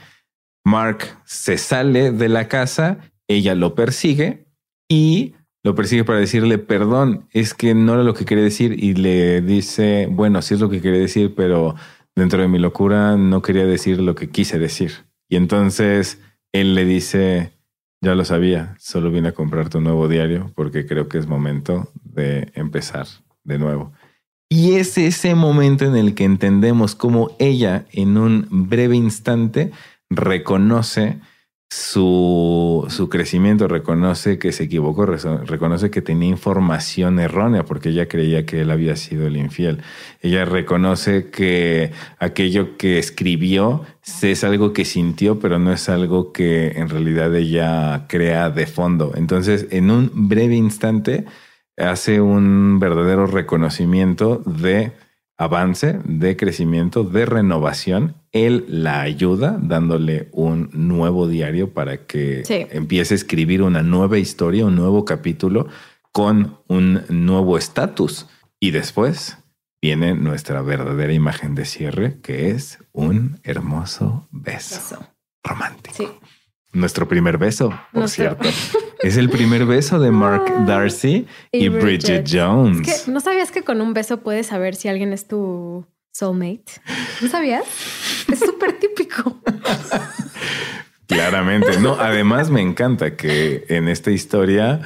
Mark 0.64 1.18
se 1.24 1.58
sale 1.58 2.12
de 2.12 2.28
la 2.28 2.48
casa, 2.48 2.98
ella 3.26 3.54
lo 3.54 3.74
persigue 3.74 4.46
y 4.88 5.34
lo 5.64 5.74
persigue 5.74 6.04
para 6.04 6.18
decirle 6.18 6.58
perdón, 6.58 7.26
es 7.32 7.54
que 7.54 7.74
no 7.74 7.94
era 7.94 8.02
lo 8.02 8.14
que 8.14 8.24
quería 8.24 8.44
decir 8.44 8.82
y 8.82 8.94
le 8.94 9.40
dice, 9.40 10.08
bueno, 10.10 10.42
sí 10.42 10.54
es 10.54 10.60
lo 10.60 10.70
que 10.70 10.80
quería 10.80 11.00
decir, 11.00 11.34
pero 11.34 11.74
dentro 12.14 12.40
de 12.42 12.48
mi 12.48 12.58
locura 12.58 13.16
no 13.16 13.42
quería 13.42 13.66
decir 13.66 14.00
lo 14.00 14.14
que 14.14 14.30
quise 14.30 14.58
decir. 14.58 14.92
Y 15.28 15.36
entonces 15.36 16.20
él 16.52 16.74
le 16.74 16.84
dice, 16.84 17.52
ya 18.00 18.14
lo 18.14 18.24
sabía, 18.24 18.76
solo 18.78 19.10
vine 19.10 19.28
a 19.28 19.34
comprar 19.34 19.68
tu 19.68 19.80
nuevo 19.80 20.08
diario 20.08 20.52
porque 20.54 20.86
creo 20.86 21.08
que 21.08 21.18
es 21.18 21.26
momento 21.26 21.90
de 22.02 22.50
empezar 22.54 23.06
de 23.44 23.58
nuevo. 23.58 23.92
Y 24.50 24.74
es 24.74 24.96
ese 24.96 25.34
momento 25.34 25.84
en 25.84 25.96
el 25.96 26.14
que 26.14 26.24
entendemos 26.24 26.94
cómo 26.94 27.36
ella 27.38 27.84
en 27.92 28.16
un 28.16 28.46
breve 28.50 28.96
instante 28.96 29.72
reconoce 30.08 31.20
su, 31.70 32.86
su 32.88 33.08
crecimiento, 33.10 33.68
reconoce 33.68 34.38
que 34.38 34.52
se 34.52 34.64
equivocó, 34.64 35.04
reconoce 35.04 35.90
que 35.90 36.00
tenía 36.00 36.28
información 36.30 37.20
errónea 37.20 37.64
porque 37.64 37.90
ella 37.90 38.08
creía 38.08 38.46
que 38.46 38.62
él 38.62 38.70
había 38.70 38.96
sido 38.96 39.26
el 39.26 39.36
infiel. 39.36 39.82
Ella 40.22 40.46
reconoce 40.46 41.30
que 41.30 41.92
aquello 42.18 42.78
que 42.78 42.98
escribió 42.98 43.82
es 44.22 44.44
algo 44.44 44.72
que 44.72 44.86
sintió, 44.86 45.38
pero 45.40 45.58
no 45.58 45.70
es 45.72 45.90
algo 45.90 46.32
que 46.32 46.68
en 46.68 46.88
realidad 46.88 47.34
ella 47.36 48.06
crea 48.08 48.48
de 48.48 48.66
fondo. 48.66 49.12
Entonces, 49.14 49.66
en 49.70 49.90
un 49.90 50.10
breve 50.14 50.56
instante, 50.56 51.26
hace 51.76 52.20
un 52.20 52.78
verdadero 52.80 53.26
reconocimiento 53.26 54.42
de 54.46 54.92
avance, 55.38 56.00
de 56.04 56.36
crecimiento, 56.36 57.04
de 57.04 57.24
renovación. 57.24 58.16
Él 58.32 58.64
la 58.68 59.00
ayuda 59.00 59.56
dándole 59.60 60.28
un 60.32 60.68
nuevo 60.72 61.28
diario 61.28 61.72
para 61.72 62.06
que 62.06 62.44
Sí. 62.44 62.66
empiece 62.70 63.14
a 63.14 63.16
escribir 63.16 63.62
una 63.62 63.82
nueva 63.82 64.18
historia, 64.18 64.66
un 64.66 64.74
nuevo 64.76 65.04
capítulo 65.04 65.68
con 66.12 66.58
un 66.66 67.02
nuevo 67.08 67.56
estatus. 67.56 68.26
Y 68.60 68.72
después 68.72 69.38
viene 69.80 70.14
nuestra 70.14 70.60
verdadera 70.62 71.12
imagen 71.12 71.54
de 71.54 71.64
cierre, 71.64 72.20
que 72.20 72.50
es 72.50 72.78
un 72.92 73.38
hermoso 73.44 74.26
beso 74.32 74.74
Eso. 74.76 75.06
romántico. 75.44 75.94
Sí. 75.96 76.08
Nuestro 76.72 77.06
primer 77.06 77.38
beso, 77.38 77.68
por 77.92 78.00
Nuestro- 78.00 78.36
cierto. 78.36 78.48
Es 79.02 79.16
el 79.16 79.28
primer 79.30 79.64
beso 79.66 79.98
de 79.98 80.10
Mark 80.10 80.42
Ah. 80.48 80.64
Darcy 80.66 81.26
y, 81.52 81.64
Y 81.66 81.68
Bridget, 81.68 82.24
Bridget. 82.24 82.28
Jones. 82.30 82.86
Es 82.88 83.02
que 83.04 83.10
no 83.10 83.20
sabías 83.20 83.50
que 83.52 83.62
con 83.62 83.80
un 83.80 83.94
beso 83.94 84.20
puedes 84.20 84.48
saber 84.48 84.74
si 84.74 84.88
alguien 84.88 85.12
es 85.12 85.28
tu 85.28 85.86
soulmate. 86.12 86.64
¿No 87.20 87.28
sabías? 87.28 87.62
Es 88.30 88.40
súper 88.40 88.78
típico. 88.78 89.40
Claramente. 91.06 91.78
No, 91.80 91.94
además 91.98 92.50
me 92.50 92.60
encanta 92.60 93.16
que 93.16 93.64
en 93.68 93.88
esta 93.88 94.10
historia 94.10 94.80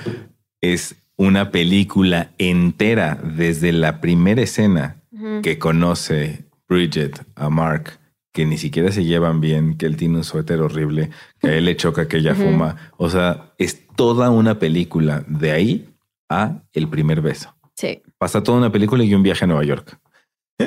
es 0.60 0.94
una 1.16 1.50
película 1.50 2.30
entera 2.38 3.18
desde 3.22 3.72
la 3.72 4.00
primera 4.00 4.42
escena 4.42 4.96
que 5.42 5.58
conoce 5.58 6.44
Bridget 6.68 7.20
a 7.36 7.48
Mark, 7.48 7.98
que 8.32 8.46
ni 8.46 8.56
siquiera 8.58 8.90
se 8.92 9.04
llevan 9.04 9.40
bien, 9.40 9.76
que 9.76 9.86
él 9.86 9.96
tiene 9.96 10.16
un 10.18 10.24
suéter 10.24 10.60
horrible, 10.60 11.10
que 11.38 11.48
a 11.48 11.52
él 11.54 11.64
le 11.66 11.76
choca 11.76 12.08
que 12.08 12.16
ella 12.18 12.34
fuma. 12.34 12.92
O 12.96 13.10
sea, 13.10 13.52
es 13.58 13.86
toda 13.94 14.30
una 14.30 14.58
película 14.58 15.24
de 15.28 15.52
ahí 15.52 15.88
a 16.30 16.62
el 16.72 16.88
primer 16.88 17.20
beso. 17.20 17.54
Sí. 17.76 18.02
Pasa 18.18 18.42
toda 18.42 18.58
una 18.58 18.72
película 18.72 19.04
y 19.04 19.14
un 19.14 19.22
viaje 19.22 19.44
a 19.44 19.48
Nueva 19.48 19.64
York. 19.64 19.98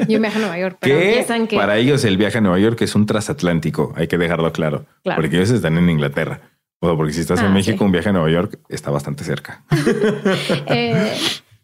Yo 0.07 0.19
viaje 0.19 0.37
a 0.37 0.41
Nueva 0.41 0.59
York, 0.59 0.77
pero 0.79 0.95
Que 0.99 1.07
empiezan 1.09 1.47
que. 1.47 1.55
para 1.55 1.77
ellos 1.77 2.03
el 2.03 2.17
viaje 2.17 2.37
a 2.37 2.41
Nueva 2.41 2.59
York 2.59 2.81
es 2.81 2.93
un 2.95 3.05
transatlántico, 3.05 3.93
hay 3.95 4.07
que 4.07 4.17
dejarlo 4.17 4.51
claro, 4.51 4.85
Claro. 5.03 5.21
porque 5.21 5.37
ellos 5.37 5.49
están 5.51 5.77
en 5.77 5.89
Inglaterra. 5.89 6.41
O 6.81 6.95
porque 6.97 7.13
si 7.13 7.21
estás 7.21 7.39
en 7.39 7.45
Ah, 7.47 7.49
México, 7.49 7.77
sí. 7.79 7.83
un 7.85 7.91
viaje 7.93 8.09
a 8.09 8.11
Nueva 8.11 8.29
York 8.29 8.59
está 8.69 8.91
bastante 8.91 9.23
cerca. 9.23 9.63
Eh, 10.67 11.13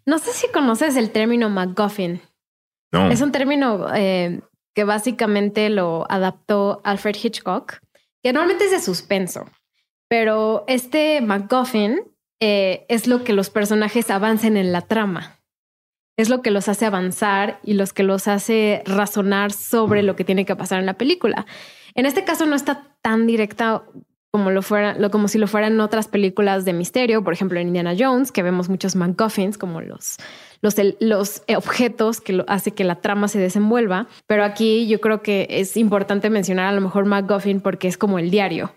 no 0.06 0.18
sé 0.18 0.32
si 0.32 0.48
conoces 0.52 0.96
el 0.96 1.12
término 1.12 1.50
MacGuffin. 1.50 2.22
No, 2.92 3.10
Es 3.12 3.22
un 3.22 3.32
término 3.32 3.88
eh, 3.94 4.42
que 4.74 4.84
básicamente 4.84 5.70
lo 5.70 6.06
adaptó 6.10 6.82
Alfred 6.84 7.16
Hitchcock, 7.22 7.80
que 8.24 8.34
normalmente 8.34 8.66
es 8.66 8.72
de 8.72 8.80
suspenso, 8.80 9.46
pero 10.08 10.64
este 10.68 11.22
MacGuffin 11.22 12.02
eh, 12.42 12.86
es 12.90 13.08
lo 13.08 13.24
que 13.24 13.34
los 13.34 13.50
personajes 13.50 14.10
avancen 14.10 14.58
en 14.58 14.72
la 14.72 14.82
trama. 14.82 15.40
Es 16.18 16.30
lo 16.30 16.42
que 16.42 16.52
los 16.52 16.68
hace 16.68 16.86
avanzar 16.86 17.60
y 17.64 17.74
los 17.74 17.94
que 17.94 18.04
los 18.04 18.28
hace 18.28 18.84
razonar 18.86 19.54
sobre 19.54 20.04
lo 20.04 20.16
que 20.16 20.26
tiene 20.26 20.46
que 20.46 20.56
pasar 20.56 20.80
en 20.80 20.86
la 20.86 20.96
película. 20.96 21.46
En 21.96 22.06
este 22.06 22.24
caso 22.24 22.46
no 22.46 22.56
está 22.56 22.96
tan 23.02 23.28
directa 23.28 23.84
como 24.32 24.50
lo 24.50 24.62
fuera, 24.62 24.98
como 25.10 25.28
si 25.28 25.38
lo 25.38 25.48
fueran 25.48 25.80
otras 25.80 26.08
películas 26.08 26.64
de 26.64 26.74
misterio, 26.74 27.24
por 27.24 27.34
ejemplo 27.34 27.60
en 27.60 27.68
Indiana 27.68 27.96
Jones, 27.98 28.32
que 28.32 28.44
vemos 28.44 28.70
muchos 28.70 28.96
MacGuffins 28.96 29.58
como 29.58 29.82
los 29.82 30.18
los, 30.62 30.76
los 31.00 31.42
objetos 31.56 32.22
que 32.22 32.34
lo 32.34 32.46
hace 32.48 32.72
que 32.72 32.84
la 32.84 32.96
trama 33.02 33.28
se 33.28 33.40
desenvuelva. 33.40 34.08
Pero 34.28 34.44
aquí 34.44 34.88
yo 34.88 35.02
creo 35.02 35.22
que 35.22 35.48
es 35.50 35.76
importante 35.78 36.30
mencionar 36.30 36.68
a 36.68 36.72
lo 36.74 36.82
mejor 36.82 37.06
MacGuffin 37.06 37.62
porque 37.62 37.88
es 37.88 37.98
como 37.98 38.20
el 38.20 38.30
diario. 38.32 38.72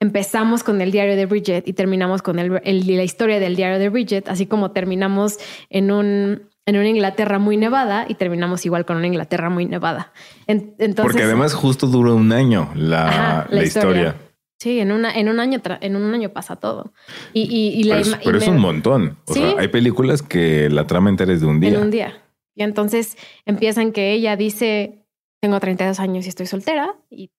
Empezamos 0.00 0.62
con 0.62 0.80
el 0.80 0.92
diario 0.92 1.16
de 1.16 1.26
Bridget 1.26 1.66
y 1.66 1.72
terminamos 1.72 2.22
con 2.22 2.38
el- 2.38 2.60
el- 2.64 2.96
la 2.96 3.02
historia 3.02 3.40
del 3.40 3.56
diario 3.56 3.78
de 3.80 3.88
Bridget, 3.88 4.28
así 4.28 4.46
como 4.46 4.70
terminamos 4.70 5.38
en 5.70 5.90
un 5.90 6.42
en 6.66 6.76
una 6.76 6.86
Inglaterra 6.88 7.38
muy 7.38 7.56
nevada 7.56 8.04
y 8.06 8.14
terminamos 8.14 8.66
igual 8.66 8.84
con 8.84 8.98
una 8.98 9.06
Inglaterra 9.06 9.48
muy 9.48 9.64
nevada. 9.64 10.12
En- 10.46 10.74
entonces, 10.78 11.12
porque 11.12 11.22
además 11.22 11.54
justo 11.54 11.86
dura 11.86 12.12
un 12.12 12.30
año 12.30 12.70
la, 12.74 13.08
Ajá, 13.08 13.46
la 13.48 13.64
historia. 13.64 14.14
Sí, 14.60 14.80
en, 14.80 14.90
una, 14.92 15.12
en 15.16 15.28
un 15.28 15.38
año 15.38 15.60
en 15.80 15.94
un 15.96 16.12
año 16.14 16.30
pasa 16.30 16.56
todo. 16.56 16.92
Y, 17.32 17.42
y, 17.42 17.80
y 17.80 17.84
la 17.84 17.96
Pero, 18.02 18.08
y 18.10 18.24
pero 18.24 18.38
es 18.38 18.48
me- 18.48 18.54
un 18.56 18.60
montón. 18.60 19.16
O 19.26 19.34
Sí. 19.34 19.40
sea, 19.40 19.54
hay 19.60 19.68
películas 19.68 20.22
que 20.22 20.68
la 20.68 20.86
trama 20.86 21.10
entera 21.10 21.32
es 21.32 21.40
de 21.40 21.46
un 21.46 21.60
día. 21.60 21.70
en 21.70 21.76
un 21.80 21.90
día. 21.90 22.22
Y 22.56 22.64
entonces 22.64 23.16
empiezan 23.46 23.92
que 23.92 24.12
ella 24.12 24.34
dice, 24.36 25.04
tengo 25.40 25.60
32 25.60 26.00
años 26.00 26.26
y 26.26 26.28
estoy 26.28 26.46
soltera, 26.46 26.96
y 27.08 27.30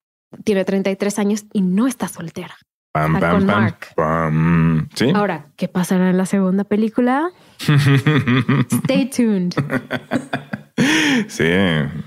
tiene 0.45 0.63
33 0.63 1.19
años 1.19 1.45
y 1.51 1.61
no 1.61 1.87
está 1.87 2.07
soltera. 2.07 2.55
Pam, 2.93 3.15
Está 3.15 3.31
pam, 3.31 3.37
con 3.39 3.47
pam, 3.47 3.61
Mark. 3.63 3.87
pam. 3.95 4.89
Sí. 4.95 5.11
Ahora, 5.13 5.51
¿qué 5.57 5.67
pasará 5.67 6.09
en 6.09 6.17
la 6.17 6.25
segunda 6.25 6.63
película? 6.63 7.31
Stay 8.71 9.09
tuned. 9.09 9.53
sí. 11.27 11.43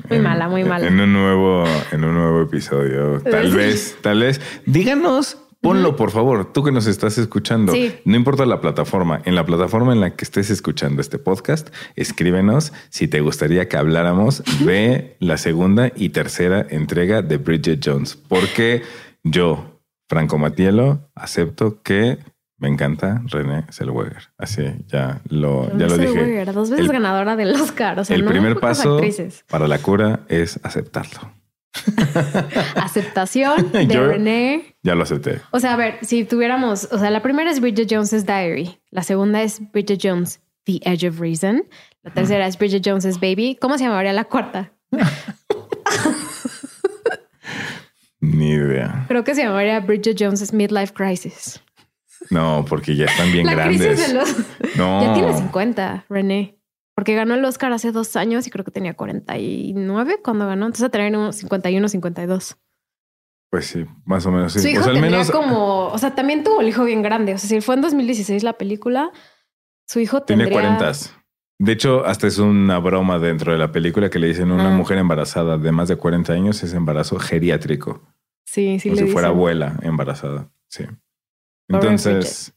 Muy 0.09 0.19
mala, 0.20 0.49
muy 0.49 0.65
mala. 0.65 0.86
En 0.86 1.01
un 1.01 1.12
nuevo, 1.12 1.65
en 1.90 2.05
un 2.05 2.15
nuevo 2.15 2.43
episodio. 2.43 3.20
Tal 3.23 3.51
Sí. 3.51 3.57
vez, 3.57 3.97
tal 4.01 4.20
vez. 4.20 4.40
Díganos, 4.66 5.39
ponlo, 5.61 5.97
por 5.97 6.11
favor, 6.11 6.53
tú 6.53 6.62
que 6.65 6.73
nos 6.73 6.86
estás 6.86 7.19
escuchando. 7.19 7.73
Sí. 7.73 7.94
No 8.05 8.16
importa 8.16 8.47
la 8.47 8.61
plataforma, 8.61 9.23
en 9.24 9.35
la 9.35 9.47
plataforma 9.47 9.93
en 9.93 10.01
la 10.01 10.16
que 10.16 10.24
estés 10.24 10.51
escuchando 10.51 11.01
este 11.01 11.19
podcast, 11.19 11.69
escríbenos 11.97 12.73
si 12.90 13.09
te 13.09 13.20
gustaría 13.20 13.69
que 13.69 13.77
habláramos 13.77 14.43
de 14.65 15.16
la 15.20 15.36
segunda 15.39 15.93
y 15.94 16.11
tercera 16.11 16.66
entrega 16.69 17.23
de 17.23 17.36
Bridget 17.36 17.81
Jones. 17.85 18.16
Porque 18.28 18.82
yo, 19.23 19.81
Franco 20.09 20.36
Matielo, 20.39 21.09
acepto 21.15 21.81
que 21.82 22.19
me 22.62 22.68
encanta 22.68 23.20
René 23.26 23.66
Zellweger. 23.70 24.30
Así, 24.39 24.62
ya 24.86 25.20
lo, 25.28 25.68
ya 25.76 25.89
lo 25.89 25.98
dije. 25.98 26.44
Dos 26.47 26.70
veces 26.70 26.86
El- 26.86 26.93
ganadora 26.93 27.36
del 27.36 27.52
Oscar. 27.55 27.98
O 27.98 28.05
sea, 28.05 28.16
el 28.16 28.24
no 28.24 28.30
primer 28.30 28.59
paso 28.60 28.94
actrices. 28.94 29.44
para 29.51 29.66
la 29.68 29.78
cura 29.78 30.20
es 30.28 30.59
aceptarlo. 30.62 31.32
Aceptación 32.76 33.72
de 33.72 33.86
Yo- 33.89 34.06
René. 34.06 34.76
Ya 34.82 34.94
lo 34.94 35.02
acepté. 35.02 35.40
O 35.51 35.59
sea, 35.60 35.74
a 35.74 35.76
ver, 35.76 35.98
si 36.02 36.24
tuviéramos, 36.24 36.89
o 36.93 36.98
sea, 36.98 37.10
la 37.10 37.20
primera 37.22 37.51
es 37.51 37.60
Bridget 37.60 37.89
Jones's 37.90 38.24
Diary, 38.26 38.78
la 38.90 39.02
segunda 39.02 39.43
es 39.43 39.60
Bridget 39.72 39.98
Jones, 40.02 40.40
The 40.64 40.80
Edge 40.84 41.09
of 41.09 41.18
Reason, 41.18 41.64
la 42.02 42.12
tercera 42.12 42.47
es 42.47 42.56
Bridget 42.59 42.82
Jones's 42.84 43.18
Baby. 43.18 43.59
¿Cómo 43.60 43.76
se 43.76 43.84
llamaría 43.84 44.12
la 44.12 44.24
cuarta? 44.24 44.72
Ni 48.20 48.51
idea. 48.51 49.05
Creo 49.09 49.24
que 49.24 49.34
se 49.34 49.43
llamaría 49.43 49.80
Bridget 49.80 50.16
Jones's 50.18 50.52
Midlife 50.52 50.93
Crisis. 50.93 51.60
No, 52.31 52.65
porque 52.69 52.97
ya 52.97 53.07
están 53.07 53.32
bien 53.32 53.47
la 53.47 53.55
grandes. 53.55 53.86
crisis 53.86 54.09
de 54.09 54.15
los... 54.15 54.77
No. 54.77 55.03
Ya 55.03 55.15
tiene 55.15 55.35
50, 55.36 56.07
René. 56.09 56.59
Porque 56.94 57.15
ganó 57.15 57.35
el 57.35 57.44
Oscar 57.44 57.73
hace 57.73 57.90
dos 57.93 58.16
años 58.16 58.47
y 58.47 58.51
creo 58.51 58.65
que 58.65 58.70
tenía 58.70 58.94
49 58.94 60.20
cuando 60.23 60.47
ganó. 60.47 60.66
Entonces 60.66 60.90
tenía 60.90 61.09
unos 61.09 61.36
51, 61.36 61.89
52. 61.89 62.57
Pues 63.51 63.66
sí, 63.66 63.85
más 64.05 64.24
o 64.27 64.31
menos 64.31 64.53
sí. 64.55 64.61
Su 64.61 64.69
hijo 64.69 64.81
o 64.81 64.85
sea, 64.85 64.93
al 64.93 65.01
menos 65.01 65.31
como... 65.31 65.86
O 65.89 65.99
sea, 65.99 66.15
también 66.15 66.43
tuvo 66.44 66.61
el 66.61 66.69
hijo 66.69 66.85
bien 66.85 67.03
grande. 67.03 67.35
O 67.35 67.39
sea, 67.39 67.49
si 67.49 67.61
fue 67.61 67.74
en 67.74 67.82
2016 67.82 68.43
la 68.43 68.55
película, 68.55 69.11
su 69.86 70.01
hijo 70.01 70.23
tiene 70.23 70.44
tendría... 70.44 70.77
40. 70.77 70.93
De 71.59 71.73
hecho, 71.73 72.05
hasta 72.07 72.27
es 72.27 72.39
una 72.39 72.78
broma 72.78 73.19
dentro 73.19 73.53
de 73.53 73.59
la 73.59 73.70
película 73.73 74.11
que 74.11 74.19
le 74.19 74.27
dicen 74.28 74.51
una 74.51 74.73
Ah. 74.73 74.77
mujer 74.77 74.99
embarazada 74.99 75.59
de 75.59 75.70
más 75.70 75.89
de 75.89 75.97
40 75.97 76.32
años 76.32 76.62
es 76.62 76.73
embarazo 76.74 77.19
geriátrico. 77.19 78.01
Sí, 78.44 78.78
sí 78.81 78.90
como 78.90 79.01
si 79.07 79.12
fuera 79.12 79.28
abuela 79.28 79.78
embarazada. 79.82 80.51
Sí. 80.69 80.85
Entonces, 81.68 82.55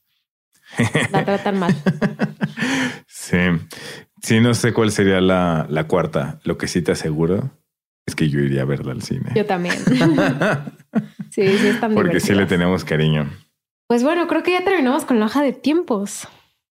La 1.11 1.26
tratan 1.26 1.60
mal. 1.60 1.76
sí. 3.07 3.38
Sí, 4.22 4.40
no 4.40 4.53
sé 4.53 4.73
cuál 4.73 4.91
sería 4.91 5.22
la, 5.22 5.68
la 5.69 5.88
cuarta. 5.88 6.40
Lo 6.44 6.57
que 6.57 6.68
sí 6.68 6.82
te 6.82 6.91
aseguro 6.91 7.52
es 8.06 8.15
que 8.15 8.30
yo 8.30 8.40
iría 8.40 8.64
a 8.64 8.65
verla 8.65 8.91
al 8.91 9.02
cine. 9.02 9.32
Yo 9.36 9.45
también. 9.45 9.76
Sí, 11.30 11.45
sí, 11.57 11.68
están 11.68 11.94
Porque 11.94 12.22
sí 12.22 12.34
le 12.34 12.45
tenemos 12.45 12.86
cariño. 12.86 13.30
Pues 13.88 14.02
bueno, 14.02 14.30
creo 14.30 14.44
que 14.44 14.53
ya 14.53 14.64
terminamos 14.64 15.03
con 15.03 15.19
la 15.19 15.26
hoja 15.26 15.44
de 15.44 15.52
tiempos. 15.52 16.30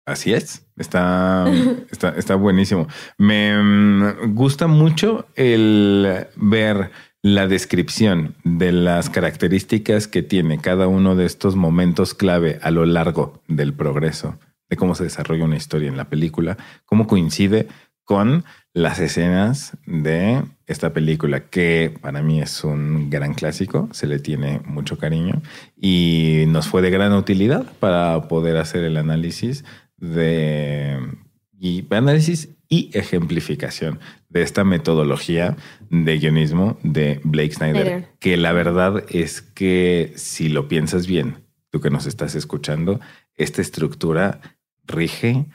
Así 0.06 0.34
es. 0.34 0.68
Está, 0.76 1.46
está, 1.90 2.10
está 2.10 2.36
buenísimo. 2.36 2.90
Me 3.18 3.58
mm, 3.58 4.36
gusta 4.36 4.68
mucho 4.68 5.30
el 5.36 6.28
ver 6.36 6.92
la 7.22 7.48
descripción 7.48 8.36
de 8.44 8.72
las 8.72 9.10
características 9.10 10.08
que 10.08 10.24
tiene 10.24 10.60
cada 10.60 10.88
uno 10.88 11.16
de 11.16 11.26
estos 11.26 11.56
momentos 11.56 12.14
clave 12.14 12.60
a 12.62 12.72
lo 12.72 12.86
largo 12.86 13.42
del 13.48 13.74
progreso, 13.74 14.40
de 14.70 14.78
cómo 14.78 14.96
se 14.96 15.04
desarrolla 15.04 15.46
una 15.46 15.58
historia 15.58 15.90
en 15.90 15.98
la 15.98 16.10
película, 16.10 16.58
cómo 16.86 17.08
coincide 17.08 17.68
con 18.06 18.44
las 18.74 19.00
escenas 19.00 19.78
de 19.86 20.42
esta 20.66 20.94
película, 20.94 21.50
que 21.50 21.94
para 22.02 22.24
mí 22.24 22.42
es 22.42 22.64
un 22.64 23.10
gran 23.10 23.34
clásico, 23.34 23.90
se 23.92 24.08
le 24.08 24.20
tiene 24.20 24.62
mucho 24.66 24.98
cariño 24.98 25.42
y 25.76 26.46
nos 26.48 26.68
fue 26.68 26.82
de 26.82 26.90
gran 26.90 27.14
utilidad 27.14 27.66
para 27.80 28.28
poder 28.28 28.58
hacer 28.58 28.84
el 28.84 28.98
análisis 28.98 29.66
de 29.98 30.98
y 31.60 31.86
análisis 31.90 32.50
y 32.70 32.92
ejemplificación 32.94 34.00
de 34.30 34.44
esta 34.44 34.64
metodología 34.64 35.58
de 35.90 36.20
guionismo 36.20 36.78
de 36.84 37.20
Blake 37.24 37.54
Snyder, 37.54 37.88
Snyder. 37.88 38.10
que 38.20 38.38
la 38.38 38.54
verdad 38.54 39.04
es 39.10 39.42
que 39.42 40.14
si 40.16 40.50
lo 40.50 40.68
piensas 40.68 41.08
bien, 41.08 41.44
tú 41.72 41.82
que 41.82 41.90
nos 41.90 42.06
estás 42.06 42.36
escuchando, 42.36 43.00
esta 43.36 43.62
estructura 43.62 44.40
rige 44.86 45.48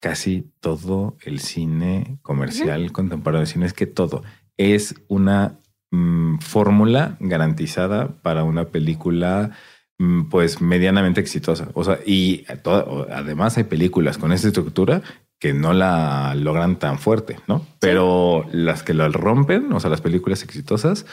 casi 0.00 0.50
todo 0.60 1.16
el 1.24 1.40
cine 1.40 2.18
comercial 2.22 2.92
contemporáneo, 2.92 3.46
sino 3.46 3.64
es 3.66 3.72
que 3.72 3.86
todo 3.86 4.22
es 4.56 4.94
una 5.08 5.58
mm, 5.90 6.38
fórmula 6.38 7.16
garantizada 7.20 8.20
para 8.22 8.44
una 8.44 8.66
película 8.66 9.52
mm, 9.98 10.24
pues 10.24 10.60
medianamente 10.60 11.20
exitosa. 11.20 11.70
O 11.74 11.84
sea, 11.84 11.98
y 12.04 12.44
además 13.10 13.56
hay 13.56 13.64
películas 13.64 14.18
con 14.18 14.30
esta 14.32 14.48
estructura 14.48 15.02
que 15.40 15.52
no 15.52 15.72
la 15.74 16.34
logran 16.34 16.78
tan 16.78 16.98
fuerte, 16.98 17.38
¿no? 17.46 17.66
Pero 17.80 18.46
las 18.52 18.82
que 18.82 18.94
la 18.94 19.08
rompen, 19.08 19.72
o 19.72 19.80
sea, 19.80 19.90
las 19.90 20.00
películas 20.00 20.42
exitosas, 20.42 21.06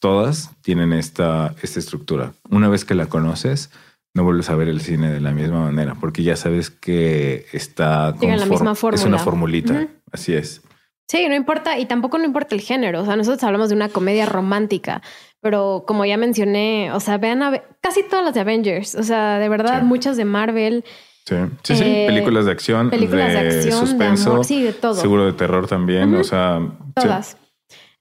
todas 0.00 0.50
tienen 0.62 0.92
esta, 0.92 1.54
esta 1.62 1.78
estructura. 1.78 2.32
Una 2.50 2.68
vez 2.68 2.84
que 2.84 2.94
la 2.94 3.06
conoces, 3.06 3.70
no 4.14 4.22
vuelves 4.24 4.50
a 4.50 4.54
ver 4.56 4.68
el 4.68 4.80
cine 4.80 5.10
de 5.10 5.20
la 5.20 5.32
misma 5.32 5.60
manera, 5.60 5.94
porque 5.94 6.22
ya 6.22 6.36
sabes 6.36 6.70
que 6.70 7.46
está 7.52 8.14
en 8.20 8.38
la 8.38 8.46
misma 8.46 8.72
Es 8.72 8.78
fórmula. 8.78 9.06
una 9.06 9.18
formulita, 9.18 9.88
así 10.12 10.34
es. 10.34 10.62
Sí, 11.08 11.26
no 11.28 11.34
importa, 11.34 11.78
y 11.78 11.86
tampoco 11.86 12.18
no 12.18 12.24
importa 12.24 12.54
el 12.54 12.60
género. 12.60 13.02
O 13.02 13.04
sea, 13.04 13.16
nosotros 13.16 13.42
hablamos 13.44 13.68
de 13.70 13.76
una 13.76 13.88
comedia 13.88 14.26
romántica, 14.26 15.02
pero 15.40 15.84
como 15.86 16.04
ya 16.04 16.16
mencioné, 16.16 16.90
o 16.92 17.00
sea, 17.00 17.18
vean 17.18 17.42
a- 17.42 17.62
casi 17.80 18.02
todas 18.02 18.24
las 18.24 18.34
de 18.34 18.40
Avengers. 18.40 18.94
O 18.94 19.02
sea, 19.02 19.38
de 19.38 19.48
verdad, 19.48 19.80
Sí. 19.80 19.86
muchas 19.86 20.16
de 20.16 20.24
Marvel, 20.24 20.84
Sí, 21.26 21.36
sí, 21.62 21.76
sí. 21.76 21.82
Eh, 21.84 22.04
películas 22.06 22.44
de 22.44 22.52
acción, 22.52 22.90
películas 22.90 23.32
de, 23.32 23.42
de, 23.44 23.48
acción, 23.48 23.86
suspenso, 23.86 24.24
de 24.24 24.34
amor, 24.34 24.44
sí, 24.44 24.62
de 24.62 24.72
todo. 24.74 24.94
seguro 24.94 25.24
de 25.24 25.32
terror 25.32 25.66
también. 25.66 26.14
O 26.14 26.24
sea, 26.24 26.60
sí. 26.60 26.92
Todas. 26.94 27.36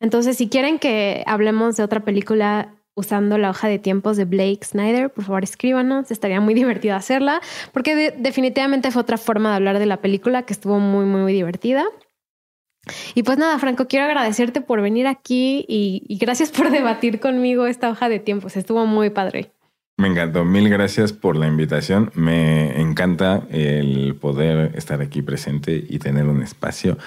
Entonces, 0.02 0.36
si 0.38 0.50
quieren 0.50 0.78
que 0.80 1.24
hablemos 1.26 1.78
de 1.78 1.84
otra 1.84 2.02
película 2.02 2.74
usando 2.96 3.38
la 3.38 3.50
hoja 3.50 3.70
de 3.70 3.80
tiempos 3.80 4.18
de 4.18 4.26
Blake 4.26 4.60
Snyder, 4.64 5.10
por 5.10 5.24
favor 5.24 5.44
escríbanos. 5.44 6.12
Estaría 6.12 6.42
muy 6.42 6.54
divertido 6.54 6.96
hacerla, 6.96 7.40
porque 7.72 7.96
de- 7.96 8.14
definitivamente 8.18 8.92
fue 8.92 9.02
otra 9.02 9.18
forma 9.18 9.50
de 9.52 9.56
hablar 9.56 9.80
de 9.80 9.86
la 9.86 9.98
película 10.02 10.44
que 10.44 10.54
estuvo 10.54 10.78
muy, 10.80 11.06
muy, 11.06 11.22
muy 11.22 11.34
divertida. 11.34 11.86
Y 13.16 13.24
pues 13.24 13.38
nada, 13.38 13.58
Franco, 13.60 13.88
quiero 13.88 14.06
agradecerte 14.06 14.60
por 14.60 14.82
venir 14.82 15.08
aquí 15.08 15.64
y, 15.70 16.04
y 16.08 16.18
gracias 16.18 16.52
por 16.52 16.70
debatir 16.72 17.20
conmigo 17.22 17.66
esta 17.66 17.90
hoja 17.90 18.10
de 18.10 18.20
tiempos. 18.20 18.58
Estuvo 18.58 18.86
muy 18.86 19.10
padre. 19.10 19.52
Me 19.98 20.08
encantó. 20.08 20.44
Mil 20.44 20.70
gracias 20.70 21.14
por 21.14 21.36
la 21.36 21.48
invitación. 21.48 22.12
Me 22.16 22.82
encanta 22.82 23.48
el 23.50 24.16
poder 24.16 24.76
estar 24.76 25.02
aquí 25.02 25.22
presente 25.22 25.84
y 25.88 26.00
tener 26.00 26.26
un 26.26 26.42
espacio 26.42 26.98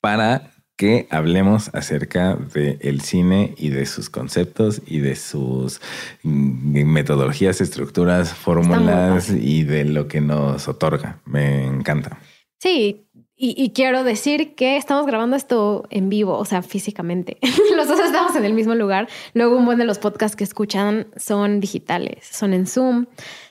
para 0.00 0.50
que 0.76 1.06
hablemos 1.10 1.70
acerca 1.74 2.34
del 2.34 3.02
cine 3.02 3.54
y 3.56 3.68
de 3.68 3.86
sus 3.86 4.10
conceptos 4.10 4.82
y 4.86 4.98
de 4.98 5.14
sus 5.14 5.80
mm, 6.24 6.84
metodologías, 6.84 7.60
estructuras, 7.60 8.34
fórmulas 8.34 9.30
y 9.30 9.62
de 9.62 9.84
lo 9.84 10.08
que 10.08 10.20
nos 10.20 10.66
otorga. 10.66 11.20
Me 11.24 11.64
encanta. 11.64 12.18
Sí, 12.58 13.06
y, 13.44 13.70
quiero 13.70 14.04
decir 14.04 14.54
que 14.54 14.76
estamos 14.76 15.04
grabando 15.04 15.34
esto 15.34 15.82
en 15.90 16.08
vivo, 16.08 16.38
o 16.38 16.44
sea, 16.44 16.62
físicamente. 16.62 17.38
los 17.76 17.88
dos 17.88 17.98
estamos 17.98 18.36
en 18.36 18.44
el 18.44 18.54
mismo 18.54 18.76
lugar. 18.76 19.08
Luego 19.34 19.56
un 19.56 19.64
buen 19.64 19.78
de 19.78 19.84
los 19.84 19.98
podcasts 19.98 20.36
que 20.36 20.44
escuchan 20.44 21.08
son 21.16 21.58
digitales, 21.58 22.24
son 22.24 22.54
en 22.54 22.68
Zoom, 22.68 23.06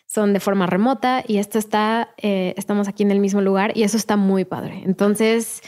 son 0.05 0.31
de 0.31 0.39
forma 0.39 0.65
remota 0.65 1.25
y 1.27 1.39
esto 1.39 1.59
está, 1.59 2.13
eh, 2.17 2.53
estamos 2.55 2.87
aquí 2.87 3.03
en 3.03 3.11
el 3.11 3.19
mismo 3.19 3.41
lugar 3.41 3.73
y 3.75 3.83
eso 3.83 3.97
está 3.97 4.15
muy 4.15 4.45
padre. 4.45 4.81
Entonces, 4.85 5.61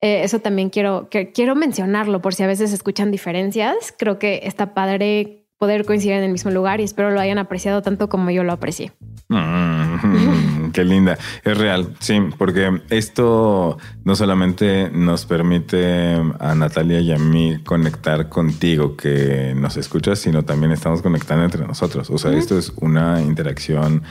eh, 0.00 0.22
eso 0.22 0.38
también 0.38 0.70
quiero, 0.70 1.10
quiero 1.34 1.54
mencionarlo 1.54 2.22
por 2.22 2.34
si 2.34 2.44
a 2.44 2.46
veces 2.46 2.72
escuchan 2.72 3.10
diferencias. 3.10 3.92
Creo 3.98 4.18
que 4.18 4.40
está 4.44 4.72
padre 4.72 5.45
poder 5.58 5.84
coincidir 5.84 6.16
en 6.16 6.24
el 6.24 6.32
mismo 6.32 6.50
lugar 6.50 6.80
y 6.80 6.84
espero 6.84 7.10
lo 7.10 7.20
hayan 7.20 7.38
apreciado 7.38 7.82
tanto 7.82 8.08
como 8.08 8.30
yo 8.30 8.44
lo 8.44 8.52
aprecié. 8.52 8.92
Mm, 9.28 10.70
qué 10.72 10.84
linda. 10.84 11.18
Es 11.44 11.56
real, 11.56 11.94
sí, 11.98 12.20
porque 12.36 12.82
esto 12.90 13.78
no 14.04 14.14
solamente 14.16 14.90
nos 14.92 15.24
permite 15.24 16.20
a 16.38 16.54
Natalia 16.54 17.00
y 17.00 17.12
a 17.12 17.18
mí 17.18 17.58
conectar 17.64 18.28
contigo 18.28 18.96
que 18.96 19.54
nos 19.56 19.76
escuchas, 19.76 20.18
sino 20.18 20.44
también 20.44 20.72
estamos 20.72 21.02
conectando 21.02 21.44
entre 21.44 21.66
nosotros. 21.66 22.10
O 22.10 22.18
sea, 22.18 22.32
esto 22.32 22.58
es 22.58 22.72
una 22.80 23.22
interacción 23.22 24.02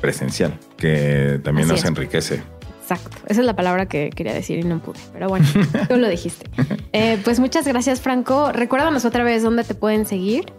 presencial 0.00 0.58
que 0.76 1.40
también 1.42 1.66
Así 1.66 1.72
nos 1.72 1.80
es. 1.80 1.88
enriquece. 1.88 2.42
Exacto. 2.82 3.16
Esa 3.28 3.40
es 3.40 3.46
la 3.46 3.54
palabra 3.54 3.86
que 3.86 4.10
quería 4.10 4.34
decir 4.34 4.58
y 4.58 4.64
no 4.64 4.80
pude. 4.80 4.98
Pero 5.12 5.28
bueno, 5.28 5.46
tú 5.88 5.96
lo 5.96 6.08
dijiste. 6.08 6.50
Eh, 6.92 7.18
pues 7.24 7.40
muchas 7.40 7.66
gracias, 7.66 8.00
Franco. 8.00 8.52
Recuérdanos 8.52 9.04
otra 9.04 9.24
vez 9.24 9.42
dónde 9.42 9.64
te 9.64 9.74
pueden 9.74 10.04
seguir. 10.04 10.52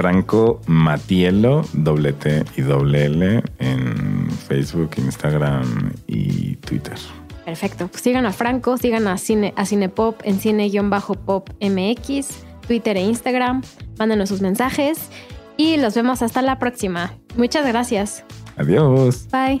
Franco 0.00 0.62
Matielo, 0.66 1.62
doble 1.74 2.14
T 2.14 2.42
y 2.56 2.62
doble 2.62 3.04
L 3.04 3.42
en 3.58 4.30
Facebook, 4.30 4.92
Instagram 4.96 5.92
y 6.06 6.56
Twitter. 6.56 6.96
Perfecto. 7.44 7.88
Pues 7.88 8.02
sigan 8.02 8.24
a 8.24 8.32
Franco, 8.32 8.78
sigan 8.78 9.06
a 9.08 9.18
Cine, 9.18 9.52
a 9.56 9.66
Cinepop 9.66 10.22
en 10.24 10.40
cine-pop 10.40 11.50
MX, 11.60 12.28
Twitter 12.66 12.96
e 12.96 13.02
Instagram. 13.02 13.60
Mándenos 13.98 14.30
sus 14.30 14.40
mensajes 14.40 15.10
y 15.58 15.76
los 15.76 15.94
vemos 15.94 16.22
hasta 16.22 16.40
la 16.40 16.58
próxima. 16.58 17.12
Muchas 17.36 17.66
gracias. 17.66 18.24
Adiós. 18.56 19.28
Bye. 19.30 19.60